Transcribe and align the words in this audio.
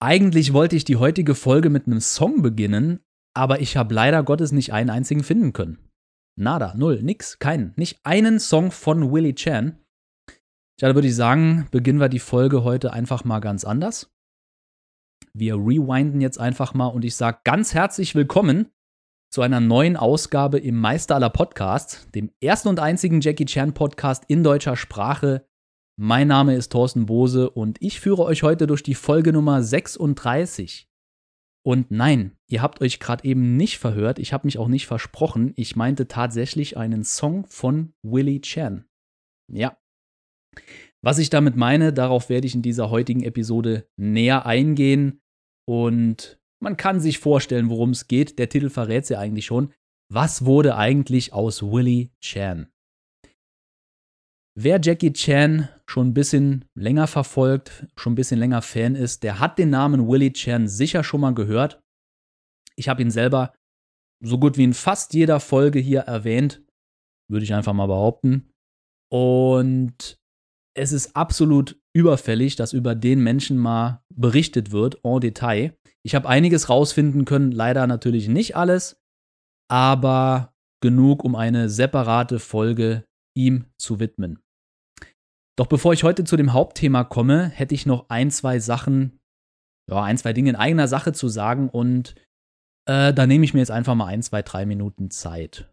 Eigentlich 0.00 0.52
wollte 0.52 0.76
ich 0.76 0.84
die 0.84 0.96
heutige 0.96 1.34
Folge 1.34 1.70
mit 1.70 1.86
einem 1.86 2.00
Song 2.00 2.42
beginnen, 2.42 3.00
aber 3.34 3.60
ich 3.60 3.76
habe 3.76 3.94
leider 3.94 4.22
Gottes 4.22 4.52
nicht 4.52 4.72
einen 4.72 4.90
einzigen 4.90 5.24
finden 5.24 5.52
können. 5.52 5.78
Nada, 6.36 6.74
null, 6.76 7.02
nix, 7.02 7.38
keinen. 7.38 7.72
Nicht 7.76 8.00
einen 8.04 8.40
Song 8.40 8.70
von 8.70 9.12
Willie 9.12 9.34
Chan. 9.34 9.78
Ja, 10.80 10.94
würde 10.94 11.08
ich 11.08 11.14
sagen, 11.14 11.68
beginnen 11.70 12.00
wir 12.00 12.08
die 12.08 12.18
Folge 12.18 12.64
heute 12.64 12.92
einfach 12.92 13.24
mal 13.24 13.38
ganz 13.38 13.64
anders. 13.64 14.12
Wir 15.32 15.54
rewinden 15.54 16.20
jetzt 16.20 16.38
einfach 16.38 16.74
mal 16.74 16.88
und 16.88 17.04
ich 17.04 17.14
sage 17.14 17.38
ganz 17.44 17.74
herzlich 17.74 18.14
willkommen 18.14 18.70
zu 19.32 19.42
einer 19.42 19.60
neuen 19.60 19.96
Ausgabe 19.96 20.58
im 20.58 20.76
Meister 20.76 21.14
aller 21.14 21.30
Podcasts, 21.30 22.08
dem 22.12 22.30
ersten 22.40 22.68
und 22.68 22.80
einzigen 22.80 23.20
Jackie 23.20 23.46
Chan 23.46 23.74
Podcast 23.74 24.24
in 24.28 24.44
deutscher 24.44 24.76
Sprache 24.76 25.46
mein 25.96 26.28
Name 26.28 26.56
ist 26.56 26.72
Thorsten 26.72 27.06
Bose 27.06 27.50
und 27.50 27.76
ich 27.80 28.00
führe 28.00 28.24
euch 28.24 28.42
heute 28.42 28.66
durch 28.66 28.82
die 28.82 28.94
Folge 28.94 29.32
Nummer 29.32 29.62
36. 29.62 30.88
Und 31.64 31.90
nein, 31.90 32.36
ihr 32.48 32.62
habt 32.62 32.80
euch 32.80 33.00
gerade 33.00 33.24
eben 33.24 33.56
nicht 33.56 33.78
verhört, 33.78 34.18
ich 34.18 34.32
habe 34.32 34.46
mich 34.46 34.58
auch 34.58 34.68
nicht 34.68 34.86
versprochen, 34.86 35.52
ich 35.56 35.76
meinte 35.76 36.08
tatsächlich 36.08 36.76
einen 36.76 37.04
Song 37.04 37.46
von 37.46 37.94
Willie 38.02 38.40
Chan. 38.40 38.84
Ja. 39.50 39.78
Was 41.02 41.18
ich 41.18 41.30
damit 41.30 41.56
meine, 41.56 41.92
darauf 41.92 42.28
werde 42.28 42.46
ich 42.46 42.54
in 42.54 42.62
dieser 42.62 42.90
heutigen 42.90 43.22
Episode 43.22 43.88
näher 43.96 44.46
eingehen 44.46 45.22
und 45.66 46.40
man 46.60 46.76
kann 46.76 47.00
sich 47.00 47.18
vorstellen, 47.18 47.70
worum 47.70 47.90
es 47.90 48.08
geht. 48.08 48.38
Der 48.38 48.48
Titel 48.48 48.70
verrät 48.70 49.04
es 49.04 49.10
ja 49.10 49.18
eigentlich 49.18 49.46
schon. 49.46 49.72
Was 50.10 50.44
wurde 50.44 50.76
eigentlich 50.76 51.32
aus 51.32 51.62
Willie 51.62 52.10
Chan? 52.20 52.68
Wer 54.56 54.80
Jackie 54.80 55.12
Chan 55.12 55.68
schon 55.86 56.08
ein 56.08 56.14
bisschen 56.14 56.64
länger 56.74 57.08
verfolgt, 57.08 57.86
schon 57.96 58.12
ein 58.12 58.16
bisschen 58.16 58.38
länger 58.38 58.62
Fan 58.62 58.94
ist, 58.94 59.24
der 59.24 59.40
hat 59.40 59.58
den 59.58 59.70
Namen 59.70 60.08
Willie 60.08 60.32
Chan 60.32 60.68
sicher 60.68 61.02
schon 61.02 61.20
mal 61.20 61.34
gehört. 61.34 61.82
Ich 62.76 62.88
habe 62.88 63.02
ihn 63.02 63.10
selber 63.10 63.52
so 64.22 64.38
gut 64.38 64.56
wie 64.56 64.64
in 64.64 64.74
fast 64.74 65.12
jeder 65.12 65.40
Folge 65.40 65.80
hier 65.80 66.00
erwähnt, 66.00 66.62
würde 67.28 67.44
ich 67.44 67.52
einfach 67.52 67.72
mal 67.72 67.86
behaupten. 67.86 68.52
Und 69.12 70.18
es 70.76 70.92
ist 70.92 71.16
absolut 71.16 71.80
überfällig, 71.92 72.56
dass 72.56 72.72
über 72.72 72.94
den 72.94 73.22
Menschen 73.22 73.58
mal 73.58 74.02
berichtet 74.08 74.70
wird, 74.70 75.04
en 75.04 75.20
Detail. 75.20 75.76
Ich 76.04 76.14
habe 76.14 76.28
einiges 76.28 76.68
rausfinden 76.68 77.24
können, 77.24 77.50
leider 77.50 77.86
natürlich 77.86 78.28
nicht 78.28 78.56
alles, 78.56 79.00
aber 79.68 80.54
genug, 80.80 81.24
um 81.24 81.34
eine 81.34 81.68
separate 81.68 82.38
Folge 82.38 83.04
ihm 83.36 83.66
zu 83.78 84.00
widmen. 84.00 84.43
Doch 85.56 85.66
bevor 85.66 85.92
ich 85.92 86.02
heute 86.02 86.24
zu 86.24 86.36
dem 86.36 86.52
Hauptthema 86.52 87.04
komme, 87.04 87.48
hätte 87.48 87.74
ich 87.74 87.86
noch 87.86 88.08
ein, 88.08 88.30
zwei 88.30 88.58
Sachen, 88.58 89.20
ja, 89.88 90.02
ein, 90.02 90.18
zwei 90.18 90.32
Dinge 90.32 90.50
in 90.50 90.56
eigener 90.56 90.88
Sache 90.88 91.12
zu 91.12 91.28
sagen 91.28 91.68
und 91.68 92.14
äh, 92.88 93.14
da 93.14 93.26
nehme 93.26 93.44
ich 93.44 93.54
mir 93.54 93.60
jetzt 93.60 93.70
einfach 93.70 93.94
mal 93.94 94.06
ein, 94.06 94.22
zwei, 94.22 94.42
drei 94.42 94.66
Minuten 94.66 95.10
Zeit. 95.10 95.70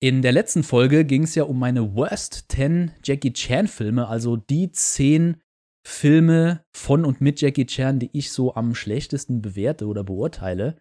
In 0.00 0.22
der 0.22 0.32
letzten 0.32 0.62
Folge 0.62 1.04
ging 1.04 1.24
es 1.24 1.34
ja 1.34 1.42
um 1.42 1.58
meine 1.58 1.94
Worst 1.96 2.46
10 2.52 2.92
Jackie 3.02 3.32
Chan 3.32 3.66
Filme, 3.66 4.06
also 4.06 4.36
die 4.36 4.70
10 4.70 5.40
Filme 5.84 6.62
von 6.72 7.04
und 7.04 7.20
mit 7.20 7.40
Jackie 7.40 7.66
Chan, 7.66 7.98
die 7.98 8.10
ich 8.12 8.30
so 8.30 8.54
am 8.54 8.74
schlechtesten 8.74 9.42
bewerte 9.42 9.86
oder 9.86 10.04
beurteile. 10.04 10.78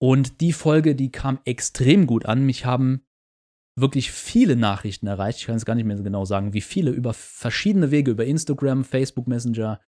Und 0.00 0.40
die 0.40 0.52
Folge, 0.52 0.94
die 0.94 1.10
kam 1.10 1.40
extrem 1.44 2.06
gut 2.06 2.26
an. 2.26 2.46
Mich 2.46 2.64
haben 2.64 3.02
wirklich 3.78 4.10
viele 4.10 4.56
Nachrichten 4.56 5.06
erreicht. 5.06 5.40
Ich 5.40 5.46
kann 5.46 5.56
es 5.56 5.66
gar 5.66 5.74
nicht 5.74 5.84
mehr 5.84 5.96
so 5.96 6.02
genau 6.02 6.24
sagen, 6.24 6.54
wie 6.54 6.62
viele, 6.62 6.90
über 6.90 7.12
verschiedene 7.12 7.90
Wege, 7.90 8.10
über 8.10 8.24
Instagram, 8.24 8.84
Facebook 8.84 9.26
Messenger, 9.26 9.80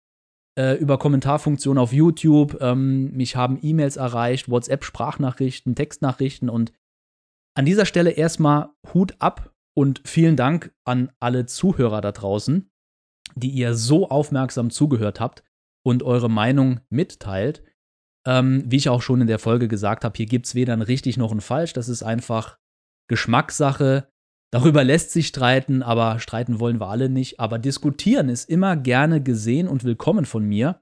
äh, 0.57 0.75
über 0.75 0.99
Kommentarfunktionen 0.99 1.81
auf 1.81 1.91
YouTube. 1.91 2.57
Ähm, 2.61 3.11
mich 3.11 3.35
haben 3.35 3.59
E-Mails 3.61 3.97
erreicht, 3.97 4.49
WhatsApp-Sprachnachrichten, 4.49 5.75
Textnachrichten 5.75 6.49
und 6.49 6.71
an 7.55 7.65
dieser 7.65 7.85
Stelle 7.85 8.11
erstmal 8.11 8.69
Hut 8.93 9.15
ab 9.19 9.51
und 9.75 10.01
vielen 10.05 10.35
Dank 10.35 10.71
an 10.85 11.11
alle 11.19 11.47
Zuhörer 11.47 12.01
da 12.01 12.11
draußen, 12.11 12.69
die 13.35 13.49
ihr 13.49 13.73
so 13.73 14.09
aufmerksam 14.09 14.69
zugehört 14.69 15.19
habt 15.19 15.43
und 15.83 16.03
eure 16.03 16.29
Meinung 16.29 16.81
mitteilt. 16.89 17.63
Ähm, 18.27 18.65
wie 18.67 18.75
ich 18.75 18.89
auch 18.89 19.01
schon 19.01 19.21
in 19.21 19.27
der 19.27 19.39
Folge 19.39 19.67
gesagt 19.67 20.03
habe, 20.03 20.15
hier 20.15 20.27
gibt 20.27 20.45
es 20.45 20.53
weder 20.53 20.73
ein 20.73 20.83
richtig 20.83 21.17
noch 21.17 21.31
ein 21.31 21.41
falsch. 21.41 21.73
Das 21.73 21.89
ist 21.89 22.03
einfach 22.03 22.58
Geschmackssache. 23.09 24.07
Darüber 24.51 24.83
lässt 24.83 25.11
sich 25.11 25.27
streiten, 25.27 25.83
aber 25.83 26.19
streiten 26.19 26.59
wollen 26.59 26.79
wir 26.79 26.87
alle 26.87 27.09
nicht. 27.09 27.39
Aber 27.39 27.59
diskutieren 27.59 28.29
ist 28.29 28.49
immer 28.49 28.77
gerne 28.77 29.21
gesehen 29.21 29.67
und 29.67 29.83
willkommen 29.83 30.25
von 30.25 30.45
mir. 30.45 30.81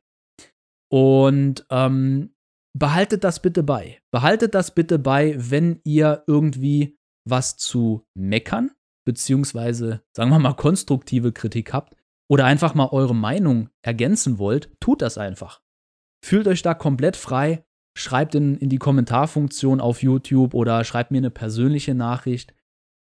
Und 0.89 1.65
ähm, 1.69 2.35
behaltet 2.77 3.23
das 3.23 3.41
bitte 3.41 3.63
bei. 3.63 3.99
Behaltet 4.11 4.55
das 4.55 4.73
bitte 4.73 4.99
bei, 4.99 5.35
wenn 5.37 5.81
ihr 5.83 6.23
irgendwie 6.27 6.97
was 7.27 7.57
zu 7.57 8.05
meckern, 8.13 8.71
beziehungsweise, 9.05 10.03
sagen 10.15 10.29
wir 10.29 10.39
mal, 10.39 10.53
konstruktive 10.53 11.33
Kritik 11.33 11.73
habt 11.73 11.95
oder 12.29 12.45
einfach 12.45 12.73
mal 12.73 12.89
eure 12.91 13.15
Meinung 13.15 13.69
ergänzen 13.81 14.37
wollt, 14.37 14.71
tut 14.79 15.01
das 15.01 15.17
einfach. 15.17 15.61
Fühlt 16.23 16.47
euch 16.47 16.61
da 16.61 16.73
komplett 16.73 17.15
frei 17.17 17.65
schreibt 17.97 18.35
in, 18.35 18.57
in 18.57 18.69
die 18.69 18.77
Kommentarfunktion 18.77 19.81
auf 19.81 20.03
YouTube 20.03 20.53
oder 20.53 20.83
schreibt 20.83 21.11
mir 21.11 21.17
eine 21.17 21.31
persönliche 21.31 21.95
Nachricht. 21.95 22.53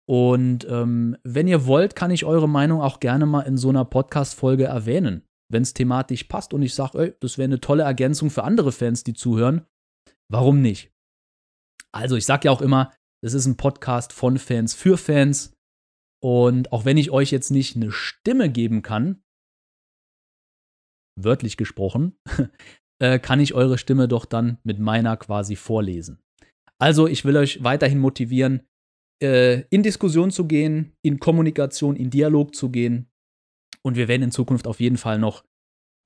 Und 0.08 0.66
ähm, 0.68 1.16
wenn 1.22 1.46
ihr 1.46 1.66
wollt, 1.66 1.94
kann 1.94 2.10
ich 2.10 2.24
eure 2.24 2.48
Meinung 2.48 2.80
auch 2.82 2.98
gerne 2.98 3.26
mal 3.26 3.42
in 3.42 3.56
so 3.56 3.68
einer 3.68 3.84
Podcast-Folge 3.84 4.64
erwähnen, 4.64 5.22
wenn 5.48 5.62
es 5.62 5.74
thematisch 5.74 6.24
passt 6.24 6.52
und 6.52 6.62
ich 6.62 6.74
sage, 6.74 7.16
das 7.20 7.38
wäre 7.38 7.44
eine 7.44 7.60
tolle 7.60 7.84
Ergänzung 7.84 8.30
für 8.30 8.42
andere 8.42 8.72
Fans, 8.72 9.04
die 9.04 9.14
zuhören. 9.14 9.64
Warum 10.28 10.60
nicht? 10.60 10.92
Also, 11.92 12.16
ich 12.16 12.26
sage 12.26 12.46
ja 12.46 12.52
auch 12.52 12.62
immer, 12.62 12.92
das 13.22 13.34
ist 13.34 13.46
ein 13.46 13.56
Podcast 13.56 14.12
von 14.12 14.38
Fans 14.38 14.74
für 14.74 14.98
Fans. 14.98 15.52
Und 16.22 16.72
auch 16.72 16.84
wenn 16.84 16.96
ich 16.96 17.12
euch 17.12 17.30
jetzt 17.30 17.50
nicht 17.50 17.76
eine 17.76 17.92
Stimme 17.92 18.50
geben 18.50 18.82
kann, 18.82 19.22
wörtlich 21.16 21.56
gesprochen, 21.56 22.18
äh, 23.00 23.18
kann 23.18 23.40
ich 23.40 23.54
eure 23.54 23.78
Stimme 23.78 24.08
doch 24.08 24.24
dann 24.24 24.58
mit 24.62 24.78
meiner 24.78 25.16
quasi 25.16 25.56
vorlesen. 25.56 26.20
Also 26.78 27.06
ich 27.06 27.24
will 27.24 27.36
euch 27.36 27.62
weiterhin 27.62 27.98
motivieren, 27.98 28.62
äh, 29.22 29.62
in 29.70 29.82
Diskussion 29.82 30.30
zu 30.30 30.46
gehen, 30.46 30.92
in 31.02 31.18
Kommunikation, 31.18 31.96
in 31.96 32.10
Dialog 32.10 32.54
zu 32.54 32.70
gehen. 32.70 33.10
Und 33.82 33.96
wir 33.96 34.08
werden 34.08 34.22
in 34.22 34.30
Zukunft 34.30 34.66
auf 34.66 34.80
jeden 34.80 34.96
Fall 34.96 35.18
noch 35.18 35.44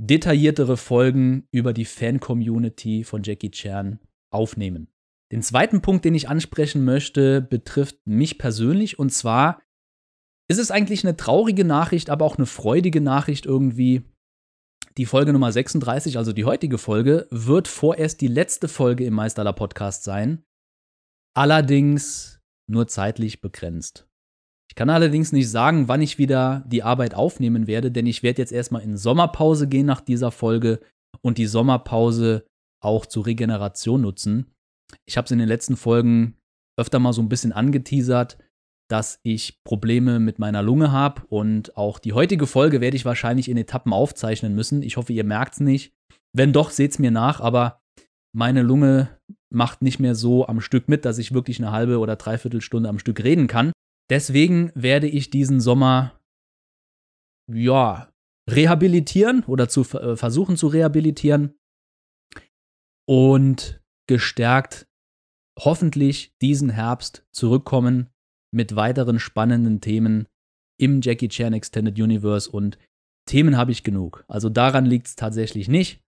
detailliertere 0.01 0.77
Folgen 0.77 1.47
über 1.53 1.73
die 1.73 1.85
Fan-Community 1.85 3.05
von 3.05 3.23
Jackie 3.23 3.51
Chan 3.51 4.01
aufnehmen. 4.33 4.89
Den 5.33 5.43
zweiten 5.43 5.81
Punkt, 5.81 6.05
den 6.05 6.15
ich 6.15 6.29
ansprechen 6.29 6.85
möchte, 6.85 7.41
betrifft 7.41 7.99
mich 8.07 8.39
persönlich. 8.39 8.99
Und 8.99 9.11
zwar 9.11 9.63
ist 10.49 10.59
es 10.59 10.71
eigentlich 10.71 11.05
eine 11.05 11.17
traurige 11.17 11.65
Nachricht, 11.65 12.11
aber 12.11 12.25
auch 12.25 12.37
eine 12.37 12.47
freudige 12.47 13.01
Nachricht 13.01 13.47
irgendwie. 13.47 14.03
Die 14.97 15.07
Folge 15.07 15.33
Nummer 15.33 15.51
36, 15.51 16.19
also 16.19 16.33
die 16.33 16.45
heutige 16.45 16.79
Folge, 16.79 17.27
wird 17.31 17.67
vorerst 17.67 18.21
die 18.21 18.29
letzte 18.29 18.69
Folge 18.69 19.05
im 19.05 19.15
Meisterler 19.15 19.53
Podcast 19.53 20.05
sein. 20.05 20.45
Allerdings 21.37 22.41
nur 22.71 22.87
zeitlich 22.87 23.41
begrenzt. 23.41 24.07
Ich 24.71 24.77
kann 24.77 24.91
allerdings 24.91 25.33
nicht 25.33 25.51
sagen, 25.51 25.89
wann 25.89 26.01
ich 26.01 26.19
wieder 26.19 26.65
die 26.69 26.85
Arbeit 26.85 27.15
aufnehmen 27.15 27.67
werde, 27.67 27.91
denn 27.91 28.07
ich 28.07 28.23
werde 28.23 28.41
jetzt 28.41 28.53
erstmal 28.53 28.83
in 28.83 28.97
Sommerpause 28.97 29.69
gehen 29.69 29.87
nach 29.87 30.01
dieser 30.01 30.31
Folge 30.31 30.81
und 31.23 31.39
die 31.39 31.47
Sommerpause 31.47 32.47
auch 32.81 33.05
zur 33.05 33.27
Regeneration 33.27 34.01
nutzen. 34.01 34.53
Ich 35.07 35.17
habe 35.17 35.25
es 35.25 35.33
in 35.33 35.39
den 35.41 35.49
letzten 35.49 35.77
Folgen 35.77 36.37
öfter 36.79 37.01
mal 37.01 37.13
so 37.13 37.21
ein 37.21 37.29
bisschen 37.29 37.53
angeteasert 37.53 38.39
dass 38.95 39.19
ich 39.25 39.61
Probleme 39.65 40.21
mit 40.21 40.39
meiner 40.39 40.63
Lunge 40.63 40.93
habe 40.93 41.23
und 41.27 41.77
auch 41.77 41.99
die 41.99 42.13
heutige 42.13 42.47
Folge 42.47 42.81
werde 42.81 42.97
ich 42.97 43.05
wahrscheinlich 43.05 43.49
in 43.49 43.57
Etappen 43.57 43.93
aufzeichnen 43.93 44.55
müssen. 44.55 44.83
Ich 44.83 44.97
hoffe, 44.97 45.13
ihr 45.13 45.25
merkt 45.25 45.55
es 45.55 45.61
nicht. 45.61 45.93
Wenn 46.33 46.53
doch, 46.53 46.71
seht 46.71 46.93
es 46.93 47.01
mir 47.01 47.11
nach, 47.11 47.41
aber 47.41 47.81
meine 48.33 48.63
Lunge 48.63 49.19
macht 49.53 49.83
nicht 49.83 49.99
mehr 49.99 50.15
so 50.15 50.47
am 50.47 50.61
Stück 50.61 50.89
mit, 50.89 51.05
dass 51.05 51.19
ich 51.19 51.35
wirklich 51.35 51.59
eine 51.59 51.73
halbe 51.73 51.99
oder 51.99 52.15
dreiviertel 52.15 52.61
Stunde 52.61 52.89
am 52.89 53.01
Stück 53.01 53.25
reden 53.25 53.49
kann. 53.49 53.73
Deswegen 54.11 54.71
werde 54.77 55.09
ich 55.09 55.29
diesen 55.29 55.61
Sommer, 55.61 56.21
ja, 57.53 58.13
rehabilitieren 58.49 59.43
oder 59.49 59.69
zu 59.69 59.81
äh, 59.99 60.17
versuchen 60.17 60.57
zu 60.57 60.69
rehabilitieren 60.69 61.57
und 63.09 63.83
gestärkt 64.07 64.87
hoffentlich 65.59 66.37
diesen 66.41 66.71
Herbst 66.71 67.27
zurückkommen 67.33 68.14
mit 68.55 68.77
weiteren 68.77 69.19
spannenden 69.19 69.81
Themen 69.81 70.27
im 70.79 71.01
Jackie 71.03 71.29
Chan 71.29 71.53
Extended 71.53 71.99
Universe 71.99 72.51
und 72.51 72.79
Themen 73.27 73.57
habe 73.57 73.73
ich 73.73 73.85
genug. 73.85 74.25
Also 74.29 74.49
daran 74.49 74.85
liegt 74.85 75.07
es 75.07 75.17
tatsächlich 75.17 75.69
nicht. 75.69 76.01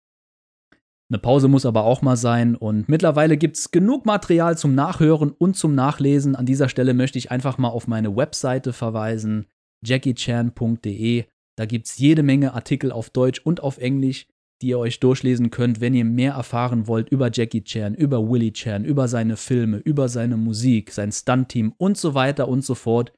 Eine 1.11 1.19
Pause 1.19 1.49
muss 1.49 1.67
aber 1.67 1.85
auch 1.85 2.03
mal 2.03 2.17
sein 2.17 2.57
und 2.57 2.89
mittlerweile 2.89 3.37
gibt 3.37 3.57
es 3.57 3.71
genug 3.71 4.07
Material 4.07 4.57
zum 4.57 4.75
Nachhören 4.75 5.31
und 5.31 5.55
zum 5.57 5.75
Nachlesen. 5.75 6.35
An 6.35 6.47
dieser 6.47 6.69
Stelle 6.69 6.95
möchte 6.95 7.19
ich 7.19 7.31
einfach 7.31 7.59
mal 7.59 7.69
auf 7.69 7.87
meine 7.87 8.17
Webseite 8.17 8.73
verweisen, 8.73 9.47
jackiechan.de. 9.85 11.25
Da 11.57 11.67
gibt 11.67 11.87
es 11.87 11.99
jede 11.99 12.23
Menge 12.23 12.55
Artikel 12.55 12.91
auf 12.91 13.11
Deutsch 13.11 13.41
und 13.41 13.63
auf 13.63 13.79
Englisch, 13.79 14.27
die 14.65 14.71
ihr 14.71 14.79
euch 14.79 14.99
durchlesen 14.99 15.51
könnt, 15.51 15.83
wenn 15.83 15.93
ihr 15.93 16.07
mehr 16.07 16.33
erfahren 16.33 16.87
wollt 16.87 17.11
über 17.11 17.31
Jackie 17.31 17.65
Chan, 17.65 17.95
über 17.95 18.31
Willie 18.31 18.55
Chan, 18.55 18.87
über 18.87 19.09
seine 19.09 19.37
Filme, 19.37 19.77
über 19.77 20.09
seine 20.09 20.39
Musik, 20.39 20.91
sein 20.91 21.13
Stunt-Team 21.13 21.75
und 21.77 21.99
so 21.99 22.15
weiter 22.15 22.49
und 22.49 22.65
so 22.65 22.75
fort. 22.75 23.13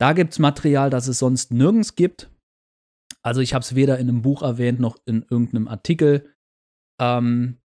Da 0.00 0.12
gibt 0.12 0.32
es 0.32 0.40
Material, 0.40 0.90
das 0.90 1.06
es 1.06 1.20
sonst 1.20 1.52
nirgends 1.52 1.94
gibt. 1.94 2.32
Also 3.22 3.40
ich 3.40 3.54
habe 3.54 3.62
es 3.62 3.76
weder 3.76 3.98
in 3.98 4.08
einem 4.08 4.22
Buch 4.22 4.42
erwähnt 4.42 4.80
noch 4.80 4.96
in 5.06 5.24
irgendeinem 5.30 5.68
Artikel. 5.68 6.34
Ähm, 7.00 7.58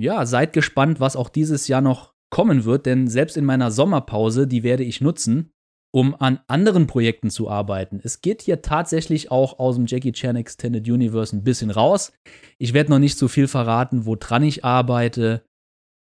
ja, 0.00 0.24
seid 0.24 0.52
gespannt, 0.52 1.00
was 1.00 1.16
auch 1.16 1.30
dieses 1.30 1.66
Jahr 1.66 1.80
noch 1.80 2.14
kommen 2.30 2.64
wird, 2.64 2.86
denn 2.86 3.08
selbst 3.08 3.36
in 3.36 3.44
meiner 3.44 3.72
Sommerpause, 3.72 4.46
die 4.46 4.62
werde 4.62 4.84
ich 4.84 5.00
nutzen, 5.00 5.51
um 5.94 6.14
an 6.14 6.40
anderen 6.48 6.86
Projekten 6.86 7.30
zu 7.30 7.48
arbeiten. 7.50 8.00
Es 8.02 8.22
geht 8.22 8.42
hier 8.42 8.62
tatsächlich 8.62 9.30
auch 9.30 9.58
aus 9.58 9.76
dem 9.76 9.86
Jackie 9.86 10.12
Chan 10.12 10.36
Extended 10.36 10.88
Universe 10.88 11.36
ein 11.36 11.44
bisschen 11.44 11.70
raus. 11.70 12.12
Ich 12.58 12.72
werde 12.72 12.90
noch 12.90 12.98
nicht 12.98 13.18
so 13.18 13.28
viel 13.28 13.46
verraten, 13.46 14.06
woran 14.06 14.42
ich 14.42 14.64
arbeite, 14.64 15.44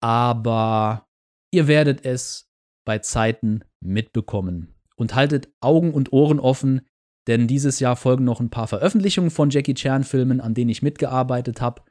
aber 0.01 1.07
ihr 1.51 1.67
werdet 1.67 2.05
es 2.05 2.49
bei 2.85 2.99
Zeiten 2.99 3.63
mitbekommen. 3.81 4.71
Und 4.97 5.13
haltet 5.13 5.49
Augen 5.59 5.93
und 5.93 6.13
Ohren 6.13 6.39
offen, 6.39 6.87
denn 7.27 7.47
dieses 7.47 7.81
Jahr 7.81 7.97
folgen 7.97 8.23
noch 8.23 8.39
ein 8.39 8.49
paar 8.49 8.67
Veröffentlichungen 8.67 9.29
von 9.29 9.49
Jackie 9.49 9.73
Chan-Filmen, 9.73 10.39
an 10.39 10.53
denen 10.53 10.69
ich 10.69 10.81
mitgearbeitet 10.81 11.59
habe. 11.59 11.81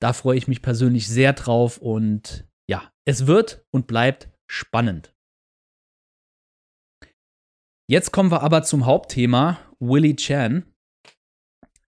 Da 0.00 0.12
freue 0.12 0.38
ich 0.38 0.46
mich 0.46 0.62
persönlich 0.62 1.08
sehr 1.08 1.32
drauf 1.32 1.78
und 1.78 2.46
ja, 2.70 2.92
es 3.04 3.26
wird 3.26 3.64
und 3.72 3.88
bleibt 3.88 4.28
spannend. 4.46 5.12
Jetzt 7.90 8.12
kommen 8.12 8.30
wir 8.30 8.42
aber 8.42 8.62
zum 8.64 8.84
Hauptthema, 8.84 9.58
Willie 9.80 10.14
Chan. 10.14 10.70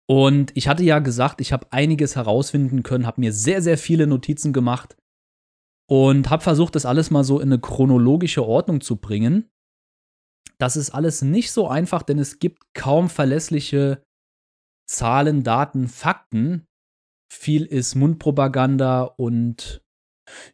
Und 0.07 0.55
ich 0.55 0.67
hatte 0.67 0.83
ja 0.83 0.99
gesagt, 0.99 1.41
ich 1.41 1.51
habe 1.51 1.71
einiges 1.71 2.15
herausfinden 2.15 2.83
können, 2.83 3.07
habe 3.07 3.21
mir 3.21 3.33
sehr, 3.33 3.61
sehr 3.61 3.77
viele 3.77 4.05
Notizen 4.05 4.53
gemacht 4.53 4.97
und 5.89 6.29
habe 6.29 6.43
versucht, 6.43 6.75
das 6.75 6.85
alles 6.85 7.09
mal 7.09 7.23
so 7.23 7.39
in 7.39 7.49
eine 7.49 7.59
chronologische 7.59 8.45
Ordnung 8.45 8.81
zu 8.81 8.97
bringen. 8.97 9.49
Das 10.59 10.75
ist 10.75 10.91
alles 10.91 11.23
nicht 11.23 11.51
so 11.51 11.67
einfach, 11.67 12.03
denn 12.03 12.19
es 12.19 12.37
gibt 12.37 12.73
kaum 12.75 13.09
verlässliche 13.09 14.03
Zahlen, 14.87 15.43
Daten, 15.43 15.87
Fakten. 15.87 16.67
Viel 17.31 17.65
ist 17.65 17.95
Mundpropaganda 17.95 19.03
und 19.03 19.81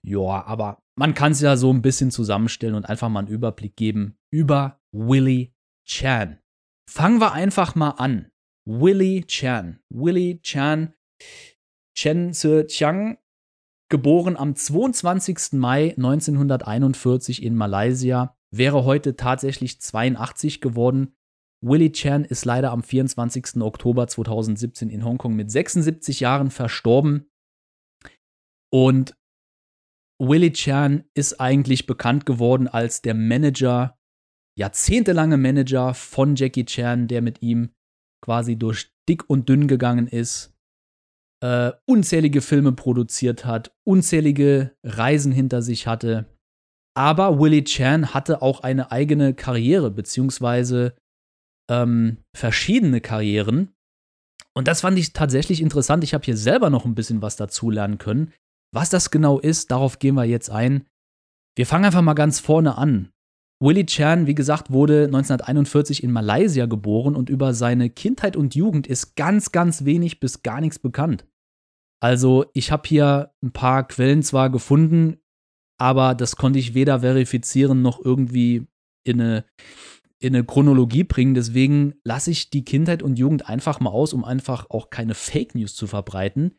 ja, 0.01 0.45
aber 0.45 0.81
man 0.97 1.13
kann 1.13 1.33
es 1.33 1.41
ja 1.41 1.57
so 1.57 1.71
ein 1.71 1.81
bisschen 1.81 2.11
zusammenstellen 2.11 2.75
und 2.75 2.85
einfach 2.85 3.09
mal 3.09 3.19
einen 3.19 3.27
Überblick 3.27 3.75
geben 3.75 4.17
über 4.31 4.79
Willie 4.95 5.53
Chan. 5.85 6.39
Fangen 6.89 7.19
wir 7.19 7.33
einfach 7.33 7.75
mal 7.75 7.91
an. 7.91 8.31
Willie 8.65 9.25
Chan. 9.27 9.79
Willie 9.89 10.39
Chan, 10.41 10.93
Chen 11.97 12.31
Tse 12.31 12.65
Chiang, 12.67 13.17
geboren 13.89 14.37
am 14.37 14.55
22. 14.55 15.53
Mai 15.53 15.93
1941 15.97 17.43
in 17.43 17.55
Malaysia, 17.55 18.37
wäre 18.51 18.85
heute 18.85 19.17
tatsächlich 19.17 19.81
82 19.81 20.61
geworden. 20.61 21.13
Willie 21.61 21.91
Chan 21.91 22.23
ist 22.23 22.45
leider 22.45 22.71
am 22.71 22.81
24. 22.81 23.61
Oktober 23.61 24.07
2017 24.07 24.89
in 24.89 25.03
Hongkong 25.03 25.35
mit 25.35 25.51
76 25.51 26.21
Jahren 26.21 26.51
verstorben. 26.51 27.29
Und 28.71 29.17
Willie 30.19 30.53
Chan 30.53 31.03
ist 31.13 31.41
eigentlich 31.41 31.85
bekannt 31.85 32.25
geworden 32.25 32.69
als 32.69 33.01
der 33.01 33.13
Manager, 33.13 33.99
jahrzehntelange 34.57 35.37
Manager 35.37 35.93
von 35.93 36.35
Jackie 36.35 36.65
Chan, 36.65 37.07
der 37.07 37.21
mit 37.21 37.41
ihm 37.41 37.71
quasi 38.23 38.55
durch 38.55 38.91
dick 39.07 39.29
und 39.29 39.49
dünn 39.49 39.67
gegangen 39.67 40.07
ist, 40.07 40.53
äh, 41.43 41.71
unzählige 41.85 42.41
Filme 42.41 42.71
produziert 42.71 43.45
hat, 43.45 43.75
unzählige 43.85 44.75
Reisen 44.83 45.31
hinter 45.31 45.61
sich 45.61 45.87
hatte. 45.87 46.25
Aber 46.97 47.39
Willie 47.39 47.63
Chan 47.65 48.13
hatte 48.13 48.41
auch 48.41 48.61
eine 48.61 48.91
eigene 48.91 49.33
Karriere, 49.33 49.91
beziehungsweise 49.91 50.95
ähm, 51.69 52.17
verschiedene 52.35 53.01
Karrieren. 53.01 53.73
Und 54.53 54.69
das 54.69 54.81
fand 54.81 54.97
ich 54.97 55.11
tatsächlich 55.11 55.61
interessant. 55.61 56.03
Ich 56.03 56.13
habe 56.13 56.23
hier 56.23 56.37
selber 56.37 56.69
noch 56.69 56.85
ein 56.85 56.95
bisschen 56.95 57.21
was 57.21 57.35
dazu 57.35 57.69
lernen 57.69 57.97
können. 57.97 58.31
Was 58.73 58.89
das 58.89 59.11
genau 59.11 59.39
ist, 59.39 59.71
darauf 59.71 59.99
gehen 59.99 60.15
wir 60.15 60.23
jetzt 60.23 60.49
ein. 60.49 60.85
Wir 61.57 61.65
fangen 61.65 61.85
einfach 61.85 62.01
mal 62.01 62.13
ganz 62.13 62.39
vorne 62.39 62.77
an. 62.77 63.11
Willie 63.61 63.85
Chan, 63.85 64.27
wie 64.27 64.35
gesagt, 64.35 64.71
wurde 64.71 65.05
1941 65.05 66.03
in 66.03 66.11
Malaysia 66.11 66.65
geboren 66.65 67.15
und 67.15 67.29
über 67.29 67.53
seine 67.53 67.89
Kindheit 67.89 68.35
und 68.35 68.53
Jugend 68.53 68.87
ist 68.87 69.15
ganz, 69.15 69.51
ganz 69.51 69.85
wenig 69.85 70.19
bis 70.19 70.43
gar 70.43 70.59
nichts 70.59 70.79
bekannt. 70.79 71.25
Also 72.01 72.45
ich 72.53 72.71
habe 72.71 72.87
hier 72.87 73.31
ein 73.41 73.51
paar 73.51 73.87
Quellen 73.87 74.23
zwar 74.23 74.49
gefunden, 74.49 75.17
aber 75.79 76.15
das 76.15 76.35
konnte 76.35 76.59
ich 76.59 76.73
weder 76.73 76.99
verifizieren 76.99 77.81
noch 77.81 78.03
irgendwie 78.03 78.67
in 79.05 79.21
eine, 79.21 79.45
in 80.19 80.35
eine 80.35 80.43
Chronologie 80.43 81.05
bringen. 81.05 81.33
Deswegen 81.33 81.95
lasse 82.03 82.31
ich 82.31 82.49
die 82.49 82.65
Kindheit 82.65 83.03
und 83.03 83.17
Jugend 83.17 83.47
einfach 83.47 83.79
mal 83.79 83.89
aus, 83.89 84.13
um 84.13 84.25
einfach 84.25 84.69
auch 84.69 84.89
keine 84.89 85.13
Fake 85.13 85.55
News 85.55 85.75
zu 85.75 85.87
verbreiten. 85.87 86.57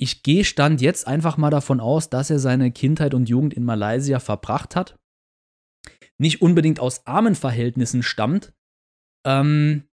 Ich 0.00 0.24
gehe 0.24 0.44
Stand 0.44 0.80
jetzt 0.80 1.06
einfach 1.06 1.36
mal 1.36 1.50
davon 1.50 1.80
aus, 1.80 2.10
dass 2.10 2.30
er 2.30 2.40
seine 2.40 2.72
Kindheit 2.72 3.14
und 3.14 3.28
Jugend 3.28 3.54
in 3.54 3.64
Malaysia 3.64 4.18
verbracht 4.18 4.74
hat. 4.74 4.96
Nicht 6.18 6.42
unbedingt 6.42 6.80
aus 6.80 7.06
armen 7.06 7.34
Verhältnissen 7.34 8.02
stammt. 8.02 8.52
Ähm, 9.26 9.88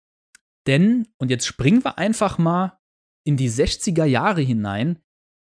denn, 0.67 1.07
und 1.17 1.29
jetzt 1.29 1.45
springen 1.45 1.83
wir 1.83 1.97
einfach 1.97 2.37
mal 2.37 2.79
in 3.25 3.37
die 3.37 3.49
60er 3.49 4.05
Jahre 4.05 4.41
hinein, 4.41 4.99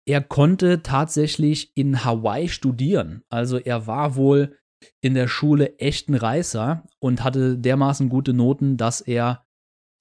er 0.07 0.21
konnte 0.21 0.81
tatsächlich 0.81 1.71
in 1.75 2.03
Hawaii 2.03 2.49
studieren. 2.49 3.23
Also 3.29 3.57
er 3.57 3.85
war 3.85 4.15
wohl 4.15 4.57
in 5.01 5.13
der 5.13 5.27
Schule 5.27 5.77
echten 5.77 6.15
Reißer 6.15 6.83
und 6.99 7.23
hatte 7.23 7.57
dermaßen 7.57 8.09
gute 8.09 8.33
Noten, 8.33 8.77
dass 8.77 9.01
er 9.01 9.45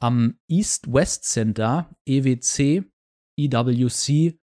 am 0.00 0.38
East-West 0.48 1.24
Center, 1.24 1.90
EWC, 2.06 2.84
EWC 3.36 4.38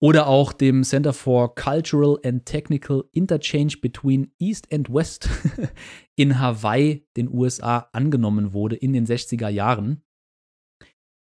oder 0.00 0.28
auch 0.28 0.52
dem 0.52 0.84
Center 0.84 1.12
for 1.12 1.54
Cultural 1.54 2.18
and 2.24 2.46
Technical 2.46 3.04
Interchange 3.12 3.78
between 3.80 4.32
East 4.38 4.72
and 4.72 4.92
West 4.92 5.28
in 6.16 6.38
Hawaii, 6.38 7.06
den 7.16 7.28
USA, 7.28 7.88
angenommen 7.92 8.52
wurde 8.52 8.76
in 8.76 8.92
den 8.92 9.06
60er 9.06 9.48
Jahren. 9.48 10.02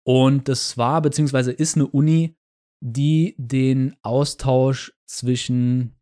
Und 0.06 0.48
das 0.48 0.78
war 0.78 1.02
bzw. 1.02 1.52
ist 1.52 1.76
eine 1.76 1.88
Uni, 1.88 2.38
die 2.82 3.36
den 3.38 3.96
Austausch 4.02 4.94
zwischen 5.06 5.96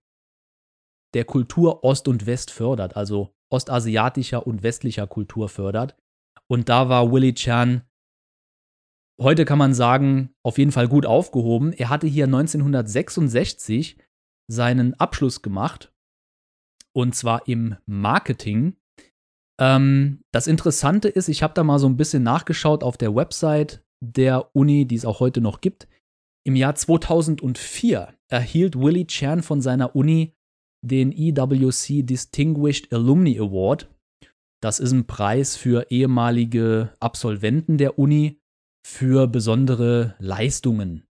der 1.14 1.26
Kultur 1.26 1.84
Ost 1.84 2.08
und 2.08 2.26
West 2.26 2.52
fördert, 2.52 2.96
also 2.96 3.36
ostasiatischer 3.52 4.46
und 4.46 4.64
westlicher 4.64 5.08
Kultur 5.08 5.50
fördert. 5.50 5.96
Und 6.48 6.70
da 6.70 6.90
war 6.90 7.12
Willie 7.12 7.34
Chan 7.34 7.84
heute 9.20 9.46
kann 9.46 9.58
man 9.58 9.74
sagen, 9.74 10.34
auf 10.44 10.58
jeden 10.58 10.72
Fall 10.72 10.88
gut 10.88 11.06
aufgehoben. 11.06 11.74
Er 11.74 11.90
hatte 11.90 12.08
hier 12.08 12.26
1966 12.26 13.98
seinen 14.50 14.94
Abschluss 14.96 15.42
gemacht 15.42 15.92
und 16.94 17.16
zwar 17.16 17.48
im 17.48 17.76
Marketing. 17.86 18.76
Ähm, 19.60 20.24
das 20.32 20.48
Interessante 20.48 21.10
ist, 21.10 21.28
ich 21.28 21.44
habe 21.44 21.54
da 21.54 21.64
mal 21.64 21.80
so 21.80 21.88
ein 21.88 21.98
bisschen 21.98 22.24
nachgeschaut 22.24 22.84
auf 22.84 22.98
der 22.98 23.16
Website 23.16 23.84
der 24.04 24.56
Uni, 24.56 24.86
die 24.86 24.96
es 24.96 25.06
auch 25.06 25.20
heute 25.20 25.42
noch 25.42 25.62
gibt. 25.62 25.88
Im 26.46 26.56
Jahr 26.56 26.76
2004 26.76 28.14
erhielt 28.30 28.80
Willie 28.80 29.06
Chan 29.06 29.44
von 29.44 29.62
seiner 29.62 29.96
Uni 29.96 30.34
den 30.84 31.12
EWC 31.12 32.06
Distinguished 32.06 32.94
Alumni 32.94 33.38
Award. 33.40 33.90
Das 34.62 34.80
ist 34.80 34.92
ein 34.92 35.06
Preis 35.06 35.56
für 35.56 35.92
ehemalige 35.92 36.94
Absolventen 37.00 37.78
der 37.78 38.00
Uni 38.00 38.40
für 38.90 39.28
besondere 39.28 40.16
Leistungen, 40.18 41.06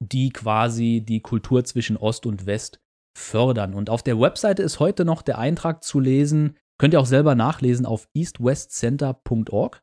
die 0.00 0.30
quasi 0.30 1.04
die 1.06 1.20
Kultur 1.20 1.62
zwischen 1.64 1.98
Ost 1.98 2.24
und 2.24 2.46
West 2.46 2.80
fördern. 3.16 3.74
Und 3.74 3.90
auf 3.90 4.02
der 4.02 4.18
Webseite 4.18 4.62
ist 4.62 4.80
heute 4.80 5.04
noch 5.04 5.20
der 5.20 5.38
Eintrag 5.38 5.84
zu 5.84 6.00
lesen, 6.00 6.56
könnt 6.78 6.94
ihr 6.94 7.00
auch 7.00 7.06
selber 7.06 7.34
nachlesen 7.34 7.84
auf 7.84 8.08
eastwestcenter.org. 8.14 9.82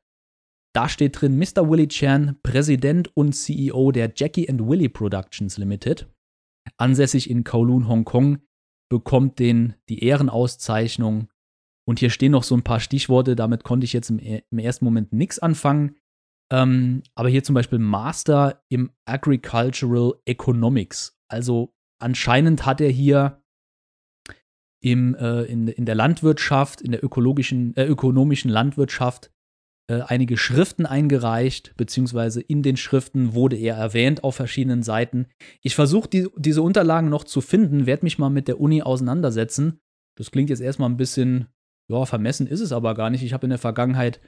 Da 0.74 0.90
steht 0.90 1.22
drin 1.22 1.38
Mr. 1.38 1.70
Willie 1.70 1.88
Chan, 1.88 2.40
Präsident 2.42 3.16
und 3.16 3.34
CEO 3.34 3.92
der 3.92 4.12
Jackie 4.14 4.50
and 4.50 4.68
Willie 4.68 4.90
Productions 4.90 5.60
Limited, 5.60 6.12
ansässig 6.78 7.30
in 7.30 7.44
Kowloon, 7.44 7.88
Hongkong, 7.88 8.40
bekommt 8.90 9.38
den 9.38 9.76
die 9.90 10.04
Ehrenauszeichnung. 10.04 11.30
Und 11.88 12.00
hier 12.00 12.10
stehen 12.10 12.32
noch 12.32 12.44
so 12.44 12.56
ein 12.56 12.64
paar 12.64 12.80
Stichworte, 12.80 13.36
damit 13.36 13.64
konnte 13.64 13.86
ich 13.86 13.94
jetzt 13.94 14.10
im, 14.10 14.18
im 14.18 14.58
ersten 14.58 14.86
Moment 14.86 15.14
nichts 15.14 15.38
anfangen. 15.38 15.98
Ähm, 16.52 17.04
aber 17.16 17.30
hier 17.30 17.44
zum 17.44 17.56
Beispiel 17.56 17.80
Master 17.80 18.64
im 18.70 18.92
Agricultural 19.06 20.14
Economics. 20.26 21.18
Also 21.28 21.74
anscheinend 22.00 22.66
hat 22.66 22.82
er 22.82 22.90
hier 22.90 23.42
im, 24.82 25.16
äh, 25.16 25.44
in, 25.44 25.68
in 25.68 25.86
der 25.86 25.96
Landwirtschaft, 25.96 26.82
in 26.82 26.92
der 26.92 27.04
ökologischen, 27.04 27.76
äh, 27.76 27.86
ökonomischen 27.86 28.52
Landwirtschaft 28.52 29.32
äh, 29.88 30.02
einige 30.02 30.38
Schriften 30.38 30.86
eingereicht, 30.86 31.76
beziehungsweise 31.78 32.42
in 32.42 32.64
den 32.64 32.78
Schriften 32.78 33.34
wurde 33.34 33.56
er 33.56 33.76
erwähnt 33.76 34.24
auf 34.24 34.36
verschiedenen 34.36 34.84
Seiten. 34.84 35.28
Ich 35.62 35.76
versuche 35.76 36.10
die, 36.10 36.28
diese 36.38 36.62
Unterlagen 36.62 37.10
noch 37.10 37.24
zu 37.24 37.42
finden, 37.42 37.86
werde 37.86 38.06
mich 38.06 38.20
mal 38.20 38.30
mit 38.30 38.48
der 38.48 38.60
Uni 38.60 38.82
auseinandersetzen. 38.82 39.80
Das 40.18 40.32
klingt 40.32 40.50
jetzt 40.50 40.62
erstmal 40.62 40.90
ein 40.90 40.98
bisschen, 40.98 41.48
ja, 41.92 42.06
vermessen 42.06 42.48
ist 42.48 42.62
es 42.62 42.72
aber 42.72 42.94
gar 42.94 43.10
nicht. 43.10 43.24
Ich 43.24 43.34
habe 43.34 43.46
in 43.46 43.52
der 43.52 43.60
Vergangenheit 43.60 44.22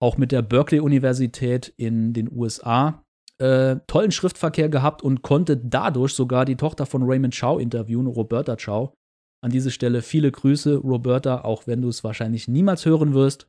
auch 0.00 0.16
mit 0.16 0.32
der 0.32 0.42
Berkeley-Universität 0.42 1.72
in 1.76 2.12
den 2.12 2.30
USA 2.30 3.04
äh, 3.38 3.76
tollen 3.86 4.10
Schriftverkehr 4.10 4.68
gehabt 4.68 5.02
und 5.02 5.22
konnte 5.22 5.56
dadurch 5.56 6.12
sogar 6.14 6.44
die 6.44 6.56
Tochter 6.56 6.86
von 6.86 7.04
Raymond 7.04 7.38
Chow 7.38 7.60
interviewen, 7.60 8.06
Roberta 8.06 8.56
Chow. 8.56 8.92
An 9.40 9.52
dieser 9.52 9.70
Stelle 9.70 10.02
viele 10.02 10.32
Grüße, 10.32 10.76
Roberta, 10.78 11.42
auch 11.42 11.66
wenn 11.66 11.80
du 11.80 11.88
es 11.88 12.02
wahrscheinlich 12.02 12.48
niemals 12.48 12.84
hören 12.84 13.14
wirst. 13.14 13.48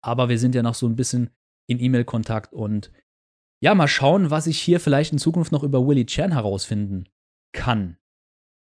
Aber 0.00 0.28
wir 0.28 0.38
sind 0.38 0.54
ja 0.54 0.62
noch 0.62 0.74
so 0.74 0.86
ein 0.86 0.96
bisschen 0.96 1.30
in 1.68 1.80
E-Mail-Kontakt 1.80 2.52
und 2.52 2.90
ja, 3.62 3.74
mal 3.74 3.88
schauen, 3.88 4.30
was 4.30 4.46
ich 4.46 4.58
hier 4.58 4.80
vielleicht 4.80 5.12
in 5.12 5.18
Zukunft 5.18 5.52
noch 5.52 5.62
über 5.62 5.86
Willie 5.86 6.06
Chan 6.06 6.32
herausfinden 6.32 7.08
kann. 7.52 7.96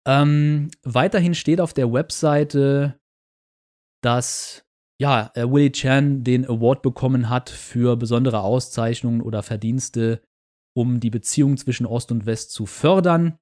Ähm, 0.07 0.71
weiterhin 0.83 1.35
steht 1.35 1.61
auf 1.61 1.73
der 1.73 1.93
Webseite, 1.93 2.99
dass 4.03 4.67
ja, 5.03 5.33
äh, 5.35 5.51
Willie 5.51 5.73
Chan 5.73 6.23
den 6.23 6.47
Award 6.47 6.81
bekommen 6.81 7.29
hat 7.29 7.51
für 7.51 7.97
besondere 7.97 8.43
Auszeichnungen 8.43 9.21
oder 9.21 9.43
Verdienste, 9.43 10.23
um 10.77 11.01
die 11.01 11.11
Beziehung 11.11 11.57
zwischen 11.57 11.87
Ost 11.87 12.13
und 12.13 12.25
West 12.25 12.53
zu 12.53 12.67
fördern. 12.67 13.37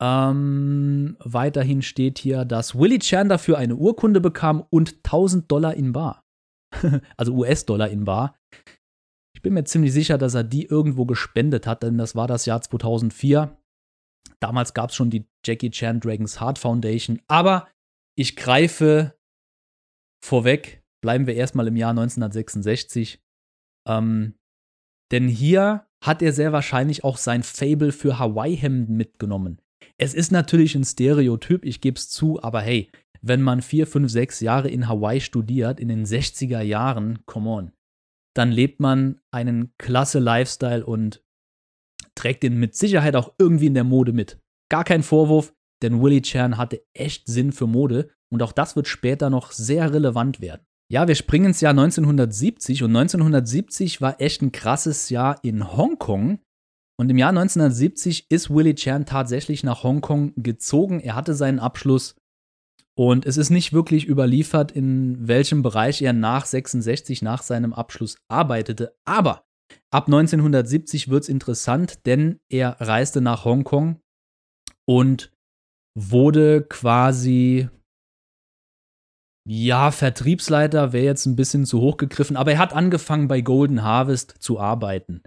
Ähm, 0.00 1.18
weiterhin 1.20 1.82
steht 1.82 2.18
hier, 2.18 2.46
dass 2.46 2.74
Willie 2.74 3.00
Chan 3.00 3.28
dafür 3.28 3.58
eine 3.58 3.76
Urkunde 3.76 4.22
bekam 4.22 4.64
und 4.70 4.94
1000 5.04 5.52
Dollar 5.52 5.74
in 5.74 5.92
Bar. 5.92 6.24
also 7.18 7.34
US-Dollar 7.34 7.90
in 7.90 8.06
Bar. 8.06 8.34
Ich 9.34 9.42
bin 9.42 9.52
mir 9.52 9.64
ziemlich 9.64 9.92
sicher, 9.92 10.16
dass 10.16 10.32
er 10.32 10.42
die 10.42 10.64
irgendwo 10.64 11.04
gespendet 11.04 11.66
hat, 11.66 11.82
denn 11.82 11.98
das 11.98 12.16
war 12.16 12.26
das 12.26 12.46
Jahr 12.46 12.62
2004. 12.62 13.58
Damals 14.40 14.72
gab 14.72 14.88
es 14.88 14.96
schon 14.96 15.10
die 15.10 15.28
Jackie 15.44 15.70
Chan 15.70 16.00
Dragons 16.00 16.40
Heart 16.40 16.58
Foundation. 16.58 17.20
Aber 17.28 17.68
ich 18.16 18.36
greife 18.36 19.17
vorweg, 20.24 20.82
bleiben 21.00 21.26
wir 21.26 21.34
erstmal 21.34 21.66
im 21.68 21.76
Jahr 21.76 21.90
1966. 21.90 23.22
Ähm, 23.88 24.34
denn 25.10 25.28
hier 25.28 25.86
hat 26.02 26.22
er 26.22 26.32
sehr 26.32 26.52
wahrscheinlich 26.52 27.04
auch 27.04 27.16
sein 27.16 27.42
Fable 27.42 27.92
für 27.92 28.18
Hawaii-Hemden 28.18 28.96
mitgenommen. 28.96 29.60
Es 29.96 30.14
ist 30.14 30.30
natürlich 30.30 30.74
ein 30.74 30.84
Stereotyp, 30.84 31.64
ich 31.64 31.80
gebe 31.80 31.96
es 31.96 32.08
zu, 32.08 32.42
aber 32.42 32.60
hey, 32.60 32.90
wenn 33.20 33.42
man 33.42 33.62
vier, 33.62 33.86
fünf, 33.86 34.10
sechs 34.10 34.40
Jahre 34.40 34.68
in 34.68 34.88
Hawaii 34.88 35.20
studiert, 35.20 35.80
in 35.80 35.88
den 35.88 36.04
60er 36.04 36.60
Jahren, 36.60 37.24
come 37.26 37.50
on, 37.50 37.72
dann 38.36 38.52
lebt 38.52 38.78
man 38.78 39.20
einen 39.32 39.72
klasse 39.78 40.20
Lifestyle 40.20 40.86
und 40.86 41.24
trägt 42.14 42.42
den 42.42 42.58
mit 42.58 42.76
Sicherheit 42.76 43.16
auch 43.16 43.34
irgendwie 43.38 43.66
in 43.66 43.74
der 43.74 43.84
Mode 43.84 44.12
mit. 44.12 44.40
Gar 44.70 44.84
kein 44.84 45.02
Vorwurf, 45.02 45.54
denn 45.82 46.02
Willie 46.02 46.22
Chan 46.22 46.56
hatte 46.56 46.82
echt 46.94 47.26
Sinn 47.26 47.52
für 47.52 47.66
Mode 47.66 48.10
und 48.30 48.42
auch 48.42 48.52
das 48.52 48.76
wird 48.76 48.88
später 48.88 49.30
noch 49.30 49.52
sehr 49.52 49.92
relevant 49.92 50.40
werden. 50.40 50.66
Ja, 50.90 51.06
wir 51.06 51.14
springen 51.14 51.46
ins 51.46 51.60
Jahr 51.60 51.72
1970 51.72 52.82
und 52.82 52.96
1970 52.96 54.00
war 54.00 54.20
echt 54.20 54.40
ein 54.42 54.52
krasses 54.52 55.10
Jahr 55.10 55.38
in 55.42 55.76
Hongkong. 55.76 56.40
Und 57.00 57.10
im 57.10 57.18
Jahr 57.18 57.28
1970 57.28 58.30
ist 58.30 58.50
Willie 58.50 58.74
Chan 58.74 59.04
tatsächlich 59.04 59.62
nach 59.62 59.82
Hongkong 59.82 60.32
gezogen. 60.36 61.00
Er 61.00 61.14
hatte 61.14 61.34
seinen 61.34 61.58
Abschluss 61.58 62.16
und 62.98 63.26
es 63.26 63.36
ist 63.36 63.50
nicht 63.50 63.72
wirklich 63.72 64.08
überliefert, 64.08 64.72
in 64.72 65.28
welchem 65.28 65.62
Bereich 65.62 66.02
er 66.02 66.12
nach 66.12 66.46
66, 66.46 67.22
nach 67.22 67.42
seinem 67.42 67.72
Abschluss 67.72 68.16
arbeitete. 68.26 68.96
Aber 69.04 69.44
ab 69.92 70.06
1970 70.06 71.08
wird 71.08 71.22
es 71.22 71.28
interessant, 71.28 72.06
denn 72.06 72.40
er 72.48 72.80
reiste 72.80 73.20
nach 73.20 73.44
Hongkong 73.44 74.00
und 74.84 75.30
wurde 75.94 76.62
quasi, 76.62 77.68
ja, 79.46 79.90
Vertriebsleiter 79.90 80.92
wäre 80.92 81.04
jetzt 81.04 81.26
ein 81.26 81.36
bisschen 81.36 81.66
zu 81.66 81.80
hoch 81.80 81.96
gegriffen, 81.96 82.36
aber 82.36 82.52
er 82.52 82.58
hat 82.58 82.72
angefangen 82.72 83.28
bei 83.28 83.40
Golden 83.40 83.82
Harvest 83.82 84.36
zu 84.40 84.60
arbeiten. 84.60 85.22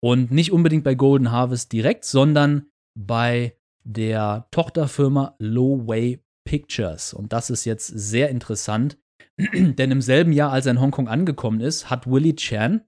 Und 0.00 0.30
nicht 0.30 0.52
unbedingt 0.52 0.84
bei 0.84 0.94
Golden 0.94 1.32
Harvest 1.32 1.72
direkt, 1.72 2.04
sondern 2.04 2.70
bei 2.96 3.56
der 3.84 4.46
Tochterfirma 4.50 5.34
Low 5.38 5.86
Way 5.86 6.24
Pictures. 6.44 7.12
Und 7.12 7.32
das 7.32 7.50
ist 7.50 7.64
jetzt 7.64 7.86
sehr 7.86 8.30
interessant, 8.30 8.98
denn 9.38 9.90
im 9.90 10.00
selben 10.00 10.32
Jahr, 10.32 10.52
als 10.52 10.66
er 10.66 10.72
in 10.72 10.80
Hongkong 10.80 11.08
angekommen 11.08 11.60
ist, 11.60 11.90
hat 11.90 12.06
Willie 12.06 12.36
Chan 12.36 12.82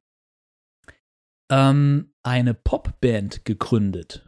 ähm, 1.50 2.12
eine 2.22 2.54
Popband 2.54 3.44
gegründet. 3.44 4.26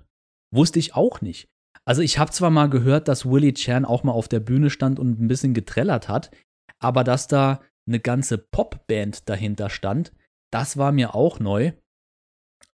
Wusste 0.53 0.79
ich 0.79 0.95
auch 0.95 1.21
nicht. 1.21 1.52
Also 1.85 2.03
ich 2.03 2.19
habe 2.19 2.31
zwar 2.31 2.51
mal 2.51 2.69
gehört, 2.69 3.09
dass 3.09 3.27
Willie 3.27 3.55
Chan 3.55 3.85
auch 3.85 4.05
mal 4.05 4.13
auf 4.13 4.29
der 4.29 4.41
Bühne 4.41 4.71
stand 4.71 4.99
und 4.99 5.21
ein 5.21 5.29
bisschen 5.29 5.55
getrellert 5.55 6.09
hat, 6.09 6.31
aber 6.79 7.05
dass 7.05 7.27
da 7.27 7.61
eine 7.87 7.99
ganze 7.99 8.39
Popband 8.39 9.29
dahinter 9.29 9.69
stand, 9.69 10.13
das 10.53 10.77
war 10.77 10.93
mir 10.93 11.15
auch 11.15 11.41
neu. 11.41 11.73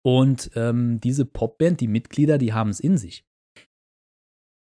Und 0.06 0.52
ähm, 0.56 1.00
diese 1.00 1.26
Popband, 1.26 1.80
die 1.80 1.88
Mitglieder, 1.88 2.38
die 2.38 2.54
haben 2.54 2.70
es 2.70 2.80
in 2.80 2.98
sich. 2.98 3.26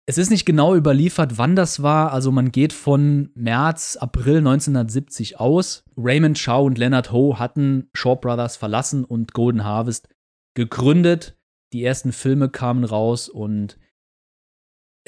Es 0.09 0.17
ist 0.17 0.29
nicht 0.29 0.45
genau 0.45 0.73
überliefert, 0.73 1.37
wann 1.37 1.57
das 1.57 1.83
war. 1.83 2.13
Also 2.13 2.31
man 2.31 2.53
geht 2.53 2.71
von 2.71 3.29
März, 3.35 3.97
April 3.97 4.37
1970 4.37 5.37
aus. 5.37 5.83
Raymond 5.97 6.37
Shaw 6.37 6.63
und 6.63 6.77
Leonard 6.77 7.11
Ho 7.11 7.39
hatten 7.39 7.89
Shaw 7.93 8.15
Brothers 8.15 8.55
verlassen 8.55 9.03
und 9.03 9.33
Golden 9.33 9.65
Harvest 9.65 10.07
gegründet. 10.55 11.37
Die 11.73 11.83
ersten 11.83 12.13
Filme 12.13 12.47
kamen 12.47 12.85
raus 12.85 13.27
und 13.27 13.77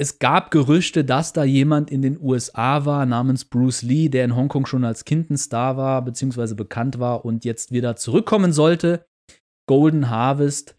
es 0.00 0.18
gab 0.18 0.50
Gerüchte, 0.50 1.04
dass 1.04 1.34
da 1.34 1.44
jemand 1.44 1.90
in 1.90 2.00
den 2.00 2.18
USA 2.18 2.86
war 2.86 3.04
namens 3.04 3.44
Bruce 3.44 3.82
Lee, 3.82 4.08
der 4.08 4.24
in 4.24 4.34
Hongkong 4.34 4.64
schon 4.64 4.82
als 4.82 5.04
Kind 5.04 5.28
ein 5.28 5.36
Star 5.36 5.76
war, 5.76 6.02
beziehungsweise 6.02 6.54
bekannt 6.54 6.98
war 6.98 7.26
und 7.26 7.44
jetzt 7.44 7.70
wieder 7.70 7.96
zurückkommen 7.96 8.54
sollte. 8.54 9.04
Golden 9.68 10.08
Harvest 10.08 10.74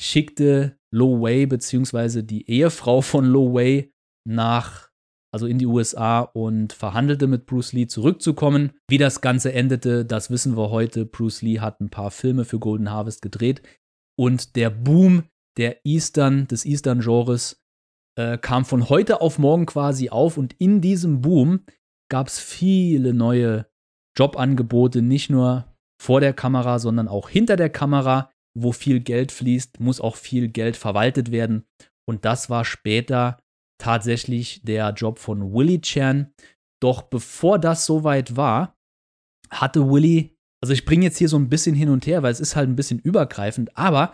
schickte 0.00 0.76
Lo 0.92 1.22
Wei 1.22 1.46
beziehungsweise 1.46 2.24
die 2.24 2.50
Ehefrau 2.50 3.00
von 3.00 3.26
Lo 3.26 3.54
Wei 3.54 3.92
nach, 4.26 4.90
also 5.32 5.46
in 5.46 5.58
die 5.58 5.66
USA 5.66 6.22
und 6.22 6.72
verhandelte 6.72 7.28
mit 7.28 7.46
Bruce 7.46 7.74
Lee 7.74 7.86
zurückzukommen. 7.86 8.72
Wie 8.90 8.98
das 8.98 9.20
Ganze 9.20 9.52
endete, 9.52 10.04
das 10.04 10.30
wissen 10.30 10.56
wir 10.56 10.70
heute. 10.70 11.06
Bruce 11.06 11.42
Lee 11.42 11.60
hat 11.60 11.80
ein 11.80 11.90
paar 11.90 12.10
Filme 12.10 12.44
für 12.44 12.58
Golden 12.58 12.90
Harvest 12.90 13.22
gedreht 13.22 13.62
und 14.18 14.56
der 14.56 14.70
Boom 14.70 15.22
der 15.58 15.86
Eastern, 15.86 16.48
des 16.48 16.64
Eastern-Genres 16.66 17.63
äh, 18.16 18.38
kam 18.38 18.64
von 18.64 18.88
heute 18.88 19.20
auf 19.20 19.38
morgen 19.38 19.66
quasi 19.66 20.10
auf 20.10 20.36
und 20.36 20.54
in 20.58 20.80
diesem 20.80 21.20
Boom 21.20 21.64
gab 22.10 22.28
es 22.28 22.38
viele 22.38 23.14
neue 23.14 23.66
Jobangebote, 24.16 25.02
nicht 25.02 25.30
nur 25.30 25.66
vor 26.00 26.20
der 26.20 26.32
Kamera, 26.32 26.78
sondern 26.78 27.08
auch 27.08 27.28
hinter 27.28 27.56
der 27.56 27.70
Kamera 27.70 28.30
wo 28.54 28.72
viel 28.72 29.00
Geld 29.00 29.32
fließt, 29.32 29.80
muss 29.80 30.00
auch 30.00 30.16
viel 30.16 30.48
Geld 30.48 30.76
verwaltet 30.76 31.32
werden. 31.32 31.64
Und 32.08 32.24
das 32.24 32.50
war 32.50 32.64
später 32.64 33.38
tatsächlich 33.78 34.62
der 34.62 34.90
Job 34.90 35.18
von 35.18 35.52
Willie 35.52 35.80
Chan. 35.80 36.32
Doch 36.80 37.02
bevor 37.02 37.58
das 37.58 37.86
soweit 37.86 38.36
war, 38.36 38.76
hatte 39.50 39.90
Willie, 39.90 40.30
also 40.62 40.72
ich 40.72 40.84
bringe 40.84 41.04
jetzt 41.04 41.18
hier 41.18 41.28
so 41.28 41.36
ein 41.36 41.48
bisschen 41.48 41.74
hin 41.74 41.88
und 41.88 42.06
her, 42.06 42.22
weil 42.22 42.32
es 42.32 42.40
ist 42.40 42.56
halt 42.56 42.68
ein 42.68 42.76
bisschen 42.76 42.98
übergreifend, 42.98 43.76
aber 43.76 44.12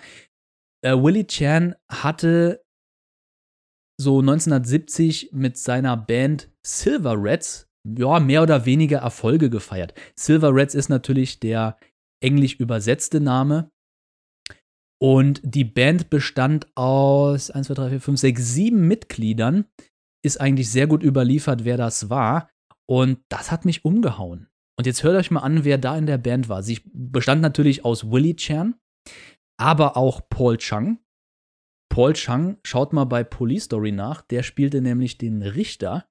äh, 0.83 0.93
Willie 0.95 1.27
Chan 1.27 1.75
hatte 1.91 2.65
so 4.01 4.21
1970 4.21 5.31
mit 5.33 5.59
seiner 5.59 5.97
Band 5.97 6.49
Silver 6.67 7.23
Reds 7.23 7.69
ja, 7.87 8.21
mehr 8.21 8.43
oder 8.43 8.67
weniger 8.67 8.99
Erfolge 8.99 9.51
gefeiert. 9.51 9.95
Silver 10.15 10.55
Reds 10.55 10.75
ist 10.75 10.89
natürlich 10.89 11.41
der 11.41 11.79
englisch 12.23 12.55
übersetzte 12.55 13.21
Name 13.21 13.71
und 15.03 15.41
die 15.43 15.65
Band 15.65 16.11
bestand 16.11 16.67
aus 16.77 17.51
1, 17.51 17.69
2, 17.69 17.75
3, 17.75 17.89
4, 17.91 18.01
5, 18.01 18.21
6, 18.21 18.55
7 18.55 18.89
Mitgliedern. 18.89 19.65
Ist 20.23 20.41
eigentlich 20.41 20.71
sehr 20.71 20.87
gut 20.87 21.03
überliefert, 21.03 21.65
wer 21.65 21.79
das 21.79 22.11
war. 22.11 22.51
Und 22.87 23.21
das 23.31 23.51
hat 23.51 23.65
mich 23.65 23.85
umgehauen. 23.85 24.49
Und 24.79 24.87
jetzt 24.87 25.03
hört 25.03 25.17
euch 25.17 25.31
mal 25.31 25.41
an, 25.41 25.65
wer 25.65 25.79
da 25.79 25.97
in 25.97 26.07
der 26.07 26.19
Band 26.19 26.49
war. 26.49 26.63
Sie 26.63 26.81
bestand 26.93 27.41
natürlich 27.41 27.85
aus 27.85 28.11
Willie 28.11 28.37
Chan, 28.37 28.75
aber 29.59 29.97
auch 29.97 30.21
Paul 30.29 30.59
Chang. 30.59 30.99
Paul 31.91 32.13
Chang, 32.13 32.59
schaut 32.63 32.93
mal 32.93 33.05
bei 33.05 33.25
Police 33.25 33.65
Story 33.65 33.93
nach, 33.93 34.23
der 34.23 34.43
spielte 34.43 34.81
nämlich 34.81 35.19
den 35.19 35.43
Richter. 35.43 36.09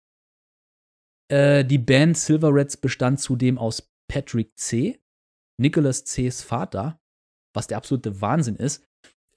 Äh, 1.32 1.64
die 1.64 1.78
Band 1.78 2.18
Silver 2.18 2.54
Reds 2.54 2.78
bestand 2.78 3.20
zudem 3.20 3.58
aus 3.58 3.90
Patrick 4.12 4.58
C., 4.58 5.00
Nicholas 5.60 6.04
C.'s 6.06 6.44
Vater, 6.44 7.00
was 7.54 7.68
der 7.68 7.78
absolute 7.78 8.22
Wahnsinn 8.22 8.56
ist. 8.56 8.86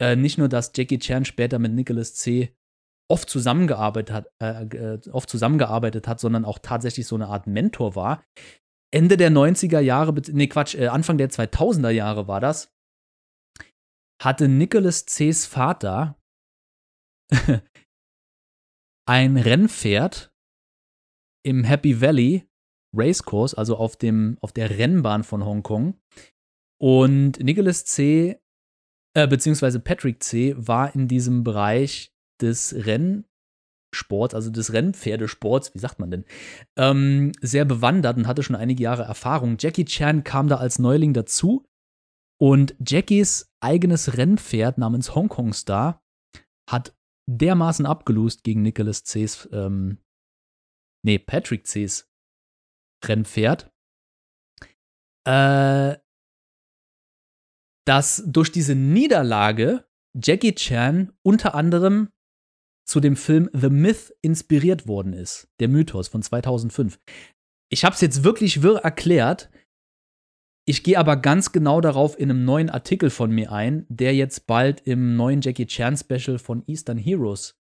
Äh, 0.00 0.16
nicht 0.16 0.38
nur, 0.38 0.48
dass 0.48 0.72
Jackie 0.74 0.98
Chan 0.98 1.24
später 1.24 1.58
mit 1.58 1.72
Nicholas 1.72 2.14
C. 2.14 2.56
oft 3.08 3.28
zusammengearbeitet 3.30 4.14
hat, 4.14 4.26
äh, 4.42 4.64
äh, 4.64 5.10
oft 5.10 5.28
zusammengearbeitet 5.28 6.08
hat, 6.08 6.18
sondern 6.18 6.44
auch 6.44 6.58
tatsächlich 6.58 7.06
so 7.06 7.14
eine 7.14 7.28
Art 7.28 7.46
Mentor 7.46 7.94
war. 7.94 8.24
Ende 8.92 9.16
der 9.16 9.30
90er 9.30 9.80
Jahre, 9.80 10.14
nee 10.32 10.48
Quatsch, 10.48 10.74
äh, 10.74 10.88
Anfang 10.88 11.18
der 11.18 11.30
2000er 11.30 11.90
Jahre 11.90 12.26
war 12.26 12.40
das, 12.40 12.72
hatte 14.20 14.48
Nicholas 14.48 15.06
C.'s 15.06 15.46
Vater 15.46 16.18
ein 19.08 19.36
Rennpferd 19.36 20.32
im 21.44 21.64
Happy 21.64 22.00
Valley 22.00 22.48
Racecourse, 22.94 23.56
also 23.56 23.76
auf, 23.76 23.96
dem, 23.96 24.36
auf 24.40 24.52
der 24.52 24.70
Rennbahn 24.70 25.24
von 25.24 25.44
Hongkong. 25.44 25.98
Und 26.80 27.40
Nicholas 27.40 27.84
C., 27.84 28.40
äh, 29.14 29.26
beziehungsweise 29.26 29.80
Patrick 29.80 30.22
C., 30.22 30.54
war 30.56 30.94
in 30.94 31.08
diesem 31.08 31.44
Bereich 31.44 32.12
des 32.40 32.74
Rennsports, 32.74 34.34
also 34.34 34.50
des 34.50 34.72
Rennpferdesports, 34.72 35.74
wie 35.74 35.78
sagt 35.78 36.00
man 36.00 36.10
denn, 36.10 36.24
ähm, 36.76 37.32
sehr 37.40 37.64
bewandert 37.64 38.16
und 38.16 38.26
hatte 38.26 38.42
schon 38.42 38.56
einige 38.56 38.82
Jahre 38.82 39.04
Erfahrung. 39.04 39.56
Jackie 39.58 39.84
Chan 39.84 40.24
kam 40.24 40.48
da 40.48 40.56
als 40.56 40.78
Neuling 40.78 41.14
dazu 41.14 41.64
und 42.40 42.74
Jackies 42.84 43.50
eigenes 43.60 44.16
Rennpferd 44.16 44.76
namens 44.76 45.14
Hongkong 45.14 45.52
Star 45.52 46.02
hat 46.68 46.94
dermaßen 47.38 47.86
abgelust 47.86 48.44
gegen 48.44 48.62
Nicholas 48.62 49.04
C's, 49.04 49.48
ähm, 49.52 49.98
nee, 51.04 51.18
Patrick 51.18 51.66
C's 51.66 52.10
Rennpferd, 53.04 53.72
äh, 55.24 55.96
dass 57.84 58.22
durch 58.26 58.52
diese 58.52 58.74
Niederlage 58.74 59.84
Jackie 60.14 60.54
Chan 60.54 61.12
unter 61.22 61.54
anderem 61.54 62.10
zu 62.86 63.00
dem 63.00 63.16
Film 63.16 63.48
The 63.52 63.70
Myth 63.70 64.14
inspiriert 64.22 64.86
worden 64.86 65.12
ist, 65.12 65.48
der 65.60 65.68
Mythos 65.68 66.08
von 66.08 66.22
2005. 66.22 67.00
Ich 67.70 67.84
habe 67.84 67.94
es 67.94 68.00
jetzt 68.00 68.24
wirklich 68.24 68.62
wirr 68.62 68.78
erklärt. 68.78 69.50
Ich 70.64 70.84
gehe 70.84 70.98
aber 70.98 71.16
ganz 71.16 71.50
genau 71.50 71.80
darauf 71.80 72.18
in 72.18 72.30
einem 72.30 72.44
neuen 72.44 72.70
Artikel 72.70 73.10
von 73.10 73.32
mir 73.32 73.50
ein, 73.50 73.84
der 73.88 74.14
jetzt 74.14 74.46
bald 74.46 74.80
im 74.86 75.16
neuen 75.16 75.40
Jackie 75.40 75.66
Chan 75.66 75.96
Special 75.96 76.38
von 76.38 76.62
Eastern 76.66 76.98
Heroes 76.98 77.58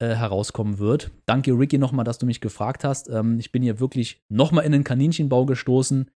äh, 0.00 0.16
herauskommen 0.16 0.78
wird. 0.78 1.12
Danke, 1.26 1.52
Ricky, 1.52 1.78
nochmal, 1.78 2.04
dass 2.04 2.18
du 2.18 2.26
mich 2.26 2.40
gefragt 2.40 2.82
hast. 2.82 3.08
Ähm, 3.08 3.38
ich 3.38 3.52
bin 3.52 3.62
hier 3.62 3.78
wirklich 3.78 4.24
nochmal 4.28 4.64
in 4.64 4.72
den 4.72 4.82
Kaninchenbau 4.82 5.46
gestoßen. 5.46 6.10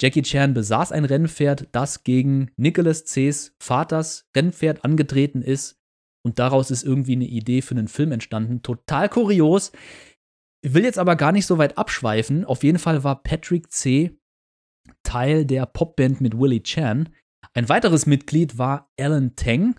Jackie 0.00 0.22
Chan 0.22 0.54
besaß 0.54 0.92
ein 0.92 1.04
Rennpferd, 1.04 1.68
das 1.72 2.04
gegen 2.04 2.52
Nicholas 2.56 3.04
C.'s 3.04 3.56
Vaters 3.58 4.28
Rennpferd 4.36 4.84
angetreten 4.84 5.42
ist. 5.42 5.80
Und 6.24 6.38
daraus 6.38 6.70
ist 6.70 6.84
irgendwie 6.84 7.14
eine 7.14 7.26
Idee 7.26 7.62
für 7.62 7.74
einen 7.74 7.88
Film 7.88 8.12
entstanden. 8.12 8.62
Total 8.62 9.08
kurios. 9.08 9.72
Ich 10.64 10.74
will 10.74 10.84
jetzt 10.84 10.98
aber 10.98 11.16
gar 11.16 11.32
nicht 11.32 11.46
so 11.46 11.58
weit 11.58 11.78
abschweifen. 11.78 12.44
Auf 12.44 12.62
jeden 12.62 12.78
Fall 12.78 13.02
war 13.02 13.22
Patrick 13.22 13.72
C. 13.72 14.16
Teil 15.02 15.44
der 15.44 15.66
Popband 15.66 16.20
mit 16.20 16.38
Willie 16.38 16.62
Chan. 16.62 17.08
Ein 17.54 17.68
weiteres 17.68 18.06
Mitglied 18.06 18.58
war 18.58 18.90
Alan 18.98 19.34
Tang. 19.36 19.78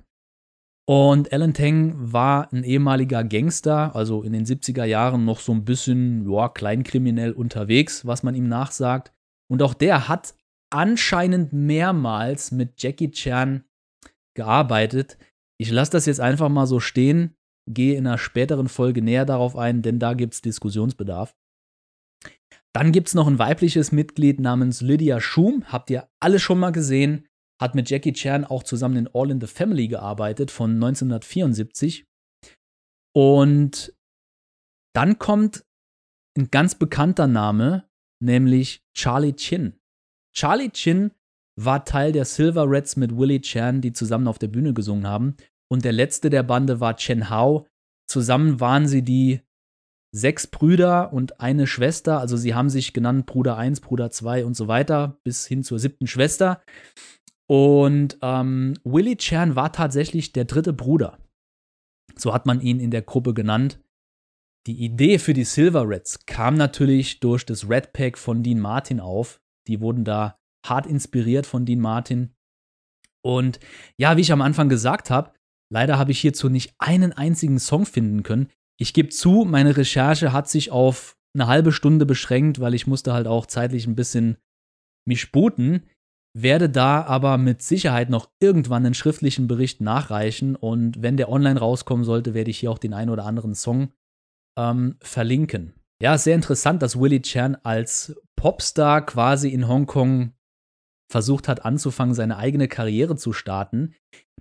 Und 0.88 1.32
Alan 1.32 1.54
Tang 1.54 1.94
war 1.98 2.52
ein 2.52 2.64
ehemaliger 2.64 3.24
Gangster, 3.24 3.96
also 3.96 4.24
in 4.24 4.34
den 4.34 4.46
70er 4.46 4.86
Jahren 4.86 5.24
noch 5.24 5.40
so 5.40 5.52
ein 5.52 5.64
bisschen 5.64 6.30
ja, 6.30 6.50
kleinkriminell 6.50 7.32
unterwegs, 7.32 8.08
was 8.08 8.24
man 8.24 8.34
ihm 8.34 8.48
nachsagt. 8.48 9.14
Und 9.52 9.62
auch 9.62 9.76
der 9.76 10.08
hat 10.08 10.34
anscheinend 10.72 11.54
mehrmals 11.54 12.52
mit 12.52 12.82
Jackie 12.82 13.12
Chan 13.12 13.64
gearbeitet. 14.36 15.18
Ich 15.60 15.72
lasse 15.72 15.92
das 15.92 16.06
jetzt 16.06 16.20
einfach 16.20 16.50
mal 16.50 16.66
so 16.66 16.80
stehen, 16.80 17.36
gehe 17.68 17.96
in 17.96 18.08
einer 18.08 18.18
späteren 18.18 18.68
Folge 18.68 19.02
näher 19.02 19.26
darauf 19.26 19.56
ein, 19.56 19.82
denn 19.82 20.00
da 20.00 20.14
gibt 20.14 20.34
es 20.34 20.42
Diskussionsbedarf. 20.42 21.36
Dann 22.74 22.92
gibt 22.92 23.08
es 23.08 23.14
noch 23.16 23.28
ein 23.28 23.40
weibliches 23.40 23.92
Mitglied 23.92 24.40
namens 24.40 24.82
Lydia 24.82 25.20
Schum, 25.20 25.64
habt 25.66 25.90
ihr 25.90 26.08
alle 26.20 26.40
schon 26.40 26.60
mal 26.60 26.72
gesehen 26.72 27.26
hat 27.60 27.76
mit 27.76 27.90
Jackie 27.90 28.14
Chan 28.14 28.46
auch 28.46 28.64
zusammen 28.64 28.96
in 28.96 29.10
All 29.14 29.30
in 29.30 29.42
the 29.42 29.48
Family 29.48 29.88
gearbeitet 29.88 30.50
von 30.50 30.72
1974. 30.76 32.06
Und 33.14 33.94
dann 34.96 35.20
kommt 35.20 35.66
ein 36.38 36.50
ganz 36.50 36.76
bekannter 36.76 37.28
Name, 37.28 37.90
nämlich 38.24 38.82
Charlie 38.96 39.34
Chin. 39.34 39.78
Charlie 40.34 40.70
Chin 40.70 41.12
war 41.60 41.84
Teil 41.84 42.14
der 42.14 42.26
Silver 42.26 42.70
Reds 42.70 42.96
mit 42.96 43.18
Willie 43.18 43.42
Chan, 43.42 43.82
die 43.82 43.92
zusammen 43.92 44.28
auf 44.28 44.40
der 44.40 44.48
Bühne 44.48 44.74
gesungen 44.74 45.08
haben. 45.08 45.36
Und 45.70 45.84
der 45.84 45.92
letzte 45.92 46.30
der 46.30 46.44
Bande 46.44 46.80
war 46.80 46.96
Chen 46.96 47.30
Hao. 47.30 47.68
Zusammen 48.08 48.60
waren 48.60 48.88
sie 48.88 49.04
die 49.04 49.42
sechs 50.12 50.48
Brüder 50.48 51.14
und 51.14 51.40
eine 51.40 51.68
Schwester. 51.68 52.20
Also 52.20 52.38
sie 52.38 52.54
haben 52.56 52.70
sich 52.70 52.94
genannt 52.94 53.26
Bruder 53.26 53.58
1, 53.58 53.82
Bruder 53.82 54.12
2 54.12 54.46
und 54.46 54.56
so 54.56 54.68
weiter, 54.68 55.20
bis 55.24 55.46
hin 55.46 55.64
zur 55.64 55.80
siebten 55.80 56.08
Schwester. 56.08 56.62
Und 57.48 58.18
ähm, 58.22 58.76
Willie 58.84 59.18
Chan 59.18 59.56
war 59.56 59.72
tatsächlich 59.72 60.34
der 60.34 60.46
dritte 60.46 60.74
Bruder. 60.74 61.18
So 62.16 62.34
hat 62.34 62.46
man 62.46 62.62
ihn 62.62 62.80
in 62.80 62.92
der 62.92 63.02
Gruppe 63.02 63.34
genannt. 63.34 63.80
Die 64.68 64.84
Idee 64.84 65.20
für 65.20 65.34
die 65.34 65.46
Silver 65.46 65.88
Reds 65.88 66.26
kam 66.26 66.56
natürlich 66.56 67.20
durch 67.20 67.46
das 67.46 67.70
Red 67.70 67.94
Pack 67.94 68.18
von 68.18 68.44
Dean 68.44 68.60
Martin 68.60 69.00
auf. 69.00 69.42
Die 69.68 69.80
wurden 69.80 70.04
da 70.04 70.38
hart 70.66 70.86
inspiriert 70.86 71.46
von 71.46 71.66
Dean 71.66 71.80
Martin. 71.80 72.36
Und 73.22 73.60
ja, 73.98 74.18
wie 74.18 74.22
ich 74.22 74.32
am 74.32 74.42
Anfang 74.42 74.70
gesagt 74.70 75.10
habe, 75.10 75.34
leider 75.72 75.98
habe 75.98 76.12
ich 76.12 76.20
hierzu 76.20 76.50
nicht 76.50 76.74
einen 76.78 77.14
einzigen 77.14 77.60
Song 77.60 77.86
finden 77.86 78.24
können. 78.24 78.50
Ich 78.80 78.94
gebe 78.94 79.10
zu, 79.10 79.46
meine 79.46 79.76
Recherche 79.78 80.34
hat 80.34 80.50
sich 80.50 80.72
auf 80.72 81.18
eine 81.36 81.48
halbe 81.48 81.72
Stunde 81.72 82.06
beschränkt, 82.06 82.60
weil 82.60 82.74
ich 82.74 82.88
musste 82.88 83.14
halt 83.14 83.28
auch 83.28 83.46
zeitlich 83.46 83.86
ein 83.86 83.96
bisschen 83.96 84.38
mich 85.06 85.22
sputen 85.22 85.84
werde 86.34 86.70
da 86.70 87.04
aber 87.04 87.38
mit 87.38 87.62
Sicherheit 87.62 88.10
noch 88.10 88.30
irgendwann 88.40 88.86
einen 88.86 88.94
schriftlichen 88.94 89.48
Bericht 89.48 89.82
nachreichen 89.82 90.56
und 90.56 91.02
wenn 91.02 91.18
der 91.18 91.30
online 91.30 91.60
rauskommen 91.60 92.06
sollte, 92.06 92.34
werde 92.34 92.52
ich 92.52 92.60
hier 92.60 92.72
auch 92.72 92.78
den 92.78 92.94
einen 92.94 93.10
oder 93.10 93.26
anderen 93.26 93.56
Song 93.56 93.92
ähm, 94.58 94.98
verlinken. 95.02 95.74
Ja, 96.02 96.18
sehr 96.18 96.36
interessant, 96.36 96.82
dass 96.82 97.00
Willie 97.00 97.22
Chan 97.22 97.56
als 97.64 98.16
Popstar 98.36 99.06
quasi 99.06 99.50
in 99.50 99.68
Hongkong 99.68 100.34
versucht 101.12 101.48
hat 101.48 101.66
anzufangen, 101.66 102.14
seine 102.14 102.38
eigene 102.38 102.68
Karriere 102.68 103.16
zu 103.16 103.34
starten. 103.34 103.96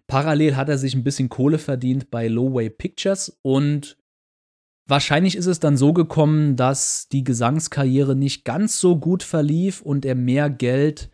Parallel 0.07 0.57
hat 0.57 0.69
er 0.69 0.79
sich 0.79 0.95
ein 0.95 1.05
bisschen 1.05 1.29
Kohle 1.29 1.59
verdient 1.59 2.11
bei 2.11 2.29
Lowway 2.29 2.71
Pictures 2.71 3.39
und 3.43 3.99
wahrscheinlich 4.89 5.37
ist 5.37 5.47
es 5.47 5.61
dann 5.61 5.77
so 5.77 5.93
gekommen, 5.93 6.57
dass 6.57 7.09
die 7.09 7.23
Gesangskarriere 7.23 8.17
nicht 8.17 8.45
ganz 8.45 8.81
so 8.81 8.99
gut 8.99 9.23
verlief 9.23 9.81
und 9.81 10.05
er 10.05 10.15
mehr 10.15 10.51
Geld 10.51 11.11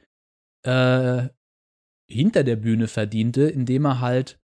äh, 0.62 1.28
hinter 2.08 2.44
der 2.44 2.56
Bühne 2.56 2.88
verdiente, 2.88 3.42
indem 3.42 3.84
er 3.84 4.00
halt 4.00 4.40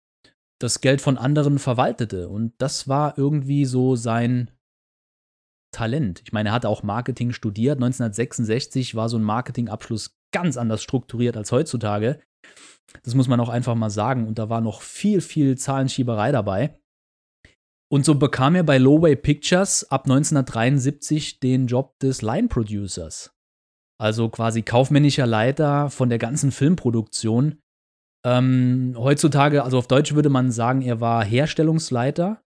das 0.59 0.79
Geld 0.79 1.01
von 1.01 1.17
anderen 1.17 1.59
verwaltete. 1.59 2.29
Und 2.29 2.53
das 2.59 2.87
war 2.87 3.17
irgendwie 3.17 3.65
so 3.65 3.95
sein 3.95 4.51
Talent. 5.71 6.21
Ich 6.23 6.31
meine, 6.31 6.49
er 6.49 6.53
hatte 6.53 6.69
auch 6.69 6.83
Marketing 6.83 7.33
studiert. 7.33 7.77
1966 7.77 8.95
war 8.95 9.09
so 9.09 9.17
ein 9.17 9.23
Marketingabschluss 9.23 10.17
ganz 10.31 10.55
anders 10.55 10.81
strukturiert 10.81 11.35
als 11.35 11.51
heutzutage. 11.51 12.21
Das 13.03 13.15
muss 13.15 13.27
man 13.27 13.39
auch 13.39 13.49
einfach 13.49 13.75
mal 13.75 13.89
sagen. 13.89 14.27
Und 14.27 14.39
da 14.39 14.49
war 14.49 14.61
noch 14.61 14.81
viel, 14.81 15.19
viel 15.19 15.57
Zahlenschieberei 15.57 16.31
dabei. 16.31 16.79
Und 17.91 18.05
so 18.05 18.15
bekam 18.15 18.55
er 18.55 18.63
bei 18.63 18.77
Lowway 18.77 19.15
Pictures 19.15 19.89
ab 19.91 20.05
1973 20.05 21.39
den 21.39 21.67
Job 21.67 21.97
des 21.99 22.21
Line 22.21 22.47
Producers 22.47 23.35
also 23.97 24.29
quasi 24.29 24.61
kaufmännischer 24.61 25.25
Leiter 25.25 25.89
von 25.89 26.09
der 26.09 26.17
ganzen 26.17 26.51
Filmproduktion. 26.51 27.59
Ähm, 28.25 28.95
heutzutage, 28.97 29.63
also 29.63 29.77
auf 29.77 29.87
Deutsch 29.87 30.13
würde 30.13 30.29
man 30.29 30.51
sagen, 30.51 30.81
er 30.81 30.99
war 30.99 31.23
Herstellungsleiter 31.23 32.41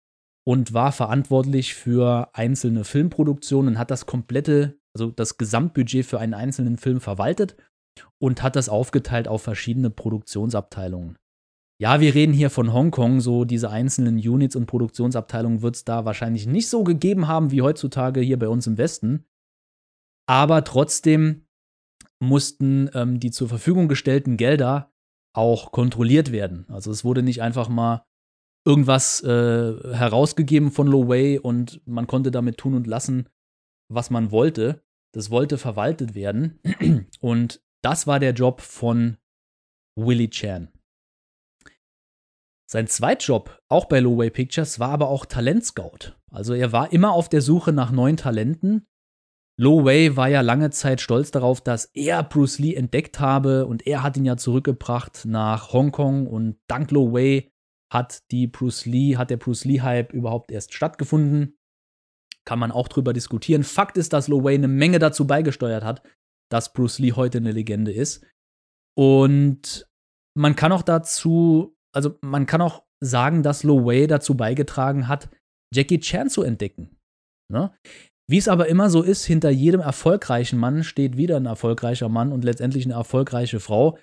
und 0.47 0.75
war 0.75 0.93
verantwortlich 0.93 1.75
für 1.75 2.31
einzelne 2.35 2.85
Filmproduktionen 2.85 3.75
und 3.75 3.79
hat 3.79 3.91
das 3.91 4.07
komplette, 4.07 4.79
also 4.95 5.11
das 5.11 5.39
Gesamtbudget 5.39 6.05
für 6.05 6.19
einen 6.19 6.35
einzelnen 6.35 6.77
Film 6.77 7.01
verwaltet 7.01 7.57
und 8.21 8.43
hat 8.43 8.57
das 8.57 8.69
aufgeteilt 8.69 9.29
auf 9.29 9.43
verschiedene 9.43 9.91
Produktionsabteilungen. 9.91 11.17
Ja, 11.81 12.01
wir 12.01 12.15
reden 12.15 12.33
hier 12.33 12.51
von 12.51 12.73
Hongkong, 12.73 13.21
so 13.21 13.45
diese 13.45 13.71
einzelnen 13.71 14.17
Units 14.17 14.57
und 14.57 14.67
Produktionsabteilungen 14.67 15.63
wird 15.63 15.77
es 15.77 15.85
da 15.85 16.05
wahrscheinlich 16.05 16.47
nicht 16.47 16.69
so 16.69 16.83
gegeben 16.83 17.29
haben 17.29 17.53
wie 17.53 17.63
heutzutage 17.63 18.21
hier 18.21 18.39
bei 18.39 18.49
uns 18.49 18.67
im 18.67 18.79
Westen 18.79 19.25
aber 20.29 20.63
trotzdem 20.63 21.47
mussten 22.21 22.91
ähm, 22.95 23.19
die 23.19 23.31
zur 23.31 23.49
Verfügung 23.49 23.89
gestellten 23.89 24.37
Gelder 24.37 24.93
auch 25.35 25.73
kontrolliert 25.73 26.33
werden. 26.33 26.67
Also 26.69 26.91
es 26.91 27.05
wurde 27.05 27.23
nicht 27.23 27.43
einfach 27.43 27.69
mal 27.69 28.05
irgendwas 28.67 29.23
äh, 29.23 29.95
herausgegeben 29.95 30.71
von 30.71 30.87
Low 30.87 31.09
Way 31.09 31.39
und 31.39 31.81
man 31.87 32.07
konnte 32.07 32.31
damit 32.31 32.59
tun 32.59 32.75
und 32.75 32.87
lassen, 32.87 33.29
was 33.91 34.11
man 34.11 34.31
wollte. 34.31 34.83
Das 35.15 35.31
wollte 35.31 35.57
verwaltet 35.57 36.15
werden. 36.15 36.61
Und 37.21 37.63
das 37.83 38.07
war 38.07 38.21
der 38.21 38.33
Job 38.33 38.61
von 38.61 39.17
Willie 39.97 40.29
Chan. 40.29 40.69
Sein 42.71 42.87
Zweitjob, 42.87 43.59
auch 43.69 43.87
bei 43.87 44.01
Low 44.01 44.19
Way 44.19 44.31
Pictures, 44.31 44.79
war 44.79 44.91
aber 44.91 45.09
auch 45.09 45.25
Talentscout. 45.25 46.15
Also 46.31 46.53
er 46.53 46.73
war 46.73 46.93
immer 46.93 47.13
auf 47.13 47.29
der 47.29 47.41
Suche 47.41 47.73
nach 47.73 47.91
neuen 47.91 48.17
Talenten 48.17 48.87
Lo 49.61 49.85
Wei 49.85 50.15
war 50.15 50.29
ja 50.29 50.41
lange 50.41 50.71
Zeit 50.71 51.01
stolz 51.01 51.33
darauf, 51.33 51.61
dass 51.61 51.87
er 51.87 52.23
Bruce 52.23 52.61
Lee 52.61 52.77
entdeckt 52.77 53.19
habe 53.19 53.67
und 53.67 53.89
er 53.89 54.05
hat 54.05 54.17
ihn 54.17 54.25
ja 54.25 54.37
zurückgebracht 54.37 55.25
nach 55.25 55.73
Hongkong 55.73 56.29
und 56.29 56.61
dank 56.69 56.93
Lo 56.93 57.13
Wei 57.13 57.51
hat 57.93 58.31
die 58.31 58.47
Bruce 58.47 58.87
Lee, 58.87 59.17
hat 59.17 59.31
der 59.31 59.37
Bruce 59.37 59.65
Lee 59.65 59.81
Hype 59.81 60.13
überhaupt 60.13 60.53
erst 60.53 60.75
stattgefunden. 60.75 61.59
Kann 62.45 62.61
man 62.61 62.71
auch 62.71 62.87
drüber 62.87 63.13
diskutieren. 63.13 63.65
Fakt 63.65 63.97
ist, 63.97 64.13
dass 64.13 64.29
Lo 64.29 64.45
Wei 64.45 64.55
eine 64.55 64.69
Menge 64.69 65.01
dazu 65.01 65.27
beigesteuert 65.27 65.83
hat, 65.83 66.05
dass 66.53 66.73
Bruce 66.73 67.01
Lee 67.01 67.15
heute 67.15 67.39
eine 67.39 67.51
Legende 67.51 67.91
ist. 67.91 68.25
Und 68.97 69.89
man 70.35 70.55
kann 70.55 70.71
auch 70.71 70.83
dazu, 70.83 71.77
also 71.95 72.19
man 72.21 72.47
kann 72.47 72.61
auch 72.61 72.85
sagen, 73.01 73.43
dass 73.43 73.63
Lo 73.63 73.87
Wei 73.87 74.07
dazu 74.07 74.37
beigetragen 74.37 75.09
hat, 75.09 75.29
Jackie 75.75 76.01
Chan 76.01 76.31
zu 76.31 76.43
entdecken. 76.43 76.97
Ne? 77.53 77.73
Wie 78.31 78.39
es 78.39 78.49
aber 78.49 78.69
immer 78.69 78.91
so 78.91 79.03
ist, 79.03 79.25
hinter 79.25 79.51
jedem 79.51 79.81
erfolgreichen 79.81 80.59
Mann 80.59 80.85
steht 80.85 81.17
wieder 81.17 81.37
ein 81.37 81.47
erfolgreicher 81.47 82.09
Mann 82.09 82.33
und 82.33 82.45
letztendlich 82.45 82.85
eine 82.85 82.95
erfolgreiche 82.95 83.61
Frau. 83.61 83.99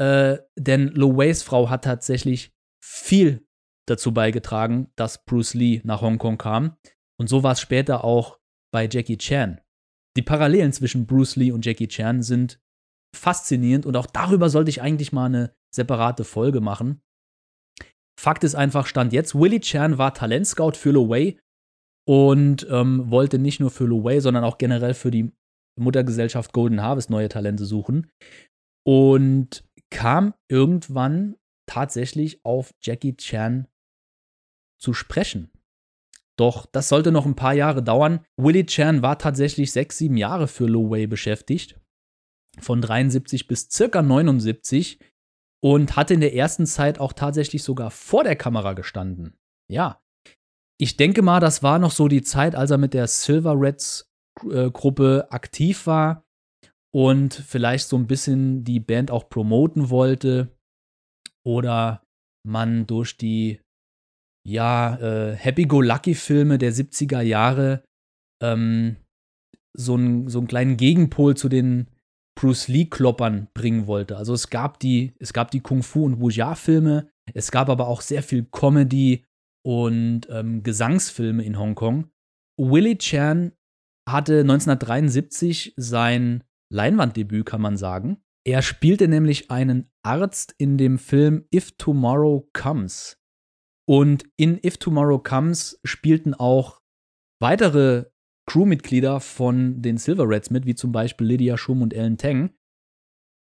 Äh, 0.00 0.38
denn 0.58 0.88
Lo 0.88 1.16
Weis 1.16 1.42
Frau 1.42 1.70
hat 1.70 1.84
tatsächlich 1.84 2.52
viel 2.84 3.46
dazu 3.86 4.14
beigetragen, 4.14 4.90
dass 4.96 5.24
Bruce 5.24 5.54
Lee 5.54 5.80
nach 5.84 6.02
Hongkong 6.02 6.38
kam. 6.38 6.76
Und 7.18 7.28
so 7.28 7.42
war 7.42 7.52
es 7.52 7.60
später 7.60 8.04
auch 8.04 8.38
bei 8.72 8.88
Jackie 8.90 9.18
Chan. 9.18 9.60
Die 10.16 10.22
Parallelen 10.22 10.72
zwischen 10.72 11.06
Bruce 11.06 11.36
Lee 11.36 11.52
und 11.52 11.66
Jackie 11.66 11.88
Chan 11.88 12.22
sind 12.22 12.60
faszinierend 13.14 13.86
und 13.86 13.96
auch 13.96 14.06
darüber 14.06 14.50
sollte 14.50 14.70
ich 14.70 14.82
eigentlich 14.82 15.12
mal 15.12 15.26
eine 15.26 15.54
separate 15.74 16.24
Folge 16.24 16.60
machen. 16.60 17.00
Fakt 18.18 18.44
ist 18.44 18.54
einfach, 18.54 18.86
Stand 18.86 19.12
jetzt, 19.12 19.34
Willie 19.34 19.60
Chan 19.60 19.98
war 19.98 20.14
Talentscout 20.14 20.72
für 20.72 20.90
Lo 20.90 21.08
Wei 21.08 21.38
und 22.06 22.66
ähm, 22.70 23.10
wollte 23.10 23.38
nicht 23.38 23.60
nur 23.60 23.70
für 23.70 23.84
Lo 23.84 24.04
Wei, 24.04 24.20
sondern 24.20 24.44
auch 24.44 24.58
generell 24.58 24.94
für 24.94 25.10
die 25.10 25.32
Muttergesellschaft 25.78 26.52
Golden 26.52 26.82
Harvest 26.82 27.10
neue 27.10 27.28
Talente 27.28 27.64
suchen 27.64 28.10
und 28.86 29.64
kam 29.90 30.34
irgendwann 30.48 31.36
tatsächlich 31.66 32.44
auf 32.44 32.74
Jackie 32.82 33.16
Chan 33.16 33.66
zu 34.80 34.92
sprechen. 34.92 35.50
Doch 36.36 36.66
das 36.66 36.88
sollte 36.88 37.12
noch 37.12 37.26
ein 37.26 37.36
paar 37.36 37.54
Jahre 37.54 37.82
dauern. 37.82 38.24
Willie 38.36 38.66
Chan 38.66 39.02
war 39.02 39.18
tatsächlich 39.18 39.72
sechs, 39.72 39.98
sieben 39.98 40.16
Jahre 40.16 40.48
für 40.48 40.66
Lo 40.66 40.90
Wei 40.90 41.06
beschäftigt. 41.06 41.80
Von 42.60 42.80
73 42.80 43.46
bis 43.46 43.68
circa 43.70 44.02
79 44.02 44.98
und 45.64 45.96
hatte 45.96 46.12
in 46.12 46.20
der 46.20 46.34
ersten 46.34 46.66
Zeit 46.66 47.00
auch 47.00 47.14
tatsächlich 47.14 47.62
sogar 47.62 47.90
vor 47.90 48.22
der 48.22 48.36
Kamera 48.36 48.74
gestanden. 48.74 49.38
Ja. 49.72 50.02
Ich 50.78 50.98
denke 50.98 51.22
mal, 51.22 51.40
das 51.40 51.62
war 51.62 51.78
noch 51.78 51.90
so 51.90 52.06
die 52.06 52.20
Zeit, 52.20 52.54
als 52.54 52.70
er 52.70 52.76
mit 52.76 52.92
der 52.92 53.06
Silver 53.06 53.58
Reds 53.58 54.10
äh, 54.50 54.70
Gruppe 54.70 55.28
aktiv 55.30 55.86
war 55.86 56.22
und 56.94 57.32
vielleicht 57.32 57.88
so 57.88 57.96
ein 57.96 58.06
bisschen 58.06 58.64
die 58.64 58.80
Band 58.80 59.10
auch 59.10 59.30
promoten 59.30 59.88
wollte 59.88 60.54
oder 61.46 62.02
man 62.46 62.86
durch 62.86 63.16
die 63.16 63.62
ja, 64.46 64.96
äh, 64.96 65.34
Happy-Go-Lucky-Filme 65.34 66.58
der 66.58 66.74
70er 66.74 67.22
Jahre 67.22 67.82
ähm, 68.42 68.96
so, 69.74 69.96
ein, 69.96 70.28
so 70.28 70.40
einen 70.40 70.48
kleinen 70.48 70.76
Gegenpol 70.76 71.38
zu 71.38 71.48
den 71.48 71.88
Bruce 72.34 72.68
Lee-Kloppern 72.68 73.48
bringen 73.54 73.86
wollte. 73.86 74.16
Also 74.16 74.34
es 74.34 74.50
gab 74.50 74.80
die, 74.80 75.14
es 75.18 75.32
gab 75.32 75.50
die 75.50 75.60
Kung-Fu- 75.60 76.04
und 76.04 76.20
Wuxia-Filme, 76.20 77.08
es 77.32 77.50
gab 77.50 77.68
aber 77.68 77.88
auch 77.88 78.00
sehr 78.00 78.22
viel 78.22 78.44
Comedy 78.44 79.24
und 79.64 80.28
ähm, 80.30 80.62
Gesangsfilme 80.62 81.44
in 81.44 81.58
Hongkong. 81.58 82.10
Willie 82.58 82.98
Chan 82.98 83.52
hatte 84.08 84.40
1973 84.40 85.74
sein 85.76 86.44
Leinwanddebüt, 86.72 87.46
kann 87.46 87.60
man 87.60 87.76
sagen. 87.76 88.22
Er 88.46 88.60
spielte 88.60 89.08
nämlich 89.08 89.50
einen 89.50 89.90
Arzt 90.02 90.54
in 90.58 90.76
dem 90.76 90.98
Film 90.98 91.46
If 91.54 91.72
Tomorrow 91.78 92.48
Comes. 92.52 93.18
Und 93.88 94.24
in 94.36 94.58
If 94.62 94.76
Tomorrow 94.78 95.18
Comes 95.18 95.80
spielten 95.84 96.34
auch 96.34 96.80
weitere 97.40 98.06
Crewmitglieder 98.46 99.20
von 99.20 99.80
den 99.80 99.96
Silver 99.96 100.28
Reds 100.28 100.50
mit, 100.50 100.66
wie 100.66 100.74
zum 100.74 100.92
Beispiel 100.92 101.26
Lydia 101.26 101.56
Schum 101.56 101.82
und 101.82 101.94
Ellen 101.94 102.18
Tang. 102.18 102.54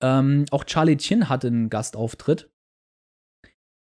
Ähm, 0.02 0.46
auch 0.52 0.64
Charlie 0.64 0.98
Chin 0.98 1.30
hatte 1.30 1.48
einen 1.48 1.70
Gastauftritt. 1.70 2.52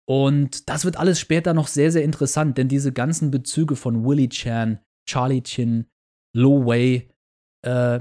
Und 0.09 0.69
das 0.69 0.85
wird 0.85 0.97
alles 0.97 1.21
später 1.21 1.55
noch 1.55 1.69
sehr, 1.69 1.93
sehr 1.93 2.03
interessant, 2.03 2.59
denn 2.59 2.69
diese 2.69 2.93
ganzen 2.93 3.31
Bezüge 3.31 3.77
von 3.77 4.05
Willie 4.05 4.29
Chan, 4.29 4.81
Charlie 5.07 5.43
Chin, 5.43 5.87
Lo 6.35 6.67
Wei, 6.67 7.09
äh, 7.63 8.01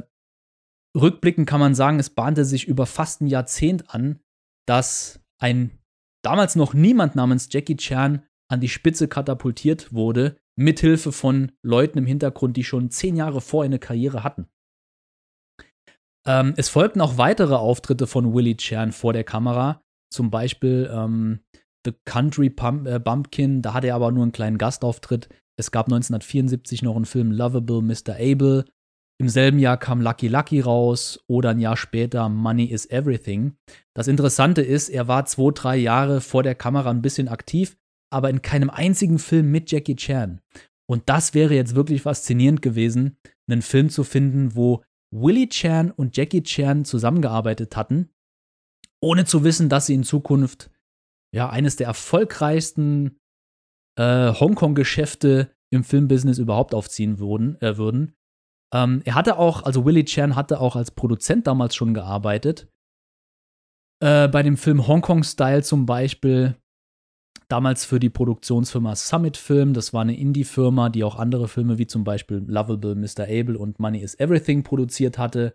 rückblickend 0.98 1.48
kann 1.48 1.60
man 1.60 1.76
sagen, 1.76 2.00
es 2.00 2.10
bahnte 2.10 2.46
sich 2.46 2.68
über 2.68 2.86
fast 2.86 3.22
ein 3.22 3.28
Jahrzehnt 3.28 3.94
an, 3.94 4.20
dass 4.66 5.20
ein 5.40 5.80
damals 6.24 6.56
noch 6.56 6.74
niemand 6.74 7.16
namens 7.16 7.50
Jackie 7.52 7.78
Chan 7.78 8.26
an 8.50 8.60
die 8.60 8.70
Spitze 8.70 9.08
katapultiert 9.08 9.94
wurde, 9.94 10.38
mithilfe 10.60 11.14
von 11.14 11.54
Leuten 11.64 11.98
im 11.98 12.06
Hintergrund, 12.06 12.58
die 12.58 12.66
schon 12.66 12.92
zehn 12.92 13.16
Jahre 13.16 13.40
vorher 13.40 13.70
eine 13.70 13.80
Karriere 13.80 14.24
hatten. 14.24 14.48
Ähm, 16.28 16.54
es 16.58 16.68
folgten 16.68 17.00
auch 17.02 17.18
weitere 17.18 17.56
Auftritte 17.56 18.08
von 18.08 18.34
Willie 18.34 18.58
Chan 18.58 18.92
vor 18.92 19.14
der 19.14 19.24
Kamera, 19.24 19.82
zum 20.14 20.30
Beispiel 20.30 20.90
ähm, 20.94 21.40
The 21.86 21.94
Country 22.06 22.50
Pump, 22.50 22.88
äh, 22.88 23.00
Bumpkin, 23.00 23.62
da 23.62 23.74
hatte 23.74 23.88
er 23.88 23.96
aber 23.96 24.12
nur 24.12 24.24
einen 24.24 24.34
kleinen 24.34 24.58
Gastauftritt. 24.58 25.30
Es 25.58 25.72
gab 25.72 25.88
1974 25.88 26.82
noch 26.82 26.98
einen 26.98 27.06
Film 27.06 27.32
Lovable 27.32 27.82
Mr. 27.82 28.16
Able. 28.20 28.66
Im 29.18 29.30
selben 29.30 29.60
Jahr 29.60 29.78
kam 29.78 30.02
Lucky 30.02 30.28
Lucky 30.28 30.60
raus 30.60 31.24
oder 31.28 31.52
ein 31.52 31.60
Jahr 31.60 31.78
später 31.78 32.28
Money 32.28 32.66
is 32.66 32.90
Everything. 32.90 33.56
Das 33.94 34.10
Interessante 34.10 34.62
ist, 34.62 34.90
er 34.90 35.08
war 35.08 35.26
zwei, 35.26 35.52
drei 35.54 35.78
Jahre 35.78 36.20
vor 36.20 36.44
der 36.44 36.56
Kamera 36.56 36.90
ein 36.90 37.02
bisschen 37.02 37.30
aktiv, 37.30 37.78
aber 38.12 38.30
in 38.30 38.42
keinem 38.42 38.70
einzigen 38.70 39.20
Film 39.20 39.52
mit 39.52 39.72
Jackie 39.72 39.96
Chan. 39.96 40.42
Und 40.90 41.08
das 41.08 41.34
wäre 41.34 41.54
jetzt 41.54 41.76
wirklich 41.76 42.02
faszinierend 42.02 42.62
gewesen, 42.62 43.18
einen 43.48 43.62
Film 43.62 43.90
zu 43.90 44.04
finden, 44.04 44.56
wo 44.56 44.84
Willie 45.12 45.50
Chan 45.50 45.92
und 45.92 46.18
Jackie 46.18 46.44
Chan 46.44 46.86
zusammengearbeitet 46.86 47.76
hatten, 47.76 48.10
ohne 49.02 49.26
zu 49.26 49.44
wissen, 49.44 49.70
dass 49.70 49.86
sie 49.86 49.96
in 49.96 50.04
Zukunft 50.04 50.70
ja 51.34 51.50
eines 51.50 51.76
der 51.76 51.88
erfolgreichsten 51.88 53.20
äh, 53.98 54.34
Hongkong-Geschäfte 54.34 55.52
im 55.72 55.84
Filmbusiness 55.84 56.40
überhaupt 56.40 56.74
aufziehen 56.74 57.20
würden. 57.20 57.60
Äh, 57.62 57.78
würden. 57.78 58.16
Ähm, 58.74 59.02
er 59.06 59.16
hatte 59.16 59.38
auch, 59.38 59.64
also 59.64 59.86
Willie 59.86 60.06
Chan 60.06 60.36
hatte 60.36 60.60
auch 60.60 60.76
als 60.76 60.92
Produzent 60.92 61.48
damals 61.48 61.76
schon 61.76 61.94
gearbeitet. 61.94 62.68
Äh, 64.02 64.28
bei 64.28 64.44
dem 64.44 64.58
Film 64.58 64.88
Hong 64.88 65.02
Kong 65.02 65.24
Style 65.24 65.64
zum 65.64 65.86
Beispiel 65.86 66.56
damals 67.50 67.84
für 67.84 68.00
die 68.00 68.10
Produktionsfirma 68.10 68.96
Summit 68.96 69.36
Film. 69.36 69.74
Das 69.74 69.94
war 69.94 70.02
eine 70.02 70.18
Indie-Firma, 70.18 70.90
die 70.90 71.04
auch 71.04 71.16
andere 71.18 71.48
Filme 71.48 71.78
wie 71.78 71.88
zum 71.88 72.04
Beispiel 72.04 72.44
Lovable, 72.48 72.96
Mr. 72.96 73.24
Able 73.28 73.58
und 73.58 73.80
Money 73.80 74.00
is 74.00 74.18
Everything 74.20 74.64
produziert 74.64 75.18
hatte. 75.18 75.54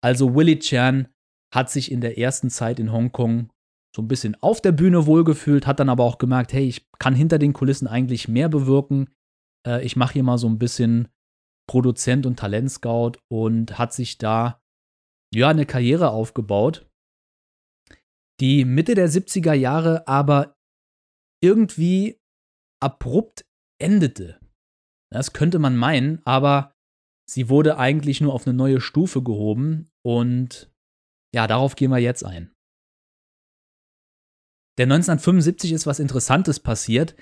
Also 0.00 0.34
Willie 0.34 0.58
Chan 0.58 1.08
hat 1.54 1.70
sich 1.70 1.92
in 1.92 2.00
der 2.00 2.18
ersten 2.18 2.50
Zeit 2.50 2.78
in 2.78 2.92
Hongkong 2.92 3.50
so 3.94 4.02
ein 4.02 4.08
bisschen 4.08 4.36
auf 4.42 4.60
der 4.60 4.72
Bühne 4.72 5.06
wohlgefühlt, 5.06 5.66
hat 5.66 5.78
dann 5.78 5.88
aber 5.88 6.02
auch 6.02 6.18
gemerkt, 6.18 6.52
hey, 6.52 6.66
ich 6.66 6.88
kann 6.98 7.14
hinter 7.14 7.38
den 7.38 7.52
Kulissen 7.52 7.86
eigentlich 7.86 8.26
mehr 8.26 8.48
bewirken. 8.48 9.10
Äh, 9.66 9.84
ich 9.84 9.94
mache 9.94 10.14
hier 10.14 10.24
mal 10.24 10.38
so 10.38 10.48
ein 10.48 10.58
bisschen 10.58 11.08
Produzent 11.68 12.26
und 12.26 12.38
Talentscout 12.38 13.12
und 13.30 13.78
hat 13.78 13.92
sich 13.92 14.18
da 14.18 14.60
ja 15.32 15.48
eine 15.48 15.66
Karriere 15.66 16.10
aufgebaut, 16.10 16.86
die 18.40 18.64
Mitte 18.64 18.94
der 18.94 19.08
70er 19.08 19.52
Jahre 19.52 20.06
aber 20.08 20.53
irgendwie 21.44 22.18
abrupt 22.82 23.44
endete. 23.78 24.40
Das 25.12 25.32
könnte 25.32 25.58
man 25.58 25.76
meinen, 25.76 26.24
aber 26.24 26.74
sie 27.28 27.48
wurde 27.48 27.76
eigentlich 27.76 28.20
nur 28.20 28.32
auf 28.32 28.46
eine 28.46 28.56
neue 28.56 28.80
Stufe 28.80 29.22
gehoben 29.22 29.90
und 30.02 30.72
ja, 31.34 31.46
darauf 31.46 31.76
gehen 31.76 31.90
wir 31.90 31.98
jetzt 31.98 32.24
ein. 32.24 32.52
Denn 34.78 34.90
1975 34.90 35.72
ist 35.72 35.86
was 35.86 36.00
Interessantes 36.00 36.58
passiert. 36.58 37.14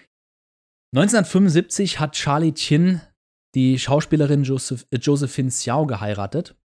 1975 0.94 1.98
hat 2.00 2.12
Charlie 2.12 2.54
Chin 2.54 3.00
die 3.54 3.78
Schauspielerin 3.78 4.44
Joseph, 4.44 4.86
äh, 4.90 4.96
Josephine 4.96 5.50
Xiao 5.50 5.86
geheiratet 5.86 6.56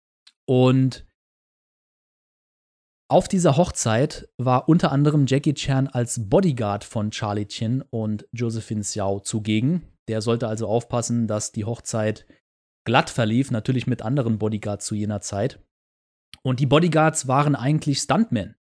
und 0.49 1.07
auf 3.09 3.29
dieser 3.29 3.57
Hochzeit 3.57 4.29
war 4.37 4.69
unter 4.69 4.91
anderem 4.91 5.27
Jackie 5.27 5.55
Chan 5.55 5.87
als 5.87 6.29
Bodyguard 6.29 6.83
von 6.83 7.11
Charlie 7.13 7.47
Chin 7.47 7.83
und 7.91 8.27
Josephine 8.33 8.81
Xiao 8.81 9.21
zugegen. 9.21 9.93
Der 10.09 10.21
sollte 10.23 10.49
also 10.49 10.67
aufpassen, 10.67 11.29
dass 11.29 11.53
die 11.53 11.65
Hochzeit 11.65 12.27
glatt 12.85 13.11
verlief, 13.11 13.51
natürlich 13.51 13.87
mit 13.87 14.03
anderen 14.03 14.39
Bodyguards 14.39 14.87
zu 14.87 14.95
jener 14.95 15.21
Zeit. 15.21 15.61
Und 16.43 16.61
die 16.61 16.67
Bodyguards 16.67 17.29
waren 17.29 17.55
eigentlich 17.55 18.01
Stuntmen. 18.01 18.57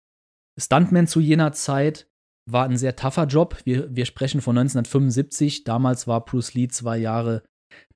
Stuntmen 0.59 1.07
zu 1.07 1.19
jener 1.19 1.53
Zeit 1.53 2.09
war 2.49 2.65
ein 2.65 2.77
sehr 2.77 2.95
tougher 2.95 3.25
Job. 3.25 3.57
Wir, 3.63 3.93
wir 3.95 4.05
sprechen 4.05 4.41
von 4.41 4.57
1975. 4.57 5.63
Damals 5.63 6.07
war 6.07 6.23
Bruce 6.23 6.53
Lee 6.53 6.67
zwei 6.67 6.97
Jahre 6.97 7.43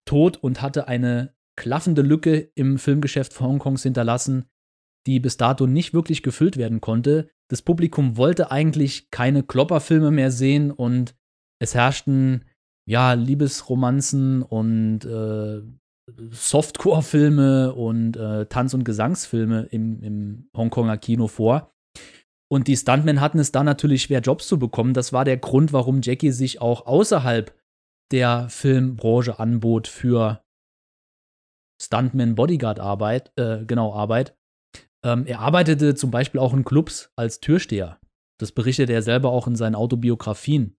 tot 0.06 0.38
und 0.38 0.62
hatte 0.62 0.88
eine 0.88 1.36
klaffende 1.58 2.02
Lücke 2.02 2.52
im 2.56 2.78
Filmgeschäft 2.78 3.38
Hongkongs 3.40 3.84
hinterlassen, 3.84 4.46
die 5.08 5.20
bis 5.20 5.38
dato 5.38 5.66
nicht 5.66 5.94
wirklich 5.94 6.22
gefüllt 6.22 6.58
werden 6.58 6.82
konnte. 6.82 7.30
Das 7.50 7.62
Publikum 7.62 8.18
wollte 8.18 8.52
eigentlich 8.52 9.10
keine 9.10 9.42
Klopperfilme 9.42 10.12
mehr 10.12 10.32
sehen 10.32 10.72
und 10.72 11.16
es 11.60 11.74
herrschten 11.74 12.46
ja 12.88 13.14
Liebesromanzen 13.14 14.44
und 14.44 15.06
äh, 15.06 15.62
Softcore-Filme 16.32 17.74
und 17.74 18.16
äh, 18.16 18.46
Tanz- 18.46 18.74
und 18.74 18.84
Gesangsfilme 18.84 19.64
im, 19.72 20.02
im 20.02 20.50
Hongkonger 20.56 20.98
Kino 20.98 21.28
vor. 21.28 21.74
Und 22.50 22.68
die 22.68 22.78
Stuntmen 22.78 23.20
hatten 23.20 23.40
es 23.40 23.52
da 23.52 23.64
natürlich 23.64 24.04
schwer, 24.04 24.22
Jobs 24.22 24.48
zu 24.48 24.58
bekommen. 24.58 24.94
Das 24.94 25.12
war 25.12 25.26
der 25.26 25.38
Grund, 25.38 25.74
warum 25.74 26.02
Jackie 26.02 26.32
sich 26.32 26.62
auch 26.62 26.86
außerhalb 26.86 27.54
der 28.12 28.48
Filmbranche 28.50 29.38
anbot 29.38 29.88
für 29.88 30.42
Stuntman-Bodyguard-Arbeit, 31.82 33.34
äh, 33.38 33.66
genau, 33.66 33.94
Arbeit. 33.94 34.38
Ähm, 35.06 35.26
er 35.26 35.40
arbeitete 35.40 35.96
zum 35.96 36.12
Beispiel 36.12 36.40
auch 36.40 36.54
in 36.54 36.66
Clubs 36.66 37.12
als 37.16 37.40
Türsteher. 37.40 38.00
Das 38.40 38.52
berichtet 38.52 38.90
er 38.90 39.02
selber 39.02 39.30
auch 39.32 39.48
in 39.48 39.56
seinen 39.56 39.76
Autobiografien. 39.76 40.78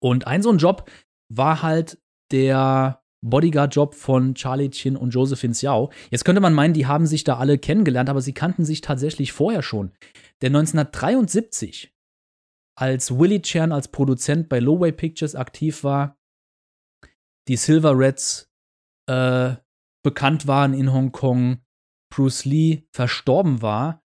Und 0.00 0.26
ein 0.26 0.42
so 0.42 0.50
ein 0.50 0.58
Job 0.58 0.90
war 1.28 1.62
halt 1.62 2.00
der 2.30 3.02
Bodyguard-Job 3.24 3.94
von 3.94 4.34
Charlie 4.34 4.70
Chin 4.70 4.96
und 4.96 5.10
Josephine 5.10 5.52
Xiao. 5.52 5.90
Jetzt 6.10 6.24
könnte 6.24 6.40
man 6.40 6.54
meinen, 6.54 6.74
die 6.74 6.86
haben 6.86 7.06
sich 7.06 7.24
da 7.24 7.38
alle 7.38 7.58
kennengelernt, 7.58 8.08
aber 8.08 8.20
sie 8.20 8.32
kannten 8.32 8.64
sich 8.64 8.80
tatsächlich 8.80 9.32
vorher 9.32 9.62
schon. 9.62 9.92
Denn 10.40 10.54
1973, 10.54 11.92
als 12.76 13.18
Willie 13.18 13.42
Chan 13.42 13.72
als 13.72 13.88
Produzent 13.88 14.48
bei 14.48 14.60
Lowway 14.60 14.92
Pictures 14.92 15.34
aktiv 15.34 15.82
war, 15.82 16.16
die 17.48 17.56
Silver 17.56 17.98
Reds 17.98 18.52
äh, 19.08 19.56
bekannt 20.04 20.46
waren 20.46 20.74
in 20.74 20.92
Hongkong, 20.92 21.60
Bruce 22.10 22.44
Lee 22.44 22.86
verstorben 22.92 23.62
war, 23.62 24.02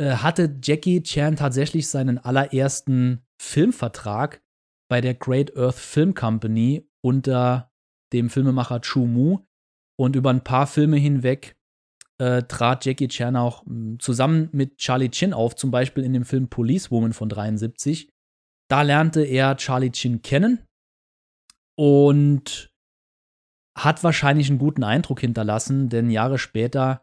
äh, 0.00 0.16
hatte 0.16 0.58
Jackie 0.62 1.02
Chan 1.02 1.36
tatsächlich 1.36 1.88
seinen 1.88 2.18
allerersten 2.18 3.24
Filmvertrag 3.40 4.42
bei 4.88 5.00
der 5.00 5.14
Great 5.14 5.56
Earth 5.56 5.76
Film 5.76 6.14
Company 6.14 6.88
unter 7.02 7.70
dem 8.12 8.30
Filmemacher 8.30 8.80
Chu 8.80 9.06
Mu. 9.06 9.40
Und 9.98 10.14
über 10.14 10.30
ein 10.30 10.44
paar 10.44 10.66
Filme 10.66 10.98
hinweg 10.98 11.56
äh, 12.18 12.42
trat 12.42 12.84
Jackie 12.84 13.08
Chan 13.08 13.36
auch 13.36 13.64
mh, 13.64 13.98
zusammen 13.98 14.50
mit 14.52 14.76
Charlie 14.78 15.10
Chin 15.10 15.32
auf, 15.32 15.56
zum 15.56 15.70
Beispiel 15.70 16.04
in 16.04 16.12
dem 16.12 16.24
Film 16.24 16.48
Police 16.48 16.90
Woman 16.90 17.12
von 17.12 17.28
73. 17.28 18.10
Da 18.68 18.82
lernte 18.82 19.22
er 19.22 19.56
Charlie 19.56 19.90
Chin 19.90 20.22
kennen 20.22 20.66
und 21.78 22.70
hat 23.76 24.02
wahrscheinlich 24.02 24.48
einen 24.48 24.58
guten 24.58 24.82
Eindruck 24.82 25.20
hinterlassen, 25.20 25.88
denn 25.88 26.10
Jahre 26.10 26.38
später 26.38 27.02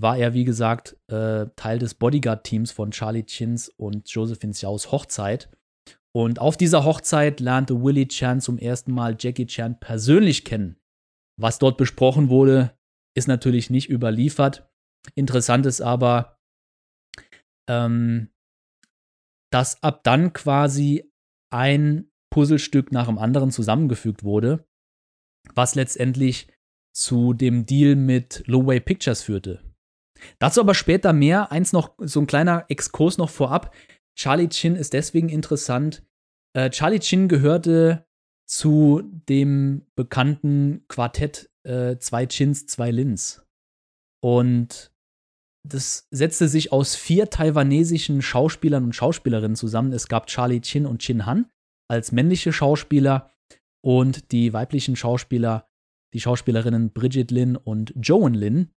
war 0.00 0.16
er, 0.16 0.34
wie 0.34 0.44
gesagt, 0.44 0.96
äh, 1.08 1.46
Teil 1.56 1.78
des 1.78 1.94
Bodyguard-Teams 1.94 2.72
von 2.72 2.90
Charlie 2.90 3.24
Chins 3.24 3.68
und 3.68 4.08
Josephine 4.10 4.52
Xiaos 4.52 4.90
Hochzeit. 4.90 5.50
Und 6.14 6.40
auf 6.40 6.56
dieser 6.56 6.84
Hochzeit 6.84 7.40
lernte 7.40 7.82
Willie 7.82 8.08
Chan 8.08 8.40
zum 8.40 8.58
ersten 8.58 8.92
Mal 8.92 9.16
Jackie 9.18 9.46
Chan 9.46 9.80
persönlich 9.80 10.44
kennen. 10.44 10.76
Was 11.40 11.58
dort 11.58 11.78
besprochen 11.78 12.28
wurde, 12.28 12.76
ist 13.16 13.28
natürlich 13.28 13.70
nicht 13.70 13.88
überliefert. 13.88 14.70
Interessant 15.14 15.66
ist 15.66 15.80
aber, 15.80 16.38
ähm, 17.68 18.30
dass 19.50 19.82
ab 19.82 20.02
dann 20.04 20.32
quasi 20.32 21.10
ein 21.50 22.10
Puzzlestück 22.30 22.92
nach 22.92 23.06
dem 23.06 23.18
anderen 23.18 23.50
zusammengefügt 23.50 24.22
wurde, 24.22 24.66
was 25.54 25.74
letztendlich 25.74 26.48
zu 26.94 27.32
dem 27.32 27.66
Deal 27.66 27.96
mit 27.96 28.42
Lowway 28.46 28.80
Pictures 28.80 29.22
führte. 29.22 29.71
Dazu 30.38 30.60
aber 30.60 30.74
später 30.74 31.12
mehr. 31.12 31.52
Eins 31.52 31.72
noch, 31.72 31.94
so 31.98 32.20
ein 32.20 32.26
kleiner 32.26 32.64
Exkurs 32.68 33.18
noch 33.18 33.30
vorab. 33.30 33.74
Charlie 34.16 34.48
Chin 34.48 34.76
ist 34.76 34.92
deswegen 34.92 35.28
interessant. 35.28 36.04
Äh, 36.54 36.70
Charlie 36.70 37.00
Chin 37.00 37.28
gehörte 37.28 38.06
zu 38.46 39.02
dem 39.28 39.86
bekannten 39.94 40.84
Quartett 40.88 41.50
äh, 41.64 41.96
Zwei 41.98 42.26
Chins, 42.26 42.66
Zwei 42.66 42.90
Lins. 42.90 43.44
Und 44.22 44.92
das 45.68 46.08
setzte 46.10 46.48
sich 46.48 46.72
aus 46.72 46.96
vier 46.96 47.30
taiwanesischen 47.30 48.20
Schauspielern 48.20 48.84
und 48.84 48.94
Schauspielerinnen 48.94 49.56
zusammen. 49.56 49.92
Es 49.92 50.08
gab 50.08 50.26
Charlie 50.26 50.60
Chin 50.60 50.86
und 50.86 51.00
Chin 51.00 51.24
Han 51.24 51.50
als 51.88 52.12
männliche 52.12 52.52
Schauspieler 52.52 53.30
und 53.84 54.32
die 54.32 54.52
weiblichen 54.52 54.96
Schauspieler, 54.96 55.68
die 56.14 56.20
Schauspielerinnen 56.20 56.92
Bridget 56.92 57.30
Lin 57.30 57.56
und 57.56 57.92
Joan 57.96 58.34
Lin. 58.34 58.70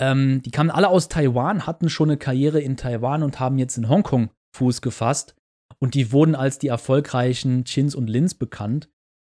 Ähm, 0.00 0.42
die 0.42 0.50
kamen 0.50 0.70
alle 0.70 0.88
aus 0.88 1.08
Taiwan, 1.08 1.66
hatten 1.66 1.88
schon 1.88 2.10
eine 2.10 2.18
Karriere 2.18 2.60
in 2.60 2.76
Taiwan 2.76 3.22
und 3.22 3.40
haben 3.40 3.58
jetzt 3.58 3.76
in 3.76 3.88
Hongkong 3.88 4.30
Fuß 4.56 4.80
gefasst. 4.80 5.34
Und 5.80 5.94
die 5.94 6.12
wurden 6.12 6.34
als 6.34 6.58
die 6.58 6.68
erfolgreichen 6.68 7.64
Chins 7.64 7.94
und 7.94 8.08
Lins 8.08 8.34
bekannt. 8.34 8.90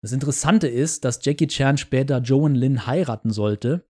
Das 0.03 0.11
Interessante 0.11 0.67
ist, 0.67 1.05
dass 1.05 1.23
Jackie 1.23 1.47
Chan 1.47 1.77
später 1.77 2.19
Joan 2.19 2.55
Lin 2.55 2.87
heiraten 2.87 3.31
sollte. 3.31 3.87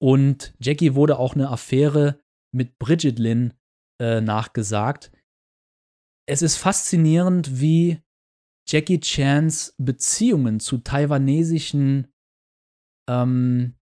Und 0.00 0.54
Jackie 0.60 0.94
wurde 0.94 1.18
auch 1.18 1.34
eine 1.34 1.48
Affäre 1.48 2.20
mit 2.54 2.78
Bridget 2.78 3.18
Lin 3.18 3.54
äh, 4.00 4.20
nachgesagt. 4.20 5.10
Es 6.26 6.42
ist 6.42 6.56
faszinierend, 6.56 7.60
wie 7.60 8.02
Jackie 8.68 9.00
Chans 9.00 9.74
Beziehungen 9.78 10.60
zu 10.60 10.78
taiwanesischen 10.78 12.12
ähm, 13.08 13.77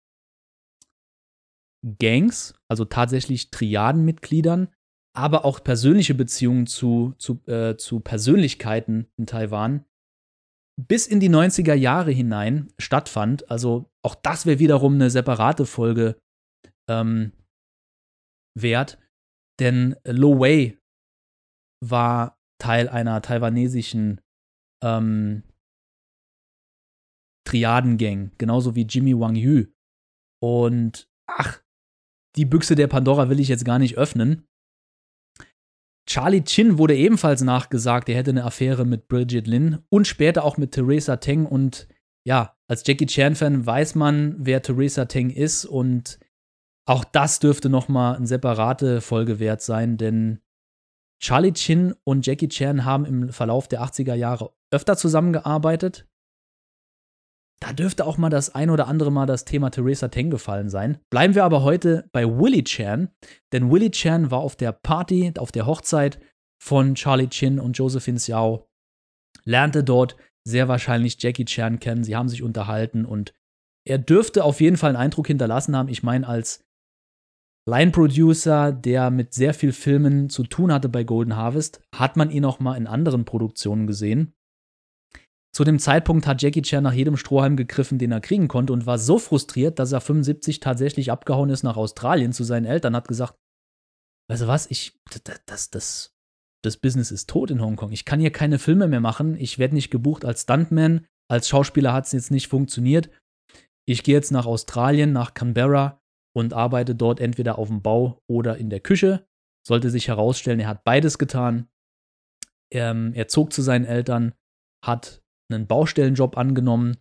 Gangs, 1.99 2.55
also 2.67 2.85
tatsächlich 2.85 3.51
Triadenmitgliedern, 3.51 4.69
aber 5.15 5.45
auch 5.45 5.63
persönliche 5.63 6.13
Beziehungen 6.13 6.67
zu, 6.67 7.13
zu, 7.17 7.41
äh, 7.47 7.77
zu 7.77 7.99
Persönlichkeiten 7.99 9.07
in 9.17 9.27
Taiwan 9.27 9.85
bis 10.77 11.07
in 11.07 11.19
die 11.19 11.29
90er 11.29 11.73
Jahre 11.73 12.11
hinein 12.11 12.73
stattfand. 12.77 13.49
Also 13.49 13.89
auch 14.03 14.15
das 14.15 14.45
wäre 14.45 14.59
wiederum 14.59 14.95
eine 14.95 15.09
separate 15.09 15.65
Folge 15.65 16.19
ähm, 16.89 17.31
wert, 18.57 18.99
denn 19.59 19.95
Lo 20.05 20.39
Wei 20.39 20.77
war 21.81 22.37
Teil 22.59 22.89
einer 22.89 23.21
taiwanesischen 23.21 24.21
ähm, 24.83 25.43
Triadengang, 27.47 28.31
genauso 28.37 28.75
wie 28.75 28.83
Jimmy 28.83 29.17
Wang 29.17 29.35
Yu. 29.35 29.67
Und 30.41 31.09
ach, 31.27 31.61
die 32.35 32.45
Büchse 32.45 32.75
der 32.75 32.87
Pandora 32.87 33.29
will 33.29 33.39
ich 33.39 33.47
jetzt 33.47 33.65
gar 33.65 33.79
nicht 33.79 33.97
öffnen. 33.97 34.45
Charlie 36.07 36.43
Chin 36.43 36.77
wurde 36.77 36.95
ebenfalls 36.95 37.41
nachgesagt, 37.41 38.09
er 38.09 38.15
hätte 38.15 38.29
eine 38.29 38.43
Affäre 38.43 38.85
mit 38.85 39.07
Bridget 39.07 39.47
Lin 39.47 39.79
und 39.89 40.05
später 40.05 40.43
auch 40.43 40.57
mit 40.57 40.71
Theresa 40.71 41.17
Teng. 41.17 41.45
Und 41.45 41.87
ja, 42.27 42.55
als 42.67 42.83
Jackie 42.85 43.07
Chan-Fan 43.07 43.65
weiß 43.65 43.95
man, 43.95 44.35
wer 44.37 44.61
Theresa 44.61 45.05
Teng 45.05 45.31
ist. 45.31 45.65
Und 45.65 46.19
auch 46.87 47.03
das 47.03 47.39
dürfte 47.39 47.69
nochmal 47.69 48.17
eine 48.17 48.27
separate 48.27 49.01
Folge 49.01 49.39
wert 49.39 49.63
sein, 49.63 49.97
denn 49.97 50.41
Charlie 51.19 51.53
Chin 51.53 51.95
und 52.03 52.25
Jackie 52.27 52.49
Chan 52.49 52.85
haben 52.85 53.05
im 53.05 53.29
Verlauf 53.29 53.67
der 53.67 53.81
80er 53.81 54.13
Jahre 54.13 54.53
öfter 54.71 54.97
zusammengearbeitet. 54.97 56.07
Da 57.61 57.73
dürfte 57.73 58.05
auch 58.05 58.17
mal 58.17 58.29
das 58.29 58.53
ein 58.53 58.69
oder 58.69 58.87
andere 58.87 59.11
Mal 59.11 59.25
das 59.25 59.45
Thema 59.45 59.69
Theresa 59.69 60.09
Teng 60.09 60.29
gefallen 60.29 60.69
sein. 60.69 60.97
Bleiben 61.09 61.35
wir 61.35 61.43
aber 61.43 61.63
heute 61.63 62.09
bei 62.11 62.25
Willie 62.25 62.63
Chan, 62.63 63.09
denn 63.53 63.71
Willie 63.71 63.91
Chan 63.91 64.29
war 64.29 64.39
auf 64.39 64.55
der 64.55 64.71
Party, 64.71 65.33
auf 65.37 65.51
der 65.51 65.65
Hochzeit 65.65 66.19
von 66.61 66.95
Charlie 66.95 67.29
Chin 67.29 67.59
und 67.59 67.77
Josephine 67.77 68.17
Xiao, 68.17 68.67
lernte 69.45 69.83
dort 69.83 70.17
sehr 70.47 70.67
wahrscheinlich 70.67 71.21
Jackie 71.21 71.45
Chan 71.45 71.79
kennen. 71.79 72.03
Sie 72.03 72.15
haben 72.15 72.29
sich 72.29 72.43
unterhalten 72.43 73.05
und 73.05 73.33
er 73.87 73.97
dürfte 73.97 74.43
auf 74.43 74.61
jeden 74.61 74.77
Fall 74.77 74.89
einen 74.89 75.03
Eindruck 75.03 75.27
hinterlassen 75.27 75.75
haben. 75.75 75.89
Ich 75.89 76.03
meine, 76.03 76.27
als 76.27 76.63
Line-Producer, 77.67 78.71
der 78.71 79.09
mit 79.09 79.33
sehr 79.33 79.53
viel 79.53 79.71
Filmen 79.71 80.29
zu 80.29 80.43
tun 80.43 80.71
hatte 80.71 80.87
bei 80.87 81.03
Golden 81.03 81.35
Harvest, 81.35 81.81
hat 81.95 82.15
man 82.15 82.29
ihn 82.29 82.45
auch 82.45 82.59
mal 82.59 82.75
in 82.75 82.85
anderen 82.85 83.25
Produktionen 83.25 83.87
gesehen. 83.87 84.34
Zu 85.55 85.63
dem 85.63 85.79
Zeitpunkt 85.79 86.27
hat 86.27 86.41
Jackie 86.41 86.63
Chan 86.63 86.83
nach 86.83 86.91
jedem 86.91 87.15
Strohhalm 87.15 87.55
gegriffen, 87.55 87.97
den 87.97 88.11
er 88.11 88.19
kriegen 88.19 88.49
konnte 88.49 88.73
und 88.73 88.85
war 88.85 88.97
so 88.97 89.17
frustriert, 89.17 89.79
dass 89.79 89.93
er 89.93 90.01
75 90.01 90.59
tatsächlich 90.59 91.13
abgehauen 91.13 91.49
ist 91.49 91.63
nach 91.63 91.77
Australien 91.77 92.33
zu 92.33 92.43
seinen 92.43 92.65
Eltern, 92.65 92.93
hat 92.93 93.07
gesagt, 93.07 93.39
weißt 94.29 94.41
du 94.41 94.47
was, 94.47 94.69
ich, 94.69 94.99
das, 95.45 95.69
das, 95.69 96.13
das 96.61 96.75
Business 96.75 97.09
ist 97.09 97.29
tot 97.29 97.51
in 97.51 97.61
Hongkong. 97.61 97.93
Ich 97.93 98.03
kann 98.03 98.19
hier 98.19 98.33
keine 98.33 98.59
Filme 98.59 98.89
mehr 98.89 98.99
machen. 98.99 99.37
Ich 99.37 99.57
werde 99.57 99.75
nicht 99.75 99.91
gebucht 99.91 100.25
als 100.25 100.41
Stuntman. 100.41 101.05
Als 101.31 101.47
Schauspieler 101.47 101.93
hat 101.93 102.05
es 102.05 102.11
jetzt 102.11 102.31
nicht 102.31 102.49
funktioniert. 102.49 103.09
Ich 103.87 104.03
gehe 104.03 104.15
jetzt 104.15 104.31
nach 104.31 104.47
Australien, 104.47 105.13
nach 105.13 105.35
Canberra 105.35 106.01
und 106.35 106.53
arbeite 106.53 106.95
dort 106.95 107.21
entweder 107.21 107.57
auf 107.59 107.69
dem 107.69 107.81
Bau 107.81 108.19
oder 108.27 108.57
in 108.57 108.69
der 108.69 108.81
Küche. 108.81 109.25
Sollte 109.65 109.89
sich 109.89 110.09
herausstellen, 110.09 110.59
er 110.59 110.67
hat 110.67 110.83
beides 110.83 111.17
getan. 111.17 111.69
Ähm, 112.73 113.13
er 113.13 113.29
zog 113.29 113.53
zu 113.53 113.61
seinen 113.61 113.85
Eltern, 113.85 114.33
hat 114.83 115.21
einen 115.49 115.67
Baustellenjob 115.67 116.37
angenommen 116.37 116.97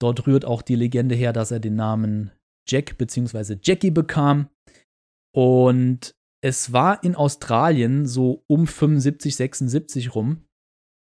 Dort 0.00 0.26
rührt 0.26 0.44
auch 0.44 0.62
die 0.62 0.76
Legende 0.76 1.14
her, 1.14 1.32
dass 1.32 1.50
er 1.50 1.60
den 1.60 1.74
Namen 1.74 2.30
Jack 2.68 2.98
bzw. 2.98 3.56
Jackie 3.62 3.90
bekam. 3.90 4.48
Und 5.34 6.14
es 6.42 6.72
war 6.72 7.02
in 7.02 7.14
Australien 7.14 8.06
so 8.06 8.44
um 8.46 8.66
75, 8.66 9.34
76 9.34 10.14
rum, 10.14 10.44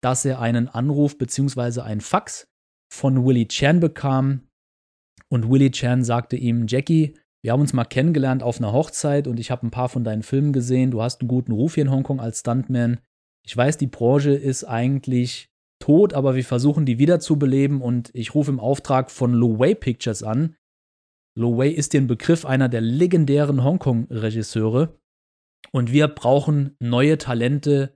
dass 0.02 0.24
er 0.24 0.40
einen 0.40 0.68
Anruf 0.68 1.18
bzw. 1.18 1.80
ein 1.80 2.00
Fax 2.00 2.46
von 2.92 3.26
Willie 3.26 3.48
Chan 3.48 3.80
bekam. 3.80 4.48
Und 5.28 5.50
Willie 5.50 5.72
Chan 5.72 6.04
sagte 6.04 6.36
ihm, 6.36 6.66
Jackie, 6.68 7.18
wir 7.42 7.52
haben 7.52 7.60
uns 7.60 7.72
mal 7.72 7.84
kennengelernt 7.84 8.42
auf 8.44 8.58
einer 8.58 8.72
Hochzeit 8.72 9.26
und 9.26 9.40
ich 9.40 9.50
habe 9.50 9.66
ein 9.66 9.72
paar 9.72 9.88
von 9.88 10.04
deinen 10.04 10.22
Filmen 10.22 10.52
gesehen. 10.52 10.92
Du 10.92 11.02
hast 11.02 11.20
einen 11.20 11.28
guten 11.28 11.52
Ruf 11.52 11.74
hier 11.74 11.84
in 11.84 11.90
Hongkong 11.90 12.20
als 12.20 12.40
Stuntman. 12.40 13.00
Ich 13.44 13.56
weiß, 13.56 13.78
die 13.78 13.86
Branche 13.88 14.32
ist 14.32 14.64
eigentlich 14.64 15.48
tot, 15.78 16.14
aber 16.14 16.34
wir 16.34 16.44
versuchen 16.44 16.86
die 16.86 16.98
wiederzubeleben 16.98 17.80
und 17.80 18.10
ich 18.14 18.34
rufe 18.34 18.50
im 18.50 18.60
Auftrag 18.60 19.10
von 19.10 19.32
Lo 19.32 19.58
Wei 19.58 19.74
Pictures 19.74 20.22
an. 20.22 20.56
Lo 21.38 21.58
Wei 21.58 21.68
ist 21.68 21.92
den 21.92 22.06
Begriff 22.06 22.44
einer 22.44 22.68
der 22.68 22.80
legendären 22.80 23.62
Hongkong-Regisseure 23.62 24.98
und 25.72 25.92
wir 25.92 26.08
brauchen 26.08 26.76
neue 26.80 27.18
Talente 27.18 27.94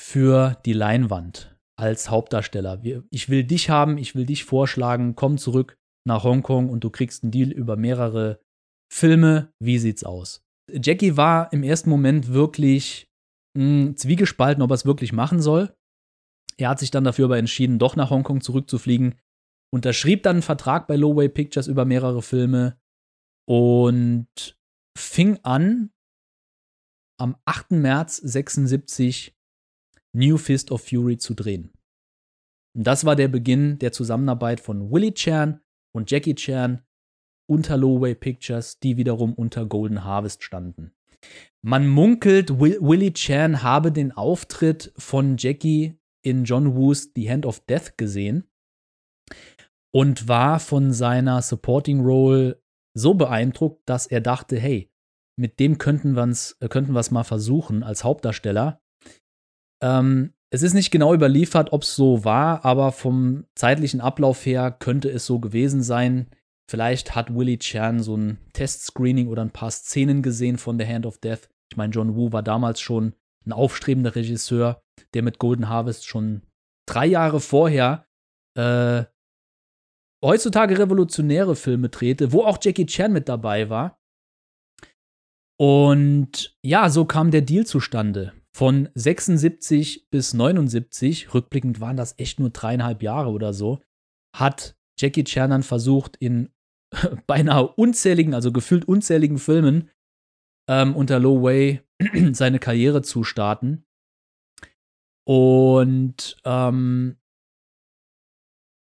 für 0.00 0.56
die 0.64 0.72
Leinwand 0.72 1.56
als 1.78 2.10
Hauptdarsteller. 2.10 2.82
ich 3.10 3.28
will 3.28 3.44
dich 3.44 3.70
haben, 3.70 3.98
ich 3.98 4.14
will 4.14 4.26
dich 4.26 4.44
vorschlagen, 4.44 5.16
komm 5.16 5.38
zurück 5.38 5.76
nach 6.06 6.24
Hongkong 6.24 6.68
und 6.68 6.84
du 6.84 6.90
kriegst 6.90 7.22
einen 7.22 7.32
Deal 7.32 7.50
über 7.50 7.76
mehrere 7.76 8.40
Filme, 8.92 9.52
wie 9.62 9.78
sieht's 9.78 10.04
aus? 10.04 10.42
Jackie 10.70 11.16
war 11.16 11.52
im 11.52 11.62
ersten 11.62 11.90
Moment 11.90 12.28
wirklich 12.28 13.08
mh, 13.56 13.62
hm, 13.62 13.96
zwiegespalten, 13.96 14.62
ob 14.62 14.70
er 14.70 14.74
es 14.74 14.86
wirklich 14.86 15.12
machen 15.12 15.40
soll. 15.40 15.74
Er 16.60 16.68
hat 16.68 16.78
sich 16.78 16.90
dann 16.90 17.04
dafür 17.04 17.26
aber 17.26 17.38
entschieden, 17.38 17.78
doch 17.78 17.96
nach 17.96 18.10
Hongkong 18.10 18.40
zurückzufliegen, 18.40 19.14
unterschrieb 19.72 20.22
dann 20.22 20.36
einen 20.36 20.42
Vertrag 20.42 20.86
bei 20.86 20.96
Lowway 20.96 21.28
Pictures 21.28 21.66
über 21.66 21.84
mehrere 21.84 22.22
Filme 22.22 22.78
und 23.48 24.58
fing 24.96 25.38
an, 25.42 25.90
am 27.18 27.36
8. 27.44 27.72
März 27.72 28.16
76 28.16 29.36
New 30.12 30.38
Fist 30.38 30.70
of 30.70 30.86
Fury 30.86 31.18
zu 31.18 31.34
drehen. 31.34 31.72
Und 32.76 32.86
das 32.86 33.04
war 33.04 33.16
der 33.16 33.28
Beginn 33.28 33.78
der 33.78 33.92
Zusammenarbeit 33.92 34.60
von 34.60 34.90
Willie 34.90 35.14
Chan 35.14 35.60
und 35.94 36.10
Jackie 36.10 36.34
Chan 36.34 36.84
unter 37.48 37.76
Lowway 37.76 38.14
Pictures, 38.14 38.78
die 38.78 38.96
wiederum 38.96 39.34
unter 39.34 39.66
Golden 39.66 40.04
Harvest 40.04 40.42
standen. 40.44 40.92
Man 41.62 41.88
munkelt, 41.88 42.58
Will 42.60 42.78
Willie 42.80 43.12
Chan 43.12 43.62
habe 43.62 43.92
den 43.92 44.12
Auftritt 44.12 44.92
von 44.96 45.36
Jackie 45.36 45.99
in 46.22 46.44
John 46.44 46.74
Woos 46.74 47.10
The 47.14 47.30
Hand 47.30 47.46
of 47.46 47.60
Death 47.60 47.96
gesehen 47.96 48.48
und 49.92 50.28
war 50.28 50.60
von 50.60 50.92
seiner 50.92 51.42
Supporting 51.42 52.00
Role 52.00 52.62
so 52.94 53.14
beeindruckt, 53.14 53.88
dass 53.88 54.06
er 54.06 54.20
dachte, 54.20 54.58
hey, 54.58 54.90
mit 55.36 55.58
dem 55.58 55.78
könnten 55.78 56.12
wir 56.16 56.26
es 56.28 56.56
äh, 56.60 56.68
könnten 56.68 56.92
mal 56.92 57.24
versuchen 57.24 57.82
als 57.82 58.04
Hauptdarsteller. 58.04 58.82
Ähm, 59.82 60.34
es 60.52 60.62
ist 60.62 60.74
nicht 60.74 60.90
genau 60.90 61.14
überliefert, 61.14 61.72
ob 61.72 61.82
es 61.82 61.94
so 61.94 62.24
war, 62.24 62.64
aber 62.64 62.92
vom 62.92 63.46
zeitlichen 63.54 64.00
Ablauf 64.00 64.44
her 64.44 64.70
könnte 64.72 65.08
es 65.08 65.24
so 65.24 65.38
gewesen 65.38 65.82
sein. 65.82 66.28
Vielleicht 66.68 67.14
hat 67.14 67.34
Willie 67.34 67.58
Chan 67.58 68.00
so 68.00 68.16
ein 68.16 68.38
Testscreening 68.52 69.28
oder 69.28 69.42
ein 69.42 69.52
paar 69.52 69.70
Szenen 69.70 70.22
gesehen 70.22 70.58
von 70.58 70.78
The 70.78 70.86
Hand 70.86 71.06
of 71.06 71.18
Death. 71.18 71.48
Ich 71.70 71.76
meine, 71.76 71.92
John 71.92 72.16
Woo 72.16 72.32
war 72.32 72.42
damals 72.42 72.80
schon 72.80 73.14
ein 73.46 73.52
aufstrebender 73.52 74.14
Regisseur, 74.14 74.82
der 75.14 75.22
mit 75.22 75.38
Golden 75.38 75.68
Harvest 75.68 76.06
schon 76.06 76.42
drei 76.86 77.06
Jahre 77.06 77.40
vorher 77.40 78.06
äh, 78.56 79.04
heutzutage 80.24 80.78
revolutionäre 80.78 81.56
Filme 81.56 81.88
drehte, 81.88 82.32
wo 82.32 82.44
auch 82.44 82.58
Jackie 82.60 82.86
Chan 82.86 83.12
mit 83.12 83.28
dabei 83.28 83.70
war. 83.70 83.98
Und 85.58 86.56
ja, 86.64 86.88
so 86.88 87.04
kam 87.04 87.30
der 87.30 87.42
Deal 87.42 87.66
zustande. 87.66 88.32
Von 88.56 88.88
76 88.94 90.08
bis 90.10 90.34
79, 90.34 91.32
rückblickend 91.34 91.80
waren 91.80 91.96
das 91.96 92.18
echt 92.18 92.40
nur 92.40 92.50
dreieinhalb 92.50 93.02
Jahre 93.02 93.30
oder 93.30 93.52
so, 93.52 93.80
hat 94.36 94.76
Jackie 94.98 95.24
Chan 95.24 95.50
dann 95.50 95.62
versucht, 95.62 96.16
in 96.16 96.50
beinahe 97.26 97.68
unzähligen, 97.68 98.34
also 98.34 98.52
gefühlt 98.52 98.86
unzähligen 98.86 99.38
Filmen 99.38 99.90
ähm, 100.68 100.96
unter 100.96 101.20
Low 101.20 101.42
Way 101.42 101.82
seine 102.32 102.58
Karriere 102.58 103.02
zu 103.02 103.24
starten. 103.24 103.84
Und 105.26 106.38
ähm, 106.44 107.16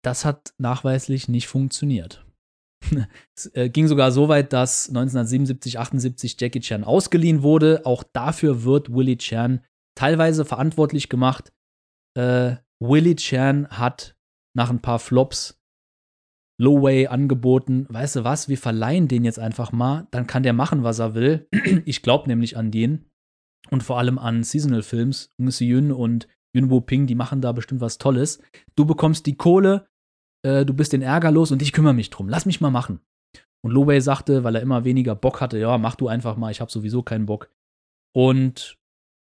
das 0.02 0.24
hat 0.24 0.54
nachweislich 0.58 1.28
nicht 1.28 1.46
funktioniert. 1.48 2.24
es 3.36 3.46
äh, 3.54 3.68
ging 3.68 3.86
sogar 3.86 4.12
so 4.12 4.28
weit, 4.28 4.52
dass 4.52 4.88
1977, 4.88 5.78
78 5.78 6.36
Jackie 6.40 6.60
Chan 6.60 6.84
ausgeliehen 6.84 7.42
wurde. 7.42 7.82
Auch 7.84 8.02
dafür 8.02 8.64
wird 8.64 8.92
Willie 8.92 9.18
Chan 9.18 9.64
teilweise 9.94 10.44
verantwortlich 10.44 11.08
gemacht. 11.08 11.52
Äh, 12.16 12.56
Willie 12.80 13.16
Chan 13.16 13.68
hat 13.68 14.16
nach 14.54 14.70
ein 14.70 14.82
paar 14.82 14.98
Flops 14.98 15.61
Lowway 16.62 17.08
angeboten, 17.08 17.86
weißt 17.88 18.16
du 18.16 18.24
was, 18.24 18.48
wir 18.48 18.56
verleihen 18.56 19.08
den 19.08 19.24
jetzt 19.24 19.40
einfach 19.40 19.72
mal, 19.72 20.06
dann 20.12 20.28
kann 20.28 20.44
der 20.44 20.52
machen, 20.52 20.84
was 20.84 21.00
er 21.00 21.14
will. 21.14 21.48
ich 21.84 22.02
glaube 22.02 22.28
nämlich 22.28 22.56
an 22.56 22.70
den 22.70 23.06
und 23.70 23.82
vor 23.82 23.98
allem 23.98 24.16
an 24.16 24.44
Seasonal 24.44 24.82
Films. 24.82 25.30
Yun 25.38 25.90
und 25.90 26.28
Yun 26.54 26.70
Wo 26.70 26.80
Ping, 26.80 27.06
die 27.08 27.16
machen 27.16 27.40
da 27.40 27.50
bestimmt 27.50 27.80
was 27.80 27.98
Tolles. 27.98 28.40
Du 28.76 28.84
bekommst 28.84 29.26
die 29.26 29.36
Kohle, 29.36 29.88
äh, 30.46 30.64
du 30.64 30.72
bist 30.72 30.92
den 30.92 31.02
Ärger 31.02 31.32
los 31.32 31.50
und 31.50 31.62
ich 31.62 31.72
kümmere 31.72 31.94
mich 31.94 32.10
drum. 32.10 32.28
Lass 32.28 32.46
mich 32.46 32.60
mal 32.60 32.70
machen. 32.70 33.00
Und 33.64 33.72
Loway 33.72 34.00
sagte, 34.00 34.44
weil 34.44 34.54
er 34.54 34.62
immer 34.62 34.84
weniger 34.84 35.16
Bock 35.16 35.40
hatte, 35.40 35.58
ja, 35.58 35.78
mach 35.78 35.96
du 35.96 36.06
einfach 36.06 36.36
mal, 36.36 36.52
ich 36.52 36.60
habe 36.60 36.70
sowieso 36.70 37.02
keinen 37.02 37.26
Bock. 37.26 37.50
Und 38.14 38.78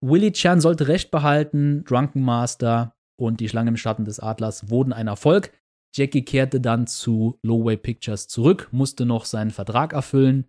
Willie 0.04 0.34
Chan 0.34 0.60
sollte 0.60 0.90
recht 0.90 1.12
behalten, 1.12 1.86
Drunken 1.86 2.24
Master 2.24 2.96
und 3.18 3.40
die 3.40 3.48
Schlange 3.48 3.70
im 3.70 3.78
Schatten 3.78 4.04
des 4.04 4.20
Adlers 4.20 4.70
wurden 4.70 4.92
ein 4.92 5.08
Erfolg. 5.08 5.54
Jackie 5.94 6.24
kehrte 6.24 6.62
dann 6.62 6.88
zu 6.88 7.38
Lowway 7.44 7.78
Pictures 7.78 8.28
zurück, 8.28 8.70
musste 8.72 9.06
noch 9.06 9.26
seinen 9.26 9.52
Vertrag 9.52 9.94
erfüllen. 9.94 10.46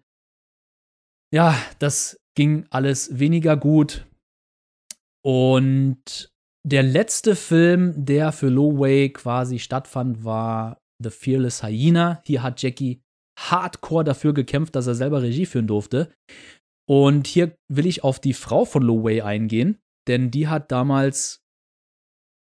Ja, 1.33 1.57
das 1.79 2.21
ging 2.37 2.67
alles 2.71 3.19
weniger 3.19 3.57
gut. 3.57 4.07
Und 5.25 6.33
der 6.65 6.83
letzte 6.83 7.35
Film, 7.35 8.05
der 8.05 8.33
für 8.33 8.49
Lowway 8.49 9.11
quasi 9.11 9.59
stattfand, 9.59 10.25
war 10.25 10.81
The 11.03 11.11
Fearless 11.11 11.63
Hyena. 11.63 12.23
Hier 12.25 12.43
hat 12.43 12.63
Jackie 12.63 13.03
hardcore 13.39 14.05
dafür 14.05 14.35
gekämpft, 14.35 14.77
dass 14.77 14.87
er 14.87 14.95
selber 14.95 15.23
Regie 15.23 15.47
führen 15.47 15.67
durfte. 15.67 16.13
Und 16.89 17.27
hier 17.27 17.57
will 17.69 17.87
ich 17.87 18.05
auf 18.05 18.21
die 18.21 18.35
Frau 18.35 18.65
von 18.65 18.83
Lowway 18.83 19.23
eingehen, 19.23 19.81
denn 20.09 20.31
die 20.31 20.49
hat 20.49 20.71
damals, 20.71 21.43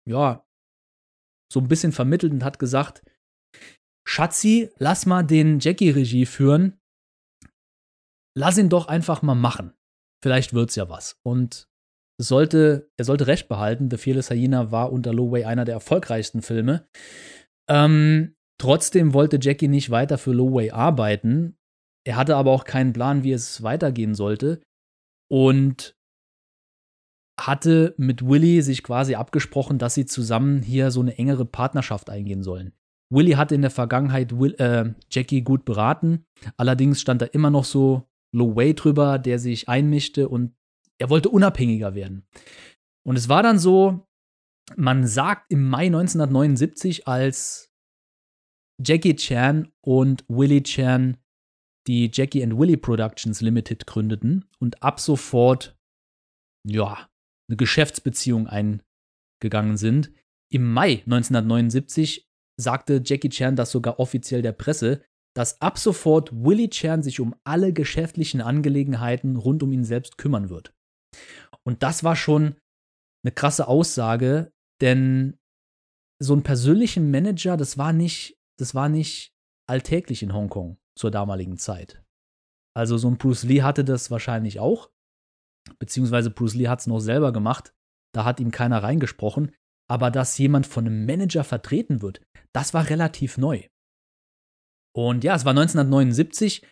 ja, 0.06 0.46
so 1.52 1.60
ein 1.60 1.68
bisschen 1.68 1.92
vermittelt 1.92 2.32
und 2.32 2.44
hat 2.44 2.58
gesagt, 2.58 3.02
Schatzi, 4.06 4.70
lass 4.78 5.06
mal 5.06 5.22
den 5.22 5.58
Jackie 5.60 5.90
Regie 5.90 6.26
führen. 6.26 6.80
Lass 8.36 8.56
ihn 8.58 8.68
doch 8.68 8.88
einfach 8.88 9.22
mal 9.22 9.34
machen. 9.34 9.74
Vielleicht 10.22 10.54
wird's 10.54 10.76
ja 10.76 10.88
was. 10.88 11.18
Und 11.22 11.68
sollte, 12.20 12.90
er 12.96 13.04
sollte 13.04 13.26
recht 13.26 13.48
behalten. 13.48 13.90
The 13.90 13.98
Fearless 13.98 14.30
Hyena 14.30 14.70
war 14.72 14.92
unter 14.92 15.12
Loway 15.12 15.44
einer 15.44 15.64
der 15.64 15.74
erfolgreichsten 15.74 16.42
Filme. 16.42 16.88
Ähm, 17.68 18.34
trotzdem 18.58 19.14
wollte 19.14 19.38
Jackie 19.40 19.68
nicht 19.68 19.90
weiter 19.90 20.18
für 20.18 20.32
Loway 20.32 20.70
arbeiten. 20.70 21.58
Er 22.06 22.16
hatte 22.16 22.36
aber 22.36 22.52
auch 22.52 22.64
keinen 22.64 22.92
Plan, 22.92 23.22
wie 23.22 23.32
es 23.32 23.62
weitergehen 23.62 24.14
sollte. 24.14 24.62
Und 25.30 25.97
hatte 27.38 27.94
mit 27.96 28.26
Willy 28.26 28.62
sich 28.62 28.82
quasi 28.82 29.14
abgesprochen, 29.14 29.78
dass 29.78 29.94
sie 29.94 30.06
zusammen 30.06 30.62
hier 30.62 30.90
so 30.90 31.00
eine 31.00 31.16
engere 31.18 31.44
Partnerschaft 31.44 32.10
eingehen 32.10 32.42
sollen. 32.42 32.72
Willy 33.10 33.32
hatte 33.32 33.54
in 33.54 33.62
der 33.62 33.70
Vergangenheit 33.70 34.38
Will, 34.38 34.54
äh, 34.54 34.92
Jackie 35.10 35.42
gut 35.42 35.64
beraten, 35.64 36.26
allerdings 36.56 37.00
stand 37.00 37.22
da 37.22 37.26
immer 37.26 37.50
noch 37.50 37.64
so 37.64 38.08
Low 38.32 38.56
Way 38.56 38.74
drüber, 38.74 39.18
der 39.18 39.38
sich 39.38 39.68
einmischte 39.68 40.28
und 40.28 40.54
er 40.98 41.08
wollte 41.08 41.30
unabhängiger 41.30 41.94
werden. 41.94 42.26
Und 43.06 43.16
es 43.16 43.28
war 43.28 43.42
dann 43.42 43.58
so, 43.58 44.06
man 44.76 45.06
sagt 45.06 45.50
im 45.50 45.66
Mai 45.66 45.86
1979, 45.86 47.08
als 47.08 47.72
Jackie 48.84 49.16
Chan 49.16 49.72
und 49.80 50.24
Willie 50.28 50.62
Chan 50.62 51.16
die 51.86 52.10
Jackie 52.12 52.42
and 52.42 52.58
Willie 52.58 52.76
Productions 52.76 53.40
Limited 53.40 53.86
gründeten 53.86 54.44
und 54.58 54.82
ab 54.82 55.00
sofort, 55.00 55.76
ja, 56.66 57.08
eine 57.48 57.56
Geschäftsbeziehung 57.56 58.46
eingegangen 58.46 59.76
sind. 59.76 60.12
Im 60.50 60.72
Mai 60.72 61.02
1979 61.04 62.28
sagte 62.58 63.02
Jackie 63.04 63.28
Chan 63.28 63.56
das 63.56 63.70
sogar 63.70 63.98
offiziell 63.98 64.42
der 64.42 64.52
Presse, 64.52 65.02
dass 65.34 65.60
ab 65.60 65.78
sofort 65.78 66.32
Willie 66.32 66.70
Chan 66.70 67.02
sich 67.02 67.20
um 67.20 67.34
alle 67.44 67.72
geschäftlichen 67.72 68.40
Angelegenheiten 68.40 69.36
rund 69.36 69.62
um 69.62 69.72
ihn 69.72 69.84
selbst 69.84 70.18
kümmern 70.18 70.50
wird. 70.50 70.74
Und 71.64 71.82
das 71.82 72.02
war 72.02 72.16
schon 72.16 72.56
eine 73.24 73.32
krasse 73.32 73.68
Aussage, 73.68 74.52
denn 74.80 75.38
so 76.20 76.32
einen 76.32 76.42
persönlichen 76.42 77.10
Manager, 77.10 77.56
das 77.56 77.78
war 77.78 77.92
nicht 77.92 78.38
das 78.58 78.74
war 78.74 78.88
nicht 78.88 79.32
alltäglich 79.66 80.22
in 80.22 80.34
Hongkong 80.34 80.78
zur 80.96 81.10
damaligen 81.10 81.58
Zeit. 81.58 82.02
Also 82.76 82.98
so 82.98 83.08
ein 83.08 83.16
Bruce 83.16 83.44
Lee 83.44 83.62
hatte 83.62 83.84
das 83.84 84.10
wahrscheinlich 84.10 84.60
auch, 84.60 84.90
beziehungsweise 85.78 86.30
Bruce 86.30 86.54
Lee 86.54 86.68
hat 86.68 86.80
es 86.80 86.86
noch 86.86 87.00
selber 87.00 87.32
gemacht, 87.32 87.74
da 88.14 88.24
hat 88.24 88.40
ihm 88.40 88.50
keiner 88.50 88.82
reingesprochen, 88.82 89.52
aber 89.88 90.10
dass 90.10 90.38
jemand 90.38 90.66
von 90.66 90.86
einem 90.86 91.06
Manager 91.06 91.44
vertreten 91.44 92.02
wird, 92.02 92.20
das 92.52 92.74
war 92.74 92.88
relativ 92.88 93.38
neu. 93.38 93.62
Und 94.94 95.24
ja, 95.24 95.34
es 95.34 95.44
war 95.44 95.50
1979. 95.50 96.66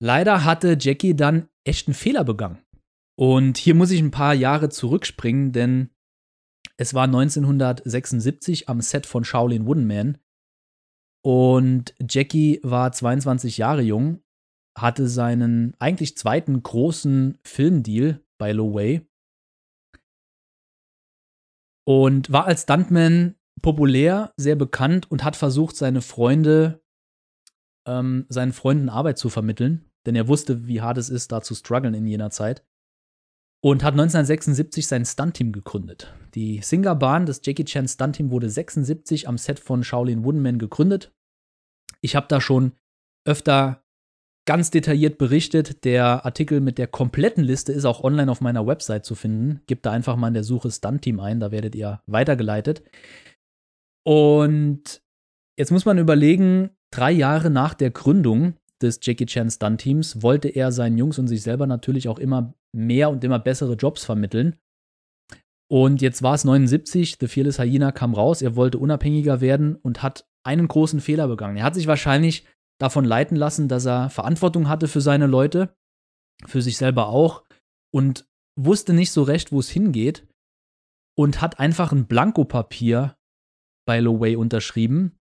Leider 0.00 0.44
hatte 0.44 0.76
Jackie 0.78 1.14
dann 1.14 1.48
echt 1.64 1.86
einen 1.86 1.94
Fehler 1.94 2.24
begangen. 2.24 2.58
Und 3.16 3.58
hier 3.58 3.74
muss 3.74 3.90
ich 3.90 4.00
ein 4.00 4.10
paar 4.10 4.34
Jahre 4.34 4.68
zurückspringen, 4.68 5.52
denn 5.52 5.90
es 6.76 6.94
war 6.94 7.04
1976 7.04 8.68
am 8.68 8.80
Set 8.80 9.06
von 9.06 9.24
Shaolin 9.24 9.66
Wooden 9.66 9.86
Man. 9.86 10.18
Und 11.24 11.94
Jackie 12.00 12.58
war 12.64 12.90
22 12.90 13.58
Jahre 13.58 13.82
jung, 13.82 14.21
hatte 14.76 15.08
seinen 15.08 15.74
eigentlich 15.78 16.16
zweiten 16.16 16.62
großen 16.62 17.38
Filmdeal 17.44 18.20
bei 18.38 18.52
Lo 18.52 18.74
Wei 18.74 19.06
und 21.84 22.32
war 22.32 22.46
als 22.46 22.62
Stuntman 22.62 23.36
populär, 23.60 24.32
sehr 24.36 24.56
bekannt 24.56 25.10
und 25.10 25.24
hat 25.24 25.36
versucht, 25.36 25.76
seine 25.76 26.00
Freunde, 26.00 26.82
ähm, 27.86 28.26
seinen 28.28 28.52
Freunden 28.52 28.88
Arbeit 28.88 29.18
zu 29.18 29.28
vermitteln, 29.28 29.90
denn 30.06 30.16
er 30.16 30.28
wusste, 30.28 30.66
wie 30.66 30.80
hart 30.80 30.98
es 30.98 31.08
ist, 31.08 31.32
da 31.32 31.42
zu 31.42 31.54
strugglen 31.54 31.94
in 31.94 32.06
jener 32.06 32.30
Zeit 32.30 32.64
und 33.64 33.84
hat 33.84 33.94
1976 33.94 34.86
sein 34.86 35.04
Stuntteam 35.04 35.52
gegründet. 35.52 36.12
Die 36.34 36.60
Singa-Bahn, 36.60 37.26
das 37.26 37.40
Jackie 37.44 37.64
Chan 37.64 37.86
Stuntteam, 37.86 38.30
wurde 38.30 38.50
76 38.50 39.28
am 39.28 39.38
Set 39.38 39.60
von 39.60 39.84
Shaolin 39.84 40.24
Woodenman 40.24 40.58
gegründet. 40.58 41.14
Ich 42.00 42.16
habe 42.16 42.26
da 42.28 42.40
schon 42.40 42.72
öfter 43.24 43.81
ganz 44.44 44.70
detailliert 44.70 45.18
berichtet. 45.18 45.84
Der 45.84 46.24
Artikel 46.24 46.60
mit 46.60 46.78
der 46.78 46.86
kompletten 46.86 47.44
Liste 47.44 47.72
ist 47.72 47.84
auch 47.84 48.02
online 48.02 48.30
auf 48.30 48.40
meiner 48.40 48.66
Website 48.66 49.04
zu 49.04 49.14
finden. 49.14 49.60
Gebt 49.66 49.86
da 49.86 49.92
einfach 49.92 50.16
mal 50.16 50.28
in 50.28 50.34
der 50.34 50.44
Suche 50.44 50.70
Stunt-Team 50.70 51.20
ein, 51.20 51.40
da 51.40 51.50
werdet 51.50 51.74
ihr 51.74 52.00
weitergeleitet. 52.06 52.82
Und 54.04 55.02
jetzt 55.56 55.70
muss 55.70 55.84
man 55.84 55.98
überlegen, 55.98 56.70
drei 56.90 57.12
Jahre 57.12 57.50
nach 57.50 57.74
der 57.74 57.90
Gründung 57.90 58.54
des 58.80 58.98
Jackie 59.00 59.26
Chan 59.26 59.50
Stunt-Teams 59.50 60.22
wollte 60.22 60.48
er 60.48 60.72
seinen 60.72 60.98
Jungs 60.98 61.18
und 61.18 61.28
sich 61.28 61.42
selber 61.42 61.66
natürlich 61.66 62.08
auch 62.08 62.18
immer 62.18 62.54
mehr 62.74 63.10
und 63.10 63.22
immer 63.22 63.38
bessere 63.38 63.74
Jobs 63.74 64.04
vermitteln. 64.04 64.56
Und 65.70 66.02
jetzt 66.02 66.22
war 66.22 66.34
es 66.34 66.44
79, 66.44 67.16
The 67.18 67.28
Fearless 67.28 67.58
Hyena 67.58 67.92
kam 67.92 68.12
raus, 68.12 68.42
er 68.42 68.56
wollte 68.56 68.78
unabhängiger 68.78 69.40
werden 69.40 69.76
und 69.76 70.02
hat 70.02 70.28
einen 70.44 70.68
großen 70.68 71.00
Fehler 71.00 71.28
begangen. 71.28 71.56
Er 71.56 71.64
hat 71.64 71.74
sich 71.74 71.86
wahrscheinlich 71.86 72.44
davon 72.82 73.04
leiten 73.04 73.36
lassen, 73.36 73.68
dass 73.68 73.86
er 73.86 74.10
Verantwortung 74.10 74.68
hatte 74.68 74.88
für 74.88 75.00
seine 75.00 75.26
Leute, 75.26 75.74
für 76.46 76.60
sich 76.60 76.76
selber 76.76 77.08
auch 77.08 77.44
und 77.94 78.26
wusste 78.58 78.92
nicht 78.92 79.12
so 79.12 79.22
recht, 79.22 79.52
wo 79.52 79.60
es 79.60 79.70
hingeht 79.70 80.26
und 81.16 81.40
hat 81.40 81.60
einfach 81.60 81.92
ein 81.92 82.06
Blankopapier 82.06 83.16
bei 83.86 84.00
Loway 84.00 84.34
unterschrieben, 84.34 85.16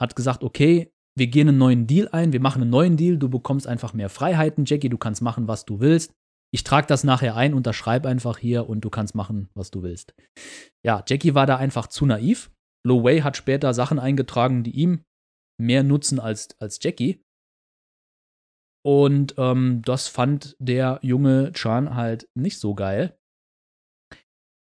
hat 0.00 0.14
gesagt, 0.14 0.44
okay, 0.44 0.92
wir 1.16 1.26
gehen 1.26 1.48
einen 1.48 1.58
neuen 1.58 1.86
Deal 1.86 2.08
ein, 2.12 2.32
wir 2.32 2.40
machen 2.40 2.62
einen 2.62 2.70
neuen 2.70 2.96
Deal, 2.96 3.18
du 3.18 3.28
bekommst 3.28 3.66
einfach 3.66 3.92
mehr 3.92 4.08
Freiheiten, 4.08 4.64
Jackie, 4.64 4.88
du 4.88 4.98
kannst 4.98 5.20
machen, 5.20 5.48
was 5.48 5.64
du 5.64 5.80
willst. 5.80 6.12
Ich 6.52 6.62
trage 6.62 6.86
das 6.86 7.02
nachher 7.02 7.34
ein, 7.34 7.54
unterschreib 7.54 8.06
einfach 8.06 8.38
hier 8.38 8.68
und 8.68 8.82
du 8.82 8.90
kannst 8.90 9.16
machen, 9.16 9.48
was 9.54 9.72
du 9.72 9.82
willst. 9.82 10.14
Ja, 10.84 11.04
Jackie 11.08 11.34
war 11.34 11.46
da 11.46 11.56
einfach 11.56 11.88
zu 11.88 12.06
naiv. 12.06 12.52
Lo 12.86 13.02
Wei 13.02 13.22
hat 13.22 13.36
später 13.36 13.74
Sachen 13.74 13.98
eingetragen, 13.98 14.62
die 14.62 14.72
ihm 14.72 15.02
mehr 15.60 15.82
nutzen 15.82 16.20
als, 16.20 16.58
als 16.60 16.78
Jackie. 16.82 17.22
Und 18.84 19.34
ähm, 19.38 19.82
das 19.84 20.08
fand 20.08 20.56
der 20.58 20.98
junge 21.02 21.52
Chan 21.52 21.94
halt 21.94 22.28
nicht 22.34 22.58
so 22.58 22.74
geil. 22.74 23.18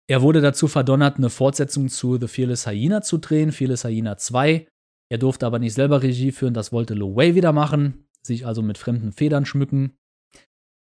Er 0.07 0.21
wurde 0.21 0.41
dazu 0.41 0.67
verdonnert, 0.67 1.17
eine 1.17 1.32
Fortsetzung 1.32 1.89
zu 1.89 2.19
The 2.19 2.28
Fearless 2.28 2.67
Hyena 2.67 3.01
zu 3.01 3.17
drehen, 3.17 3.51
Fearless 3.51 3.86
Hyena 3.86 4.17
2. 4.17 4.67
Er 5.11 5.17
durfte 5.17 5.45
aber 5.47 5.57
nicht 5.57 5.73
selber 5.73 6.03
Regie 6.03 6.32
führen, 6.32 6.53
das 6.53 6.71
wollte 6.71 6.93
Lo 6.93 7.15
Wei 7.15 7.34
wieder 7.34 7.53
machen, 7.53 8.07
sich 8.21 8.45
also 8.45 8.61
mit 8.61 8.78
fremden 8.78 9.11
Federn 9.11 9.45
schmücken. 9.45 9.97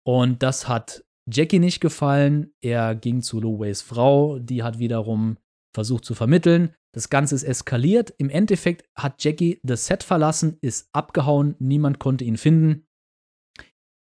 Und 0.07 0.43
das 0.43 0.69
hat 0.69 1.05
Jackie 1.31 1.59
nicht 1.59 1.81
gefallen. 1.81 2.53
Er 2.63 2.95
ging 2.95 3.23
zu 3.23 3.41
Lo 3.41 3.59
Weis 3.59 3.83
Frau, 3.83 4.39
die 4.39 4.63
hat 4.63 4.79
wiederum 4.79 5.39
versucht 5.77 6.07
zu 6.07 6.15
vermitteln. 6.15 6.75
Das 6.95 7.11
Ganze 7.11 7.35
ist 7.35 7.43
eskaliert. 7.43 8.15
Im 8.17 8.31
Endeffekt 8.31 8.89
hat 8.97 9.23
Jackie 9.23 9.61
das 9.63 9.87
Set 9.87 10.03
verlassen, 10.03 10.57
ist 10.63 10.89
abgehauen, 10.93 11.55
niemand 11.59 11.99
konnte 11.99 12.25
ihn 12.25 12.39
finden. 12.39 12.87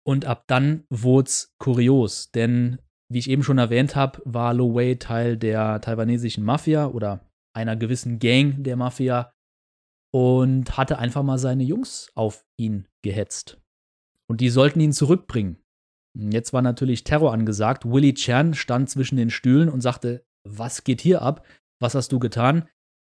Und 0.05 0.23
ab 0.23 0.45
dann 0.47 0.85
wurde 0.89 1.27
es 1.27 1.53
kurios, 1.59 2.31
denn 2.31 2.79
wie 3.11 3.19
ich 3.19 3.29
eben 3.29 3.43
schon 3.43 3.57
erwähnt 3.57 3.97
habe, 3.97 4.21
war 4.23 4.53
Lo 4.53 4.75
Wei 4.75 4.95
Teil 4.95 5.35
der 5.35 5.81
taiwanesischen 5.81 6.45
Mafia 6.45 6.87
oder 6.87 7.29
einer 7.53 7.75
gewissen 7.75 8.19
Gang 8.19 8.63
der 8.63 8.77
Mafia 8.77 9.33
und 10.13 10.77
hatte 10.77 10.99
einfach 10.99 11.23
mal 11.23 11.37
seine 11.37 11.63
Jungs 11.63 12.09
auf 12.15 12.45
ihn 12.57 12.87
gehetzt. 13.03 13.61
Und 14.29 14.39
die 14.39 14.49
sollten 14.49 14.79
ihn 14.79 14.93
zurückbringen. 14.93 15.57
Jetzt 16.17 16.53
war 16.53 16.61
natürlich 16.61 17.03
Terror 17.03 17.33
angesagt. 17.33 17.85
Willie 17.85 18.13
Chan 18.13 18.53
stand 18.53 18.89
zwischen 18.89 19.17
den 19.17 19.29
Stühlen 19.29 19.67
und 19.69 19.81
sagte, 19.81 20.26
was 20.49 20.83
geht 20.83 21.01
hier 21.01 21.21
ab? 21.21 21.45
Was 21.79 21.95
hast 21.95 22.11
du 22.11 22.19
getan? 22.19 22.67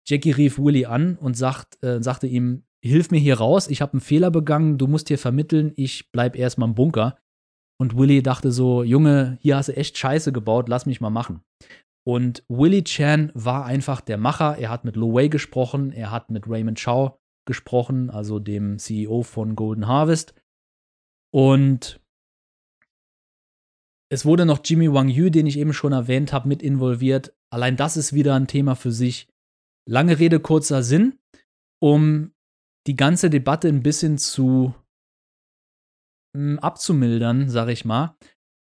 Jackie 0.07 0.31
rief 0.31 0.59
Willy 0.59 0.85
an 0.85 1.17
und 1.17 1.37
sagt, 1.37 1.81
äh, 1.83 2.01
sagte 2.01 2.27
ihm, 2.27 2.63
hilf 2.83 3.11
mir 3.11 3.19
hier 3.19 3.37
raus, 3.37 3.67
ich 3.67 3.81
habe 3.81 3.93
einen 3.93 4.01
Fehler 4.01 4.29
begangen, 4.29 4.77
du 4.77 4.87
musst 4.87 5.07
hier 5.07 5.17
vermitteln, 5.17 5.71
ich 5.75 6.11
bleib 6.11 6.35
erstmal 6.35 6.67
im 6.67 6.75
Bunker. 6.75 7.17
Und 7.79 7.97
Willy 7.97 8.21
dachte 8.21 8.51
so, 8.51 8.83
Junge, 8.83 9.37
hier 9.41 9.57
hast 9.57 9.69
du 9.69 9.75
echt 9.75 9.97
Scheiße 9.97 10.31
gebaut, 10.31 10.69
lass 10.69 10.85
mich 10.85 11.01
mal 11.01 11.09
machen. 11.09 11.41
Und 12.05 12.43
Willie 12.49 12.83
Chan 12.83 13.31
war 13.33 13.65
einfach 13.65 14.01
der 14.01 14.17
Macher. 14.17 14.57
Er 14.57 14.69
hat 14.69 14.83
mit 14.83 14.97
Lo 14.97 15.13
Wei 15.13 15.29
gesprochen, 15.29 15.91
er 15.93 16.11
hat 16.11 16.29
mit 16.29 16.47
Raymond 16.47 16.81
Chow 16.83 17.17
gesprochen, 17.45 18.09
also 18.09 18.39
dem 18.39 18.77
CEO 18.77 19.23
von 19.23 19.55
Golden 19.55 19.87
Harvest. 19.87 20.35
Und 21.33 22.01
es 24.13 24.25
wurde 24.25 24.45
noch 24.45 24.59
Jimmy 24.63 24.93
Wang 24.93 25.09
Yu, 25.09 25.31
den 25.31 25.47
ich 25.47 25.57
eben 25.57 25.73
schon 25.73 25.91
erwähnt 25.91 26.33
habe, 26.33 26.47
mit 26.47 26.61
involviert. 26.61 27.33
Allein 27.49 27.75
das 27.75 27.97
ist 27.97 28.13
wieder 28.13 28.35
ein 28.35 28.45
Thema 28.45 28.75
für 28.75 28.91
sich. 28.91 29.27
Lange 29.89 30.19
Rede, 30.19 30.39
kurzer 30.39 30.83
Sinn, 30.83 31.17
um 31.81 32.31
die 32.85 32.95
ganze 32.95 33.31
Debatte 33.31 33.67
ein 33.67 33.81
bisschen 33.81 34.19
zu 34.19 34.75
mh, 36.35 36.51
hm, 36.51 36.59
abzumildern, 36.59 37.49
sag 37.49 37.69
ich 37.69 37.85
mal, 37.85 38.15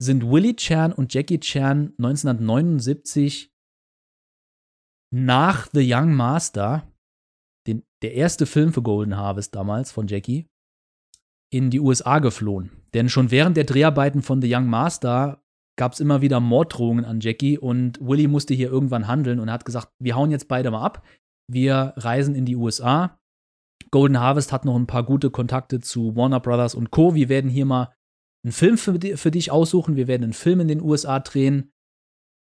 sind 0.01 0.31
Willie 0.31 0.55
Chan 0.55 0.93
und 0.93 1.13
Jackie 1.13 1.41
Chan 1.41 1.93
1979 1.99 3.53
nach 5.13 5.69
The 5.73 5.93
Young 5.93 6.15
Master, 6.15 6.87
den, 7.67 7.83
der 8.03 8.15
erste 8.15 8.47
Film 8.47 8.73
für 8.73 8.83
Golden 8.83 9.17
Harvest 9.17 9.57
damals 9.57 9.91
von 9.91 10.07
Jackie, 10.07 10.47
in 11.53 11.71
die 11.71 11.81
USA 11.81 12.21
geflohen. 12.21 12.82
Denn 12.95 13.09
schon 13.09 13.31
während 13.31 13.57
der 13.57 13.65
Dreharbeiten 13.65 14.23
von 14.23 14.43
The 14.43 14.55
Young 14.55 14.67
Master 14.67 15.43
gab 15.77 15.93
es 15.93 16.01
immer 16.01 16.21
wieder 16.21 16.41
Morddrohungen 16.41 17.05
an 17.05 17.21
Jackie 17.21 17.59
und 17.59 17.99
Willie 18.01 18.29
musste 18.29 18.55
hier 18.55 18.71
irgendwann 18.71 19.09
handeln 19.09 19.41
und 19.41 19.51
hat 19.51 19.65
gesagt, 19.65 19.89
wir 19.99 20.15
hauen 20.15 20.31
jetzt 20.31 20.49
beide 20.49 20.71
mal 20.71 20.83
ab, 20.83 21.03
wir 21.51 21.95
reisen 21.97 22.35
in 22.35 22.45
die 22.45 22.57
USA. 22.57 23.19
Golden 23.91 24.21
Harvest 24.21 24.53
hat 24.53 24.65
noch 24.65 24.77
ein 24.77 24.87
paar 24.87 25.05
gute 25.05 25.31
Kontakte 25.31 25.81
zu 25.81 26.17
Warner 26.17 26.41
Brothers 26.41 26.75
und 26.75 26.91
Co. 26.91 27.15
Wir 27.15 27.29
werden 27.29 27.51
hier 27.51 27.67
mal 27.67 27.95
einen 28.45 28.53
Film 28.53 28.77
für, 28.77 28.99
für 29.17 29.31
dich 29.31 29.51
aussuchen, 29.51 29.97
wir 29.97 30.09
werden 30.09 30.25
einen 30.25 30.33
Film 30.33 30.61
in 30.61 30.69
den 30.69 30.83
USA 30.83 31.21
drehen. 31.21 31.73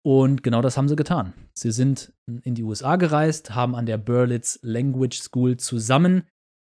Und 0.03 0.41
genau 0.43 0.61
das 0.61 0.77
haben 0.77 0.87
sie 0.87 0.95
getan. 0.95 1.33
Sie 1.53 1.71
sind 1.71 2.13
in 2.43 2.55
die 2.55 2.63
USA 2.63 2.95
gereist, 2.95 3.53
haben 3.53 3.75
an 3.75 3.85
der 3.85 3.97
Berlitz 3.97 4.59
Language 4.63 5.19
School 5.21 5.57
zusammen 5.57 6.23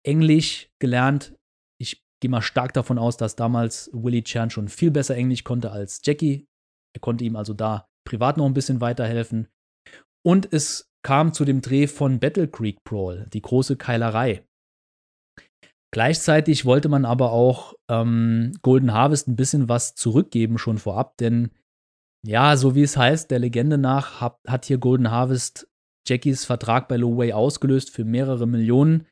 Englisch 0.05 0.69
gelernt. 0.79 1.33
Gehe 2.23 2.29
mal 2.29 2.41
stark 2.41 2.71
davon 2.71 2.97
aus, 2.97 3.17
dass 3.17 3.35
damals 3.35 3.89
Willie 3.91 4.23
Chan 4.23 4.49
schon 4.49 4.69
viel 4.69 4.91
besser 4.91 5.13
Englisch 5.13 5.43
konnte 5.43 5.73
als 5.73 5.99
Jackie. 6.05 6.47
Er 6.95 7.01
konnte 7.01 7.25
ihm 7.25 7.35
also 7.35 7.53
da 7.53 7.89
privat 8.07 8.37
noch 8.37 8.45
ein 8.45 8.53
bisschen 8.53 8.79
weiterhelfen. 8.79 9.49
Und 10.25 10.53
es 10.53 10.89
kam 11.05 11.33
zu 11.33 11.43
dem 11.43 11.59
Dreh 11.59 11.85
von 11.85 12.21
Battle 12.21 12.47
Creek 12.47 12.81
Brawl, 12.85 13.27
die 13.33 13.41
große 13.41 13.75
Keilerei. 13.75 14.47
Gleichzeitig 15.93 16.63
wollte 16.63 16.87
man 16.87 17.03
aber 17.03 17.33
auch 17.33 17.73
ähm, 17.91 18.53
Golden 18.61 18.93
Harvest 18.93 19.27
ein 19.27 19.35
bisschen 19.35 19.67
was 19.67 19.93
zurückgeben 19.93 20.57
schon 20.57 20.77
vorab, 20.77 21.17
denn 21.17 21.51
ja, 22.25 22.55
so 22.55 22.73
wie 22.73 22.83
es 22.83 22.95
heißt, 22.95 23.31
der 23.31 23.39
Legende 23.39 23.77
nach 23.77 24.21
hat, 24.21 24.39
hat 24.47 24.63
hier 24.63 24.77
Golden 24.77 25.11
Harvest 25.11 25.67
Jackies 26.07 26.45
Vertrag 26.45 26.87
bei 26.87 26.95
Lowway 26.95 27.33
ausgelöst 27.33 27.89
für 27.89 28.05
mehrere 28.05 28.47
Millionen. 28.47 29.07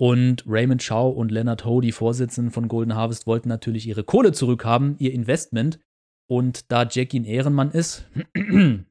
Und 0.00 0.44
Raymond 0.46 0.82
Shaw 0.82 1.10
und 1.10 1.30
Leonard 1.30 1.66
Ho, 1.66 1.82
die 1.82 1.92
Vorsitzenden 1.92 2.50
von 2.50 2.68
Golden 2.68 2.94
Harvest, 2.94 3.26
wollten 3.26 3.50
natürlich 3.50 3.86
ihre 3.86 4.02
Kohle 4.02 4.32
zurückhaben, 4.32 4.96
ihr 4.98 5.12
Investment. 5.12 5.78
Und 6.26 6.72
da 6.72 6.86
Jackie 6.88 7.20
ein 7.20 7.24
Ehrenmann 7.24 7.70
ist, 7.70 8.08
in 8.34 8.86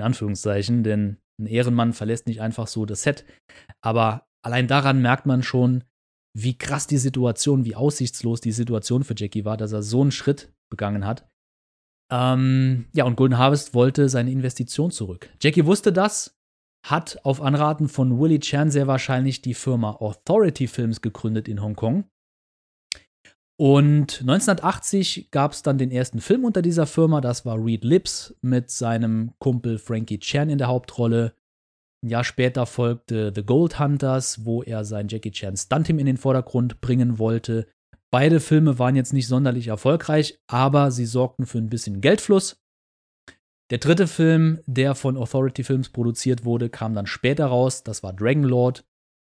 Anführungszeichen, 0.00 0.82
denn 0.82 1.18
ein 1.40 1.46
Ehrenmann 1.46 1.92
verlässt 1.92 2.26
nicht 2.26 2.40
einfach 2.40 2.66
so 2.66 2.84
das 2.84 3.02
Set, 3.02 3.24
aber 3.80 4.26
allein 4.44 4.66
daran 4.66 5.02
merkt 5.02 5.26
man 5.26 5.44
schon, 5.44 5.84
wie 6.36 6.58
krass 6.58 6.88
die 6.88 6.98
Situation, 6.98 7.64
wie 7.64 7.76
aussichtslos 7.76 8.40
die 8.40 8.52
Situation 8.52 9.04
für 9.04 9.14
Jackie 9.16 9.44
war, 9.44 9.56
dass 9.56 9.72
er 9.72 9.82
so 9.82 10.00
einen 10.00 10.10
Schritt 10.10 10.52
begangen 10.70 11.06
hat. 11.06 11.28
Ähm, 12.10 12.86
ja, 12.92 13.04
und 13.04 13.16
Golden 13.16 13.38
Harvest 13.38 13.72
wollte 13.74 14.08
seine 14.08 14.32
Investition 14.32 14.90
zurück. 14.90 15.30
Jackie 15.40 15.66
wusste 15.66 15.92
das, 15.92 16.36
hat 16.84 17.18
auf 17.24 17.40
Anraten 17.40 17.88
von 17.88 18.18
Willie 18.18 18.40
Chan 18.40 18.70
sehr 18.70 18.86
wahrscheinlich 18.86 19.42
die 19.42 19.54
Firma 19.54 19.92
Authority 20.00 20.66
Films 20.66 21.00
gegründet 21.00 21.48
in 21.48 21.62
Hongkong. 21.62 22.04
Und 23.58 24.22
1980 24.22 25.30
gab 25.30 25.52
es 25.52 25.62
dann 25.62 25.78
den 25.78 25.92
ersten 25.92 26.20
Film 26.20 26.44
unter 26.44 26.62
dieser 26.62 26.86
Firma, 26.86 27.20
das 27.20 27.44
war 27.44 27.64
Reed 27.64 27.84
Lips 27.84 28.34
mit 28.40 28.70
seinem 28.70 29.34
Kumpel 29.38 29.78
Frankie 29.78 30.18
Chan 30.18 30.50
in 30.50 30.58
der 30.58 30.66
Hauptrolle. 30.68 31.34
Ein 32.04 32.08
Jahr 32.08 32.24
später 32.24 32.66
folgte 32.66 33.32
The 33.32 33.44
Gold 33.44 33.78
Hunters, 33.78 34.44
wo 34.44 34.64
er 34.64 34.84
sein 34.84 35.06
Jackie 35.06 35.30
Chan 35.30 35.56
Stunt-Team 35.56 36.00
in 36.00 36.06
den 36.06 36.16
Vordergrund 36.16 36.80
bringen 36.80 37.20
wollte. 37.20 37.68
Beide 38.10 38.40
Filme 38.40 38.78
waren 38.78 38.96
jetzt 38.96 39.12
nicht 39.12 39.28
sonderlich 39.28 39.68
erfolgreich, 39.68 40.40
aber 40.48 40.90
sie 40.90 41.06
sorgten 41.06 41.46
für 41.46 41.58
ein 41.58 41.70
bisschen 41.70 42.00
Geldfluss. 42.00 42.61
Der 43.72 43.78
dritte 43.78 44.06
Film, 44.06 44.60
der 44.66 44.94
von 44.94 45.16
Authority 45.16 45.64
Films 45.64 45.88
produziert 45.88 46.44
wurde, 46.44 46.68
kam 46.68 46.94
dann 46.94 47.06
später 47.06 47.46
raus. 47.46 47.82
Das 47.82 48.02
war 48.02 48.12
Dragon 48.12 48.42
Lord. 48.42 48.84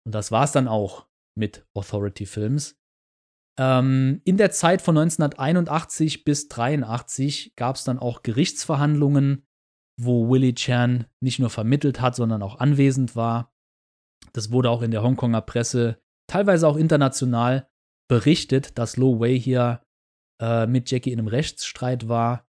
Und 0.05 0.15
das 0.15 0.31
war 0.31 0.45
es 0.45 0.53
dann 0.53 0.69
auch 0.69 1.07
mit 1.35 1.67
Authority 1.73 2.25
Films. 2.25 2.79
Ähm, 3.59 4.21
in 4.23 4.37
der 4.37 4.51
Zeit 4.51 4.81
von 4.81 4.97
1981 4.97 6.23
bis 6.23 6.43
1983 6.43 7.57
gab 7.57 7.75
es 7.75 7.83
dann 7.83 7.99
auch 7.99 8.23
Gerichtsverhandlungen, 8.23 9.45
wo 9.99 10.29
Willie 10.29 10.55
Chan 10.55 11.07
nicht 11.21 11.39
nur 11.39 11.49
vermittelt 11.49 11.99
hat, 11.99 12.15
sondern 12.15 12.41
auch 12.41 12.59
anwesend 12.59 13.17
war. 13.17 13.53
Das 14.31 14.53
wurde 14.53 14.69
auch 14.69 14.83
in 14.83 14.91
der 14.91 15.03
Hongkonger 15.03 15.41
Presse, 15.41 15.99
teilweise 16.27 16.65
auch 16.65 16.77
international, 16.77 17.67
berichtet, 18.07 18.77
dass 18.77 18.95
Lo 18.95 19.19
Wei 19.19 19.37
hier 19.37 19.83
äh, 20.41 20.65
mit 20.65 20.89
Jackie 20.89 21.11
in 21.11 21.19
einem 21.19 21.27
Rechtsstreit 21.27 22.07
war. 22.07 22.48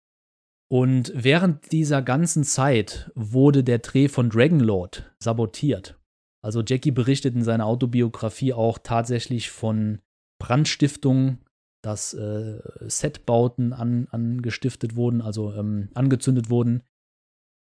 Und 0.73 1.13
während 1.17 1.73
dieser 1.73 2.01
ganzen 2.01 2.45
Zeit 2.45 3.11
wurde 3.17 3.65
der 3.65 3.81
Dreh 3.81 4.09
von 4.09 4.31
Dragonlord 4.31 5.13
sabotiert. 5.19 5.99
Also 6.43 6.63
Jackie 6.65 6.93
berichtet 6.93 7.35
in 7.35 7.43
seiner 7.43 7.67
Autobiografie 7.67 8.53
auch 8.53 8.79
tatsächlich 8.79 9.51
von 9.51 9.99
Brandstiftungen, 10.41 11.45
dass 11.83 12.15
äh, 12.15 12.61
Setbauten 12.87 13.73
an, 13.73 14.07
angestiftet 14.11 14.97
wurden, 14.97 15.23
also 15.23 15.53
ähm, 15.53 15.91
angezündet 15.95 16.51
wurden. 16.51 16.83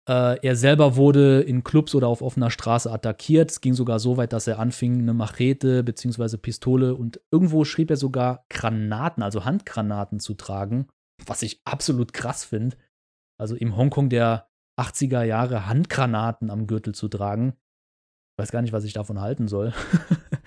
Äh, 0.10 0.40
er 0.42 0.56
selber 0.56 0.96
wurde 0.96 1.42
in 1.42 1.64
Clubs 1.64 1.96
oder 1.96 2.08
auf 2.08 2.22
offener 2.22 2.50
Straße 2.50 2.92
attackiert. 2.92 3.52
Es 3.52 3.62
ging 3.62 3.74
sogar 3.74 4.00
so 4.00 4.18
weit, 4.18 4.34
dass 4.34 4.48
er 4.48 4.60
anfing, 4.60 5.00
eine 5.00 5.14
Machete 5.14 5.84
bzw. 5.84 6.38
Pistole 6.38 6.96
und 6.96 7.22
irgendwo 7.32 7.66
schrieb 7.66 7.92
er 7.92 7.98
sogar 7.98 8.46
Granaten, 8.50 9.22
also 9.22 9.46
Handgranaten 9.46 10.20
zu 10.20 10.34
tragen, 10.34 10.88
was 11.26 11.44
ich 11.44 11.62
absolut 11.66 12.14
krass 12.14 12.46
finde. 12.46 12.78
Also 13.40 13.56
im 13.56 13.76
Hongkong 13.76 14.10
der 14.10 14.48
80er 14.80 15.24
Jahre 15.24 15.68
Handgranaten 15.68 16.50
am 16.50 16.68
Gürtel 16.68 16.94
zu 16.94 17.08
tragen. 17.08 17.54
Ich 18.34 18.44
weiß 18.44 18.52
gar 18.52 18.62
nicht, 18.62 18.74
was 18.74 18.84
ich 18.84 18.94
davon 18.94 19.22
halten 19.22 19.48
soll. 19.48 19.74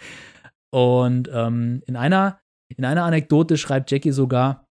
und 0.73 1.29
ähm, 1.33 1.83
in, 1.87 1.97
einer, 1.97 2.41
in 2.77 2.85
einer 2.85 3.05
Anekdote 3.05 3.57
schreibt 3.57 3.91
Jackie 3.91 4.13
sogar, 4.13 4.67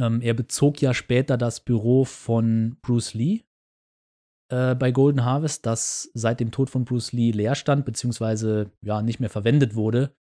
ähm, 0.00 0.20
er 0.20 0.34
bezog 0.34 0.80
ja 0.80 0.92
später 0.92 1.36
das 1.36 1.60
Büro 1.60 2.04
von 2.04 2.78
Bruce 2.82 3.14
Lee 3.14 3.42
äh, 4.50 4.74
bei 4.74 4.90
Golden 4.90 5.24
Harvest, 5.24 5.66
das 5.66 6.10
seit 6.14 6.40
dem 6.40 6.50
Tod 6.50 6.70
von 6.70 6.84
Bruce 6.84 7.12
Lee 7.12 7.30
leer 7.30 7.54
stand, 7.54 7.84
beziehungsweise 7.84 8.72
ja 8.82 9.02
nicht 9.02 9.20
mehr 9.20 9.30
verwendet 9.30 9.74
wurde. 9.74 10.14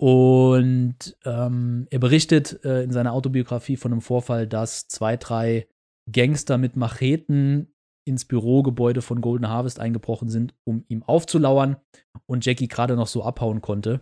Und 0.00 1.18
ähm, 1.26 1.86
er 1.90 1.98
berichtet 1.98 2.64
äh, 2.64 2.82
in 2.82 2.90
seiner 2.90 3.12
Autobiografie 3.12 3.76
von 3.76 3.92
einem 3.92 4.00
Vorfall, 4.00 4.46
dass 4.46 4.88
zwei, 4.88 5.18
drei 5.18 5.68
Gangster 6.12 6.58
mit 6.58 6.76
Macheten 6.76 7.72
ins 8.06 8.24
Bürogebäude 8.24 9.02
von 9.02 9.20
Golden 9.20 9.48
Harvest 9.48 9.78
eingebrochen 9.78 10.28
sind, 10.28 10.54
um 10.64 10.84
ihm 10.88 11.02
aufzulauern 11.02 11.76
und 12.26 12.44
Jackie 12.44 12.68
gerade 12.68 12.96
noch 12.96 13.06
so 13.06 13.22
abhauen 13.22 13.60
konnte. 13.60 14.00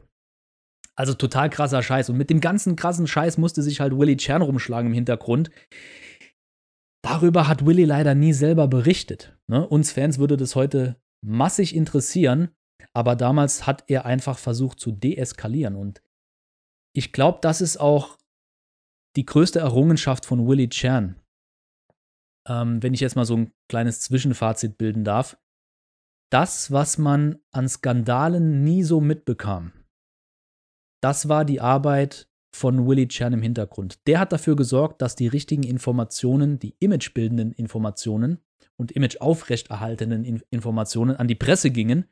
Also 0.97 1.15
total 1.15 1.51
krasser 1.51 1.83
Scheiß. 1.83 2.11
Und 2.11 2.17
mit 2.17 2.31
dem 2.31 2.41
ganzen 2.41 2.75
krassen 2.75 3.07
Scheiß 3.07 3.39
musste 3.39 3.63
sich 3.63 3.81
halt 3.81 3.97
Willie 3.97 4.17
Chan 4.17 4.43
rumschlagen 4.43 4.89
im 4.89 4.95
Hintergrund. 4.95 5.51
Darüber 7.05 7.47
hat 7.47 7.67
Willie 7.67 7.87
leider 7.87 8.15
nie 8.15 8.33
selber 8.33 8.67
berichtet. 8.67 9.39
Ne? 9.47 9.67
Uns 9.67 9.93
Fans 9.93 10.19
würde 10.19 10.37
das 10.37 10.57
heute 10.57 10.97
massig 11.25 11.75
interessieren, 11.75 12.49
aber 12.93 13.15
damals 13.15 13.67
hat 13.67 13.85
er 13.87 14.07
einfach 14.07 14.39
versucht 14.39 14.81
zu 14.81 14.91
deeskalieren. 14.91 15.77
Und 15.77 16.03
ich 16.97 17.13
glaube, 17.13 17.39
das 17.43 17.61
ist 17.61 17.77
auch 17.79 18.19
die 19.17 19.25
größte 19.25 19.61
Errungenschaft 19.61 20.27
von 20.27 20.49
Willie 20.49 20.69
Chan. 20.69 21.15
Ähm, 22.49 22.83
wenn 22.83 22.95
ich 22.95 23.01
jetzt 23.01 23.17
mal 23.17 23.25
so 23.25 23.37
ein 23.37 23.53
kleines 23.69 24.01
Zwischenfazit 24.01 24.79
bilden 24.79 25.05
darf. 25.05 25.39
Das, 26.31 26.71
was 26.71 26.99
man 26.99 27.39
an 27.53 27.69
Skandalen 27.69 28.63
nie 28.63 28.83
so 28.83 29.01
mitbekam, 29.01 29.73
das 31.03 31.29
war 31.29 31.45
die 31.45 31.61
Arbeit 31.61 32.29
von 32.55 32.87
Willie 32.87 33.09
Chan 33.09 33.33
im 33.33 33.43
Hintergrund. 33.43 34.07
Der 34.07 34.21
hat 34.21 34.33
dafür 34.33 34.57
gesorgt, 34.57 35.01
dass 35.01 35.17
die 35.17 35.29
richtigen 35.29 35.63
Informationen, 35.63 36.59
die 36.59 36.75
imagebildenden 36.81 37.53
Informationen 37.53 38.41
und 38.77 38.93
image 38.93 39.21
aufrechterhaltenden 39.21 40.43
Informationen 40.51 41.17
an 41.17 41.29
die 41.29 41.35
Presse 41.35 41.71
gingen 41.71 42.07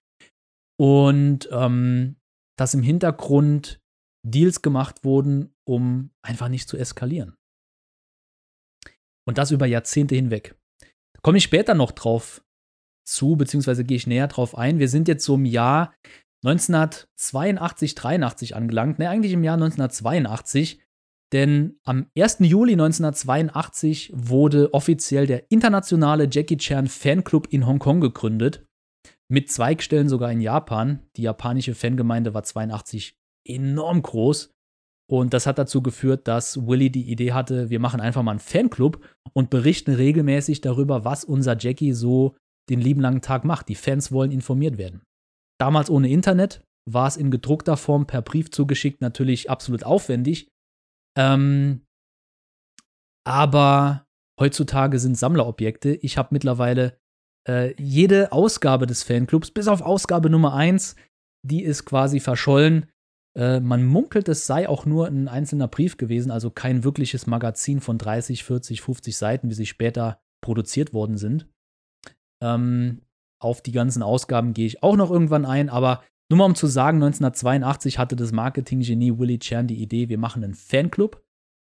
und 0.78 1.48
ähm, 1.52 2.16
dass 2.56 2.74
im 2.74 2.82
Hintergrund 2.82 3.80
Deals 4.26 4.62
gemacht 4.62 5.04
wurden, 5.04 5.54
um 5.64 6.10
einfach 6.22 6.48
nicht 6.48 6.68
zu 6.68 6.76
eskalieren. 6.76 7.36
Und 9.26 9.38
das 9.38 9.50
über 9.50 9.66
Jahrzehnte 9.66 10.14
hinweg. 10.14 10.54
Da 10.80 11.20
komme 11.22 11.38
ich 11.38 11.44
später 11.44 11.74
noch 11.74 11.92
drauf 11.92 12.42
zu, 13.04 13.36
beziehungsweise 13.36 13.84
gehe 13.84 13.96
ich 13.96 14.06
näher 14.06 14.28
drauf 14.28 14.56
ein. 14.56 14.78
Wir 14.78 14.88
sind 14.88 15.08
jetzt 15.08 15.24
so 15.24 15.34
im 15.34 15.44
Jahr 15.44 15.94
1982, 16.44 17.94
83 17.94 18.56
angelangt, 18.56 18.98
ne, 18.98 19.08
eigentlich 19.08 19.32
im 19.32 19.42
Jahr 19.42 19.54
1982, 19.54 20.80
denn 21.32 21.78
am 21.84 22.06
1. 22.16 22.38
Juli 22.40 22.72
1982 22.72 24.12
wurde 24.14 24.72
offiziell 24.74 25.26
der 25.26 25.50
internationale 25.50 26.28
Jackie 26.30 26.56
Chan 26.56 26.86
Fanclub 26.86 27.48
in 27.52 27.66
Hongkong 27.66 28.00
gegründet, 28.00 28.64
mit 29.28 29.50
Zweigstellen 29.50 30.08
sogar 30.08 30.30
in 30.30 30.40
Japan. 30.40 31.02
Die 31.16 31.22
japanische 31.22 31.74
Fangemeinde 31.74 32.32
war 32.32 32.44
82 32.44 33.16
enorm 33.44 34.02
groß 34.02 34.55
und 35.08 35.32
das 35.34 35.46
hat 35.46 35.58
dazu 35.58 35.82
geführt, 35.82 36.26
dass 36.26 36.66
Willy 36.66 36.90
die 36.90 37.10
Idee 37.10 37.32
hatte, 37.32 37.70
wir 37.70 37.78
machen 37.78 38.00
einfach 38.00 38.22
mal 38.22 38.32
einen 38.32 38.40
Fanclub 38.40 39.04
und 39.32 39.50
berichten 39.50 39.94
regelmäßig 39.94 40.60
darüber, 40.60 41.04
was 41.04 41.24
unser 41.24 41.56
Jackie 41.58 41.92
so 41.92 42.36
den 42.68 42.80
lieben 42.80 43.00
langen 43.00 43.22
Tag 43.22 43.44
macht. 43.44 43.68
Die 43.68 43.76
Fans 43.76 44.10
wollen 44.10 44.32
informiert 44.32 44.78
werden. 44.78 45.02
Damals 45.60 45.90
ohne 45.90 46.08
Internet 46.08 46.64
war 46.90 47.06
es 47.06 47.16
in 47.16 47.30
gedruckter 47.30 47.76
Form 47.76 48.06
per 48.06 48.22
Brief 48.22 48.50
zugeschickt 48.50 49.00
natürlich 49.00 49.48
absolut 49.48 49.84
aufwendig. 49.84 50.48
Ähm, 51.16 51.84
aber 53.24 54.06
heutzutage 54.40 54.98
sind 54.98 55.16
Sammlerobjekte. 55.16 55.94
Ich 55.94 56.18
habe 56.18 56.28
mittlerweile 56.32 56.98
äh, 57.48 57.74
jede 57.80 58.32
Ausgabe 58.32 58.86
des 58.86 59.04
Fanclubs, 59.04 59.50
bis 59.50 59.68
auf 59.68 59.82
Ausgabe 59.82 60.30
Nummer 60.30 60.54
1, 60.54 60.96
die 61.44 61.62
ist 61.62 61.84
quasi 61.84 62.20
verschollen. 62.20 62.90
Äh, 63.36 63.60
man 63.60 63.84
munkelt, 63.84 64.28
es 64.28 64.46
sei 64.46 64.68
auch 64.68 64.86
nur 64.86 65.06
ein 65.06 65.28
einzelner 65.28 65.68
Brief 65.68 65.98
gewesen, 65.98 66.30
also 66.30 66.50
kein 66.50 66.84
wirkliches 66.84 67.26
Magazin 67.26 67.80
von 67.80 67.98
30, 67.98 68.44
40, 68.44 68.80
50 68.80 69.16
Seiten, 69.16 69.50
wie 69.50 69.54
sie 69.54 69.66
später 69.66 70.20
produziert 70.40 70.92
worden 70.92 71.18
sind. 71.18 71.46
Ähm, 72.42 73.02
auf 73.38 73.60
die 73.60 73.72
ganzen 73.72 74.02
Ausgaben 74.02 74.54
gehe 74.54 74.66
ich 74.66 74.82
auch 74.82 74.96
noch 74.96 75.10
irgendwann 75.10 75.44
ein, 75.44 75.68
aber 75.68 76.02
nur 76.30 76.38
mal 76.38 76.44
um 76.46 76.54
zu 76.54 76.66
sagen, 76.66 76.96
1982 76.96 77.98
hatte 77.98 78.16
das 78.16 78.32
Marketinggenie 78.32 79.18
Willie 79.18 79.38
Chan 79.38 79.68
die 79.68 79.82
Idee, 79.82 80.08
wir 80.08 80.18
machen 80.18 80.42
einen 80.42 80.54
Fanclub 80.54 81.22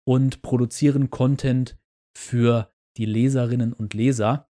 und 0.05 0.41
produzieren 0.41 1.09
Content 1.11 1.77
für 2.17 2.71
die 2.97 3.05
Leserinnen 3.05 3.71
und 3.71 3.93
Leser. 3.93 4.49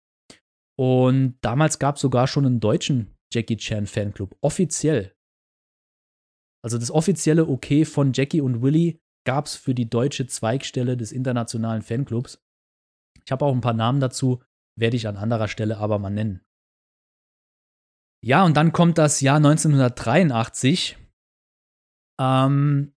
Und 0.79 1.37
damals 1.41 1.77
gab 1.77 1.97
es 1.97 2.01
sogar 2.01 2.27
schon 2.27 2.45
einen 2.45 2.59
deutschen 2.59 3.15
Jackie 3.31 3.57
Chan 3.57 3.85
Fanclub, 3.85 4.35
offiziell. 4.41 5.13
Also 6.63 6.77
das 6.77 6.91
offizielle 6.91 7.47
Okay 7.47 7.85
von 7.85 8.13
Jackie 8.13 8.41
und 8.41 8.61
Willie 8.61 8.99
gab 9.25 9.45
es 9.45 9.55
für 9.55 9.73
die 9.73 9.89
deutsche 9.89 10.27
Zweigstelle 10.27 10.97
des 10.97 11.11
internationalen 11.11 11.81
Fanclubs. 11.81 12.41
Ich 13.25 13.31
habe 13.31 13.45
auch 13.45 13.53
ein 13.53 13.61
paar 13.61 13.73
Namen 13.73 13.99
dazu, 13.99 14.41
werde 14.77 14.97
ich 14.97 15.07
an 15.07 15.17
anderer 15.17 15.47
Stelle 15.47 15.77
aber 15.77 15.99
mal 15.99 16.09
nennen. 16.09 16.41
Ja, 18.23 18.45
und 18.45 18.55
dann 18.55 18.71
kommt 18.71 18.97
das 18.97 19.21
Jahr 19.21 19.37
1983. 19.37 20.97
Ähm, 22.19 22.93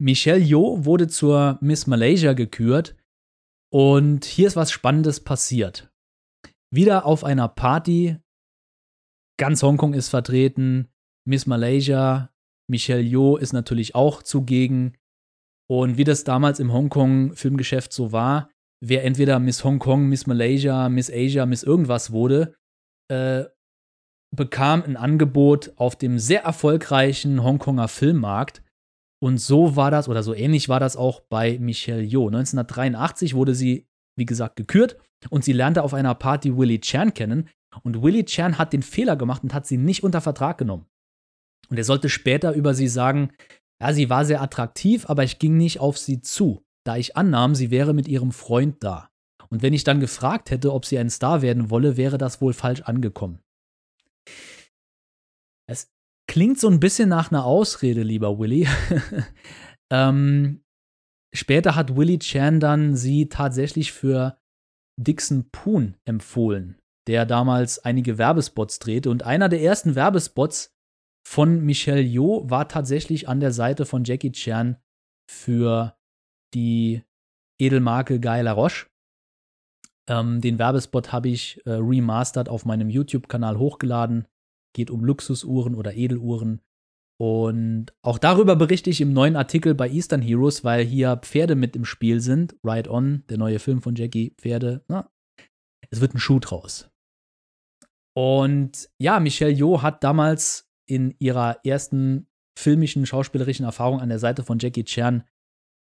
Michelle 0.00 0.40
Yeoh 0.40 0.84
wurde 0.84 1.08
zur 1.08 1.58
Miss 1.60 1.86
Malaysia 1.86 2.32
gekürt. 2.34 2.96
Und 3.72 4.24
hier 4.24 4.46
ist 4.46 4.56
was 4.56 4.70
Spannendes 4.70 5.22
passiert. 5.22 5.92
Wieder 6.72 7.04
auf 7.04 7.24
einer 7.24 7.48
Party. 7.48 8.18
Ganz 9.38 9.62
Hongkong 9.62 9.94
ist 9.94 10.08
vertreten. 10.08 10.88
Miss 11.26 11.46
Malaysia, 11.46 12.32
Michelle 12.70 13.02
Yeoh 13.02 13.36
ist 13.36 13.52
natürlich 13.52 13.94
auch 13.94 14.22
zugegen. 14.22 14.96
Und 15.68 15.98
wie 15.98 16.04
das 16.04 16.24
damals 16.24 16.60
im 16.60 16.72
Hongkong-Filmgeschäft 16.72 17.92
so 17.92 18.12
war, 18.12 18.50
wer 18.82 19.04
entweder 19.04 19.38
Miss 19.38 19.64
Hongkong, 19.64 20.08
Miss 20.08 20.26
Malaysia, 20.26 20.88
Miss 20.88 21.10
Asia, 21.10 21.46
Miss 21.46 21.62
irgendwas 21.62 22.12
wurde, 22.12 22.54
äh, 23.10 23.44
bekam 24.34 24.82
ein 24.82 24.96
Angebot 24.96 25.72
auf 25.76 25.96
dem 25.96 26.18
sehr 26.18 26.44
erfolgreichen 26.44 27.42
Hongkonger 27.42 27.88
Filmmarkt. 27.88 28.62
Und 29.22 29.38
so 29.38 29.76
war 29.76 29.90
das, 29.90 30.08
oder 30.08 30.22
so 30.22 30.32
ähnlich 30.32 30.68
war 30.68 30.80
das 30.80 30.96
auch 30.96 31.20
bei 31.28 31.58
Michelle 31.58 32.02
Yeoh. 32.02 32.28
1983 32.28 33.34
wurde 33.34 33.54
sie, 33.54 33.88
wie 34.16 34.26
gesagt, 34.26 34.56
gekürt 34.56 34.96
und 35.28 35.44
sie 35.44 35.52
lernte 35.52 35.82
auf 35.82 35.92
einer 35.92 36.14
Party 36.14 36.56
Willie 36.56 36.80
Chan 36.80 37.14
kennen. 37.14 37.48
Und 37.82 38.02
Willie 38.02 38.24
Chan 38.24 38.58
hat 38.58 38.72
den 38.72 38.82
Fehler 38.82 39.16
gemacht 39.16 39.42
und 39.42 39.52
hat 39.52 39.66
sie 39.66 39.76
nicht 39.76 40.02
unter 40.04 40.20
Vertrag 40.20 40.58
genommen. 40.58 40.86
Und 41.70 41.78
er 41.78 41.84
sollte 41.84 42.08
später 42.08 42.52
über 42.52 42.74
sie 42.74 42.88
sagen, 42.88 43.30
ja, 43.80 43.92
sie 43.92 44.10
war 44.10 44.24
sehr 44.24 44.42
attraktiv, 44.42 45.08
aber 45.08 45.24
ich 45.24 45.38
ging 45.38 45.56
nicht 45.56 45.80
auf 45.80 45.96
sie 45.96 46.20
zu, 46.20 46.64
da 46.84 46.96
ich 46.96 47.16
annahm, 47.16 47.54
sie 47.54 47.70
wäre 47.70 47.94
mit 47.94 48.08
ihrem 48.08 48.32
Freund 48.32 48.82
da. 48.82 49.10
Und 49.48 49.62
wenn 49.62 49.72
ich 49.72 49.84
dann 49.84 50.00
gefragt 50.00 50.50
hätte, 50.50 50.72
ob 50.72 50.84
sie 50.84 50.98
ein 50.98 51.10
Star 51.10 51.42
werden 51.42 51.70
wolle, 51.70 51.96
wäre 51.96 52.18
das 52.18 52.40
wohl 52.40 52.52
falsch 52.52 52.82
angekommen. 52.82 53.40
Es 55.68 55.92
klingt 56.28 56.60
so 56.60 56.68
ein 56.68 56.80
bisschen 56.80 57.08
nach 57.08 57.30
einer 57.30 57.44
Ausrede, 57.44 58.02
lieber 58.02 58.38
Willy. 58.38 58.68
ähm, 59.90 60.62
später 61.34 61.74
hat 61.74 61.96
Willy 61.96 62.18
Chan 62.18 62.60
dann 62.60 62.96
sie 62.96 63.28
tatsächlich 63.28 63.92
für 63.92 64.38
Dixon 64.96 65.50
Poon 65.50 65.96
empfohlen, 66.04 66.78
der 67.08 67.26
damals 67.26 67.78
einige 67.80 68.18
Werbespots 68.18 68.78
drehte. 68.78 69.10
Und 69.10 69.24
einer 69.24 69.48
der 69.48 69.62
ersten 69.62 69.94
Werbespots 69.94 70.76
von 71.26 71.64
Michelle 71.64 72.00
Yeoh 72.00 72.48
war 72.48 72.68
tatsächlich 72.68 73.28
an 73.28 73.40
der 73.40 73.52
Seite 73.52 73.86
von 73.86 74.04
Jackie 74.04 74.32
Chan 74.32 74.76
für 75.30 75.96
die 76.54 77.02
Edelmarke 77.60 78.20
Guy 78.20 78.42
Laroche. 78.42 78.86
Ähm, 80.08 80.40
den 80.40 80.58
Werbespot 80.58 81.12
habe 81.12 81.28
ich 81.28 81.64
äh, 81.66 81.72
remastered 81.72 82.48
auf 82.48 82.64
meinem 82.64 82.90
YouTube-Kanal 82.90 83.58
hochgeladen. 83.58 84.26
Geht 84.74 84.90
um 84.90 85.04
Luxusuhren 85.04 85.74
oder 85.74 85.94
Edeluhren. 85.94 86.62
Und 87.20 87.92
auch 88.02 88.18
darüber 88.18 88.56
berichte 88.56 88.88
ich 88.88 89.00
im 89.02 89.12
neuen 89.12 89.36
Artikel 89.36 89.74
bei 89.74 89.90
Eastern 89.90 90.22
Heroes, 90.22 90.64
weil 90.64 90.84
hier 90.84 91.18
Pferde 91.18 91.54
mit 91.54 91.76
im 91.76 91.84
Spiel 91.84 92.20
sind. 92.20 92.56
Ride 92.64 92.90
On, 92.90 93.24
der 93.28 93.36
neue 93.36 93.58
Film 93.58 93.82
von 93.82 93.94
Jackie, 93.94 94.34
Pferde. 94.38 94.84
Na, 94.88 95.10
es 95.90 96.00
wird 96.00 96.14
ein 96.14 96.18
Schuh 96.18 96.38
draus. 96.40 96.90
Und 98.16 98.90
ja, 98.98 99.20
Michelle 99.20 99.52
Yeoh 99.52 99.82
hat 99.82 100.02
damals 100.02 100.69
in 100.90 101.14
ihrer 101.18 101.64
ersten 101.64 102.26
filmischen, 102.58 103.06
schauspielerischen 103.06 103.64
Erfahrung 103.64 104.00
an 104.00 104.08
der 104.08 104.18
Seite 104.18 104.42
von 104.42 104.58
Jackie 104.58 104.84
Chan 104.84 105.22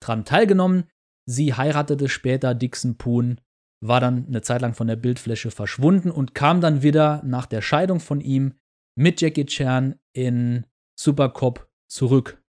dran 0.02 0.24
teilgenommen. 0.24 0.86
Sie 1.26 1.54
heiratete 1.54 2.08
später 2.08 2.54
Dixon 2.54 2.98
Poon, 2.98 3.42
war 3.84 4.00
dann 4.00 4.28
eine 4.28 4.42
Zeit 4.42 4.62
lang 4.62 4.74
von 4.74 4.88
der 4.88 4.96
Bildfläche 4.96 5.52
verschwunden 5.52 6.12
und 6.12 6.36
kam 6.36 6.62
dann 6.62 6.84
wieder 6.84 7.22
nach 7.24 7.46
der 7.46 7.62
Scheidung 7.62 8.00
von 8.00 8.22
ihm 8.22 8.54
mit 8.96 9.20
Jackie 9.20 9.46
Chan 9.46 10.00
in 10.14 10.66
Supercop 11.00 11.70
zurück. 11.90 12.44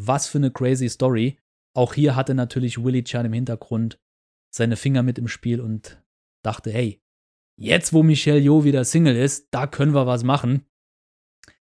Was 0.00 0.26
für 0.26 0.38
eine 0.38 0.50
crazy 0.50 0.88
Story. 0.88 1.38
Auch 1.74 1.94
hier 1.94 2.16
hatte 2.16 2.34
natürlich 2.34 2.82
Willie 2.82 3.04
Chan 3.04 3.26
im 3.26 3.32
Hintergrund 3.32 4.00
seine 4.54 4.76
Finger 4.76 5.02
mit 5.02 5.18
im 5.18 5.28
Spiel 5.28 5.60
und 5.60 6.02
dachte, 6.44 6.70
hey, 6.70 7.02
jetzt 7.58 7.92
wo 7.92 8.02
Michelle 8.02 8.40
Yeoh 8.40 8.64
wieder 8.64 8.84
Single 8.84 9.16
ist, 9.16 9.48
da 9.52 9.66
können 9.66 9.94
wir 9.94 10.06
was 10.06 10.24
machen. 10.24 10.66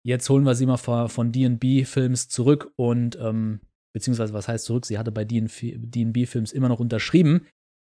Jetzt 0.06 0.30
holen 0.30 0.44
wir 0.44 0.56
sie 0.56 0.66
mal 0.66 0.78
von 0.78 1.32
DB-Films 1.32 2.28
zurück 2.28 2.74
und, 2.76 3.18
ähm, 3.22 3.62
beziehungsweise 3.94 4.34
was 4.34 4.48
heißt 4.48 4.66
zurück? 4.66 4.86
Sie 4.86 4.98
hatte 4.98 5.12
bei 5.12 5.24
DB-Films 5.24 6.52
immer 6.52 6.68
noch 6.68 6.80
unterschrieben, 6.80 7.48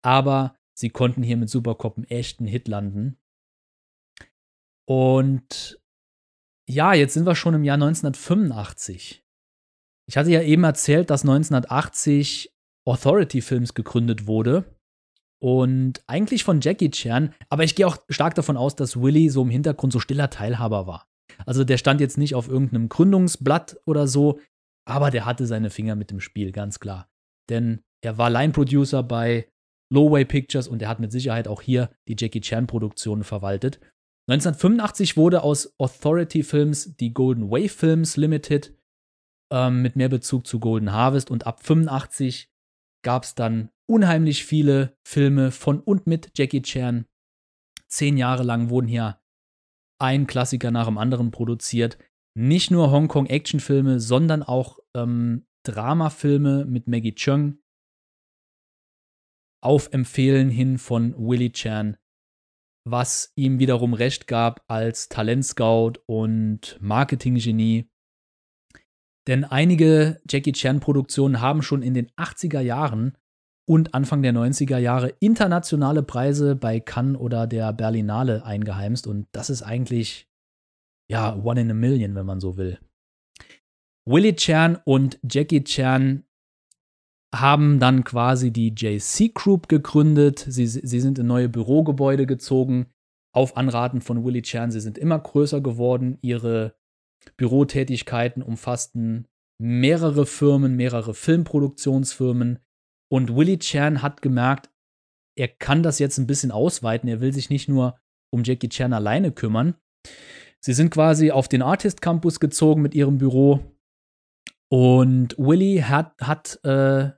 aber 0.05 0.57
sie 0.77 0.91
konnten 0.91 1.23
hier 1.23 1.37
mit 1.37 1.49
Supercop 1.49 1.97
einen 1.97 2.05
echten 2.05 2.47
Hit 2.47 2.69
landen. 2.69 3.17
Und 4.87 5.81
ja, 6.69 6.93
jetzt 6.95 7.15
sind 7.15 7.27
wir 7.27 7.35
schon 7.35 7.55
im 7.55 7.65
Jahr 7.65 7.77
1985. 7.77 9.25
Ich 10.07 10.17
hatte 10.17 10.31
ja 10.31 10.43
eben 10.43 10.65
erzählt, 10.65 11.09
dass 11.09 11.23
1980 11.23 12.55
Authority 12.87 13.41
Films 13.41 13.73
gegründet 13.75 14.27
wurde. 14.27 14.77
Und 15.43 16.03
eigentlich 16.07 16.45
von 16.45 16.61
Jackie 16.61 16.91
Chan, 16.91 17.35
aber 17.49 17.65
ich 17.65 17.75
gehe 17.75 17.87
auch 17.87 17.99
stark 18.09 18.35
davon 18.35 18.57
aus, 18.57 18.77
dass 18.77 19.01
Willy 19.01 19.29
so 19.29 19.43
im 19.43 19.51
Hintergrund 19.51 19.93
so 19.93 20.01
stiller 20.01 20.31
Teilhaber 20.31 20.87
war. 20.87 21.07
Also 21.47 21.65
der 21.65 21.79
stand 21.79 22.01
jetzt 22.01 22.19
nicht 22.19 22.35
auf 22.35 22.49
irgendeinem 22.49 22.89
Gründungsblatt 22.89 23.77
oder 23.87 24.07
so, 24.07 24.41
aber 24.87 25.11
der 25.11 25.25
hatte 25.25 25.47
seine 25.47 25.71
Finger 25.71 25.97
mit 25.97 26.11
dem 26.11 26.21
Spiel, 26.21 26.53
ganz 26.53 26.81
klar. 26.81 27.09
Denn 27.49 27.83
er 28.03 28.19
war 28.19 28.31
Line-Producer 28.31 29.03
bei 29.03 29.49
Lowway 29.93 30.25
Pictures 30.25 30.69
und 30.69 30.83
er 30.83 30.89
hat 30.89 31.01
mit 31.01 31.13
Sicherheit 31.13 31.49
auch 31.49 31.63
hier 31.63 31.91
die 32.09 32.17
Jackie 32.19 32.41
Chan-Produktionen 32.41 33.25
verwaltet. 33.25 33.81
1985 34.29 35.17
wurde 35.17 35.43
aus 35.43 35.75
Authority 35.79 36.43
Films 36.43 36.97
die 36.97 37.13
Golden 37.13 37.51
Wave 37.51 37.69
Films 37.69 38.17
Limited 38.17 38.75
ähm, 39.53 39.83
mit 39.83 39.97
mehr 39.97 40.09
Bezug 40.09 40.47
zu 40.47 40.61
Golden 40.61 40.93
Harvest 40.93 41.31
und 41.31 41.47
ab 41.47 41.63
85 41.63 42.51
gab 43.05 43.25
es 43.25 43.35
dann 43.35 43.71
unheimlich 43.87 44.45
viele 44.45 44.97
Filme 45.07 45.51
von 45.51 45.81
und 45.81 46.07
mit 46.07 46.31
Jackie 46.37 46.63
Chan. 46.63 47.05
Zehn 47.89 48.17
Jahre 48.17 48.43
lang 48.43 48.71
wurden 48.71 48.89
hier 48.89 49.21
ein 49.99 50.27
Klassiker 50.27 50.71
nach 50.71 50.87
dem 50.87 50.99
anderen 50.99 51.31
produziert. 51.31 51.99
Nicht 52.37 52.71
nur 52.71 52.91
Hongkong-Actionfilme, 52.91 54.01
sondern 54.01 54.43
auch 54.43 54.79
ähm, 54.95 55.47
Dramafilme 55.65 56.65
mit 56.65 56.89
Maggie 56.89 57.15
Chung. 57.15 57.59
Auf 59.63 59.93
Empfehlen 59.93 60.51
hin 60.51 60.79
von 60.79 61.15
Willie 61.17 61.53
Chan, 61.53 61.97
was 62.87 63.33
ihm 63.35 63.59
wiederum 63.59 63.95
recht 63.95 64.27
gab 64.27 64.63
als 64.69 65.09
Talentscout 65.09 65.95
und 66.07 66.77
Marketinggenie. 66.81 67.89
Denn 69.27 69.45
einige 69.45 70.21
Jackie 70.29 70.53
Chan-Produktionen 70.53 71.41
haben 71.41 71.63
schon 71.63 71.83
in 71.83 71.95
den 71.95 72.11
80er 72.13 72.61
Jahren 72.61 73.17
und 73.67 73.95
Anfang 73.95 74.23
der 74.23 74.33
90er 74.33 74.79
Jahre 74.79 75.15
internationale 75.21 76.03
Preise 76.03 76.55
bei 76.55 76.81
Cannes 76.81 77.19
oder 77.19 77.47
der 77.47 77.73
Berlinale 77.73 78.45
eingeheimst. 78.45 79.07
Und 79.07 79.27
das 79.33 79.51
ist 79.51 79.63
eigentlich, 79.63 80.29
ja, 81.11 81.35
one 81.37 81.61
in 81.61 81.71
a 81.71 81.75
million, 81.75 82.15
wenn 82.15 82.27
man 82.27 82.41
so 82.41 82.57
will. 82.57 82.79
Willie 84.07 84.37
Chan 84.37 84.79
und 84.85 85.19
Jackie 85.23 85.65
Chan 85.65 86.25
haben 87.35 87.81
dann 87.81 88.05
quasi 88.05 88.53
die 88.53 88.75
JC 88.75 89.35
Group 89.35 89.69
gegründet. 89.69 90.45
Sie, 90.47 90.67
sie 90.67 91.01
sind 91.01 91.19
in 91.19 91.27
neue 91.27 91.49
Bürogebäude 91.49 92.27
gezogen, 92.27 92.87
auf 93.35 93.57
Anraten 93.57 94.01
von 94.01 94.25
Willie 94.25 94.43
Chan. 94.43 94.71
Sie 94.71 94.81
sind 94.81 94.99
immer 94.99 95.19
größer 95.19 95.61
geworden. 95.61 96.19
Ihre 96.21 96.77
Bürotätigkeiten 97.37 98.43
umfassten 98.43 99.27
mehrere 99.61 100.27
Firmen, 100.27 100.77
mehrere 100.77 101.15
Filmproduktionsfirmen. 101.15 102.59
Und 103.15 103.37
Willie 103.37 103.61
Chan 103.61 104.03
hat 104.03 104.23
gemerkt, 104.23 104.71
er 105.39 105.47
kann 105.47 105.85
das 105.85 106.01
jetzt 106.01 106.19
ein 106.19 106.27
bisschen 106.27 106.51
ausweiten. 106.51 107.09
Er 107.09 107.21
will 107.21 107.33
sich 107.33 107.49
nicht 107.49 107.69
nur 107.69 107.97
um 108.33 108.43
Jackie 108.43 108.69
Chan 108.69 108.93
alleine 108.93 109.31
kümmern. 109.31 109.77
Sie 110.59 110.73
sind 110.73 110.91
quasi 110.91 111.31
auf 111.31 111.47
den 111.47 111.63
Artist 111.63 112.03
Campus 112.03 112.41
gezogen 112.41 112.83
mit 112.83 112.93
ihrem 112.93 113.19
Büro. 113.19 113.61
Und 114.69 115.39
Willie 115.39 115.89
hat, 115.89 116.21
hat 116.21 116.59
äh, 116.65 117.13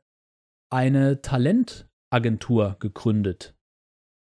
eine 0.70 1.22
Talentagentur 1.22 2.76
gegründet. 2.78 3.56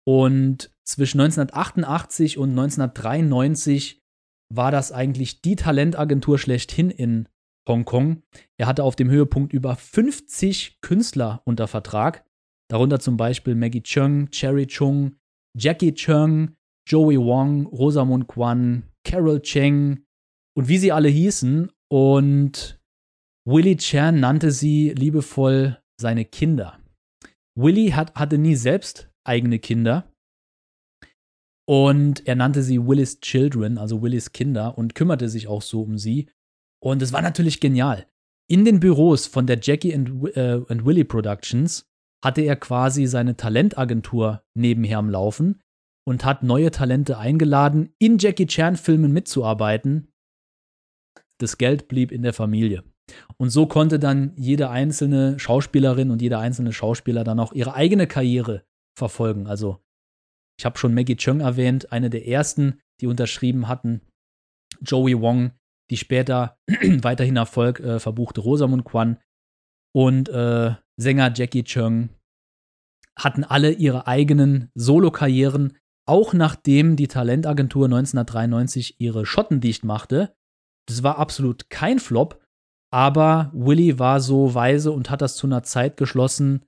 Und 0.06 0.70
zwischen 0.84 1.22
1988 1.22 2.36
und 2.36 2.50
1993 2.50 4.02
war 4.50 4.72
das 4.72 4.92
eigentlich 4.92 5.40
die 5.40 5.56
Talentagentur 5.56 6.38
schlechthin 6.38 6.90
in 6.90 7.30
Hongkong. 7.68 8.22
Er 8.58 8.66
hatte 8.66 8.84
auf 8.84 8.96
dem 8.96 9.10
Höhepunkt 9.10 9.52
über 9.52 9.76
50 9.76 10.80
Künstler 10.80 11.42
unter 11.44 11.68
Vertrag, 11.68 12.24
darunter 12.68 13.00
zum 13.00 13.16
Beispiel 13.16 13.54
Maggie 13.54 13.82
Chung, 13.82 14.30
Cherry 14.30 14.66
Chung, 14.66 15.16
Jackie 15.56 15.94
Chung, 15.94 16.56
Joey 16.88 17.18
Wong, 17.18 17.66
Rosamund 17.66 18.28
Kwan, 18.28 18.84
Carol 19.04 19.40
Cheng 19.40 20.04
und 20.56 20.68
wie 20.68 20.78
sie 20.78 20.92
alle 20.92 21.08
hießen. 21.08 21.70
Und 21.88 22.80
Willie 23.46 23.76
Chan 23.76 24.18
nannte 24.18 24.50
sie 24.50 24.90
liebevoll 24.90 25.78
seine 26.00 26.24
Kinder. 26.24 26.80
Willie 27.54 27.94
hat, 27.94 28.14
hatte 28.14 28.38
nie 28.38 28.54
selbst 28.54 29.10
eigene 29.24 29.58
Kinder. 29.58 30.10
Und 31.68 32.26
er 32.26 32.34
nannte 32.34 32.62
sie 32.62 32.84
Willis 32.84 33.20
Children, 33.20 33.78
also 33.78 34.02
Willis 34.02 34.32
Kinder, 34.32 34.76
und 34.76 34.94
kümmerte 34.94 35.28
sich 35.28 35.46
auch 35.46 35.62
so 35.62 35.82
um 35.82 35.96
sie. 35.96 36.28
Und 36.82 37.00
es 37.02 37.12
war 37.12 37.22
natürlich 37.22 37.60
genial. 37.60 38.06
In 38.50 38.64
den 38.64 38.80
Büros 38.80 39.26
von 39.26 39.46
der 39.46 39.58
Jackie 39.62 39.94
and, 39.94 40.36
äh, 40.36 40.60
and 40.68 40.84
Willie 40.84 41.04
Productions 41.04 41.88
hatte 42.24 42.42
er 42.42 42.56
quasi 42.56 43.06
seine 43.06 43.36
Talentagentur 43.36 44.42
nebenher 44.54 44.98
am 44.98 45.08
Laufen 45.08 45.60
und 46.04 46.24
hat 46.24 46.42
neue 46.42 46.70
Talente 46.70 47.18
eingeladen, 47.18 47.94
in 47.98 48.18
Jackie 48.18 48.46
Chan-Filmen 48.46 49.12
mitzuarbeiten. 49.12 50.08
das 51.38 51.58
Geld 51.58 51.88
blieb 51.88 52.12
in 52.12 52.22
der 52.22 52.32
Familie. 52.32 52.84
Und 53.36 53.50
so 53.50 53.66
konnte 53.66 53.98
dann 53.98 54.32
jede 54.36 54.70
einzelne 54.70 55.40
Schauspielerin 55.40 56.12
und 56.12 56.22
jeder 56.22 56.38
einzelne 56.38 56.72
Schauspieler 56.72 57.24
dann 57.24 57.40
auch 57.40 57.52
ihre 57.52 57.74
eigene 57.74 58.06
Karriere 58.06 58.64
verfolgen. 58.96 59.48
Also 59.48 59.82
ich 60.56 60.64
habe 60.64 60.78
schon 60.78 60.94
Maggie 60.94 61.16
Chung 61.16 61.40
erwähnt, 61.40 61.90
eine 61.90 62.10
der 62.10 62.28
ersten, 62.28 62.80
die 63.00 63.08
unterschrieben 63.08 63.66
hatten. 63.66 64.02
Joey 64.82 65.20
Wong, 65.20 65.50
die 65.92 65.98
später 65.98 66.58
weiterhin 67.02 67.36
Erfolg 67.36 67.78
äh, 67.80 68.00
verbuchte 68.00 68.40
Rosamund 68.40 68.84
Kwan 68.84 69.18
und 69.94 70.28
äh, 70.30 70.74
Sänger 70.96 71.32
Jackie 71.34 71.64
Chung 71.64 72.08
hatten 73.16 73.44
alle 73.44 73.72
ihre 73.72 74.06
eigenen 74.06 74.70
Solokarrieren, 74.74 75.76
auch 76.06 76.32
nachdem 76.32 76.96
die 76.96 77.08
Talentagentur 77.08 77.84
1993 77.84 79.00
ihre 79.00 79.26
Schotten 79.26 79.60
dicht 79.60 79.84
machte. 79.84 80.34
Das 80.88 81.02
war 81.02 81.18
absolut 81.18 81.68
kein 81.68 81.98
Flop, 81.98 82.42
aber 82.90 83.50
Willy 83.54 83.98
war 83.98 84.20
so 84.20 84.54
weise 84.54 84.92
und 84.92 85.10
hat 85.10 85.20
das 85.20 85.36
zu 85.36 85.46
einer 85.46 85.62
Zeit 85.62 85.98
geschlossen, 85.98 86.64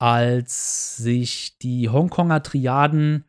als 0.00 0.96
sich 0.96 1.58
die 1.58 1.90
Hongkonger 1.90 2.42
Triaden 2.42 3.26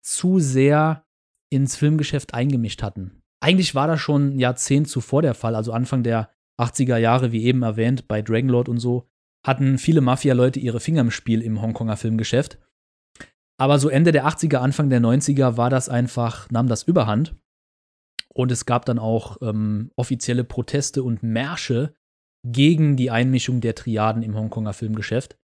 zu 0.00 0.38
sehr 0.38 1.04
ins 1.50 1.74
Filmgeschäft 1.76 2.34
eingemischt 2.34 2.82
hatten. 2.82 3.22
Eigentlich 3.40 3.74
war 3.74 3.86
das 3.86 4.00
schon 4.00 4.36
ein 4.36 4.38
Jahrzehnt 4.38 4.88
zuvor 4.88 5.22
der 5.22 5.34
Fall, 5.34 5.54
also 5.54 5.72
Anfang 5.72 6.02
der 6.02 6.30
80er 6.60 6.96
Jahre, 6.96 7.32
wie 7.32 7.44
eben 7.44 7.62
erwähnt, 7.62 8.08
bei 8.08 8.22
Dragonlord 8.22 8.68
und 8.68 8.78
so, 8.78 9.08
hatten 9.46 9.78
viele 9.78 10.00
Mafia-Leute 10.00 10.58
ihre 10.58 10.80
Finger 10.80 11.02
im 11.02 11.10
Spiel 11.10 11.42
im 11.42 11.60
Hongkonger 11.60 11.96
Filmgeschäft. 11.96 12.58
Aber 13.58 13.78
so 13.78 13.88
Ende 13.88 14.12
der 14.12 14.26
80er, 14.26 14.56
Anfang 14.56 14.90
der 14.90 15.00
90er 15.00 15.56
war 15.56 15.70
das 15.70 15.88
einfach, 15.88 16.50
nahm 16.50 16.66
das 16.66 16.82
überhand. 16.82 17.34
Und 18.34 18.52
es 18.52 18.66
gab 18.66 18.84
dann 18.84 18.98
auch 18.98 19.38
ähm, 19.40 19.90
offizielle 19.96 20.44
Proteste 20.44 21.02
und 21.02 21.22
Märsche 21.22 21.94
gegen 22.46 22.96
die 22.96 23.10
Einmischung 23.10 23.60
der 23.60 23.74
Triaden 23.74 24.22
im 24.22 24.34
Hongkonger 24.34 24.74
Filmgeschäft, 24.74 25.38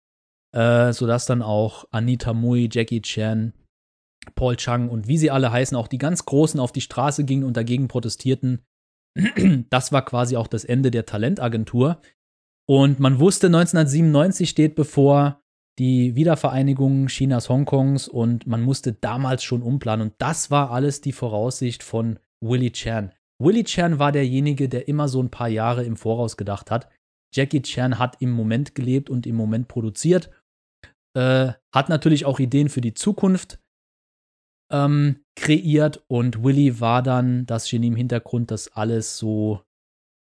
äh, 0.54 0.92
sodass 0.92 1.26
dann 1.26 1.42
auch 1.42 1.84
Anita 1.90 2.32
Mui, 2.32 2.68
Jackie 2.72 3.02
Chan, 3.02 3.52
Paul 4.34 4.56
Chang 4.56 4.88
und 4.88 5.08
wie 5.08 5.18
sie 5.18 5.30
alle 5.30 5.52
heißen, 5.52 5.76
auch 5.76 5.88
die 5.88 5.98
ganz 5.98 6.24
Großen 6.24 6.60
auf 6.60 6.72
die 6.72 6.80
Straße 6.80 7.24
gingen 7.24 7.44
und 7.44 7.56
dagegen 7.56 7.88
protestierten. 7.88 8.64
Das 9.70 9.90
war 9.92 10.04
quasi 10.04 10.36
auch 10.36 10.46
das 10.46 10.64
Ende 10.64 10.90
der 10.90 11.06
Talentagentur. 11.06 12.00
Und 12.68 13.00
man 13.00 13.18
wusste, 13.18 13.46
1997 13.46 14.48
steht 14.48 14.74
bevor 14.74 15.40
die 15.78 16.14
Wiedervereinigung 16.16 17.06
Chinas 17.06 17.48
Hongkongs 17.48 18.08
und 18.08 18.46
man 18.46 18.62
musste 18.62 18.92
damals 18.92 19.42
schon 19.44 19.62
umplanen. 19.62 20.08
Und 20.08 20.14
das 20.18 20.50
war 20.50 20.70
alles 20.70 21.00
die 21.00 21.12
Voraussicht 21.12 21.82
von 21.82 22.18
Willie 22.44 22.72
Chan. 22.72 23.12
Willie 23.40 23.64
Chan 23.64 23.98
war 23.98 24.12
derjenige, 24.12 24.68
der 24.68 24.88
immer 24.88 25.08
so 25.08 25.22
ein 25.22 25.30
paar 25.30 25.48
Jahre 25.48 25.84
im 25.84 25.96
Voraus 25.96 26.36
gedacht 26.36 26.70
hat. 26.70 26.88
Jackie 27.34 27.62
Chan 27.62 27.98
hat 27.98 28.20
im 28.20 28.30
Moment 28.30 28.74
gelebt 28.74 29.08
und 29.10 29.26
im 29.26 29.36
Moment 29.36 29.68
produziert. 29.68 30.30
Äh, 31.16 31.52
hat 31.72 31.88
natürlich 31.88 32.24
auch 32.24 32.40
Ideen 32.40 32.68
für 32.68 32.80
die 32.80 32.94
Zukunft 32.94 33.60
ähm, 34.70 35.24
kreiert 35.36 36.02
und 36.08 36.42
Willie 36.42 36.80
war 36.80 37.02
dann 37.02 37.46
das 37.46 37.68
Genie 37.68 37.88
im 37.88 37.96
Hintergrund, 37.96 38.50
das 38.50 38.68
alles 38.68 39.18
so 39.18 39.62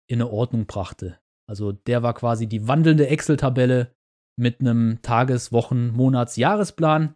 in 0.08 0.22
Ordnung 0.22 0.66
brachte. 0.66 1.20
Also 1.48 1.72
der 1.72 2.04
war 2.04 2.14
quasi 2.14 2.48
die 2.48 2.68
wandelnde 2.68 3.08
Excel-Tabelle 3.08 3.96
mit 4.38 4.62
einem 4.62 5.02
Tages-, 5.02 5.52
Wochen-, 5.52 5.90
Monats-, 5.90 6.38
Jahresplan, 6.38 7.16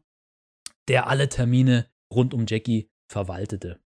der 0.87 1.07
alle 1.07 1.29
Termine 1.29 1.87
rund 2.11 2.33
um 2.33 2.45
Jackie 2.47 2.89
verwaltete. 3.09 3.79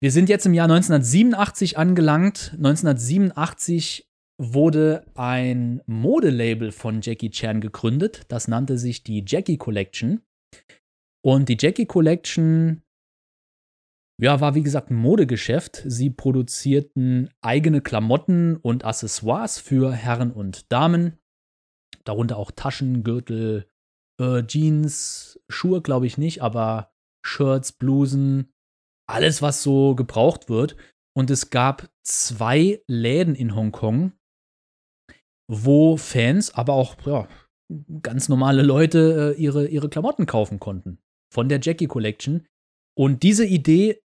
Wir 0.00 0.10
sind 0.10 0.28
jetzt 0.28 0.46
im 0.46 0.54
Jahr 0.54 0.64
1987 0.64 1.78
angelangt. 1.78 2.50
1987 2.56 4.08
wurde 4.36 5.06
ein 5.14 5.80
Modelabel 5.86 6.72
von 6.72 7.00
Jackie 7.00 7.30
Chan 7.30 7.60
gegründet. 7.60 8.22
Das 8.28 8.48
nannte 8.48 8.78
sich 8.78 9.04
die 9.04 9.24
Jackie 9.26 9.58
Collection. 9.58 10.22
Und 11.24 11.48
die 11.48 11.56
Jackie 11.58 11.86
Collection 11.86 12.82
ja, 14.22 14.40
war 14.40 14.54
wie 14.54 14.62
gesagt 14.62 14.90
ein 14.90 14.96
Modegeschäft. 14.96 15.82
Sie 15.84 16.10
produzierten 16.10 17.28
eigene 17.40 17.80
Klamotten 17.80 18.56
und 18.56 18.84
Accessoires 18.84 19.58
für 19.58 19.92
Herren 19.92 20.30
und 20.30 20.70
Damen. 20.70 21.18
Darunter 22.04 22.36
auch 22.36 22.52
Taschen, 22.52 23.02
Gürtel, 23.02 23.68
äh, 24.20 24.44
Jeans, 24.44 25.40
Schuhe 25.48 25.82
glaube 25.82 26.06
ich 26.06 26.18
nicht, 26.18 26.40
aber 26.40 26.92
Shirts, 27.24 27.72
Blusen, 27.72 28.52
alles, 29.08 29.42
was 29.42 29.62
so 29.62 29.96
gebraucht 29.96 30.48
wird. 30.48 30.76
Und 31.16 31.30
es 31.30 31.50
gab 31.50 31.90
zwei 32.02 32.82
Läden 32.86 33.34
in 33.34 33.56
Hongkong, 33.56 34.12
wo 35.50 35.96
Fans, 35.96 36.54
aber 36.54 36.74
auch 36.74 36.96
ja, 37.06 37.28
ganz 38.02 38.28
normale 38.28 38.62
Leute 38.62 39.34
äh, 39.36 39.40
ihre, 39.40 39.66
ihre 39.66 39.88
Klamotten 39.88 40.26
kaufen 40.26 40.60
konnten. 40.60 41.01
Von 41.32 41.48
der 41.48 41.60
Jackie 41.60 41.86
Collection. 41.86 42.46
Und 42.94 43.22
diese 43.22 43.46
Idee 43.46 44.02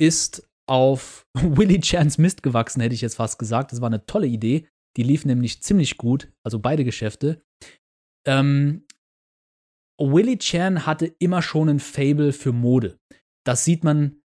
ist 0.00 0.48
auf 0.66 1.26
Willie 1.34 1.80
Chans 1.80 2.18
Mist 2.18 2.42
gewachsen, 2.42 2.80
hätte 2.80 2.94
ich 2.94 3.02
jetzt 3.02 3.16
fast 3.16 3.38
gesagt. 3.38 3.72
Das 3.72 3.80
war 3.80 3.88
eine 3.88 4.06
tolle 4.06 4.26
Idee. 4.26 4.68
Die 4.96 5.02
lief 5.02 5.24
nämlich 5.24 5.62
ziemlich 5.62 5.96
gut, 5.96 6.32
also 6.44 6.58
beide 6.58 6.84
Geschäfte. 6.84 7.42
Ähm, 8.26 8.86
Willie 9.98 10.38
Chan 10.38 10.86
hatte 10.86 11.06
immer 11.18 11.42
schon 11.42 11.68
ein 11.68 11.80
Fable 11.80 12.32
für 12.32 12.52
Mode. 12.52 12.98
Das 13.46 13.64
sieht 13.64 13.84
man 13.84 14.20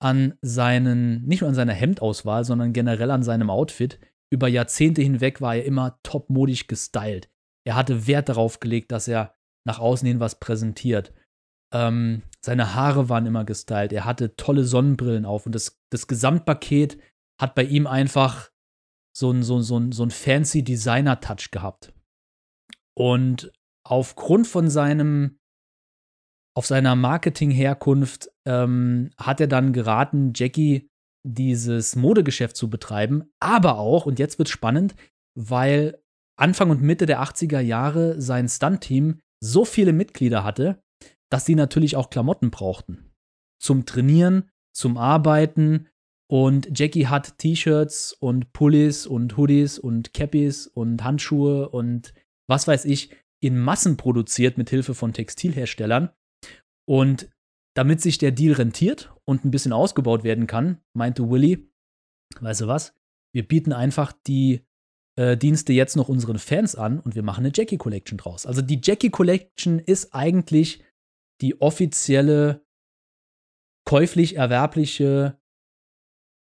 an 0.00 0.38
seinen, 0.42 1.24
nicht 1.26 1.40
nur 1.40 1.48
an 1.48 1.54
seiner 1.54 1.72
Hemdauswahl, 1.72 2.44
sondern 2.44 2.72
generell 2.72 3.10
an 3.10 3.22
seinem 3.22 3.50
Outfit. 3.50 3.98
Über 4.30 4.48
Jahrzehnte 4.48 5.02
hinweg 5.02 5.40
war 5.40 5.56
er 5.56 5.64
immer 5.64 5.98
topmodisch 6.02 6.66
gestylt. 6.66 7.30
Er 7.66 7.76
hatte 7.76 8.06
Wert 8.06 8.28
darauf 8.28 8.60
gelegt, 8.60 8.92
dass 8.92 9.08
er 9.08 9.34
nach 9.66 9.78
außen 9.78 10.06
hin 10.06 10.20
was 10.20 10.38
präsentiert. 10.38 11.12
Ähm, 11.72 12.22
seine 12.40 12.74
Haare 12.74 13.08
waren 13.08 13.26
immer 13.26 13.44
gestylt. 13.44 13.92
Er 13.92 14.04
hatte 14.04 14.36
tolle 14.36 14.64
Sonnenbrillen 14.64 15.24
auf 15.24 15.46
und 15.46 15.54
das, 15.54 15.80
das 15.90 16.06
Gesamtpaket 16.06 16.98
hat 17.40 17.54
bei 17.54 17.64
ihm 17.64 17.86
einfach 17.86 18.50
so 19.14 19.30
einen 19.30 19.42
so, 19.42 19.60
so, 19.60 19.90
so 19.90 20.02
ein 20.02 20.10
fancy 20.10 20.62
Designer-Touch 20.62 21.50
gehabt. 21.50 21.92
Und 22.96 23.52
aufgrund 23.84 24.46
von 24.46 24.70
seinem, 24.70 25.38
auf 26.56 26.66
seiner 26.66 26.96
Marketing-Herkunft 26.96 28.30
ähm, 28.46 29.10
hat 29.18 29.40
er 29.40 29.46
dann 29.46 29.72
geraten, 29.72 30.32
Jackie 30.34 30.88
dieses 31.26 31.96
Modegeschäft 31.96 32.56
zu 32.56 32.70
betreiben, 32.70 33.30
aber 33.40 33.78
auch, 33.78 34.06
und 34.06 34.18
jetzt 34.18 34.38
wird 34.38 34.48
spannend, 34.48 34.94
weil 35.36 36.00
Anfang 36.38 36.70
und 36.70 36.82
Mitte 36.82 37.06
der 37.06 37.20
80er 37.20 37.60
Jahre 37.60 38.20
sein 38.20 38.48
Stunt-Team 38.48 39.20
so 39.40 39.64
viele 39.64 39.92
Mitglieder 39.92 40.44
hatte, 40.44 40.82
dass 41.30 41.46
sie 41.46 41.54
natürlich 41.54 41.96
auch 41.96 42.10
Klamotten 42.10 42.50
brauchten. 42.50 43.12
Zum 43.60 43.86
Trainieren, 43.86 44.50
zum 44.72 44.96
Arbeiten. 44.96 45.88
Und 46.30 46.78
Jackie 46.78 47.06
hat 47.06 47.38
T-Shirts 47.38 48.12
und 48.12 48.52
Pullis 48.52 49.06
und 49.06 49.36
Hoodies 49.36 49.78
und 49.78 50.12
Cappies 50.12 50.66
und 50.66 51.02
Handschuhe 51.02 51.68
und 51.70 52.12
was 52.46 52.68
weiß 52.68 52.84
ich 52.84 53.10
in 53.40 53.58
Massen 53.58 53.96
produziert 53.96 54.58
mit 54.58 54.68
Hilfe 54.68 54.94
von 54.94 55.12
Textilherstellern. 55.12 56.10
Und 56.86 57.30
damit 57.74 58.00
sich 58.00 58.18
der 58.18 58.32
Deal 58.32 58.54
rentiert 58.54 59.12
und 59.24 59.44
ein 59.44 59.50
bisschen 59.50 59.72
ausgebaut 59.72 60.24
werden 60.24 60.46
kann, 60.46 60.80
meinte 60.94 61.30
Willy, 61.30 61.70
weißt 62.40 62.62
du 62.62 62.66
was? 62.66 62.94
Wir 63.32 63.46
bieten 63.46 63.72
einfach 63.72 64.12
die 64.26 64.66
äh, 65.16 65.36
Dienste 65.36 65.72
jetzt 65.72 65.96
noch 65.96 66.08
unseren 66.08 66.38
Fans 66.38 66.74
an 66.74 66.98
und 67.00 67.14
wir 67.14 67.22
machen 67.22 67.44
eine 67.44 67.52
Jackie 67.54 67.76
Collection 67.76 68.18
draus. 68.18 68.46
Also 68.46 68.62
die 68.62 68.80
Jackie 68.82 69.10
Collection 69.10 69.78
ist 69.78 70.14
eigentlich 70.14 70.82
die 71.40 71.60
offizielle 71.60 72.66
käuflich 73.86 74.36
erwerbliche 74.36 75.40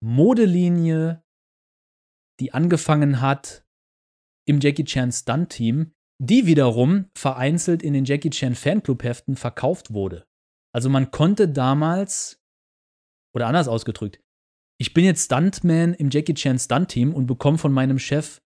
Modelinie, 0.02 1.24
die 2.40 2.54
angefangen 2.54 3.20
hat 3.20 3.66
im 4.46 4.60
Jackie 4.60 4.84
Chan 4.84 5.12
Stunt 5.12 5.50
Team, 5.50 5.94
die 6.20 6.46
wiederum 6.46 7.10
vereinzelt 7.16 7.82
in 7.82 7.92
den 7.92 8.04
Jackie 8.04 8.30
Chan 8.30 8.54
Fanclub 8.54 9.02
Heften 9.02 9.36
verkauft 9.36 9.92
wurde. 9.92 10.26
Also 10.72 10.88
man 10.88 11.10
konnte 11.10 11.48
damals, 11.48 12.40
oder 13.34 13.46
anders 13.46 13.68
ausgedrückt, 13.68 14.20
ich 14.80 14.94
bin 14.94 15.04
jetzt 15.04 15.24
Stuntman 15.24 15.94
im 15.94 16.10
Jackie 16.10 16.34
Chan 16.34 16.58
Stunt 16.58 16.88
Team 16.88 17.12
und 17.12 17.26
bekomme 17.26 17.58
von 17.58 17.72
meinem 17.72 17.98
Chef 17.98 18.40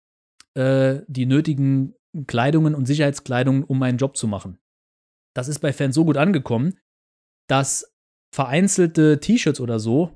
äh, 0.54 1.00
die 1.06 1.26
nötigen 1.26 1.94
Kleidungen 2.26 2.74
und 2.74 2.86
Sicherheitskleidungen, 2.86 3.64
um 3.64 3.78
meinen 3.78 3.98
Job 3.98 4.16
zu 4.16 4.26
machen. 4.26 4.58
Das 5.34 5.48
ist 5.48 5.60
bei 5.60 5.72
Fans 5.72 5.94
so 5.94 6.04
gut 6.04 6.16
angekommen, 6.16 6.78
dass 7.48 7.94
vereinzelte 8.34 9.20
T-Shirts 9.20 9.60
oder 9.60 9.78
so, 9.78 10.10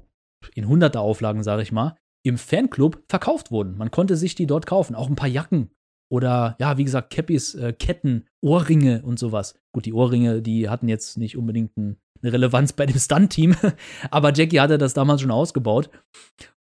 in 0.54 0.68
hunderter 0.68 1.00
Auflagen 1.00 1.42
sage 1.42 1.62
ich 1.62 1.72
mal, 1.72 1.96
im 2.24 2.38
Fanclub 2.38 3.04
verkauft 3.08 3.50
wurden. 3.50 3.76
Man 3.76 3.90
konnte 3.90 4.16
sich 4.16 4.34
die 4.34 4.46
dort 4.46 4.66
kaufen. 4.66 4.94
Auch 4.94 5.08
ein 5.08 5.16
paar 5.16 5.28
Jacken 5.28 5.70
oder 6.10 6.56
ja, 6.58 6.76
wie 6.78 6.84
gesagt, 6.84 7.12
Cappies, 7.12 7.54
äh, 7.54 7.72
Ketten, 7.72 8.26
Ohrringe 8.42 9.02
und 9.02 9.18
sowas. 9.18 9.54
Gut, 9.72 9.86
die 9.86 9.92
Ohrringe, 9.92 10.42
die 10.42 10.68
hatten 10.68 10.88
jetzt 10.88 11.18
nicht 11.18 11.36
unbedingt 11.36 11.76
ein, 11.76 11.98
eine 12.22 12.32
Relevanz 12.32 12.72
bei 12.72 12.86
dem 12.86 12.98
Stunt-Team, 12.98 13.56
aber 14.10 14.32
Jackie 14.32 14.60
hatte 14.60 14.78
das 14.78 14.94
damals 14.94 15.20
schon 15.20 15.30
ausgebaut. 15.30 15.90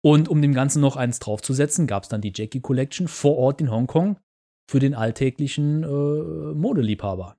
Und 0.05 0.28
um 0.28 0.42
dem 0.42 0.53
Ganzen 0.53 0.80
noch 0.80 0.97
eins 0.97 1.18
draufzusetzen, 1.18 1.86
gab 1.86 2.03
es 2.03 2.09
dann 2.11 2.20
die 2.20 2.32
Jackie 2.34 2.61
Collection 2.61 3.09
vor 3.09 3.38
Ort 3.38 3.61
in 3.61 3.70
Hongkong 3.70 4.18
für 4.70 4.78
den 4.78 4.95
alltäglichen 4.95 5.82
äh, 5.82 6.55
Modeliebhaber. 6.55 7.36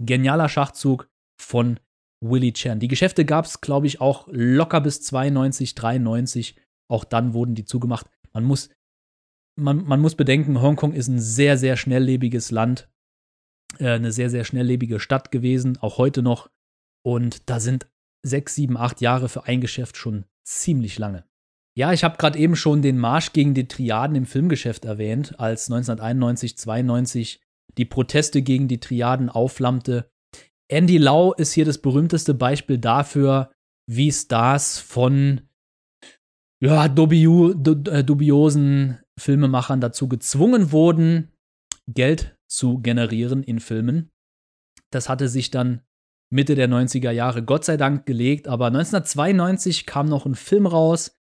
Genialer 0.00 0.48
Schachzug 0.48 1.08
von 1.40 1.80
Willie 2.20 2.52
Chan. 2.52 2.80
Die 2.80 2.88
Geschäfte 2.88 3.24
gab 3.24 3.44
es, 3.44 3.60
glaube 3.60 3.86
ich, 3.86 4.00
auch 4.00 4.28
locker 4.30 4.80
bis 4.80 5.02
92, 5.02 5.74
93. 5.74 6.56
Auch 6.90 7.04
dann 7.04 7.34
wurden 7.34 7.54
die 7.54 7.64
zugemacht. 7.64 8.06
Man 8.32 8.44
muss, 8.44 8.70
man, 9.56 9.84
man 9.84 10.00
muss 10.00 10.14
bedenken, 10.14 10.60
Hongkong 10.60 10.92
ist 10.92 11.08
ein 11.08 11.20
sehr, 11.20 11.58
sehr 11.58 11.76
schnelllebiges 11.76 12.50
Land. 12.50 12.88
Äh, 13.78 13.90
eine 13.90 14.12
sehr, 14.12 14.30
sehr 14.30 14.44
schnelllebige 14.44 15.00
Stadt 15.00 15.30
gewesen, 15.30 15.78
auch 15.78 15.98
heute 15.98 16.22
noch. 16.22 16.50
Und 17.04 17.48
da 17.48 17.60
sind 17.60 17.88
sechs, 18.24 18.54
sieben, 18.54 18.76
acht 18.76 19.00
Jahre 19.00 19.28
für 19.28 19.44
ein 19.44 19.60
Geschäft 19.60 19.96
schon 19.96 20.24
ziemlich 20.44 20.98
lange. 20.98 21.24
Ja, 21.76 21.92
ich 21.92 22.02
habe 22.02 22.16
gerade 22.16 22.38
eben 22.38 22.56
schon 22.56 22.82
den 22.82 22.98
Marsch 22.98 23.32
gegen 23.32 23.54
die 23.54 23.68
Triaden 23.68 24.16
im 24.16 24.26
Filmgeschäft 24.26 24.84
erwähnt, 24.84 25.38
als 25.38 25.70
1991, 25.70 26.58
92 26.58 27.40
die 27.78 27.84
Proteste 27.84 28.42
gegen 28.42 28.68
die 28.68 28.80
Triaden 28.80 29.30
aufflammte. 29.30 30.10
Andy 30.70 30.98
Lau 30.98 31.32
ist 31.32 31.52
hier 31.52 31.64
das 31.64 31.78
berühmteste 31.78 32.34
Beispiel 32.34 32.78
dafür, 32.78 33.50
wie 33.88 34.12
Stars 34.12 34.78
von 34.78 35.48
ja, 36.60 36.88
dubio, 36.88 37.52
äh, 37.52 38.04
dubiosen 38.04 38.98
Filmemachern 39.18 39.80
dazu 39.80 40.08
gezwungen 40.08 40.72
wurden, 40.72 41.32
Geld 41.86 42.36
zu 42.50 42.80
generieren 42.80 43.42
in 43.42 43.60
Filmen. 43.60 44.10
Das 44.90 45.08
hatte 45.08 45.28
sich 45.28 45.50
dann 45.50 45.82
Mitte 46.30 46.54
der 46.54 46.68
90er 46.68 47.10
Jahre 47.10 47.42
Gott 47.42 47.64
sei 47.64 47.76
Dank 47.76 48.04
gelegt, 48.04 48.48
aber 48.48 48.66
1992 48.66 49.86
kam 49.86 50.06
noch 50.06 50.26
ein 50.26 50.34
Film 50.34 50.66
raus. 50.66 51.16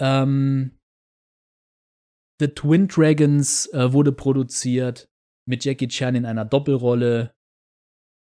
Ähm, 0.00 0.78
The 2.40 2.48
Twin 2.48 2.88
Dragons 2.88 3.66
äh, 3.72 3.92
wurde 3.92 4.12
produziert 4.12 5.09
mit 5.50 5.64
Jackie 5.64 5.88
Chan 5.88 6.14
in 6.14 6.24
einer 6.24 6.46
Doppelrolle. 6.46 7.34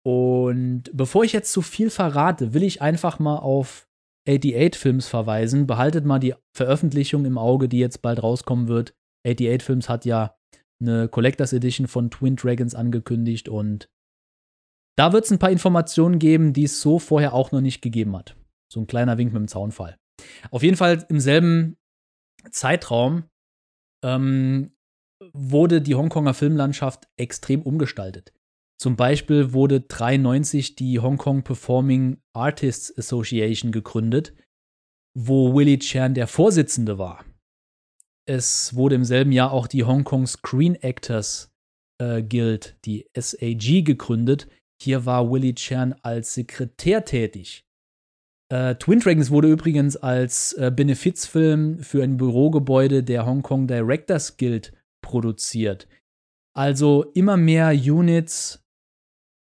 Und 0.05 0.85
bevor 0.93 1.25
ich 1.25 1.33
jetzt 1.33 1.51
zu 1.51 1.63
viel 1.63 1.91
verrate, 1.91 2.55
will 2.55 2.63
ich 2.63 2.81
einfach 2.81 3.19
mal 3.19 3.39
auf 3.39 3.89
88 4.29 4.81
Films 4.81 5.09
verweisen. 5.09 5.67
Behaltet 5.67 6.05
mal 6.05 6.21
die 6.21 6.35
Veröffentlichung 6.57 7.25
im 7.25 7.39
Auge, 7.39 7.69
die 7.69 7.79
jetzt 7.79 8.03
bald 8.03 8.23
rauskommen 8.23 8.69
wird. 8.69 8.95
88 9.27 9.63
Films 9.65 9.89
hat 9.89 10.05
ja 10.05 10.37
eine 10.81 11.09
Collectors 11.09 11.53
Edition 11.53 11.89
von 11.89 12.11
Twin 12.11 12.37
Dragons 12.37 12.75
angekündigt 12.75 13.49
und 13.49 13.89
da 14.99 15.13
wird 15.13 15.25
es 15.25 15.31
ein 15.31 15.39
paar 15.39 15.51
Informationen 15.51 16.19
geben, 16.19 16.53
die 16.53 16.65
es 16.65 16.81
so 16.81 16.99
vorher 16.99 17.33
auch 17.33 17.51
noch 17.51 17.61
nicht 17.61 17.83
gegeben 17.83 18.17
hat. 18.17 18.37
So 18.73 18.81
ein 18.81 18.87
kleiner 18.87 19.19
Wink 19.19 19.33
mit 19.33 19.41
dem 19.41 19.49
Zaunfall. 19.49 19.97
Auf 20.51 20.63
jeden 20.63 20.77
Fall 20.77 21.05
im 21.09 21.21
selben 21.21 21.77
Zeitraum 22.51 23.25
ähm, 24.05 24.76
wurde 25.33 25.81
die 25.81 25.95
Hongkonger 25.95 26.35
Filmlandschaft 26.35 27.09
extrem 27.17 27.63
umgestaltet. 27.63 28.33
Zum 28.79 28.97
Beispiel 28.97 29.53
wurde 29.53 29.77
1993 29.77 30.77
die 30.77 31.01
Hong 31.01 31.17
Kong 31.17 31.43
Performing 31.43 32.19
Artists 32.35 32.97
Association 32.97 33.73
gegründet, 33.73 34.35
wo 35.15 35.55
Willie 35.55 35.79
Chan 35.79 36.15
der 36.15 36.27
Vorsitzende 36.27 36.99
war. 36.99 37.25
Es 38.29 38.75
wurde 38.75 38.97
im 38.97 39.05
selben 39.05 39.33
Jahr 39.33 39.53
auch 39.53 39.67
die 39.67 39.85
Hong 39.85 40.05
Kong 40.05 40.27
Screen 40.27 40.75
Actors 40.75 41.51
äh, 41.99 42.23
Guild, 42.23 42.77
die 42.85 43.09
SAG, 43.17 43.85
gegründet. 43.85 44.49
Hier 44.83 45.07
war 45.07 45.31
Willie 45.31 45.55
Chan 45.55 45.95
als 46.03 46.35
Sekretär 46.35 47.05
tätig. 47.07 47.65
Äh, 48.53 48.75
Twin 48.75 49.01
Dragons 49.01 49.31
wurde 49.31 49.51
übrigens 49.51 49.97
als 49.97 50.53
äh, 50.55 50.71
Benefizfilm 50.75 51.79
für 51.79 52.03
ein 52.03 52.19
Bürogebäude 52.19 53.03
der 53.03 53.25
Hong 53.25 53.43
Kong 53.43 53.67
Directors 53.67 54.37
Guild 54.37 54.73
produziert. 55.03 55.89
Also 56.55 57.05
immer 57.15 57.37
mehr 57.37 57.71
Units 57.71 58.65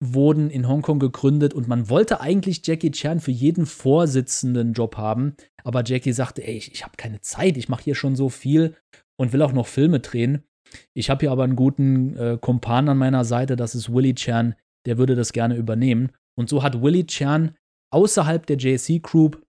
wurden 0.03 0.49
in 0.49 0.67
Hongkong 0.67 0.99
gegründet 0.99 1.53
und 1.53 1.67
man 1.67 1.89
wollte 1.89 2.19
eigentlich 2.19 2.65
Jackie 2.65 2.91
Chan 2.91 3.19
für 3.19 3.31
jeden 3.31 3.65
Vorsitzenden 3.65 4.73
Job 4.73 4.97
haben, 4.97 5.35
aber 5.63 5.83
Jackie 5.85 6.11
sagte, 6.11 6.45
ey, 6.45 6.57
ich, 6.57 6.73
ich 6.73 6.83
habe 6.83 6.97
keine 6.97 7.21
Zeit, 7.21 7.57
ich 7.57 7.69
mache 7.69 7.83
hier 7.83 7.95
schon 7.95 8.15
so 8.15 8.29
viel 8.29 8.75
und 9.17 9.31
will 9.31 9.41
auch 9.41 9.53
noch 9.53 9.67
Filme 9.67 10.01
drehen. 10.01 10.43
Ich 10.93 11.09
habe 11.09 11.21
hier 11.21 11.31
aber 11.31 11.43
einen 11.43 11.55
guten 11.55 12.17
äh, 12.17 12.37
Kumpan 12.39 12.89
an 12.89 12.97
meiner 12.97 13.23
Seite, 13.23 13.55
das 13.55 13.75
ist 13.75 13.93
Willie 13.93 14.15
Chan, 14.15 14.55
der 14.85 14.97
würde 14.97 15.15
das 15.15 15.31
gerne 15.31 15.55
übernehmen. 15.55 16.11
Und 16.37 16.49
so 16.49 16.61
hat 16.61 16.81
Willie 16.81 17.05
Chan 17.05 17.55
außerhalb 17.93 18.45
der 18.45 18.57
JC 18.57 19.01
Group 19.01 19.44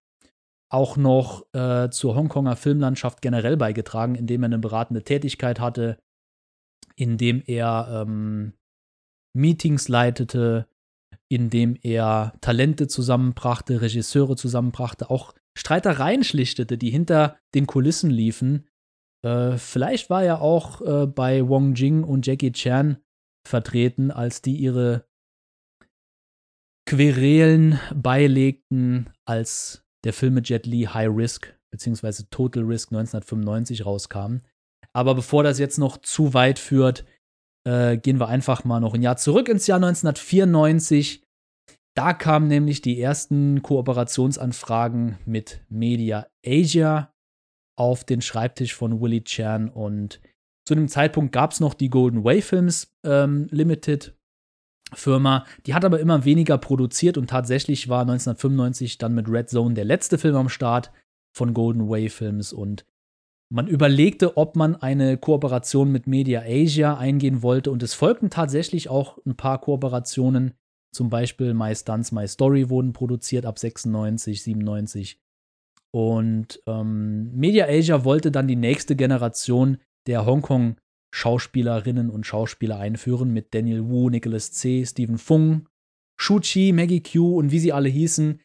auch 0.69 0.97
noch 0.97 1.47
äh, 1.55 1.91
zur 1.91 2.17
Hongkonger 2.17 2.57
Filmlandschaft 2.57 3.23
generell 3.23 3.57
beigetragen, 3.57 4.15
indem 4.15 4.43
er 4.43 4.47
eine 4.47 4.59
beratende 4.59 5.05
Tätigkeit 5.05 5.61
hatte, 5.61 5.99
indem 6.97 7.43
er 7.47 8.05
ähm, 8.07 8.55
Meetings 9.35 9.89
leitete, 9.89 10.67
indem 11.29 11.77
er 11.83 12.35
Talente 12.41 12.89
zusammenbrachte, 12.89 13.81
Regisseure 13.81 14.37
zusammenbrachte, 14.37 15.11
auch 15.11 15.35
Streitereien 15.57 16.25
schlichtete, 16.25 16.79
die 16.79 16.91
hinter 16.91 17.39
den 17.55 17.67
Kulissen 17.67 18.11
liefen. 18.11 18.69
Äh, 19.25 19.57
vielleicht 19.59 20.11
war 20.11 20.23
er 20.23 20.41
auch 20.41 20.81
äh, 20.83 21.07
bei 21.07 21.47
Wong 21.49 21.75
Jing 21.75 22.03
und 22.03 22.27
Jackie 22.27 22.53
Chan 22.53 22.99
vertreten, 23.47 24.11
als 24.11 24.43
die 24.43 24.57
ihre 24.57 25.07
Querelen 26.89 27.81
beilegten, 27.95 29.11
als 29.25 29.86
der 30.07 30.13
Film 30.13 30.35
mit 30.35 30.49
Jet 30.49 30.67
Li 30.67 30.83
High 30.85 31.11
Risk 31.11 31.53
bzw. 31.73 32.23
Total 32.31 32.63
Risk 32.63 32.93
1995 32.93 33.85
rauskam. 33.85 34.39
Aber 34.93 35.17
bevor 35.17 35.43
das 35.43 35.59
jetzt 35.59 35.79
noch 35.79 35.99
zu 35.99 36.33
weit 36.33 36.59
führt, 36.61 37.05
äh, 37.67 37.99
gehen 37.99 38.21
wir 38.21 38.29
einfach 38.29 38.65
mal 38.65 38.81
noch 38.81 38.95
ein 38.95 39.03
Jahr 39.03 39.17
zurück 39.17 39.49
ins 39.49 39.67
Jahr 39.67 39.79
1994. 39.79 41.25
Da 41.97 42.13
kamen 42.13 42.47
nämlich 42.47 42.83
die 42.83 43.01
ersten 43.01 43.63
Kooperationsanfragen 43.63 45.19
mit 45.27 45.61
Media 45.69 46.29
Asia 46.47 47.13
auf 47.77 48.05
den 48.05 48.23
Schreibtisch 48.23 48.75
von 48.75 49.01
Willie 49.01 49.25
Chan 49.25 49.69
und 49.69 50.21
zu 50.67 50.75
dem 50.75 50.89
Zeitpunkt 50.89 51.33
gab 51.33 51.53
es 51.53 51.61
noch 51.61 51.75
die 51.75 51.91
Golden 51.91 52.25
Way 52.25 52.43
Films 52.43 52.95
ähm, 53.05 53.49
Limited 53.51 54.17
Firma. 54.95 55.45
Die 55.67 55.75
hat 55.75 55.85
aber 55.85 56.01
immer 56.01 56.25
weniger 56.25 56.59
produziert 56.59 57.19
und 57.19 57.29
tatsächlich 57.29 57.89
war 57.89 58.03
1995 58.03 58.99
dann 58.99 59.15
mit 59.15 59.29
Red 59.29 59.51
Zone 59.51 59.75
der 59.75 59.85
letzte 59.85 60.19
Film 60.19 60.37
am 60.37 60.49
Start 60.49 60.93
von 61.37 61.55
Golden 61.55 61.89
Way 61.89 62.09
Films 62.09 62.53
und 62.53 62.87
man 63.49 63.69
überlegte, 63.69 64.37
ob 64.37 64.57
man 64.57 64.75
eine 64.75 65.19
Kooperation 65.19 65.93
mit 65.93 66.07
Media 66.07 66.43
Asia 66.45 66.97
eingehen 66.97 67.43
wollte 67.43 67.71
und 67.71 67.83
es 67.83 67.95
folgten 67.95 68.31
tatsächlich 68.31 68.89
auch 68.89 69.19
ein 69.25 69.37
paar 69.37 69.61
Kooperationen. 69.61 70.55
Zum 70.93 71.11
Beispiel 71.11 71.55
My 71.55 71.75
Stunts, 71.75 72.11
My 72.11 72.27
Story 72.27 72.71
wurden 72.71 72.93
produziert 72.93 73.47
ab 73.47 73.59
96, 73.59 74.43
97. 74.43 75.21
Und 75.93 76.61
ähm, 76.67 77.33
Media 77.37 77.67
Asia 77.69 78.05
wollte 78.05 78.31
dann 78.31 78.49
die 78.49 78.57
nächste 78.57 78.97
Generation 78.97 79.79
der 80.07 80.27
Hongkong 80.27 80.77
Schauspielerinnen 81.17 82.11
und 82.11 82.27
Schauspieler 82.27 82.79
einführen 82.79 83.33
mit 83.33 83.55
Daniel 83.55 83.89
Wu, 83.89 84.11
Nicholas 84.11 84.53
C., 84.53 84.85
Stephen 84.85 85.17
Fung, 85.17 85.67
Shu 86.21 86.41
Chi, 86.41 86.73
Maggie 86.73 87.03
Q 87.03 87.39
und 87.39 87.51
wie 87.51 87.59
sie 87.59 87.73
alle 87.73 87.89
hießen. 87.89 88.43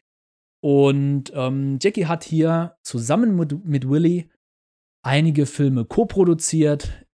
Und 0.64 1.30
ähm, 1.34 1.78
Jackie 1.82 2.06
hat 2.06 2.24
hier 2.24 2.78
zusammen 2.82 3.36
mit, 3.36 3.62
mit 3.66 3.90
Willy 3.90 4.30
einige 5.04 5.44
Filme 5.44 5.84
co-produziert. 5.84 7.06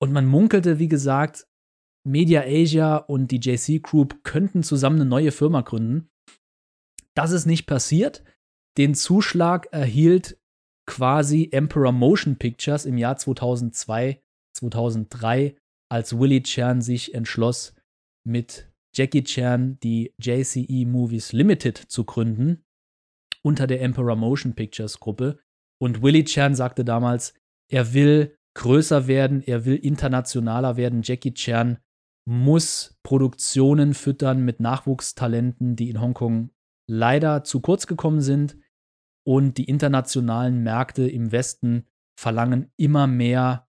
Und 0.00 0.10
man 0.10 0.24
munkelte, 0.24 0.78
wie 0.78 0.88
gesagt, 0.88 1.46
Media 2.02 2.44
Asia 2.46 2.96
und 2.96 3.30
die 3.30 3.40
JC 3.40 3.82
Group 3.82 4.24
könnten 4.24 4.62
zusammen 4.62 5.02
eine 5.02 5.10
neue 5.10 5.32
Firma 5.32 5.60
gründen. 5.60 6.08
Das 7.14 7.30
ist 7.30 7.44
nicht 7.44 7.66
passiert. 7.66 8.24
Den 8.78 8.94
Zuschlag 8.94 9.66
erhielt 9.70 10.41
quasi 10.86 11.48
Emperor 11.52 11.92
Motion 11.92 12.36
Pictures 12.36 12.84
im 12.84 12.98
Jahr 12.98 13.16
2002, 13.16 14.22
2003, 14.56 15.56
als 15.90 16.18
Willie 16.18 16.42
Chan 16.42 16.80
sich 16.80 17.14
entschloss, 17.14 17.74
mit 18.24 18.70
Jackie 18.94 19.24
Chan 19.24 19.78
die 19.82 20.12
JCE 20.18 20.86
Movies 20.86 21.32
Limited 21.32 21.76
zu 21.76 22.04
gründen, 22.04 22.64
unter 23.42 23.66
der 23.66 23.80
Emperor 23.80 24.16
Motion 24.16 24.54
Pictures 24.54 25.00
Gruppe. 25.00 25.38
Und 25.80 26.02
Willie 26.02 26.24
Chan 26.24 26.54
sagte 26.54 26.84
damals, 26.84 27.34
er 27.70 27.94
will 27.94 28.36
größer 28.54 29.06
werden, 29.08 29.42
er 29.42 29.64
will 29.64 29.76
internationaler 29.76 30.76
werden. 30.76 31.02
Jackie 31.02 31.34
Chan 31.34 31.78
muss 32.28 32.98
Produktionen 33.02 33.94
füttern 33.94 34.44
mit 34.44 34.60
Nachwuchstalenten, 34.60 35.74
die 35.74 35.90
in 35.90 36.00
Hongkong 36.00 36.50
leider 36.88 37.44
zu 37.44 37.60
kurz 37.60 37.86
gekommen 37.86 38.20
sind. 38.20 38.56
Und 39.24 39.58
die 39.58 39.64
internationalen 39.64 40.62
Märkte 40.62 41.08
im 41.08 41.30
Westen 41.32 41.86
verlangen 42.18 42.72
immer 42.76 43.06
mehr 43.06 43.68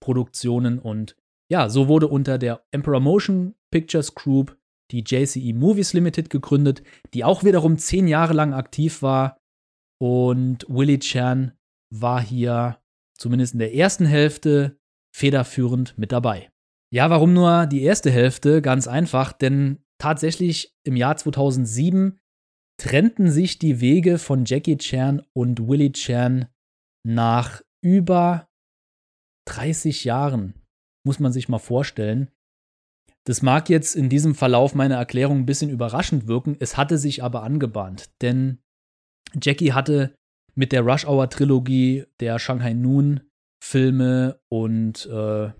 Produktionen. 0.00 0.78
Und 0.78 1.16
ja, 1.50 1.68
so 1.68 1.88
wurde 1.88 2.08
unter 2.08 2.38
der 2.38 2.64
Emperor 2.70 3.00
Motion 3.00 3.54
Pictures 3.70 4.14
Group 4.14 4.58
die 4.90 5.04
JCE 5.06 5.52
Movies 5.54 5.92
Limited 5.92 6.30
gegründet, 6.30 6.82
die 7.14 7.24
auch 7.24 7.42
wiederum 7.44 7.78
zehn 7.78 8.06
Jahre 8.06 8.34
lang 8.34 8.52
aktiv 8.52 9.02
war 9.02 9.38
Und 10.00 10.66
Willie 10.68 10.98
Chan 10.98 11.52
war 11.90 12.20
hier 12.20 12.78
zumindest 13.16 13.54
in 13.54 13.60
der 13.60 13.74
ersten 13.74 14.06
Hälfte 14.06 14.78
federführend 15.14 15.96
mit 15.96 16.12
dabei. 16.12 16.50
Ja, 16.92 17.10
warum 17.10 17.32
nur 17.32 17.66
die 17.66 17.82
erste 17.82 18.10
Hälfte? 18.10 18.62
Ganz 18.62 18.86
einfach, 18.86 19.32
denn 19.32 19.84
tatsächlich 19.98 20.74
im 20.84 20.96
Jahr 20.96 21.16
2007 21.16 22.20
trennten 22.80 23.30
sich 23.30 23.58
die 23.58 23.80
Wege 23.80 24.18
von 24.18 24.44
Jackie 24.44 24.76
Chan 24.76 25.22
und 25.32 25.68
Willie 25.68 25.92
Chan 25.92 26.48
nach 27.06 27.62
über 27.82 28.48
30 29.46 30.04
Jahren. 30.04 30.54
Muss 31.06 31.20
man 31.20 31.32
sich 31.32 31.48
mal 31.48 31.58
vorstellen. 31.58 32.30
Das 33.26 33.42
mag 33.42 33.70
jetzt 33.70 33.94
in 33.94 34.08
diesem 34.08 34.34
Verlauf 34.34 34.74
meiner 34.74 34.96
Erklärung 34.96 35.40
ein 35.40 35.46
bisschen 35.46 35.70
überraschend 35.70 36.26
wirken, 36.26 36.56
es 36.60 36.76
hatte 36.76 36.98
sich 36.98 37.22
aber 37.22 37.42
angebahnt, 37.42 38.10
denn 38.20 38.58
Jackie 39.40 39.72
hatte 39.72 40.14
mit 40.54 40.72
der 40.72 40.82
Rush 40.82 41.06
Hour 41.06 41.30
Trilogie, 41.30 42.04
der 42.20 42.38
Shanghai 42.38 42.74
Noon 42.74 43.20
Filme 43.62 44.40
und 44.50 45.06
äh, 45.06 45.50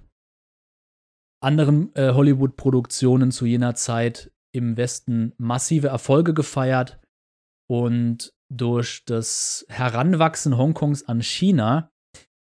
anderen 1.42 1.94
äh, 1.94 2.12
Hollywood-Produktionen 2.12 3.30
zu 3.30 3.46
jener 3.46 3.74
Zeit 3.74 4.30
im 4.52 4.76
Westen 4.76 5.32
massive 5.38 5.88
Erfolge 5.88 6.34
gefeiert 6.34 7.00
und 7.68 8.32
durch 8.50 9.04
das 9.06 9.64
Heranwachsen 9.68 10.56
Hongkongs 10.56 11.04
an 11.04 11.22
China 11.22 11.90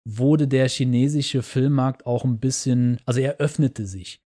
wurde 0.06 0.48
der 0.48 0.68
chinesische 0.68 1.44
Filmmarkt 1.44 2.06
auch 2.06 2.26
ein 2.26 2.40
bisschen, 2.40 3.00
also 3.06 3.20
er 3.22 3.38
öffnete 3.38 3.86
sich. 3.86 4.22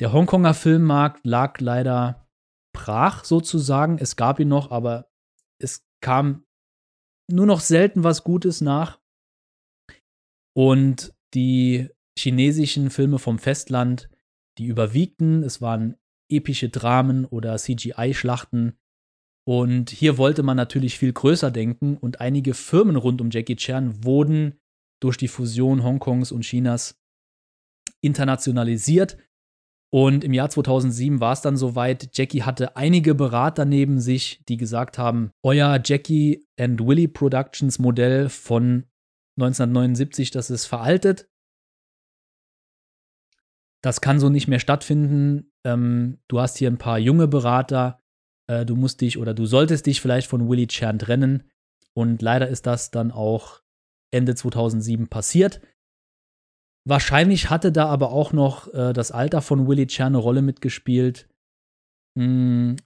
Der 0.00 0.12
Hongkonger 0.12 0.54
Filmmarkt 0.54 1.26
lag 1.26 1.60
leider 1.60 2.26
brach 2.72 3.24
sozusagen. 3.24 3.98
Es 3.98 4.16
gab 4.16 4.40
ihn 4.40 4.48
noch, 4.48 4.70
aber 4.70 5.10
es 5.58 5.86
kam 6.00 6.46
nur 7.30 7.46
noch 7.46 7.60
selten 7.60 8.02
was 8.02 8.24
Gutes 8.24 8.60
nach. 8.62 8.98
Und 10.56 11.14
die 11.34 11.90
chinesischen 12.18 12.90
Filme 12.90 13.18
vom 13.18 13.38
Festland, 13.38 14.08
die 14.58 14.66
überwiegten. 14.66 15.42
Es 15.42 15.60
waren 15.60 15.96
epische 16.28 16.70
Dramen 16.70 17.24
oder 17.24 17.56
CGI-Schlachten. 17.56 18.78
Und 19.46 19.90
hier 19.90 20.18
wollte 20.18 20.42
man 20.42 20.56
natürlich 20.56 20.98
viel 20.98 21.12
größer 21.12 21.50
denken 21.50 21.96
und 21.96 22.20
einige 22.20 22.54
Firmen 22.54 22.96
rund 22.96 23.20
um 23.20 23.30
Jackie 23.30 23.56
Chan 23.56 24.04
wurden 24.04 24.58
durch 25.00 25.16
die 25.16 25.28
Fusion 25.28 25.82
Hongkongs 25.82 26.30
und 26.30 26.42
Chinas 26.42 27.00
internationalisiert. 28.02 29.16
Und 29.92 30.22
im 30.22 30.32
Jahr 30.32 30.48
2007 30.48 31.18
war 31.18 31.32
es 31.32 31.40
dann 31.40 31.56
soweit, 31.56 32.16
Jackie 32.16 32.44
hatte 32.44 32.76
einige 32.76 33.14
Berater 33.14 33.64
neben 33.64 33.98
sich, 33.98 34.44
die 34.48 34.56
gesagt 34.56 34.98
haben, 34.98 35.32
euer 35.42 35.80
Jackie 35.84 36.46
and 36.56 36.80
Willie 36.80 37.08
Productions 37.08 37.80
Modell 37.80 38.28
von 38.28 38.86
1979, 39.36 40.30
das 40.30 40.50
ist 40.50 40.66
veraltet. 40.66 41.28
Das 43.82 44.00
kann 44.00 44.20
so 44.20 44.28
nicht 44.28 44.46
mehr 44.46 44.60
stattfinden. 44.60 45.50
Ähm, 45.64 46.18
du 46.28 46.40
hast 46.40 46.58
hier 46.58 46.70
ein 46.70 46.78
paar 46.78 46.98
junge 46.98 47.26
Berater. 47.26 48.00
Äh, 48.50 48.66
du 48.66 48.74
musst 48.74 49.00
dich 49.00 49.16
oder 49.16 49.32
du 49.32 49.46
solltest 49.46 49.86
dich 49.86 50.00
vielleicht 50.00 50.26
von 50.26 50.48
Willie 50.48 50.66
Chan 50.66 50.98
trennen. 50.98 51.48
Und 51.94 52.20
leider 52.20 52.48
ist 52.48 52.66
das 52.66 52.90
dann 52.90 53.12
auch 53.12 53.62
Ende 54.12 54.34
2007 54.34 55.08
passiert. 55.08 55.60
Wahrscheinlich 56.88 57.50
hatte 57.50 57.70
da 57.70 57.86
aber 57.86 58.10
auch 58.10 58.32
noch 58.32 58.72
äh, 58.74 58.92
das 58.92 59.12
Alter 59.12 59.42
von 59.42 59.68
Willie 59.68 59.86
Chan 59.86 60.08
eine 60.08 60.18
Rolle 60.18 60.42
mitgespielt. 60.42 61.28
Hm, 62.18 62.76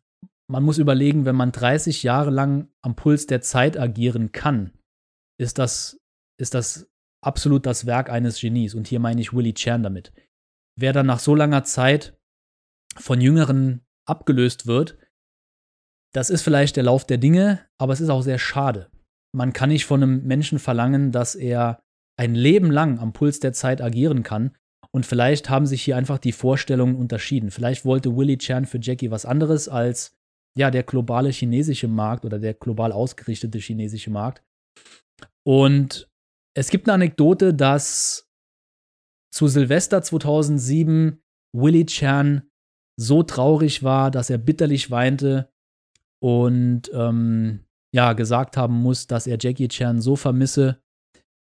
man 0.50 0.62
muss 0.62 0.76
überlegen, 0.76 1.24
wenn 1.24 1.36
man 1.36 1.52
30 1.52 2.02
Jahre 2.02 2.30
lang 2.30 2.68
am 2.82 2.96
Puls 2.96 3.26
der 3.26 3.40
Zeit 3.40 3.78
agieren 3.78 4.32
kann, 4.32 4.72
ist 5.40 5.58
das, 5.58 5.98
ist 6.38 6.52
das 6.52 6.90
absolut 7.24 7.64
das 7.64 7.86
Werk 7.86 8.10
eines 8.10 8.40
Genies. 8.40 8.74
Und 8.74 8.86
hier 8.86 9.00
meine 9.00 9.20
ich 9.20 9.32
Willie 9.32 9.54
Chan 9.54 9.82
damit. 9.82 10.12
Wer 10.78 10.92
dann 10.92 11.06
nach 11.06 11.20
so 11.20 11.34
langer 11.34 11.64
Zeit 11.64 12.18
von 12.96 13.20
Jüngeren 13.20 13.86
abgelöst 14.06 14.66
wird, 14.66 14.98
das 16.14 16.30
ist 16.30 16.42
vielleicht 16.42 16.76
der 16.76 16.84
Lauf 16.84 17.04
der 17.04 17.18
Dinge, 17.18 17.60
aber 17.78 17.92
es 17.92 18.00
ist 18.00 18.08
auch 18.08 18.22
sehr 18.22 18.38
schade. 18.38 18.88
Man 19.36 19.52
kann 19.52 19.68
nicht 19.68 19.84
von 19.84 20.02
einem 20.02 20.24
Menschen 20.24 20.58
verlangen, 20.58 21.10
dass 21.10 21.34
er 21.34 21.80
ein 22.16 22.36
Leben 22.36 22.70
lang 22.70 23.00
am 23.00 23.12
Puls 23.12 23.40
der 23.40 23.52
Zeit 23.52 23.82
agieren 23.82 24.22
kann. 24.22 24.56
Und 24.92 25.06
vielleicht 25.06 25.50
haben 25.50 25.66
sich 25.66 25.82
hier 25.82 25.96
einfach 25.96 26.18
die 26.18 26.30
Vorstellungen 26.30 26.94
unterschieden. 26.94 27.50
Vielleicht 27.50 27.84
wollte 27.84 28.16
Willie 28.16 28.38
Chan 28.38 28.66
für 28.66 28.78
Jackie 28.80 29.10
was 29.10 29.26
anderes 29.26 29.68
als 29.68 30.16
ja 30.56 30.70
der 30.70 30.84
globale 30.84 31.30
chinesische 31.30 31.88
Markt 31.88 32.24
oder 32.24 32.38
der 32.38 32.54
global 32.54 32.92
ausgerichtete 32.92 33.58
chinesische 33.58 34.10
Markt. 34.10 34.44
Und 35.44 36.08
es 36.56 36.70
gibt 36.70 36.88
eine 36.88 36.94
Anekdote, 36.94 37.54
dass 37.54 38.30
zu 39.34 39.48
Silvester 39.48 40.00
2007 40.00 41.20
Willie 41.56 41.86
Chan 41.86 42.48
so 42.96 43.24
traurig 43.24 43.82
war, 43.82 44.12
dass 44.12 44.30
er 44.30 44.38
bitterlich 44.38 44.92
weinte 44.92 45.52
und 46.24 46.90
ähm, 46.94 47.66
ja 47.94 48.14
gesagt 48.14 48.56
haben 48.56 48.80
muss, 48.80 49.06
dass 49.06 49.26
er 49.26 49.36
Jackie 49.38 49.68
Chan 49.68 50.00
so 50.00 50.16
vermisse, 50.16 50.82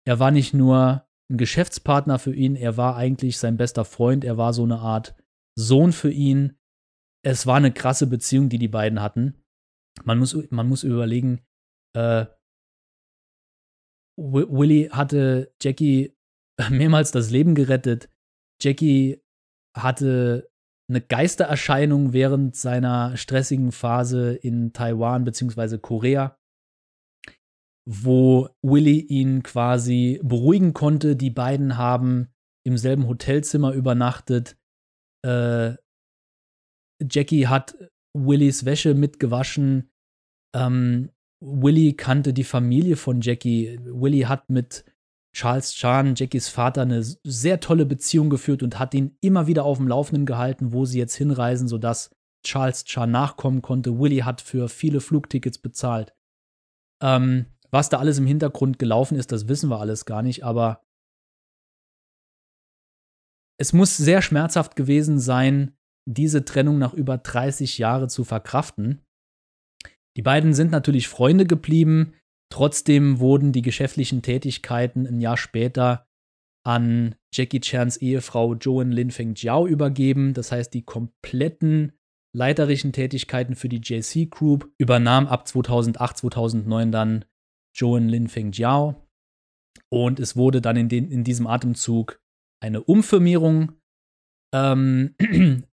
er 0.07 0.19
war 0.21 0.31
nicht 0.31 0.55
nur 0.55 1.07
ein 1.31 1.37
Geschäftspartner 1.37 2.19
für 2.19 2.35
ihn, 2.35 2.57
er 2.57 2.79
war 2.79 2.97
eigentlich 2.97 3.37
sein 3.37 3.59
bester 3.59 3.85
Freund, 3.85 4.25
er 4.25 4.39
war 4.39 4.55
so 4.55 4.63
eine 4.63 4.79
Art 4.79 5.15
Sohn 5.55 5.93
für 5.93 6.11
ihn. 6.11 6.57
Es 7.23 7.47
war 7.47 7.57
eine 7.57 7.73
krasse 7.73 8.07
Beziehung, 8.07 8.49
die 8.49 8.57
die 8.57 8.69
beiden 8.69 9.03
hatten. 9.03 9.43
Man 10.05 10.19
muss, 10.19 10.35
man 10.49 10.67
muss 10.67 10.83
überlegen, 10.83 11.43
äh, 11.95 12.25
Willy 14.19 14.89
hatte 14.91 15.53
Jackie 15.63 16.17
mehrmals 16.71 17.11
das 17.11 17.31
Leben 17.31 17.55
gerettet. 17.55 18.09
Jackie 18.63 19.21
hatte 19.77 20.50
eine 20.91 21.01
Geistererscheinung 21.01 22.13
während 22.13 22.57
seiner 22.57 23.17
stressigen 23.17 23.73
Phase 23.73 24.35
in 24.35 24.73
Taiwan 24.73 25.25
bzw. 25.25 25.79
Korea 25.79 26.37
wo 27.93 28.49
Willy 28.63 29.01
ihn 29.01 29.43
quasi 29.43 30.21
beruhigen 30.23 30.75
konnte. 30.75 31.17
Die 31.17 31.31
beiden 31.31 31.77
haben 31.77 32.29
im 32.65 32.77
selben 32.77 33.09
Hotelzimmer 33.09 33.73
übernachtet. 33.73 34.57
Äh, 35.27 35.75
Jackie 37.03 37.49
hat 37.49 37.77
Willys 38.17 38.65
Wäsche 38.65 38.95
mitgewaschen. 38.95 39.91
Ähm, 40.55 41.11
Willy 41.43 41.95
kannte 41.95 42.33
die 42.33 42.45
Familie 42.45 42.97
von 42.97 43.21
Jackie. 43.23 43.81
Willy 43.83 44.21
hat 44.21 44.51
mit 44.51 44.85
Charles 45.33 45.75
Chan, 45.75 46.15
Jackies 46.17 46.49
Vater, 46.49 46.83
eine 46.83 47.03
sehr 47.03 47.61
tolle 47.61 47.87
Beziehung 47.87 48.31
geführt 48.31 48.63
und 48.63 48.79
hat 48.79 48.95
ihn 48.95 49.17
immer 49.21 49.47
wieder 49.47 49.65
auf 49.65 49.79
dem 49.79 49.89
Laufenden 49.89 50.27
gehalten, 50.27 50.73
wo 50.73 50.85
sie 50.85 50.99
jetzt 50.99 51.15
hinreisen, 51.15 51.69
sodass 51.69 52.11
Charles 52.45 52.85
Chan 52.85 53.11
nachkommen 53.11 53.63
konnte. 53.63 53.99
Willy 53.99 54.19
hat 54.19 54.41
für 54.41 54.69
viele 54.69 55.01
Flugtickets 55.01 55.59
bezahlt. 55.59 56.15
Ähm, 57.03 57.47
was 57.71 57.89
da 57.89 57.99
alles 57.99 58.19
im 58.19 58.27
Hintergrund 58.27 58.79
gelaufen 58.79 59.17
ist, 59.17 59.31
das 59.31 59.49
wissen 59.49 59.71
wir 59.71 59.81
alles 59.81 60.05
gar 60.05 60.23
nicht, 60.23 60.45
aber 60.45 60.83
es 63.59 63.73
muss 63.73 63.97
sehr 63.97 64.23
schmerzhaft 64.23 64.75
gewesen 64.75 65.19
sein, 65.19 65.77
diese 66.09 66.45
Trennung 66.45 66.79
nach 66.79 66.95
über 66.95 67.19
30 67.19 67.79
Jahren 67.79 68.09
zu 68.09 68.25
verkraften. 68.25 69.03
Die 70.17 70.23
beiden 70.23 70.55
sind 70.55 70.73
natürlich 70.73 71.09
Freunde 71.09 71.47
geblieben, 71.47 72.15
trotzdem 72.51 73.21
wurden 73.21 73.53
die 73.53 73.63
geschäftlichen 73.63 74.23
Tätigkeiten 74.23 75.07
ein 75.07 75.21
Jahr 75.21 75.37
später 75.37 76.07
an 76.65 77.15
Jackie 77.33 77.61
Chans 77.61 77.97
Ehefrau 77.97 78.55
Joan 78.55 78.93
Lin 78.93 79.11
Feng 79.11 79.35
Jiao 79.35 79.67
übergeben. 79.67 80.35
Das 80.35 80.53
heißt, 80.53 80.75
die 80.75 80.83
kompletten 80.83 81.93
leiterischen 82.37 82.93
Tätigkeiten 82.93 83.55
für 83.55 83.69
die 83.69 83.81
JC 83.83 84.31
Group 84.31 84.71
übernahm 84.79 85.27
ab 85.27 85.49
2008, 85.49 86.19
2009 86.19 86.93
dann 86.93 87.25
Joan 87.75 88.09
Lin 88.09 88.29
Feng 88.29 88.53
Jiao. 88.53 89.09
Und 89.89 90.21
es 90.21 90.37
wurde 90.37 90.61
dann 90.61 90.77
in, 90.77 90.89
den, 90.89 91.11
in 91.11 91.25
diesem 91.25 91.47
Atemzug 91.47 92.21
eine 92.63 92.83
Umfirmierung 92.83 93.73
ähm, 94.53 95.15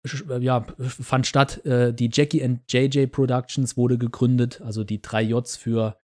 ja, 0.40 0.66
fand 0.78 1.26
statt. 1.26 1.64
Äh, 1.64 1.92
die 1.94 2.10
Jackie 2.12 2.42
and 2.42 2.70
JJ 2.70 3.06
Productions 3.06 3.76
wurde 3.76 3.98
gegründet, 3.98 4.60
also 4.60 4.84
die 4.84 5.00
drei 5.00 5.22
Js 5.22 5.56
für 5.56 5.98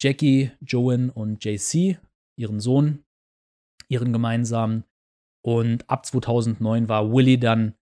Jackie, 0.00 0.50
Joan 0.60 1.10
und 1.10 1.44
JC, 1.44 1.98
ihren 2.38 2.60
Sohn, 2.60 3.04
ihren 3.88 4.12
gemeinsamen. 4.12 4.84
Und 5.44 5.88
ab 5.88 6.06
2009 6.06 6.88
war 6.88 7.12
Willy 7.12 7.38
dann 7.38 7.74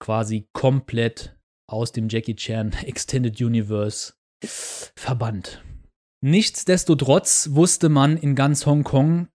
quasi 0.00 0.48
komplett 0.52 1.36
aus 1.68 1.92
dem 1.92 2.08
Jackie 2.08 2.36
Chan 2.36 2.72
Extended 2.84 3.40
Universe 3.40 4.14
verbannt. 4.44 5.62
Nichtsdestotrotz 6.20 7.50
wusste 7.52 7.88
man 7.88 8.16
in 8.16 8.34
ganz 8.34 8.66
Hongkong 8.66 9.28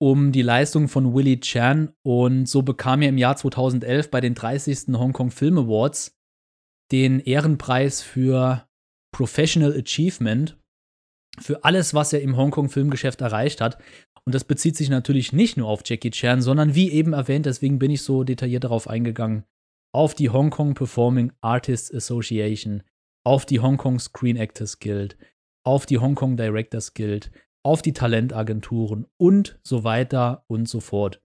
um 0.00 0.32
die 0.32 0.42
Leistung 0.42 0.88
von 0.88 1.14
Willie 1.14 1.40
Chan 1.40 1.92
und 2.02 2.46
so 2.46 2.62
bekam 2.62 3.02
er 3.02 3.08
im 3.08 3.18
Jahr 3.18 3.36
2011 3.36 4.10
bei 4.10 4.20
den 4.20 4.34
30. 4.34 4.94
Hongkong 4.94 5.30
Film 5.30 5.58
Awards 5.58 6.16
den 6.92 7.20
Ehrenpreis 7.20 8.02
für 8.02 8.68
Professional 9.12 9.72
Achievement. 9.72 10.58
Für 11.40 11.64
alles, 11.64 11.94
was 11.94 12.12
er 12.12 12.22
im 12.22 12.36
Hongkong-Filmgeschäft 12.36 13.20
erreicht 13.20 13.60
hat. 13.60 13.78
Und 14.24 14.34
das 14.34 14.44
bezieht 14.44 14.76
sich 14.76 14.88
natürlich 14.88 15.32
nicht 15.32 15.56
nur 15.56 15.68
auf 15.68 15.82
Jackie 15.84 16.10
Chan, 16.10 16.40
sondern 16.40 16.74
wie 16.74 16.90
eben 16.90 17.12
erwähnt, 17.12 17.46
deswegen 17.46 17.78
bin 17.78 17.90
ich 17.90 18.02
so 18.02 18.24
detailliert 18.24 18.64
darauf 18.64 18.88
eingegangen, 18.88 19.44
auf 19.94 20.14
die 20.14 20.30
Hong 20.30 20.50
Kong 20.50 20.74
Performing 20.74 21.32
Artists 21.40 21.92
Association, 21.92 22.82
auf 23.24 23.46
die 23.46 23.60
Hong 23.60 23.76
Kong 23.76 23.98
Screen 23.98 24.36
Actors 24.36 24.78
Guild, 24.78 25.16
auf 25.64 25.86
die 25.86 25.98
Hong 25.98 26.14
Kong 26.14 26.36
Directors 26.36 26.94
Guild, 26.94 27.30
auf 27.62 27.82
die 27.82 27.92
Talentagenturen 27.92 29.06
und 29.18 29.58
so 29.62 29.84
weiter 29.84 30.44
und 30.48 30.68
so 30.68 30.80
fort. 30.80 31.22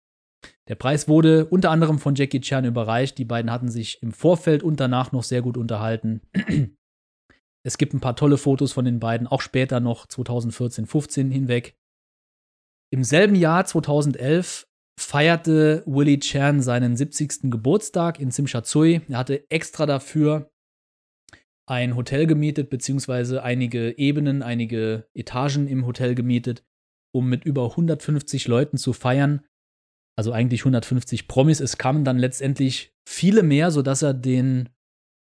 Der 0.68 0.76
Preis 0.76 1.08
wurde 1.08 1.46
unter 1.46 1.72
anderem 1.72 2.00
von 2.00 2.16
Jackie 2.16 2.42
Chan 2.42 2.64
überreicht. 2.64 3.18
Die 3.18 3.26
beiden 3.26 3.52
hatten 3.52 3.70
sich 3.70 4.02
im 4.02 4.14
Vorfeld 4.14 4.64
und 4.64 4.80
danach 4.80 5.12
noch 5.12 5.24
sehr 5.24 5.42
gut 5.42 5.58
unterhalten. 5.58 6.22
Es 7.70 7.78
gibt 7.78 7.94
ein 7.94 8.00
paar 8.00 8.16
tolle 8.16 8.40
Fotos 8.40 8.72
von 8.72 8.84
den 8.84 9.00
beiden, 9.00 9.28
auch 9.28 9.42
später 9.42 9.80
noch 9.80 10.08
2014, 10.08 10.88
15 10.88 11.30
hinweg. 11.30 11.78
Im 12.92 13.04
selben 13.04 13.36
Jahr 13.36 13.64
2011 13.64 14.68
feierte 15.00 15.84
Willie 15.86 16.18
Chan 16.18 16.64
seinen 16.64 16.98
70. 16.98 17.52
Geburtstag 17.52 18.20
in 18.20 18.32
Simshatsui. 18.32 19.02
Er 19.08 19.20
hatte 19.20 19.48
extra 19.52 19.86
dafür 19.86 20.50
ein 21.68 21.96
Hotel 21.96 22.26
gemietet, 22.26 22.72
beziehungsweise 22.72 23.44
einige 23.44 23.96
Ebenen, 24.00 24.42
einige 24.42 25.08
Etagen 25.14 25.68
im 25.68 25.86
Hotel 25.86 26.16
gemietet, 26.16 26.66
um 27.14 27.30
mit 27.30 27.46
über 27.46 27.66
150 27.70 28.48
Leuten 28.48 28.78
zu 28.78 28.94
feiern. 28.94 29.46
Also 30.18 30.32
eigentlich 30.32 30.62
150 30.62 31.28
Promis. 31.28 31.60
Es 31.60 31.78
kamen 31.78 32.04
dann 32.04 32.18
letztendlich 32.18 32.96
viele 33.08 33.44
mehr, 33.44 33.70
sodass 33.70 34.02
er 34.02 34.16
den 34.16 34.70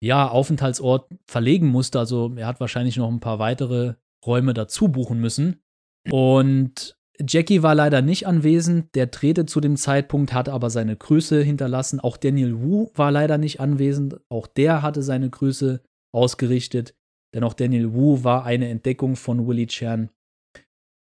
ja, 0.02 0.28
Aufenthaltsort 0.28 1.10
verlegen 1.30 1.68
musste. 1.68 2.00
Also 2.00 2.34
er 2.36 2.48
hat 2.48 2.60
wahrscheinlich 2.60 2.98
noch 2.98 3.10
ein 3.10 3.20
paar 3.20 3.40
weitere 3.40 3.96
Räume 4.26 4.54
dazu 4.54 4.88
buchen 4.90 5.20
müssen. 5.20 5.62
Und 6.10 6.98
Jackie 7.20 7.64
war 7.64 7.76
leider 7.76 8.02
nicht 8.02 8.28
anwesend. 8.28 8.96
Der 8.96 9.08
drehte 9.08 9.46
zu 9.46 9.60
dem 9.60 9.76
Zeitpunkt, 9.76 10.34
hatte 10.34 10.54
aber 10.54 10.70
seine 10.70 10.96
Grüße 10.96 11.42
hinterlassen. 11.42 12.00
Auch 12.00 12.18
Daniel 12.18 12.62
Wu 12.62 12.90
war 12.96 13.12
leider 13.12 13.38
nicht 13.38 13.60
anwesend. 13.60 14.20
Auch 14.30 14.48
der 14.48 14.82
hatte 14.82 15.04
seine 15.04 15.30
Grüße 15.30 15.82
ausgerichtet. 16.14 16.96
Denn 17.34 17.44
auch 17.44 17.54
Daniel 17.54 17.94
Wu 17.94 18.24
war 18.24 18.46
eine 18.46 18.70
Entdeckung 18.70 19.16
von 19.16 19.48
Willie 19.48 19.68
Chan. 19.68 20.10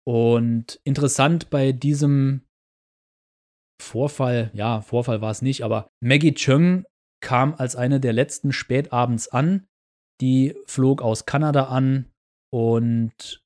Und 0.08 0.80
interessant 0.86 1.50
bei 1.50 1.74
diesem 1.74 2.42
Vorfall, 3.82 4.50
ja, 4.54 4.82
Vorfall 4.82 5.22
war 5.22 5.32
es 5.32 5.42
nicht, 5.42 5.64
aber 5.64 5.90
Maggie 6.02 6.34
Chung 6.34 6.86
kam 7.22 7.55
als 7.55 7.76
eine 7.76 7.99
der 7.99 8.13
letzten 8.13 8.51
spätabends 8.51 9.28
an. 9.28 9.68
Die 10.22 10.55
flog 10.65 11.01
aus 11.01 11.26
Kanada 11.26 11.65
an 11.65 12.11
und 12.51 13.43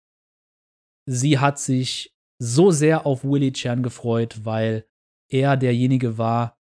sie 1.05 1.39
hat 1.39 1.59
sich 1.59 2.15
so 2.39 2.71
sehr 2.71 3.05
auf 3.05 3.23
Willie 3.23 3.51
Chan 3.51 3.83
gefreut, 3.83 4.45
weil 4.45 4.85
er 5.29 5.57
derjenige 5.57 6.17
war, 6.17 6.57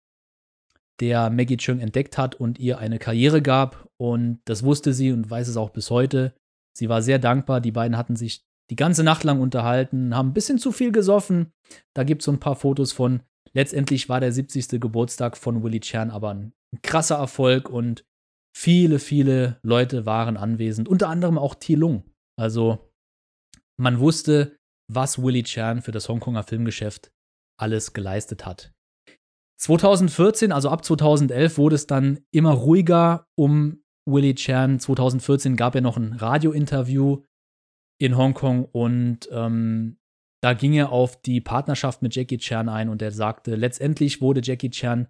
der 1.00 1.30
Maggie 1.30 1.56
Chung 1.56 1.80
entdeckt 1.80 2.18
hat 2.18 2.34
und 2.34 2.58
ihr 2.58 2.78
eine 2.78 2.98
Karriere 2.98 3.40
gab. 3.42 3.88
Und 3.96 4.40
das 4.44 4.62
wusste 4.62 4.92
sie 4.92 5.12
und 5.12 5.30
weiß 5.30 5.48
es 5.48 5.56
auch 5.56 5.70
bis 5.70 5.90
heute. 5.90 6.34
Sie 6.76 6.88
war 6.88 7.02
sehr 7.02 7.18
dankbar. 7.18 7.60
Die 7.60 7.72
beiden 7.72 7.96
hatten 7.96 8.16
sich 8.16 8.44
die 8.70 8.76
ganze 8.76 9.02
Nacht 9.02 9.24
lang 9.24 9.40
unterhalten, 9.40 10.14
haben 10.14 10.28
ein 10.28 10.34
bisschen 10.34 10.58
zu 10.58 10.70
viel 10.70 10.92
gesoffen. 10.92 11.52
Da 11.94 12.04
gibt 12.04 12.22
es 12.22 12.26
so 12.26 12.32
ein 12.32 12.40
paar 12.40 12.56
Fotos 12.56 12.92
von. 12.92 13.22
Letztendlich 13.52 14.08
war 14.08 14.20
der 14.20 14.32
70. 14.32 14.80
Geburtstag 14.80 15.36
von 15.36 15.62
Willie 15.62 15.80
Chan 15.80 16.10
aber 16.10 16.30
ein 16.30 16.52
krasser 16.82 17.16
Erfolg 17.16 17.68
und 17.68 18.04
viele, 18.56 18.98
viele 18.98 19.58
Leute 19.62 20.06
waren 20.06 20.36
anwesend, 20.36 20.88
unter 20.88 21.08
anderem 21.08 21.38
auch 21.38 21.56
Lung. 21.68 22.04
Also 22.38 22.92
man 23.76 23.98
wusste, 23.98 24.56
was 24.88 25.22
Willie 25.22 25.42
Chan 25.42 25.82
für 25.82 25.92
das 25.92 26.08
Hongkonger 26.08 26.42
Filmgeschäft 26.42 27.12
alles 27.58 27.92
geleistet 27.92 28.46
hat. 28.46 28.72
2014, 29.58 30.52
also 30.52 30.70
ab 30.70 30.84
2011, 30.84 31.58
wurde 31.58 31.76
es 31.76 31.86
dann 31.86 32.20
immer 32.30 32.52
ruhiger 32.52 33.26
um 33.36 33.82
Willie 34.06 34.34
Chan. 34.34 34.80
2014 34.80 35.56
gab 35.56 35.74
er 35.74 35.82
noch 35.82 35.96
ein 35.96 36.14
Radiointerview 36.14 37.22
in 37.98 38.16
Hongkong 38.16 38.64
und 38.64 39.28
ähm, 39.30 39.98
da 40.42 40.54
ging 40.54 40.72
er 40.72 40.90
auf 40.90 41.20
die 41.20 41.40
Partnerschaft 41.40 42.02
mit 42.02 42.14
Jackie 42.14 42.38
Chan 42.38 42.68
ein 42.68 42.88
und 42.88 43.02
er 43.02 43.12
sagte, 43.12 43.56
letztendlich 43.56 44.20
wurde 44.20 44.40
Jackie 44.42 44.70
Chan 44.70 45.08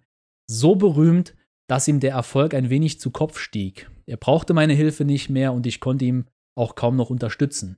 so 0.49 0.75
berühmt, 0.75 1.35
dass 1.69 1.87
ihm 1.87 2.01
der 2.01 2.11
Erfolg 2.11 2.53
ein 2.53 2.69
wenig 2.69 2.99
zu 2.99 3.11
Kopf 3.11 3.39
stieg. 3.39 3.89
Er 4.05 4.17
brauchte 4.17 4.53
meine 4.53 4.73
Hilfe 4.73 5.05
nicht 5.05 5.29
mehr 5.29 5.53
und 5.53 5.65
ich 5.65 5.79
konnte 5.79 6.05
ihm 6.05 6.25
auch 6.57 6.75
kaum 6.75 6.97
noch 6.97 7.09
unterstützen. 7.09 7.77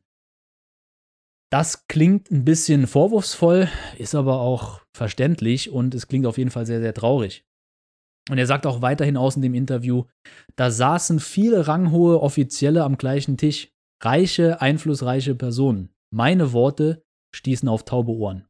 Das 1.52 1.88
klingt 1.88 2.32
ein 2.32 2.46
bisschen 2.46 2.88
vorwurfsvoll, 2.88 3.70
ist 4.00 4.16
aber 4.16 4.40
auch 4.40 4.82
verständlich 4.96 5.70
und 5.70 5.94
es 5.94 6.08
klingt 6.08 6.26
auf 6.26 6.40
jeden 6.40 6.50
Fall 6.50 6.66
sehr, 6.66 6.82
sehr 6.82 6.96
traurig. 6.96 7.46
Und 8.32 8.40
er 8.40 8.48
sagt 8.48 8.66
auch 8.66 8.82
weiterhin 8.82 9.18
aus 9.18 9.36
in 9.36 9.44
dem 9.44 9.54
Interview, 9.54 10.06
da 10.56 10.72
saßen 10.72 11.20
viele 11.20 11.68
ranghohe 11.68 12.20
Offizielle 12.20 12.84
am 12.84 12.98
gleichen 12.98 13.38
Tisch, 13.38 13.72
reiche, 14.02 14.62
einflussreiche 14.62 15.36
Personen. 15.36 15.94
Meine 16.10 16.54
Worte 16.54 17.04
stießen 17.34 17.68
auf 17.68 17.84
taube 17.84 18.12
Ohren. 18.12 18.48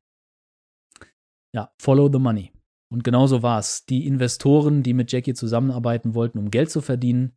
Ja, 1.53 1.73
follow 1.79 2.11
the 2.11 2.19
money. 2.19 2.51
Und 2.91 3.03
genauso 3.03 3.41
war 3.41 3.59
es. 3.59 3.85
Die 3.85 4.05
Investoren, 4.05 4.83
die 4.83 4.93
mit 4.93 5.11
Jackie 5.11 5.33
zusammenarbeiten 5.33 6.13
wollten, 6.13 6.37
um 6.37 6.51
Geld 6.51 6.69
zu 6.69 6.81
verdienen, 6.81 7.35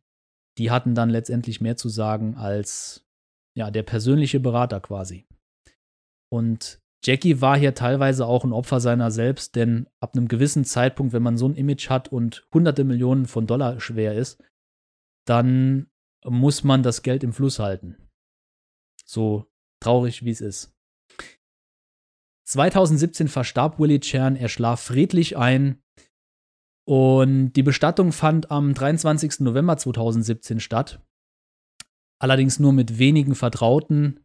die 0.57 0.71
hatten 0.71 0.95
dann 0.95 1.09
letztendlich 1.09 1.61
mehr 1.61 1.77
zu 1.77 1.89
sagen 1.89 2.35
als 2.35 3.05
ja, 3.55 3.71
der 3.71 3.83
persönliche 3.83 4.39
Berater 4.39 4.79
quasi. 4.79 5.27
Und 6.29 6.81
Jackie 7.03 7.41
war 7.41 7.57
hier 7.57 7.73
teilweise 7.73 8.25
auch 8.25 8.43
ein 8.43 8.53
Opfer 8.53 8.79
seiner 8.79 9.11
selbst, 9.11 9.55
denn 9.55 9.87
ab 9.99 10.15
einem 10.15 10.27
gewissen 10.27 10.65
Zeitpunkt, 10.65 11.13
wenn 11.13 11.23
man 11.23 11.37
so 11.37 11.47
ein 11.47 11.55
Image 11.55 11.89
hat 11.89 12.11
und 12.11 12.47
hunderte 12.53 12.83
Millionen 12.83 13.25
von 13.25 13.47
Dollar 13.47 13.79
schwer 13.79 14.13
ist, 14.13 14.43
dann 15.25 15.89
muss 16.25 16.63
man 16.63 16.83
das 16.83 17.01
Geld 17.03 17.23
im 17.23 17.33
Fluss 17.33 17.59
halten. 17.59 17.97
So 19.05 19.47
traurig 19.79 20.25
wie 20.25 20.31
es 20.31 20.41
ist. 20.41 20.76
2017 22.47 23.27
verstarb 23.27 23.77
Willie 23.77 23.99
Chan, 23.99 24.37
er 24.37 24.47
schlaf 24.47 24.81
friedlich 24.81 25.37
ein. 25.37 25.81
Und 26.87 27.53
die 27.53 27.63
Bestattung 27.63 28.13
fand 28.13 28.49
am 28.51 28.73
23. 28.73 29.41
November 29.41 29.77
2017 29.77 30.61
statt. 30.61 31.01
Allerdings 32.19 32.59
nur 32.59 32.71
mit 32.71 32.97
wenigen 32.97 33.35
Vertrauten. 33.35 34.21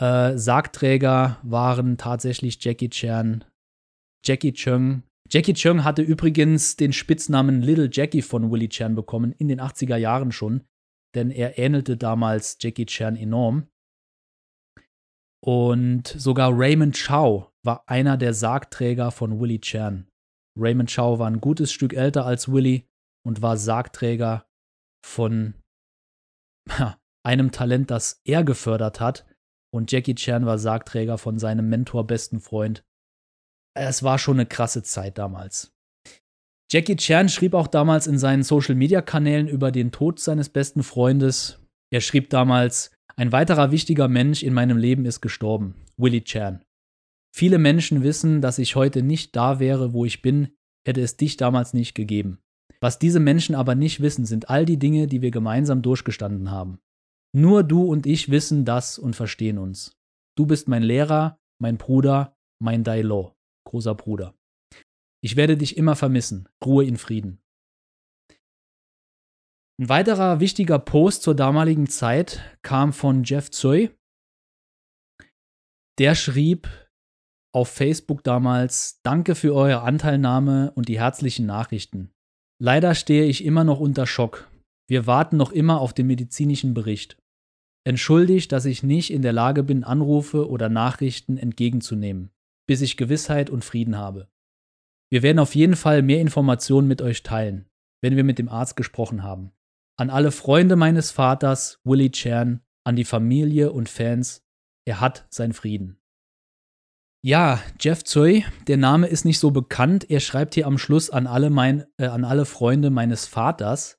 Äh, 0.00 0.38
Sargträger 0.38 1.40
waren 1.42 1.98
tatsächlich 1.98 2.62
Jackie 2.62 2.90
Chan, 2.90 3.44
Jackie 4.24 4.52
Chung. 4.52 5.02
Jackie 5.28 5.54
Chung 5.54 5.82
hatte 5.82 6.02
übrigens 6.02 6.76
den 6.76 6.92
Spitznamen 6.92 7.62
Little 7.62 7.88
Jackie 7.90 8.22
von 8.22 8.52
Willie 8.52 8.68
Chan 8.68 8.94
bekommen, 8.94 9.32
in 9.32 9.48
den 9.48 9.60
80er 9.60 9.96
Jahren 9.96 10.30
schon, 10.30 10.62
denn 11.14 11.30
er 11.30 11.58
ähnelte 11.58 11.96
damals 11.96 12.58
Jackie 12.60 12.86
Chan 12.86 13.16
enorm. 13.16 13.66
Und 15.44 16.08
sogar 16.08 16.52
Raymond 16.54 16.96
Chow 16.96 17.52
war 17.62 17.84
einer 17.86 18.16
der 18.16 18.32
Sargträger 18.32 19.10
von 19.10 19.40
Willie 19.40 19.60
Chan. 19.60 20.08
Raymond 20.58 20.94
Chow 20.94 21.18
war 21.18 21.26
ein 21.26 21.40
gutes 21.40 21.70
Stück 21.70 21.92
älter 21.92 22.24
als 22.24 22.50
Willie 22.50 22.84
und 23.26 23.42
war 23.42 23.58
Sargträger 23.58 24.46
von 25.04 25.54
einem 27.26 27.52
Talent, 27.52 27.90
das 27.90 28.22
er 28.24 28.42
gefördert 28.42 29.00
hat. 29.00 29.26
Und 29.70 29.92
Jackie 29.92 30.14
Chan 30.14 30.46
war 30.46 30.58
Sargträger 30.58 31.18
von 31.18 31.38
seinem 31.38 31.68
Mentor, 31.68 32.06
besten 32.06 32.40
Freund. 32.40 32.82
Es 33.76 34.02
war 34.02 34.18
schon 34.18 34.36
eine 34.36 34.46
krasse 34.46 34.82
Zeit 34.82 35.18
damals. 35.18 35.72
Jackie 36.70 36.96
Chan 36.96 37.28
schrieb 37.28 37.52
auch 37.54 37.66
damals 37.66 38.06
in 38.06 38.18
seinen 38.18 38.44
Social-Media-Kanälen 38.44 39.48
über 39.48 39.72
den 39.72 39.92
Tod 39.92 40.20
seines 40.20 40.48
besten 40.48 40.82
Freundes. 40.82 41.60
Er 41.92 42.00
schrieb 42.00 42.30
damals, 42.30 42.93
ein 43.16 43.32
weiterer 43.32 43.70
wichtiger 43.70 44.08
Mensch 44.08 44.42
in 44.42 44.54
meinem 44.54 44.76
Leben 44.76 45.04
ist 45.04 45.20
gestorben, 45.20 45.74
Willie 45.96 46.24
Chan. 46.24 46.64
Viele 47.34 47.58
Menschen 47.58 48.02
wissen, 48.02 48.40
dass 48.40 48.58
ich 48.58 48.76
heute 48.76 49.02
nicht 49.02 49.34
da 49.36 49.58
wäre, 49.60 49.92
wo 49.92 50.04
ich 50.04 50.22
bin, 50.22 50.48
hätte 50.86 51.00
es 51.00 51.16
dich 51.16 51.36
damals 51.36 51.74
nicht 51.74 51.94
gegeben. 51.94 52.38
Was 52.80 52.98
diese 52.98 53.20
Menschen 53.20 53.54
aber 53.54 53.74
nicht 53.74 54.00
wissen, 54.00 54.24
sind 54.24 54.50
all 54.50 54.64
die 54.64 54.78
Dinge, 54.78 55.06
die 55.06 55.22
wir 55.22 55.30
gemeinsam 55.30 55.82
durchgestanden 55.82 56.50
haben. 56.50 56.78
Nur 57.32 57.64
du 57.64 57.82
und 57.84 58.06
ich 58.06 58.30
wissen 58.30 58.64
das 58.64 58.98
und 58.98 59.16
verstehen 59.16 59.58
uns. 59.58 59.96
Du 60.36 60.46
bist 60.46 60.68
mein 60.68 60.82
Lehrer, 60.82 61.38
mein 61.58 61.78
Bruder, 61.78 62.36
mein 62.60 62.84
Dailo, 62.84 63.34
großer 63.64 63.94
Bruder. 63.94 64.34
Ich 65.20 65.36
werde 65.36 65.56
dich 65.56 65.76
immer 65.76 65.96
vermissen. 65.96 66.48
Ruhe 66.64 66.84
in 66.84 66.96
Frieden. 66.96 67.40
Ein 69.80 69.88
weiterer 69.88 70.38
wichtiger 70.38 70.78
Post 70.78 71.22
zur 71.24 71.34
damaligen 71.34 71.88
Zeit 71.88 72.40
kam 72.62 72.92
von 72.92 73.24
Jeff 73.24 73.50
Zoe. 73.50 73.90
Der 75.98 76.14
schrieb 76.14 76.68
auf 77.52 77.70
Facebook 77.70 78.22
damals: 78.22 79.00
Danke 79.02 79.34
für 79.34 79.52
eure 79.52 79.82
Anteilnahme 79.82 80.72
und 80.76 80.88
die 80.88 81.00
herzlichen 81.00 81.46
Nachrichten. 81.46 82.12
Leider 82.62 82.94
stehe 82.94 83.24
ich 83.24 83.44
immer 83.44 83.64
noch 83.64 83.80
unter 83.80 84.06
Schock. 84.06 84.48
Wir 84.88 85.08
warten 85.08 85.36
noch 85.36 85.50
immer 85.50 85.80
auf 85.80 85.92
den 85.92 86.06
medizinischen 86.06 86.72
Bericht. 86.72 87.16
Entschuldigt, 87.84 88.52
dass 88.52 88.66
ich 88.66 88.84
nicht 88.84 89.10
in 89.12 89.22
der 89.22 89.32
Lage 89.32 89.64
bin, 89.64 89.82
Anrufe 89.82 90.48
oder 90.48 90.68
Nachrichten 90.68 91.36
entgegenzunehmen, 91.36 92.30
bis 92.68 92.80
ich 92.80 92.96
Gewissheit 92.96 93.50
und 93.50 93.64
Frieden 93.64 93.98
habe. 93.98 94.28
Wir 95.10 95.22
werden 95.22 95.40
auf 95.40 95.54
jeden 95.56 95.76
Fall 95.76 96.02
mehr 96.02 96.20
Informationen 96.20 96.86
mit 96.86 97.02
euch 97.02 97.24
teilen, 97.24 97.66
wenn 98.02 98.14
wir 98.14 98.24
mit 98.24 98.38
dem 98.38 98.48
Arzt 98.48 98.76
gesprochen 98.76 99.24
haben. 99.24 99.50
An 99.96 100.10
alle 100.10 100.32
Freunde 100.32 100.74
meines 100.76 101.12
Vaters, 101.12 101.80
Willie 101.84 102.10
Chan, 102.10 102.60
an 102.84 102.96
die 102.96 103.04
Familie 103.04 103.72
und 103.72 103.88
Fans, 103.88 104.42
er 104.86 105.00
hat 105.00 105.26
sein 105.30 105.52
Frieden. 105.52 106.00
Ja, 107.24 107.62
Jeff 107.80 108.04
Zoe, 108.04 108.44
der 108.66 108.76
Name 108.76 109.06
ist 109.06 109.24
nicht 109.24 109.38
so 109.38 109.50
bekannt. 109.50 110.10
Er 110.10 110.20
schreibt 110.20 110.54
hier 110.54 110.66
am 110.66 110.76
Schluss 110.76 111.08
an 111.08 111.26
alle, 111.26 111.48
mein, 111.48 111.86
äh, 111.96 112.06
an 112.06 112.24
alle 112.24 112.44
Freunde 112.44 112.90
meines 112.90 113.26
Vaters. 113.26 113.98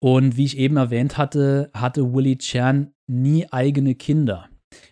Und 0.00 0.36
wie 0.36 0.44
ich 0.44 0.56
eben 0.56 0.76
erwähnt 0.76 1.18
hatte, 1.18 1.70
hatte 1.74 2.14
Willie 2.14 2.38
Chan 2.38 2.94
nie 3.08 3.50
eigene 3.50 3.96
Kinder. 3.96 4.48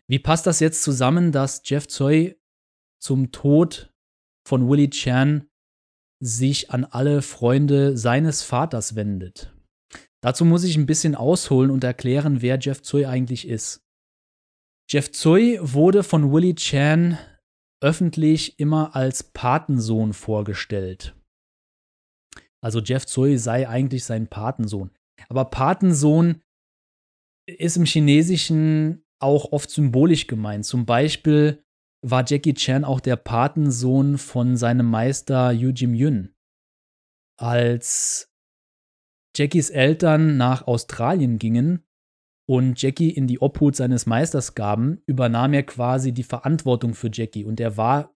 Wie 0.08 0.18
passt 0.18 0.46
das 0.46 0.58
jetzt 0.58 0.82
zusammen, 0.82 1.30
dass 1.30 1.62
Jeff 1.64 1.86
Zoe 1.86 2.36
zum 3.00 3.30
Tod 3.30 3.92
von 4.48 4.68
Willie 4.68 4.90
Chan 4.90 5.46
sich 6.20 6.70
an 6.70 6.84
alle 6.84 7.22
Freunde 7.22 7.96
seines 7.96 8.42
Vaters 8.42 8.96
wendet? 8.96 9.53
Dazu 10.24 10.46
muss 10.46 10.64
ich 10.64 10.78
ein 10.78 10.86
bisschen 10.86 11.14
ausholen 11.14 11.70
und 11.70 11.84
erklären, 11.84 12.40
wer 12.40 12.58
Jeff 12.58 12.80
Zoe 12.80 13.06
eigentlich 13.06 13.46
ist. 13.46 13.84
Jeff 14.90 15.12
Zoe 15.12 15.58
wurde 15.60 16.02
von 16.02 16.32
Willie 16.32 16.54
Chan 16.54 17.18
öffentlich 17.82 18.58
immer 18.58 18.96
als 18.96 19.22
Patensohn 19.22 20.14
vorgestellt. 20.14 21.14
Also 22.62 22.80
Jeff 22.80 23.04
Zoe 23.04 23.38
sei 23.38 23.68
eigentlich 23.68 24.06
sein 24.06 24.26
Patensohn. 24.26 24.92
Aber 25.28 25.44
Patensohn 25.44 26.40
ist 27.46 27.76
im 27.76 27.84
Chinesischen 27.84 29.04
auch 29.20 29.52
oft 29.52 29.68
symbolisch 29.68 30.26
gemeint. 30.26 30.64
Zum 30.64 30.86
Beispiel 30.86 31.62
war 32.00 32.24
Jackie 32.26 32.54
Chan 32.54 32.84
auch 32.84 33.00
der 33.00 33.16
Patensohn 33.16 34.16
von 34.16 34.56
seinem 34.56 34.86
Meister 34.86 35.52
Yu 35.52 35.68
Jim 35.68 35.92
Yun. 35.94 36.34
Als 37.38 38.33
Jackies 39.36 39.70
Eltern 39.70 40.36
nach 40.36 40.66
Australien 40.66 41.38
gingen, 41.38 41.84
und 42.46 42.80
Jackie 42.80 43.10
in 43.10 43.26
die 43.26 43.40
Obhut 43.40 43.74
seines 43.74 44.06
Meisters 44.06 44.54
gaben, 44.54 45.02
übernahm 45.06 45.54
er 45.54 45.62
quasi 45.62 46.12
die 46.12 46.22
Verantwortung 46.22 46.94
für 46.94 47.10
Jackie 47.12 47.44
und 47.44 47.60
er 47.60 47.76
war 47.76 48.14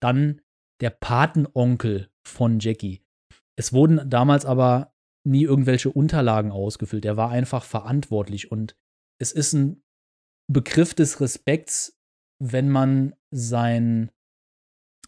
dann 0.00 0.40
der 0.80 0.90
Patenonkel 0.90 2.08
von 2.26 2.60
Jackie. 2.60 3.02
Es 3.56 3.72
wurden 3.72 4.08
damals 4.08 4.46
aber 4.46 4.94
nie 5.26 5.42
irgendwelche 5.42 5.90
Unterlagen 5.90 6.52
ausgefüllt. 6.52 7.04
Er 7.04 7.16
war 7.16 7.30
einfach 7.30 7.64
verantwortlich 7.64 8.52
und 8.52 8.76
es 9.20 9.32
ist 9.32 9.52
ein 9.54 9.82
Begriff 10.50 10.94
des 10.94 11.20
Respekts, 11.20 11.98
wenn 12.40 12.68
man 12.68 13.16
sein, 13.34 14.12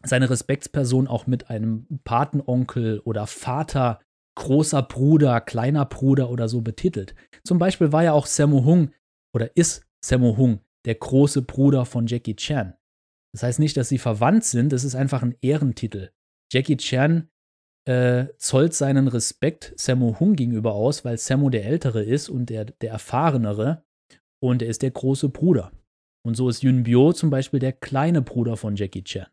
seine 0.02 0.28
Respektsperson 0.28 1.06
auch 1.06 1.28
mit 1.28 1.48
einem 1.48 1.86
Patenonkel 2.02 2.98
oder 3.00 3.28
Vater 3.28 4.00
großer 4.36 4.82
Bruder, 4.82 5.40
kleiner 5.40 5.84
Bruder 5.84 6.30
oder 6.30 6.48
so 6.48 6.60
betitelt. 6.60 7.14
Zum 7.44 7.58
Beispiel 7.58 7.92
war 7.92 8.04
ja 8.04 8.12
auch 8.12 8.26
Sammo 8.26 8.64
Hung 8.64 8.92
oder 9.34 9.56
ist 9.56 9.86
Sammo 10.04 10.36
Hung 10.36 10.60
der 10.86 10.94
große 10.94 11.42
Bruder 11.42 11.84
von 11.84 12.06
Jackie 12.06 12.36
Chan. 12.36 12.74
Das 13.34 13.42
heißt 13.42 13.58
nicht, 13.58 13.76
dass 13.76 13.88
sie 13.88 13.98
verwandt 13.98 14.44
sind, 14.44 14.72
es 14.72 14.84
ist 14.84 14.94
einfach 14.94 15.22
ein 15.22 15.36
Ehrentitel. 15.40 16.10
Jackie 16.52 16.76
Chan 16.76 17.28
äh, 17.86 18.26
zollt 18.38 18.74
seinen 18.74 19.08
Respekt 19.08 19.72
Sammo 19.76 20.18
Hung 20.18 20.34
gegenüber 20.34 20.72
aus, 20.74 21.04
weil 21.04 21.18
Sammo 21.18 21.50
der 21.50 21.64
Ältere 21.64 22.02
ist 22.02 22.28
und 22.28 22.50
der, 22.50 22.64
der 22.64 22.90
Erfahrenere 22.90 23.84
und 24.42 24.62
er 24.62 24.68
ist 24.68 24.82
der 24.82 24.90
große 24.90 25.28
Bruder. 25.28 25.72
Und 26.26 26.34
so 26.34 26.48
ist 26.48 26.62
Yun 26.62 26.82
Bio 26.82 27.12
zum 27.12 27.30
Beispiel 27.30 27.60
der 27.60 27.72
kleine 27.72 28.22
Bruder 28.22 28.56
von 28.56 28.76
Jackie 28.76 29.04
Chan. 29.04 29.26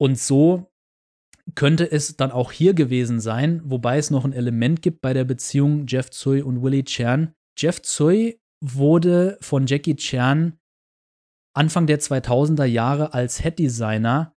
Und 0.00 0.18
so 0.18 0.70
könnte 1.54 1.90
es 1.90 2.16
dann 2.16 2.30
auch 2.32 2.52
hier 2.52 2.74
gewesen 2.74 3.20
sein, 3.20 3.60
wobei 3.64 3.98
es 3.98 4.10
noch 4.10 4.24
ein 4.24 4.32
Element 4.32 4.82
gibt 4.82 5.00
bei 5.00 5.12
der 5.12 5.24
Beziehung 5.24 5.86
Jeff 5.86 6.10
Tsui 6.10 6.42
und 6.42 6.62
Willie 6.62 6.84
Chan. 6.84 7.32
Jeff 7.58 7.82
Tsui 7.82 8.40
wurde 8.62 9.38
von 9.40 9.66
Jackie 9.66 9.96
Chan 9.96 10.58
Anfang 11.56 11.86
der 11.86 12.00
2000er 12.00 12.64
Jahre 12.64 13.14
als 13.14 13.40
Head 13.42 13.58
Designer 13.58 14.34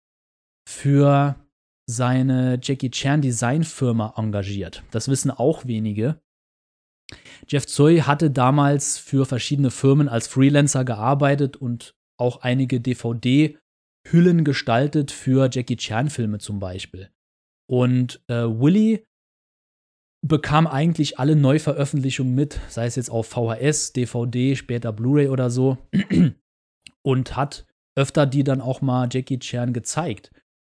für 0.68 1.36
seine 1.88 2.58
Jackie 2.60 2.90
Chan 2.90 3.22
Designfirma 3.22 4.14
engagiert. 4.16 4.82
Das 4.90 5.08
wissen 5.08 5.30
auch 5.30 5.66
wenige. 5.66 6.20
Jeff 7.46 7.66
Zoe 7.66 8.06
hatte 8.06 8.30
damals 8.30 8.98
für 8.98 9.26
verschiedene 9.26 9.70
Firmen 9.70 10.08
als 10.08 10.26
Freelancer 10.26 10.84
gearbeitet 10.84 11.56
und 11.56 11.94
auch 12.18 12.40
einige 12.40 12.80
DVD 12.80 13.58
Hüllen 14.06 14.44
gestaltet 14.44 15.10
für 15.10 15.48
Jackie 15.50 15.76
Chan-Filme 15.76 16.38
zum 16.38 16.58
Beispiel. 16.58 17.10
Und 17.66 18.22
äh, 18.28 18.44
Willy 18.44 19.06
bekam 20.26 20.66
eigentlich 20.66 21.18
alle 21.18 21.36
Neuveröffentlichungen 21.36 22.34
mit, 22.34 22.60
sei 22.68 22.86
es 22.86 22.96
jetzt 22.96 23.10
auf 23.10 23.26
VHS, 23.28 23.92
DVD, 23.92 24.56
später 24.56 24.92
Blu-ray 24.92 25.28
oder 25.28 25.50
so, 25.50 25.78
und 27.02 27.36
hat 27.36 27.66
öfter 27.96 28.26
die 28.26 28.44
dann 28.44 28.60
auch 28.60 28.80
mal 28.80 29.08
Jackie 29.10 29.38
Chan 29.38 29.72
gezeigt. 29.72 30.30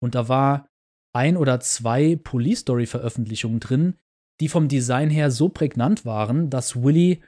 Und 0.02 0.14
da 0.14 0.28
war 0.28 0.68
ein 1.14 1.36
oder 1.36 1.60
zwei 1.60 2.16
Police 2.16 2.60
Story 2.60 2.86
Veröffentlichungen 2.86 3.60
drin, 3.60 3.96
die 4.40 4.48
vom 4.48 4.68
Design 4.68 5.10
her 5.10 5.30
so 5.30 5.48
prägnant 5.48 6.04
waren, 6.04 6.50
dass 6.50 6.82
Willy 6.82 7.22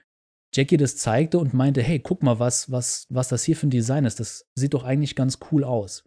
Jackie 0.57 0.78
das 0.78 0.97
zeigte 0.97 1.39
und 1.39 1.53
meinte, 1.53 1.83
hey, 1.83 1.99
guck 1.99 2.23
mal, 2.23 2.39
was, 2.39 2.70
was, 2.70 3.07
was 3.11 3.28
das 3.28 3.45
hier 3.45 3.57
für 3.57 3.66
ein 3.66 3.70
Design 3.70 4.07
ist. 4.07 4.20
Das 4.20 4.49
sieht 4.55 4.73
doch 4.73 4.85
eigentlich 4.85 5.15
ganz 5.15 5.39
cool 5.51 5.65
aus. 5.65 6.05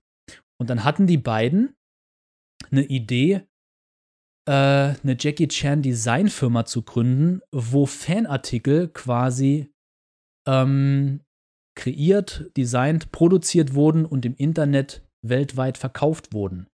Und 0.60 0.70
dann 0.70 0.84
hatten 0.84 1.06
die 1.06 1.18
beiden 1.18 1.76
eine 2.72 2.84
Idee, 2.84 3.48
äh, 4.48 4.52
eine 4.52 5.16
Jackie 5.20 5.48
Chan 5.48 5.84
Designfirma 5.84 6.66
zu 6.66 6.82
gründen, 6.82 7.42
wo 7.52 7.86
Fanartikel 7.86 8.90
quasi 8.90 9.72
ähm, 10.48 11.22
kreiert, 11.76 12.50
designt, 12.58 13.12
produziert 13.12 13.76
wurden 13.76 14.06
und 14.06 14.26
im 14.26 14.36
Internet 14.36 15.08
weltweit 15.22 15.78
verkauft 15.78 16.34
wurden. 16.34 16.68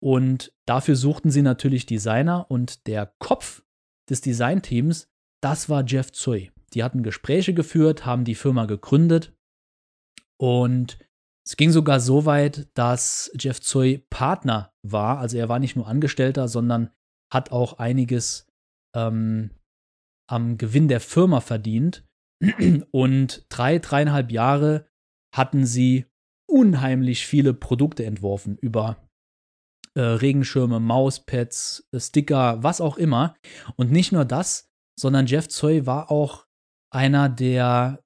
Und 0.00 0.52
dafür 0.66 0.94
suchten 0.94 1.30
sie 1.30 1.42
natürlich 1.42 1.86
Designer 1.86 2.50
und 2.50 2.86
der 2.86 3.14
Kopf 3.18 3.64
des 4.08 4.20
Designteams, 4.20 5.08
das 5.42 5.68
war 5.68 5.84
Jeff 5.84 6.12
Zoe. 6.12 6.50
Die 6.74 6.84
hatten 6.84 7.02
Gespräche 7.02 7.54
geführt, 7.54 8.06
haben 8.06 8.24
die 8.24 8.34
Firma 8.34 8.66
gegründet 8.66 9.32
und 10.40 10.98
es 11.48 11.56
ging 11.56 11.70
sogar 11.70 11.98
so 11.98 12.26
weit, 12.26 12.68
dass 12.74 13.30
Jeff 13.38 13.60
Zoe 13.60 14.00
Partner 14.10 14.74
war. 14.82 15.18
Also 15.18 15.38
er 15.38 15.48
war 15.48 15.58
nicht 15.58 15.76
nur 15.76 15.88
Angestellter, 15.88 16.46
sondern 16.46 16.90
hat 17.32 17.52
auch 17.52 17.78
einiges 17.78 18.46
ähm, 18.94 19.50
am 20.28 20.58
Gewinn 20.58 20.88
der 20.88 21.00
Firma 21.00 21.40
verdient. 21.40 22.06
Und 22.90 23.46
drei, 23.48 23.78
dreieinhalb 23.78 24.30
Jahre 24.30 24.86
hatten 25.34 25.64
sie 25.64 26.04
unheimlich 26.46 27.26
viele 27.26 27.54
Produkte 27.54 28.04
entworfen 28.04 28.58
über 28.58 29.08
äh, 29.94 30.00
Regenschirme, 30.00 30.80
Mauspads, 30.80 31.88
Sticker, 31.96 32.62
was 32.62 32.82
auch 32.82 32.98
immer. 32.98 33.34
Und 33.76 33.90
nicht 33.90 34.12
nur 34.12 34.26
das, 34.26 34.70
sondern 35.00 35.26
Jeff 35.26 35.48
Zoe 35.48 35.86
war 35.86 36.10
auch 36.10 36.47
einer 36.90 37.28
der 37.28 38.02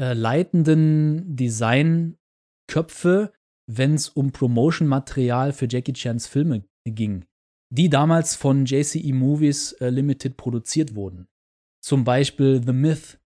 äh, 0.00 0.12
leitenden 0.12 1.36
Designköpfe, 1.36 3.32
wenn 3.66 3.94
es 3.94 4.08
um 4.08 4.32
Promotion-Material 4.32 5.52
für 5.52 5.68
Jackie 5.68 5.92
Chans 5.92 6.26
Filme 6.26 6.64
ging, 6.84 7.24
die 7.70 7.88
damals 7.88 8.34
von 8.34 8.66
JCE 8.66 9.12
Movies 9.12 9.72
äh, 9.74 9.88
Limited 9.90 10.36
produziert 10.36 10.94
wurden. 10.94 11.28
Zum 11.82 12.04
Beispiel 12.04 12.62
The 12.64 12.72
Myth, 12.72 13.20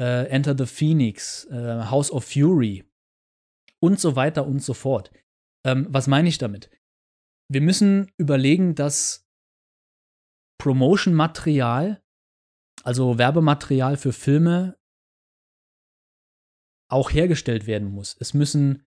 äh, 0.00 0.26
Enter 0.28 0.56
the 0.56 0.66
Phoenix, 0.66 1.44
äh, 1.46 1.84
House 1.84 2.10
of 2.10 2.24
Fury 2.24 2.84
und 3.80 4.00
so 4.00 4.16
weiter 4.16 4.46
und 4.46 4.62
so 4.62 4.74
fort. 4.74 5.10
Ähm, 5.64 5.86
was 5.90 6.06
meine 6.06 6.28
ich 6.28 6.38
damit? 6.38 6.70
Wir 7.50 7.60
müssen 7.60 8.10
überlegen, 8.16 8.74
dass 8.74 9.26
Promotion-Material 10.58 12.02
also 12.84 13.18
Werbematerial 13.18 13.96
für 13.96 14.12
Filme, 14.12 14.76
auch 16.90 17.10
hergestellt 17.10 17.66
werden 17.66 17.88
muss. 17.88 18.16
Es 18.18 18.34
müssen 18.34 18.84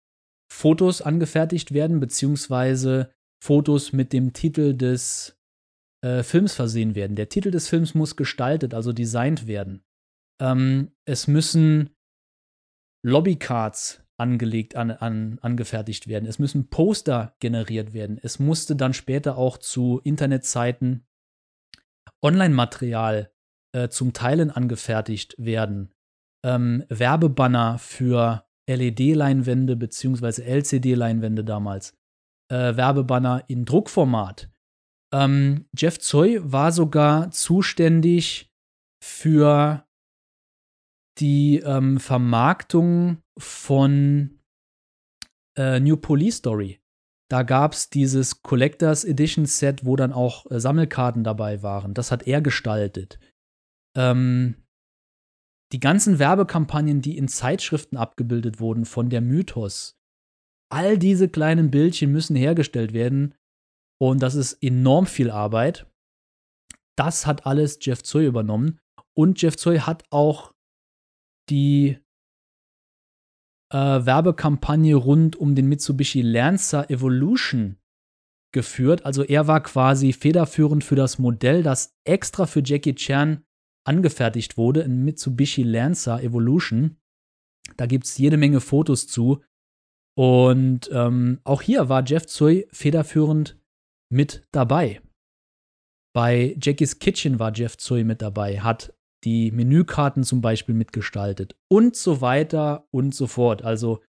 Fotos 0.53 1.03
angefertigt 1.03 1.73
werden, 1.73 2.01
beziehungsweise 2.01 3.13
Fotos 3.43 3.93
mit 3.93 4.13
dem 4.13 4.33
Titel 4.33 4.77
des 4.77 5.39
äh, 6.05 6.23
Films 6.23 6.55
versehen 6.55 6.95
werden. 6.95 7.17
Der 7.17 7.29
Titel 7.29 7.51
des 7.51 7.69
Films 7.69 7.95
muss 7.95 8.17
gestaltet, 8.17 8.75
also 8.75 8.93
designt 8.93 9.47
werden. 9.47 9.85
Ähm, 10.41 10.93
es 11.05 11.27
müssen 11.27 11.91
Lobbycards 13.05 14.03
angelegt, 14.19 14.77
an, 14.77 14.91
an, 14.91 15.39
angefertigt 15.41 16.07
werden. 16.07 16.27
Es 16.27 16.39
müssen 16.39 16.69
Poster 16.69 17.35
generiert 17.41 17.93
werden. 17.93 18.19
Es 18.23 18.39
musste 18.39 18.77
dann 18.77 18.95
später 18.95 19.37
auch 19.37 19.59
zu 19.59 20.01
Internetseiten 20.05 21.07
Online-Material 22.23 23.32
äh, 23.75 23.89
zum 23.89 24.13
Teilen 24.13 24.51
angefertigt 24.51 25.35
werden. 25.39 25.93
Ähm, 26.45 26.85
Werbebanner 26.89 27.79
für 27.79 28.45
LED-Leinwände 28.69 29.77
bzw. 29.77 30.43
LCD-Leinwände 30.43 31.45
damals. 31.45 31.95
Äh, 32.51 32.77
Werbebanner 32.77 33.45
in 33.49 33.65
Druckformat. 33.65 34.51
Ähm, 35.13 35.67
Jeff 35.77 35.99
Zoy 35.99 36.41
war 36.43 36.73
sogar 36.73 37.31
zuständig 37.31 38.51
für 39.03 39.85
die 41.19 41.59
ähm, 41.59 42.01
Vermarktung 42.01 43.19
von 43.39 44.39
äh, 45.59 45.81
New 45.81 45.97
Police 45.97 46.37
Story. 46.37 46.81
Da 47.31 47.43
gab 47.43 47.73
es 47.73 47.91
dieses 47.91 48.43
Collectors 48.43 49.05
Edition 49.05 49.47
Set, 49.47 49.85
wo 49.85 49.97
dann 49.97 50.13
auch 50.13 50.51
äh, 50.51 50.61
Sammelkarten 50.61 51.25
dabei 51.25 51.63
waren. 51.63 51.95
Das 51.95 52.11
hat 52.11 52.27
er 52.27 52.41
gestaltet. 52.41 53.19
Ähm, 53.97 54.57
die 55.73 55.81
ganzen 55.81 56.19
Werbekampagnen, 56.19 57.01
die 57.01 57.17
in 57.17 57.29
Zeitschriften 57.29 57.97
abgebildet 57.97 58.61
wurden 58.61 58.85
von 58.85 59.09
der 59.09 59.23
Mythos, 59.23 59.97
all 60.71 60.99
diese 60.99 61.29
kleinen 61.29 61.71
Bildchen 61.71 62.13
müssen 62.13 62.37
hergestellt 62.37 62.93
werden. 62.93 63.35
Und 64.01 64.23
das 64.23 64.35
ist 64.35 64.55
enorm 64.63 65.07
viel 65.07 65.31
Arbeit. 65.31 65.87
Das 66.97 67.27
hat 67.27 67.47
alles 67.47 67.79
Jeff 67.81 68.03
Zoy 68.03 68.27
übernommen. 68.27 68.81
Und 69.15 69.41
Jeff 69.41 69.57
Zoy 69.57 69.79
hat 69.79 70.05
auch 70.11 70.55
die 71.49 71.99
äh, 73.73 73.77
Werbekampagne 73.77 74.95
rund 74.95 75.37
um 75.37 75.55
den 75.55 75.69
Mitsubishi 75.69 76.23
Lancer 76.23 76.91
Evolution 76.91 77.79
geführt. 78.53 79.05
Also 79.07 79.25
er 79.25 79.47
war 79.47 79.63
quasi 79.63 80.13
federführend 80.13 80.85
für 80.85 80.97
das 80.97 81.19
Modell, 81.19 81.63
das 81.63 81.95
extra 82.05 82.47
für 82.47 82.63
Jackie 82.65 82.95
Chan 82.95 83.45
angefertigt 83.85 84.57
wurde, 84.57 84.85
ein 84.85 85.05
Mitsubishi 85.05 85.63
Lancer 85.63 86.23
Evolution. 86.23 86.97
Da 87.77 87.87
gibt 87.87 88.05
es 88.05 88.19
jede 88.19 88.37
Menge 88.37 88.61
Fotos 88.61 89.07
zu. 89.07 89.43
Und 90.17 90.91
ähm, 90.93 91.41
auch 91.45 91.63
hier 91.63 91.89
war 91.89 92.05
Jeff 92.05 92.27
Zoy 92.27 92.69
federführend 92.71 93.59
mit 94.11 94.47
dabei. 94.53 95.01
Bei 96.15 96.55
Jackies 96.61 96.99
Kitchen 96.99 97.39
war 97.39 97.55
Jeff 97.55 97.79
Zoy 97.79 98.05
mit 98.05 98.21
dabei, 98.21 98.61
hat 98.61 98.95
die 99.25 99.51
Menükarten 99.51 100.25
zum 100.25 100.43
Beispiel 100.43 100.75
mitgestaltet 100.75 101.57
und 101.71 101.97
so 101.97 102.21
weiter 102.21 102.87
und 102.91 103.15
so 103.15 103.27
fort. 103.27 103.63
Also 103.63 104.03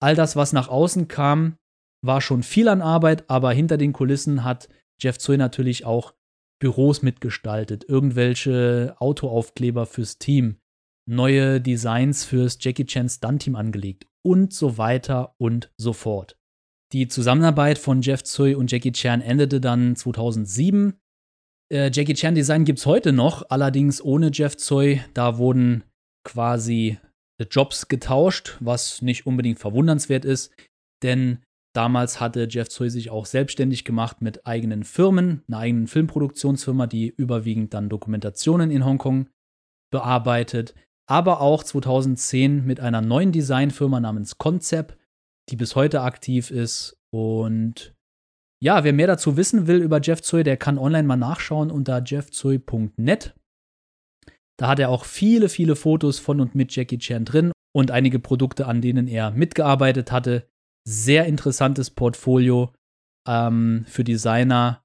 all 0.00 0.14
das, 0.14 0.36
was 0.36 0.52
nach 0.52 0.68
außen 0.68 1.08
kam, 1.08 1.56
war 2.04 2.20
schon 2.20 2.42
viel 2.42 2.68
an 2.68 2.82
Arbeit, 2.82 3.28
aber 3.28 3.52
hinter 3.52 3.76
den 3.76 3.92
Kulissen 3.92 4.44
hat 4.44 4.68
Jeff 5.00 5.18
Zoy 5.18 5.36
natürlich 5.36 5.84
auch 5.84 6.14
Büros 6.60 7.02
mitgestaltet, 7.02 7.84
irgendwelche 7.88 8.96
Autoaufkleber 8.98 9.86
fürs 9.86 10.18
Team, 10.18 10.56
neue 11.08 11.60
Designs 11.60 12.24
fürs 12.24 12.58
Jackie 12.60 12.86
Chan 12.86 13.08
Stunt-Team 13.08 13.56
angelegt 13.56 14.06
und 14.24 14.52
so 14.52 14.78
weiter 14.78 15.34
und 15.38 15.72
so 15.76 15.92
fort. 15.92 16.36
Die 16.92 17.08
Zusammenarbeit 17.08 17.78
von 17.78 18.02
Jeff 18.02 18.22
Zoy 18.22 18.54
und 18.54 18.70
Jackie 18.70 18.92
Chan 18.92 19.20
endete 19.20 19.60
dann 19.60 19.96
2007 19.96 20.98
äh, 21.72 21.90
Jackie 21.92 22.14
Chan 22.14 22.34
Design 22.34 22.64
gibt 22.64 22.78
es 22.78 22.86
heute 22.86 23.12
noch, 23.12 23.50
allerdings 23.50 24.02
ohne 24.02 24.30
Jeff 24.32 24.56
Zoy. 24.56 25.02
Da 25.14 25.38
wurden 25.38 25.84
quasi 26.24 26.98
Jobs 27.50 27.88
getauscht, 27.88 28.56
was 28.60 29.02
nicht 29.02 29.26
unbedingt 29.26 29.58
verwundernswert 29.58 30.24
ist, 30.24 30.52
denn 31.02 31.43
damals 31.74 32.20
hatte 32.20 32.48
Jeff 32.48 32.68
Zoy 32.68 32.88
sich 32.88 33.10
auch 33.10 33.26
selbstständig 33.26 33.84
gemacht 33.84 34.22
mit 34.22 34.46
eigenen 34.46 34.84
Firmen, 34.84 35.42
einer 35.48 35.58
eigenen 35.58 35.86
Filmproduktionsfirma, 35.86 36.86
die 36.86 37.08
überwiegend 37.08 37.74
dann 37.74 37.88
Dokumentationen 37.88 38.70
in 38.70 38.84
Hongkong 38.84 39.28
bearbeitet, 39.90 40.74
aber 41.06 41.40
auch 41.40 41.62
2010 41.62 42.64
mit 42.64 42.80
einer 42.80 43.02
neuen 43.02 43.32
Designfirma 43.32 44.00
namens 44.00 44.38
Concept, 44.38 44.96
die 45.50 45.56
bis 45.56 45.76
heute 45.76 46.00
aktiv 46.00 46.50
ist 46.50 46.96
und 47.10 47.94
ja, 48.62 48.82
wer 48.82 48.94
mehr 48.94 49.06
dazu 49.06 49.36
wissen 49.36 49.66
will 49.66 49.82
über 49.82 50.00
Jeff 50.00 50.22
Zoy, 50.22 50.42
der 50.42 50.56
kann 50.56 50.78
online 50.78 51.06
mal 51.06 51.16
nachschauen 51.16 51.70
unter 51.70 52.02
jeffzoy.net. 52.02 53.34
Da 54.56 54.68
hat 54.68 54.78
er 54.78 54.88
auch 54.88 55.04
viele, 55.04 55.48
viele 55.50 55.76
Fotos 55.76 56.18
von 56.18 56.40
und 56.40 56.54
mit 56.54 56.74
Jackie 56.74 56.98
Chan 56.98 57.26
drin 57.26 57.52
und 57.74 57.90
einige 57.90 58.18
Produkte, 58.18 58.66
an 58.66 58.80
denen 58.80 59.06
er 59.06 59.32
mitgearbeitet 59.32 60.12
hatte. 60.12 60.48
Sehr 60.86 61.26
interessantes 61.26 61.90
Portfolio 61.90 62.72
ähm, 63.26 63.84
für 63.86 64.04
Designer. 64.04 64.84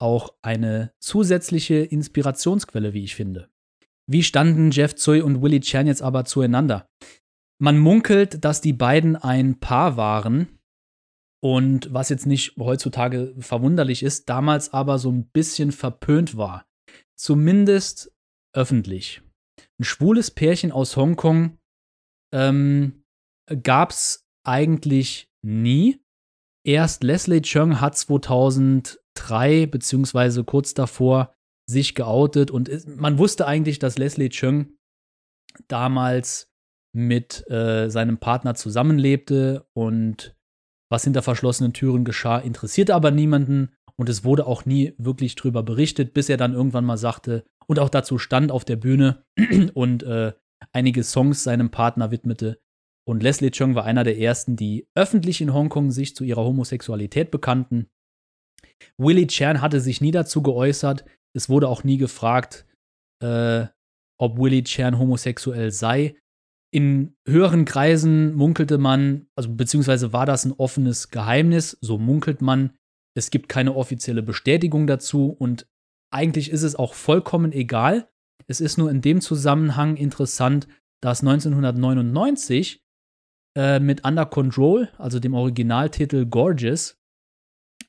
Auch 0.00 0.34
eine 0.42 0.92
zusätzliche 0.98 1.76
Inspirationsquelle, 1.76 2.94
wie 2.94 3.04
ich 3.04 3.14
finde. 3.14 3.50
Wie 4.06 4.22
standen 4.22 4.70
Jeff 4.70 4.94
Zoy 4.94 5.20
und 5.20 5.42
Willie 5.42 5.60
Chan 5.60 5.86
jetzt 5.86 6.02
aber 6.02 6.24
zueinander? 6.24 6.86
Man 7.60 7.78
munkelt, 7.78 8.44
dass 8.44 8.60
die 8.60 8.72
beiden 8.72 9.16
ein 9.16 9.60
Paar 9.60 9.96
waren, 9.96 10.60
und 11.42 11.92
was 11.92 12.10
jetzt 12.10 12.26
nicht 12.26 12.56
heutzutage 12.58 13.34
verwunderlich 13.38 14.02
ist, 14.02 14.28
damals 14.28 14.72
aber 14.72 14.98
so 14.98 15.10
ein 15.10 15.24
bisschen 15.30 15.72
verpönt 15.72 16.36
war. 16.36 16.66
Zumindest 17.16 18.12
öffentlich. 18.54 19.22
Ein 19.78 19.84
schwules 19.84 20.30
Pärchen 20.30 20.70
aus 20.70 20.96
Hongkong 20.96 21.58
ähm, 22.32 23.04
gab 23.62 23.90
es 23.90 24.19
eigentlich 24.44 25.30
nie. 25.42 26.00
Erst 26.64 27.02
Leslie 27.02 27.42
Chung 27.42 27.80
hat 27.80 27.96
2003 27.96 29.66
beziehungsweise 29.66 30.44
kurz 30.44 30.74
davor 30.74 31.34
sich 31.68 31.94
geoutet 31.94 32.50
und 32.50 32.70
man 32.98 33.18
wusste 33.18 33.46
eigentlich, 33.46 33.78
dass 33.78 33.96
Leslie 33.96 34.28
Chung 34.28 34.76
damals 35.68 36.50
mit 36.92 37.48
äh, 37.50 37.88
seinem 37.88 38.18
Partner 38.18 38.54
zusammenlebte 38.54 39.66
und 39.72 40.36
was 40.90 41.04
hinter 41.04 41.22
verschlossenen 41.22 41.72
Türen 41.72 42.04
geschah, 42.04 42.38
interessierte 42.38 42.94
aber 42.94 43.10
niemanden 43.12 43.70
und 43.96 44.08
es 44.08 44.24
wurde 44.24 44.46
auch 44.46 44.64
nie 44.64 44.94
wirklich 44.98 45.36
drüber 45.36 45.62
berichtet, 45.62 46.12
bis 46.12 46.28
er 46.28 46.36
dann 46.36 46.52
irgendwann 46.52 46.84
mal 46.84 46.96
sagte 46.96 47.44
und 47.66 47.78
auch 47.78 47.88
dazu 47.88 48.18
stand 48.18 48.50
auf 48.50 48.64
der 48.64 48.76
Bühne 48.76 49.24
und 49.74 50.02
äh, 50.02 50.32
einige 50.72 51.04
Songs 51.04 51.44
seinem 51.44 51.70
Partner 51.70 52.10
widmete. 52.10 52.60
Und 53.08 53.22
Leslie 53.22 53.50
Chung 53.50 53.74
war 53.74 53.84
einer 53.84 54.04
der 54.04 54.18
ersten, 54.18 54.56
die 54.56 54.86
öffentlich 54.94 55.40
in 55.40 55.52
Hongkong 55.52 55.90
sich 55.90 56.14
zu 56.14 56.24
ihrer 56.24 56.44
Homosexualität 56.44 57.30
bekannten. 57.30 57.88
Willie 58.98 59.26
Chan 59.26 59.60
hatte 59.60 59.80
sich 59.80 60.00
nie 60.00 60.10
dazu 60.10 60.42
geäußert. 60.42 61.04
Es 61.34 61.48
wurde 61.48 61.68
auch 61.68 61.84
nie 61.84 61.96
gefragt, 61.96 62.66
äh, 63.22 63.66
ob 64.18 64.38
Willie 64.38 64.64
Chan 64.64 64.98
homosexuell 64.98 65.70
sei. 65.70 66.16
In 66.72 67.16
höheren 67.26 67.64
Kreisen 67.64 68.34
munkelte 68.34 68.78
man, 68.78 69.26
also 69.34 69.52
beziehungsweise 69.52 70.12
war 70.12 70.26
das 70.26 70.44
ein 70.44 70.52
offenes 70.52 71.10
Geheimnis, 71.10 71.76
so 71.80 71.98
munkelt 71.98 72.42
man. 72.42 72.74
Es 73.16 73.30
gibt 73.30 73.48
keine 73.48 73.74
offizielle 73.74 74.22
Bestätigung 74.22 74.86
dazu 74.86 75.30
und 75.30 75.66
eigentlich 76.12 76.50
ist 76.50 76.62
es 76.62 76.76
auch 76.76 76.94
vollkommen 76.94 77.52
egal. 77.52 78.08
Es 78.46 78.60
ist 78.60 78.78
nur 78.78 78.90
in 78.90 79.00
dem 79.00 79.20
Zusammenhang 79.20 79.96
interessant, 79.96 80.68
dass 81.00 81.20
1999 81.22 82.84
äh, 83.56 83.80
mit 83.80 84.04
Under 84.04 84.26
Control, 84.26 84.88
also 84.98 85.20
dem 85.20 85.34
Originaltitel 85.34 86.26
Gorgeous, 86.26 86.98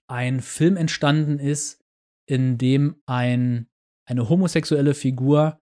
ein 0.08 0.42
Film 0.42 0.78
entstanden 0.78 1.40
ist, 1.40 1.82
in 2.28 2.58
dem 2.58 3.02
ein, 3.06 3.68
eine 4.08 4.30
homosexuelle 4.30 4.94
Figur 4.94 5.60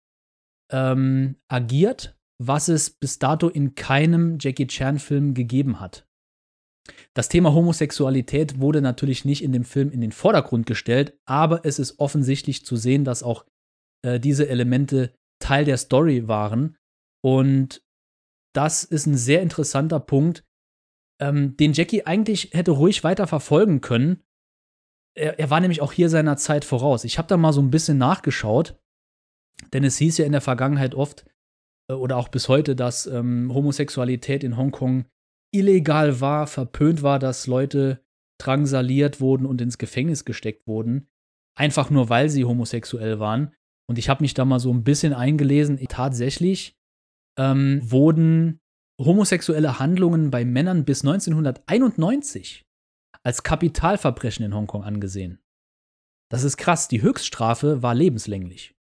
ähm, 0.73 1.37
agiert 1.49 2.17
was 2.39 2.69
es 2.69 2.91
bis 2.91 3.19
dato 3.19 3.49
in 3.49 3.75
keinem 3.75 4.39
Jackie 4.41 4.67
Chan-Film 4.67 5.35
gegeben 5.35 5.81
hat. 5.81 6.07
Das 7.15 7.29
Thema 7.29 7.55
Homosexualität 7.55 8.61
wurde 8.61 8.83
natürlich 8.83 9.25
nicht 9.25 9.43
in 9.43 9.53
dem 9.53 9.65
Film 9.65 9.91
in 9.91 10.01
den 10.01 10.13
Vordergrund 10.13 10.67
gestellt, 10.67 11.19
aber 11.25 11.65
es 11.65 11.79
ist 11.79 11.99
offensichtlich 11.99 12.65
zu 12.65 12.77
sehen, 12.77 13.05
dass 13.05 13.23
auch 13.23 13.47
äh, 14.03 14.21
diese 14.21 14.49
Elemente 14.49 15.15
Teil 15.39 15.65
der 15.65 15.79
Story 15.79 16.29
waren. 16.29 16.77
Und 17.23 17.83
das 18.55 18.85
ist 18.85 19.07
ein 19.07 19.17
sehr 19.17 19.43
interessanter 19.43 20.01
Punkt, 20.01 20.45
ähm, 21.21 21.57
den 21.57 21.73
Jackie 21.73 22.07
eigentlich 22.07 22.51
hätte 22.53 22.73
ruhig 22.73 23.05
weiter 23.05 23.27
verfolgen 23.27 23.81
können. 23.81 24.23
Er, 25.17 25.39
er 25.39 25.51
war 25.51 25.61
nämlich 25.61 25.81
auch 25.81 25.93
hier 25.93 26.09
seiner 26.09 26.37
Zeit 26.37 26.65
voraus. 26.65 27.05
Ich 27.05 27.19
habe 27.19 27.29
da 27.29 27.37
mal 27.37 27.53
so 27.53 27.61
ein 27.61 27.71
bisschen 27.71 27.99
nachgeschaut, 27.99 28.79
denn 29.73 29.85
es 29.85 29.99
hieß 29.99 30.19
ja 30.19 30.27
in 30.27 30.33
der 30.33 30.41
Vergangenheit 30.41 30.95
oft, 30.95 31.25
äh, 31.89 31.95
oder 31.95 32.17
auch 32.17 32.29
bis 32.29 32.49
heute, 32.49 32.75
dass 32.75 33.07
ähm, 33.07 33.53
Homosexualität 33.53 34.45
in 34.45 34.57
Hongkong 34.57 35.07
illegal 35.53 36.21
war, 36.21 36.47
verpönt 36.47 37.03
war, 37.03 37.19
dass 37.19 37.47
Leute 37.47 38.05
drangsaliert 38.41 39.21
wurden 39.21 39.47
und 39.47 39.61
ins 39.61 39.79
Gefängnis 39.79 40.25
gesteckt 40.25 40.67
wurden, 40.67 41.09
einfach 41.57 41.91
nur 41.91 42.09
weil 42.09 42.29
sie 42.29 42.45
homosexuell 42.45 43.21
waren. 43.21 43.55
Und 43.87 43.99
ich 43.99 44.09
habe 44.09 44.25
mich 44.25 44.35
da 44.35 44.45
mal 44.45 44.59
so 44.59 44.73
ein 44.73 44.83
bisschen 44.83 45.13
eingelesen. 45.13 45.79
Tatsächlich 45.89 46.77
ähm, 47.39 47.81
wurden 47.83 48.61
homosexuelle 48.99 49.79
Handlungen 49.79 50.31
bei 50.31 50.45
Männern 50.45 50.85
bis 50.85 51.03
1991 51.03 52.65
als 53.23 53.43
Kapitalverbrechen 53.43 54.45
in 54.45 54.55
Hongkong 54.55 54.85
angesehen. 54.85 55.41
Das 56.31 56.45
ist 56.45 56.57
krass. 56.57 56.89
Die 56.89 57.03
Höchststrafe 57.03 57.83
war 57.83 57.95
lebenslänglich. 57.95 58.75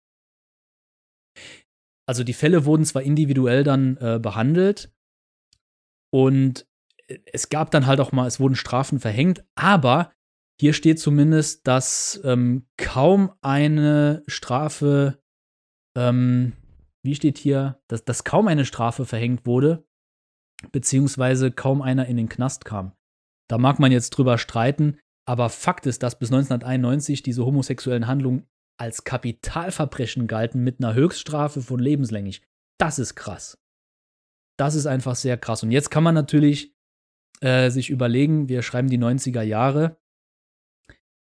Also 2.06 2.24
die 2.24 2.34
Fälle 2.34 2.64
wurden 2.64 2.84
zwar 2.84 3.02
individuell 3.02 3.64
dann 3.64 3.96
äh, 3.98 4.18
behandelt 4.20 4.92
und 6.12 6.66
es 7.32 7.48
gab 7.48 7.70
dann 7.70 7.86
halt 7.86 8.00
auch 8.00 8.12
mal, 8.12 8.26
es 8.26 8.40
wurden 8.40 8.56
Strafen 8.56 9.00
verhängt, 9.00 9.44
aber 9.54 10.12
hier 10.60 10.72
steht 10.72 11.00
zumindest, 11.00 11.66
dass 11.66 12.20
ähm, 12.24 12.66
kaum 12.76 13.32
eine 13.40 14.22
Strafe, 14.26 15.20
ähm, 15.96 16.52
wie 17.02 17.14
steht 17.14 17.38
hier, 17.38 17.80
dass, 17.88 18.04
dass 18.04 18.24
kaum 18.24 18.48
eine 18.48 18.64
Strafe 18.64 19.04
verhängt 19.04 19.46
wurde, 19.46 19.84
beziehungsweise 20.70 21.50
kaum 21.50 21.82
einer 21.82 22.06
in 22.06 22.16
den 22.16 22.28
Knast 22.28 22.64
kam. 22.64 22.92
Da 23.48 23.58
mag 23.58 23.78
man 23.78 23.92
jetzt 23.92 24.10
drüber 24.10 24.38
streiten, 24.38 24.98
aber 25.26 25.50
Fakt 25.50 25.86
ist, 25.86 26.02
dass 26.02 26.18
bis 26.18 26.30
1991 26.30 27.22
diese 27.22 27.44
homosexuellen 27.44 28.06
Handlungen 28.06 28.46
als 28.78 29.04
Kapitalverbrechen 29.04 30.26
galten 30.26 30.62
mit 30.62 30.82
einer 30.82 30.94
Höchststrafe 30.94 31.60
von 31.60 31.78
lebenslänglich. 31.78 32.42
Das 32.78 32.98
ist 32.98 33.14
krass. 33.14 33.58
Das 34.58 34.74
ist 34.74 34.86
einfach 34.86 35.14
sehr 35.14 35.36
krass. 35.36 35.62
Und 35.62 35.70
jetzt 35.70 35.90
kann 35.90 36.02
man 36.02 36.14
natürlich 36.14 36.74
äh, 37.40 37.70
sich 37.70 37.90
überlegen, 37.90 38.48
wir 38.48 38.62
schreiben 38.62 38.88
die 38.88 38.98
90er 38.98 39.42
Jahre 39.42 39.98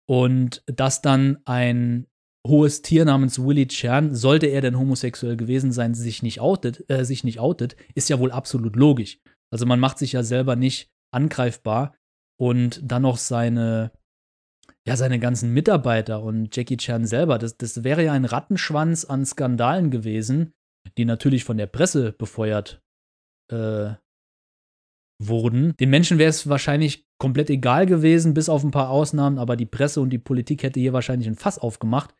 und 0.08 0.64
dass 0.68 1.02
dann 1.02 1.40
ein 1.46 2.08
hohes 2.46 2.82
Tier 2.82 3.06
namens 3.06 3.40
Willie 3.40 3.68
Chern, 3.68 4.14
sollte 4.14 4.48
er 4.48 4.62
denn 4.62 4.78
homosexuell 4.78 5.36
gewesen 5.36 5.72
sein, 5.72 5.94
sich 5.94 6.24
nicht 6.24 6.40
outet, 6.40 6.86
äh, 6.90 7.04
sich 7.04 7.24
nicht 7.24 7.40
outet, 7.40 7.76
ist 7.96 8.10
ja 8.10 8.20
wohl 8.20 8.32
absolut 8.32 8.76
logisch. 8.76 9.20
Also 9.52 9.66
man 9.66 9.80
macht 9.80 9.98
sich 9.98 10.14
ja 10.14 10.24
selber 10.24 10.56
nicht 10.56 10.90
angreifbar 11.12 11.96
und 12.40 12.80
dann 12.84 13.04
noch 13.04 13.18
seine 13.18 13.92
ja, 14.88 14.96
seine 14.96 15.20
ganzen 15.20 15.52
Mitarbeiter 15.52 16.22
und 16.22 16.56
Jackie 16.56 16.78
Chan 16.78 17.08
selber, 17.08 17.40
das, 17.40 17.58
das 17.58 17.84
wäre 17.84 18.04
ja 18.04 18.14
ein 18.14 18.26
Rattenschwanz 18.26 19.04
an 19.06 19.26
Skandalen 19.26 19.90
gewesen, 19.90 20.54
die 20.98 21.06
natürlich 21.06 21.44
von 21.44 21.58
der 21.58 21.66
Presse 21.66 22.12
befeuert 22.12 22.84
äh, 23.52 23.94
wurden. 25.20 25.76
Den 25.80 25.90
Menschen 25.90 26.20
wäre 26.20 26.30
es 26.30 26.48
wahrscheinlich 26.50 27.08
komplett 27.18 27.50
egal 27.50 27.86
gewesen, 27.86 28.34
bis 28.34 28.50
auf 28.50 28.64
ein 28.64 28.72
paar 28.72 28.90
Ausnahmen, 28.90 29.40
aber 29.40 29.56
die 29.56 29.66
Presse 29.66 30.02
und 30.02 30.12
die 30.12 30.20
Politik 30.20 30.62
hätte 30.64 30.80
hier 30.80 30.94
wahrscheinlich 30.94 31.28
ein 31.28 31.36
Fass 31.36 31.58
aufgemacht. 31.58 32.14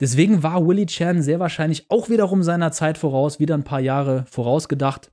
Deswegen 0.00 0.42
war 0.42 0.66
Willie 0.66 0.86
Chan 0.86 1.22
sehr 1.22 1.40
wahrscheinlich 1.40 1.90
auch 1.90 2.08
wiederum 2.08 2.42
seiner 2.42 2.72
Zeit 2.72 2.98
voraus, 2.98 3.38
wieder 3.38 3.54
ein 3.54 3.64
paar 3.64 3.80
Jahre 3.80 4.26
vorausgedacht 4.26 5.12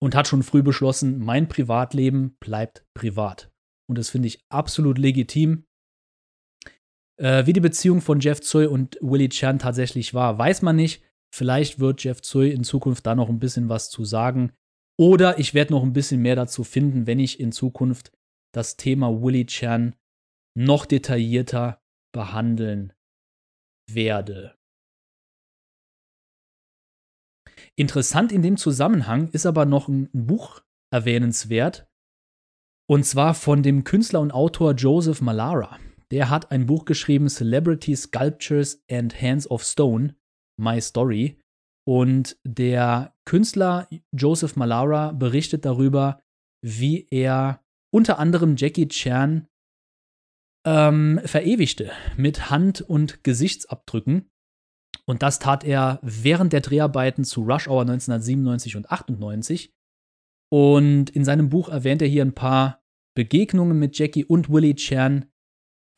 und 0.00 0.14
hat 0.14 0.26
schon 0.26 0.42
früh 0.42 0.62
beschlossen, 0.62 1.18
mein 1.18 1.48
Privatleben 1.48 2.36
bleibt 2.40 2.84
privat. 2.94 3.52
Und 3.88 3.98
das 3.98 4.10
finde 4.10 4.28
ich 4.28 4.44
absolut 4.48 4.98
legitim. 4.98 5.64
Äh, 7.20 7.46
wie 7.46 7.52
die 7.52 7.60
Beziehung 7.60 8.00
von 8.00 8.20
Jeff 8.20 8.40
Zoe 8.40 8.68
und 8.68 8.98
Willie 9.00 9.28
Chan 9.28 9.58
tatsächlich 9.58 10.14
war, 10.14 10.38
weiß 10.38 10.62
man 10.62 10.76
nicht. 10.76 11.04
Vielleicht 11.34 11.78
wird 11.78 12.02
Jeff 12.02 12.20
Zoe 12.22 12.50
in 12.50 12.64
Zukunft 12.64 13.06
da 13.06 13.14
noch 13.14 13.28
ein 13.28 13.38
bisschen 13.38 13.68
was 13.68 13.90
zu 13.90 14.04
sagen. 14.04 14.52
Oder 14.98 15.38
ich 15.38 15.54
werde 15.54 15.72
noch 15.72 15.82
ein 15.82 15.92
bisschen 15.92 16.20
mehr 16.20 16.36
dazu 16.36 16.64
finden, 16.64 17.06
wenn 17.06 17.18
ich 17.18 17.38
in 17.38 17.52
Zukunft 17.52 18.12
das 18.52 18.76
Thema 18.76 19.22
Willie 19.22 19.46
Chan 19.46 19.94
noch 20.54 20.84
detaillierter 20.84 21.81
behandeln 22.12 22.92
werde. 23.90 24.56
Interessant 27.76 28.32
in 28.32 28.42
dem 28.42 28.56
Zusammenhang 28.56 29.28
ist 29.28 29.46
aber 29.46 29.64
noch 29.64 29.88
ein 29.88 30.08
Buch 30.12 30.62
erwähnenswert, 30.92 31.86
und 32.92 33.04
zwar 33.04 33.34
von 33.34 33.62
dem 33.62 33.84
Künstler 33.84 34.20
und 34.20 34.32
Autor 34.32 34.74
Joseph 34.74 35.20
Malara. 35.22 35.78
Der 36.10 36.28
hat 36.28 36.50
ein 36.50 36.66
Buch 36.66 36.84
geschrieben, 36.84 37.28
Celebrity 37.28 37.96
Sculptures 37.96 38.84
and 38.90 39.20
Hands 39.20 39.50
of 39.50 39.64
Stone, 39.64 40.14
My 40.60 40.78
Story. 40.80 41.38
Und 41.88 42.36
der 42.44 43.14
Künstler 43.24 43.88
Joseph 44.14 44.56
Malara 44.56 45.12
berichtet 45.12 45.64
darüber, 45.64 46.20
wie 46.62 47.06
er 47.10 47.64
unter 47.90 48.18
anderem 48.18 48.56
Jackie 48.56 48.88
Chan 48.88 49.48
ähm, 50.64 51.20
verewigte 51.24 51.90
mit 52.16 52.50
Hand- 52.50 52.80
und 52.80 53.24
Gesichtsabdrücken. 53.24 54.30
Und 55.06 55.22
das 55.22 55.38
tat 55.38 55.64
er 55.64 55.98
während 56.02 56.52
der 56.52 56.60
Dreharbeiten 56.60 57.24
zu 57.24 57.42
Rush 57.42 57.68
Hour 57.68 57.82
1997 57.82 58.76
und 58.76 58.90
98. 58.90 59.72
Und 60.52 61.10
in 61.10 61.24
seinem 61.24 61.48
Buch 61.48 61.68
erwähnt 61.68 62.02
er 62.02 62.08
hier 62.08 62.24
ein 62.24 62.34
paar 62.34 62.82
Begegnungen 63.14 63.78
mit 63.78 63.98
Jackie 63.98 64.24
und 64.24 64.50
Willie 64.50 64.74
Chan. 64.74 65.26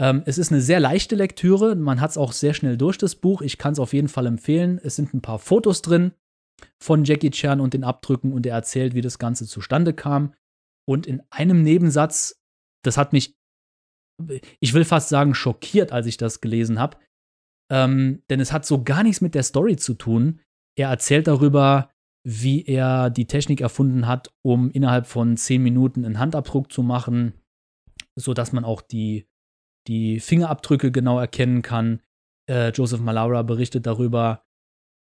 Ähm, 0.00 0.22
es 0.26 0.38
ist 0.38 0.50
eine 0.50 0.60
sehr 0.60 0.80
leichte 0.80 1.16
Lektüre. 1.16 1.74
Man 1.74 2.00
hat 2.00 2.10
es 2.10 2.18
auch 2.18 2.32
sehr 2.32 2.54
schnell 2.54 2.76
durch 2.76 2.98
das 2.98 3.16
Buch. 3.16 3.42
Ich 3.42 3.58
kann 3.58 3.72
es 3.72 3.78
auf 3.78 3.92
jeden 3.92 4.08
Fall 4.08 4.26
empfehlen. 4.26 4.80
Es 4.82 4.96
sind 4.96 5.12
ein 5.14 5.22
paar 5.22 5.38
Fotos 5.38 5.82
drin 5.82 6.12
von 6.80 7.04
Jackie 7.04 7.30
Chan 7.30 7.60
und 7.60 7.74
den 7.74 7.84
Abdrücken 7.84 8.32
und 8.32 8.46
er 8.46 8.54
erzählt, 8.54 8.94
wie 8.94 9.00
das 9.00 9.18
Ganze 9.18 9.46
zustande 9.46 9.92
kam. 9.92 10.34
Und 10.86 11.06
in 11.06 11.22
einem 11.30 11.62
Nebensatz, 11.62 12.40
das 12.82 12.96
hat 12.96 13.12
mich, 13.12 13.36
ich 14.60 14.74
will 14.74 14.84
fast 14.84 15.08
sagen, 15.08 15.34
schockiert, 15.34 15.92
als 15.92 16.06
ich 16.06 16.16
das 16.16 16.40
gelesen 16.40 16.78
habe. 16.78 16.98
Ähm, 17.70 18.22
denn 18.30 18.40
es 18.40 18.52
hat 18.52 18.66
so 18.66 18.82
gar 18.82 19.02
nichts 19.02 19.20
mit 19.20 19.34
der 19.34 19.42
Story 19.42 19.76
zu 19.76 19.94
tun. 19.94 20.40
Er 20.76 20.90
erzählt 20.90 21.26
darüber, 21.26 21.90
wie 22.26 22.64
er 22.64 23.10
die 23.10 23.26
Technik 23.26 23.60
erfunden 23.60 24.06
hat, 24.06 24.32
um 24.42 24.70
innerhalb 24.70 25.06
von 25.06 25.36
zehn 25.36 25.62
Minuten 25.62 26.04
einen 26.04 26.18
Handabdruck 26.18 26.72
zu 26.72 26.82
machen, 26.82 27.34
sodass 28.16 28.52
man 28.52 28.64
auch 28.64 28.80
die, 28.80 29.26
die 29.86 30.20
Fingerabdrücke 30.20 30.90
genau 30.90 31.18
erkennen 31.18 31.62
kann. 31.62 32.00
Äh, 32.48 32.70
Joseph 32.70 33.00
Malaura 33.00 33.42
berichtet 33.42 33.86
darüber, 33.86 34.44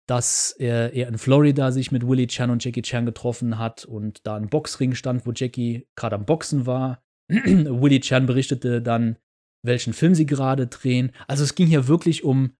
dass 0.08 0.50
er, 0.52 0.92
er 0.92 1.08
in 1.08 1.18
Florida 1.18 1.72
sich 1.72 1.92
mit 1.92 2.06
Willie 2.06 2.26
Chan 2.26 2.50
und 2.50 2.64
Jackie 2.64 2.82
Chan 2.82 3.06
getroffen 3.06 3.58
hat 3.58 3.84
und 3.84 4.26
da 4.26 4.36
ein 4.36 4.48
Boxring 4.48 4.94
stand, 4.94 5.26
wo 5.26 5.32
Jackie 5.32 5.86
gerade 5.96 6.16
am 6.16 6.26
Boxen 6.26 6.66
war. 6.66 7.03
Willie 7.28 8.00
Chan 8.00 8.26
berichtete 8.26 8.82
dann, 8.82 9.18
welchen 9.64 9.92
Film 9.92 10.14
sie 10.14 10.26
gerade 10.26 10.66
drehen. 10.66 11.12
Also 11.26 11.44
es 11.44 11.54
ging 11.54 11.66
hier 11.66 11.88
wirklich 11.88 12.24
um, 12.24 12.56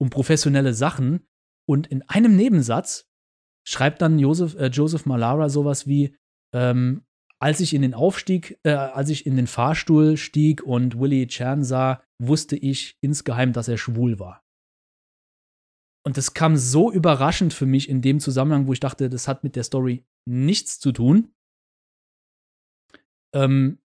um 0.00 0.10
professionelle 0.10 0.74
Sachen. 0.74 1.26
Und 1.68 1.86
in 1.86 2.02
einem 2.08 2.34
Nebensatz 2.34 3.08
schreibt 3.66 4.00
dann 4.00 4.18
Joseph, 4.18 4.54
äh, 4.54 4.68
Joseph 4.68 5.04
Malara 5.04 5.50
sowas 5.50 5.86
wie, 5.86 6.16
ähm, 6.54 7.04
als 7.38 7.60
ich 7.60 7.74
in 7.74 7.82
den 7.82 7.94
Aufstieg, 7.94 8.58
äh, 8.64 8.70
als 8.70 9.10
ich 9.10 9.26
in 9.26 9.36
den 9.36 9.46
Fahrstuhl 9.46 10.16
stieg 10.16 10.62
und 10.62 10.98
Willie 10.98 11.26
Chan 11.26 11.62
sah, 11.62 12.02
wusste 12.20 12.56
ich 12.56 12.96
insgeheim, 13.02 13.52
dass 13.52 13.68
er 13.68 13.76
schwul 13.76 14.18
war. 14.18 14.42
Und 16.04 16.16
das 16.16 16.32
kam 16.32 16.56
so 16.56 16.90
überraschend 16.90 17.52
für 17.52 17.66
mich 17.66 17.88
in 17.88 18.00
dem 18.00 18.18
Zusammenhang, 18.18 18.66
wo 18.66 18.72
ich 18.72 18.80
dachte, 18.80 19.10
das 19.10 19.28
hat 19.28 19.44
mit 19.44 19.56
der 19.56 19.64
Story 19.64 20.06
nichts 20.26 20.80
zu 20.80 20.92
tun. 20.92 21.34
Ähm, 23.34 23.78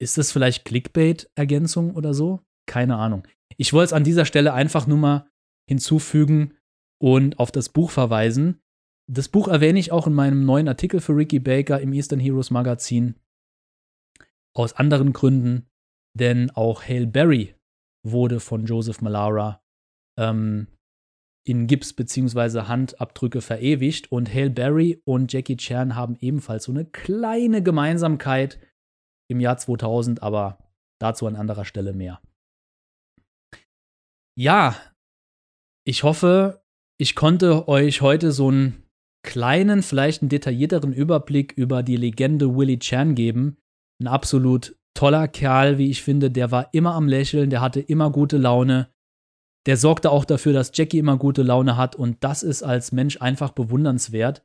ist 0.00 0.18
das 0.18 0.32
vielleicht 0.32 0.64
Clickbait-Ergänzung 0.64 1.94
oder 1.94 2.14
so? 2.14 2.40
Keine 2.66 2.96
Ahnung. 2.96 3.26
Ich 3.56 3.72
wollte 3.72 3.86
es 3.86 3.92
an 3.92 4.04
dieser 4.04 4.24
Stelle 4.24 4.52
einfach 4.52 4.86
nur 4.86 4.98
mal 4.98 5.30
hinzufügen 5.68 6.54
und 7.00 7.38
auf 7.38 7.50
das 7.50 7.68
Buch 7.68 7.90
verweisen. 7.90 8.60
Das 9.10 9.28
Buch 9.28 9.48
erwähne 9.48 9.78
ich 9.78 9.92
auch 9.92 10.06
in 10.06 10.14
meinem 10.14 10.44
neuen 10.44 10.68
Artikel 10.68 11.00
für 11.00 11.16
Ricky 11.16 11.38
Baker 11.38 11.80
im 11.80 11.92
Eastern 11.92 12.20
Heroes 12.20 12.50
Magazin. 12.50 13.14
Aus 14.54 14.72
anderen 14.72 15.12
Gründen, 15.12 15.68
denn 16.14 16.50
auch 16.50 16.82
Hale 16.82 17.06
Berry 17.06 17.54
wurde 18.04 18.40
von 18.40 18.66
Joseph 18.66 19.00
Malara 19.00 19.62
ähm, 20.18 20.68
in 21.46 21.66
Gips 21.66 21.92
bzw. 21.92 22.62
Handabdrücke 22.62 23.40
verewigt 23.40 24.10
und 24.10 24.32
Hale 24.32 24.50
Berry 24.50 25.00
und 25.04 25.32
Jackie 25.32 25.56
Chan 25.56 25.94
haben 25.94 26.16
ebenfalls 26.20 26.64
so 26.64 26.72
eine 26.72 26.84
kleine 26.84 27.62
Gemeinsamkeit 27.62 28.58
im 29.28 29.40
Jahr 29.40 29.58
2000, 29.58 30.22
aber 30.22 30.58
dazu 31.00 31.26
an 31.26 31.36
anderer 31.36 31.64
Stelle 31.64 31.92
mehr. 31.92 32.20
Ja, 34.38 34.76
ich 35.86 36.02
hoffe, 36.02 36.62
ich 36.98 37.14
konnte 37.14 37.68
euch 37.68 38.00
heute 38.00 38.32
so 38.32 38.50
ein 38.50 38.82
kleinen, 39.22 39.82
vielleicht 39.82 40.22
einen 40.22 40.28
detaillierteren 40.28 40.92
Überblick 40.92 41.52
über 41.52 41.82
die 41.82 41.96
Legende 41.96 42.56
Willie 42.56 42.78
Chan 42.78 43.14
geben. 43.14 43.56
Ein 44.00 44.08
absolut 44.08 44.76
toller 44.94 45.28
Kerl, 45.28 45.78
wie 45.78 45.90
ich 45.90 46.02
finde. 46.02 46.30
Der 46.30 46.50
war 46.50 46.72
immer 46.72 46.94
am 46.94 47.08
Lächeln, 47.08 47.50
der 47.50 47.60
hatte 47.60 47.80
immer 47.80 48.10
gute 48.10 48.38
Laune. 48.38 48.88
Der 49.66 49.76
sorgte 49.76 50.10
auch 50.10 50.24
dafür, 50.24 50.52
dass 50.52 50.70
Jackie 50.74 50.98
immer 50.98 51.16
gute 51.16 51.42
Laune 51.42 51.76
hat. 51.76 51.96
Und 51.96 52.22
das 52.22 52.42
ist 52.42 52.62
als 52.62 52.92
Mensch 52.92 53.20
einfach 53.20 53.50
bewundernswert, 53.50 54.44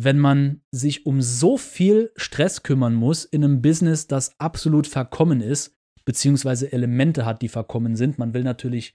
wenn 0.00 0.18
man 0.20 0.62
sich 0.70 1.06
um 1.06 1.20
so 1.20 1.56
viel 1.56 2.12
Stress 2.14 2.62
kümmern 2.62 2.94
muss 2.94 3.24
in 3.24 3.42
einem 3.42 3.62
Business, 3.62 4.06
das 4.06 4.38
absolut 4.38 4.86
verkommen 4.86 5.40
ist, 5.40 5.76
beziehungsweise 6.04 6.72
Elemente 6.72 7.26
hat, 7.26 7.42
die 7.42 7.48
verkommen 7.48 7.96
sind. 7.96 8.16
Man 8.16 8.32
will 8.32 8.44
natürlich 8.44 8.94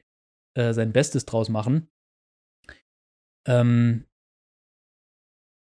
äh, 0.58 0.72
sein 0.72 0.94
Bestes 0.94 1.26
draus 1.26 1.50
machen. 1.50 1.90
Ähm, 3.46 4.06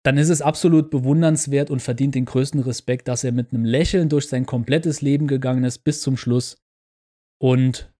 dann 0.04 0.18
ist 0.18 0.30
es 0.30 0.42
absolut 0.42 0.90
bewundernswert 0.90 1.70
und 1.70 1.84
verdient 1.84 2.16
den 2.16 2.26
größten 2.26 2.62
Respekt, 2.62 3.08
dass 3.08 3.24
er 3.24 3.32
mit 3.32 3.54
einem 3.54 3.64
Lächeln 3.64 4.10
durch 4.10 4.30
sein 4.30 4.48
komplettes 4.48 5.02
Leben 5.02 5.28
gegangen 5.28 5.66
ist 5.66 5.84
bis 5.84 6.02
zum 6.02 6.18
Schluss 6.18 6.58
und 7.40 7.94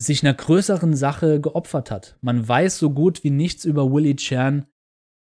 sich 0.00 0.22
einer 0.22 0.34
größeren 0.34 0.96
Sache 0.96 1.38
geopfert 1.38 1.90
hat. 1.90 2.16
Man 2.22 2.48
weiß 2.48 2.78
so 2.78 2.88
gut 2.88 3.24
wie 3.24 3.30
nichts 3.30 3.66
über 3.66 3.92
Willie 3.92 4.16
Chan 4.16 4.66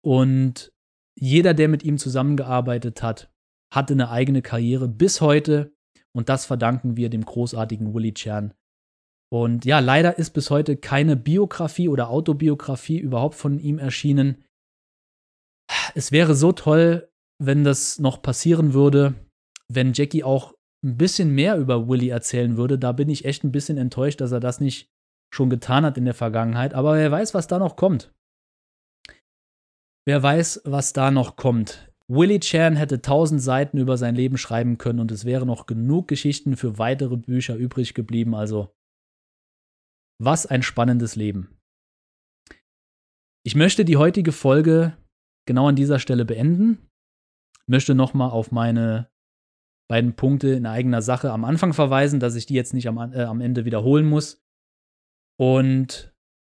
und 0.03 0.73
jeder, 1.21 1.55
der 1.55 1.69
mit 1.69 1.85
ihm 1.85 1.99
zusammengearbeitet 1.99 3.03
hat, 3.03 3.31
hatte 3.73 3.93
eine 3.93 4.11
eigene 4.11 4.43
Karriere 4.43 4.89
bis 4.89 5.21
heute 5.21 5.73
und 6.13 6.29
das 6.29 6.45
verdanken 6.45 6.97
wir 6.97 7.11
dem 7.11 7.25
großartigen 7.25 7.95
Willie 7.95 8.15
Chan. 8.15 8.55
Und 9.33 9.65
ja, 9.65 9.79
leider 9.79 10.19
ist 10.19 10.31
bis 10.31 10.51
heute 10.51 10.77
keine 10.77 11.17
Biografie 11.17 11.89
oder 11.89 12.09
Autobiografie 12.09 12.99
überhaupt 12.99 13.37
von 13.37 13.61
ihm 13.61 13.79
erschienen. 13.79 14.45
Es 15.95 16.11
wäre 16.11 16.35
so 16.35 16.51
toll, 16.51 17.09
wenn 17.41 17.63
das 17.63 18.01
noch 18.01 18.23
passieren 18.23 18.75
würde, 18.75 19.15
wenn 19.69 19.93
Jackie 19.93 20.25
auch 20.25 20.55
ein 20.85 20.97
bisschen 20.97 21.33
mehr 21.33 21.57
über 21.59 21.89
Willie 21.89 22.11
erzählen 22.11 22.57
würde. 22.57 22.79
Da 22.79 22.91
bin 22.93 23.09
ich 23.09 23.25
echt 23.25 23.45
ein 23.45 23.53
bisschen 23.53 23.79
enttäuscht, 23.79 24.21
dass 24.21 24.33
er 24.33 24.41
das 24.41 24.61
nicht 24.61 24.91
schon 25.33 25.49
getan 25.49 25.85
hat 25.85 25.97
in 25.97 26.07
der 26.07 26.15
Vergangenheit. 26.15 26.75
Aber 26.75 26.95
wer 26.95 27.11
weiß, 27.11 27.35
was 27.35 27.47
da 27.47 27.59
noch 27.59 27.77
kommt. 27.77 28.13
Wer 30.07 30.23
weiß, 30.23 30.63
was 30.65 30.93
da 30.93 31.11
noch 31.11 31.37
kommt. 31.37 31.91
Willie 32.09 32.41
Chan 32.41 32.75
hätte 32.75 33.03
tausend 33.03 33.41
Seiten 33.41 33.79
über 33.79 33.97
sein 33.97 34.17
Leben 34.17 34.37
schreiben 34.37 34.79
können 34.79 34.99
und 34.99 35.13
es 35.13 35.25
wäre 35.25 35.47
noch 35.47 35.67
genug 35.67 36.09
Geschichten 36.09 36.57
für 36.57 36.79
weitere 36.79 37.17
Bücher 37.17 37.55
übrig 37.55 37.95
geblieben. 37.95 38.35
Also, 38.35 38.75
was 40.19 40.47
ein 40.47 40.63
spannendes 40.63 41.15
Leben. 41.15 41.57
Ich 43.45 43.55
möchte 43.55 43.85
die 43.85 43.97
heutige 43.97 44.33
Folge 44.33 44.97
genau 45.47 45.69
an 45.69 45.77
dieser 45.77 45.99
Stelle 45.99 46.25
beenden. 46.25 46.89
Möchte 47.67 47.95
nochmal 47.95 48.31
auf 48.31 48.51
meine 48.51 49.09
beiden 49.89 50.15
Punkte 50.15 50.49
in 50.49 50.67
eigener 50.67 51.03
Sache 51.03 51.31
am 51.31 51.45
Anfang 51.45 51.73
verweisen, 51.73 52.21
dass 52.21 52.35
ich 52.35 52.47
die 52.47 52.55
jetzt 52.55 52.75
nicht 52.75 52.89
am, 52.89 52.99
äh, 53.13 53.23
am 53.23 53.41
Ende 53.41 53.65
wiederholen 53.65 54.07
muss. 54.07 54.43
Und 55.39 56.13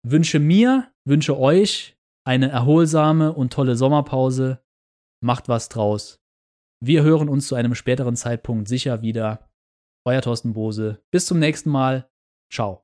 wünsche 0.06 0.40
mir, 0.40 0.92
wünsche 1.08 1.38
euch 1.38 1.98
eine 2.26 2.50
erholsame 2.50 3.34
und 3.34 3.54
tolle 3.54 3.76
Sommerpause 3.76 4.64
macht 5.22 5.50
was 5.50 5.70
draus. 5.70 6.22
Wir 6.80 7.04
hören 7.04 7.30
uns 7.30 7.48
zu 7.48 7.56
einem 7.56 7.76
späteren 7.76 8.16
Zeitpunkt 8.16 8.68
sicher 8.68 9.02
wieder. 9.02 9.50
Euer 10.06 10.22
Thorsten 10.22 10.54
Bose. 10.54 11.02
Bis 11.12 11.26
zum 11.26 11.40
nächsten 11.40 11.70
Mal. 11.70 12.10
Ciao. 12.52 12.83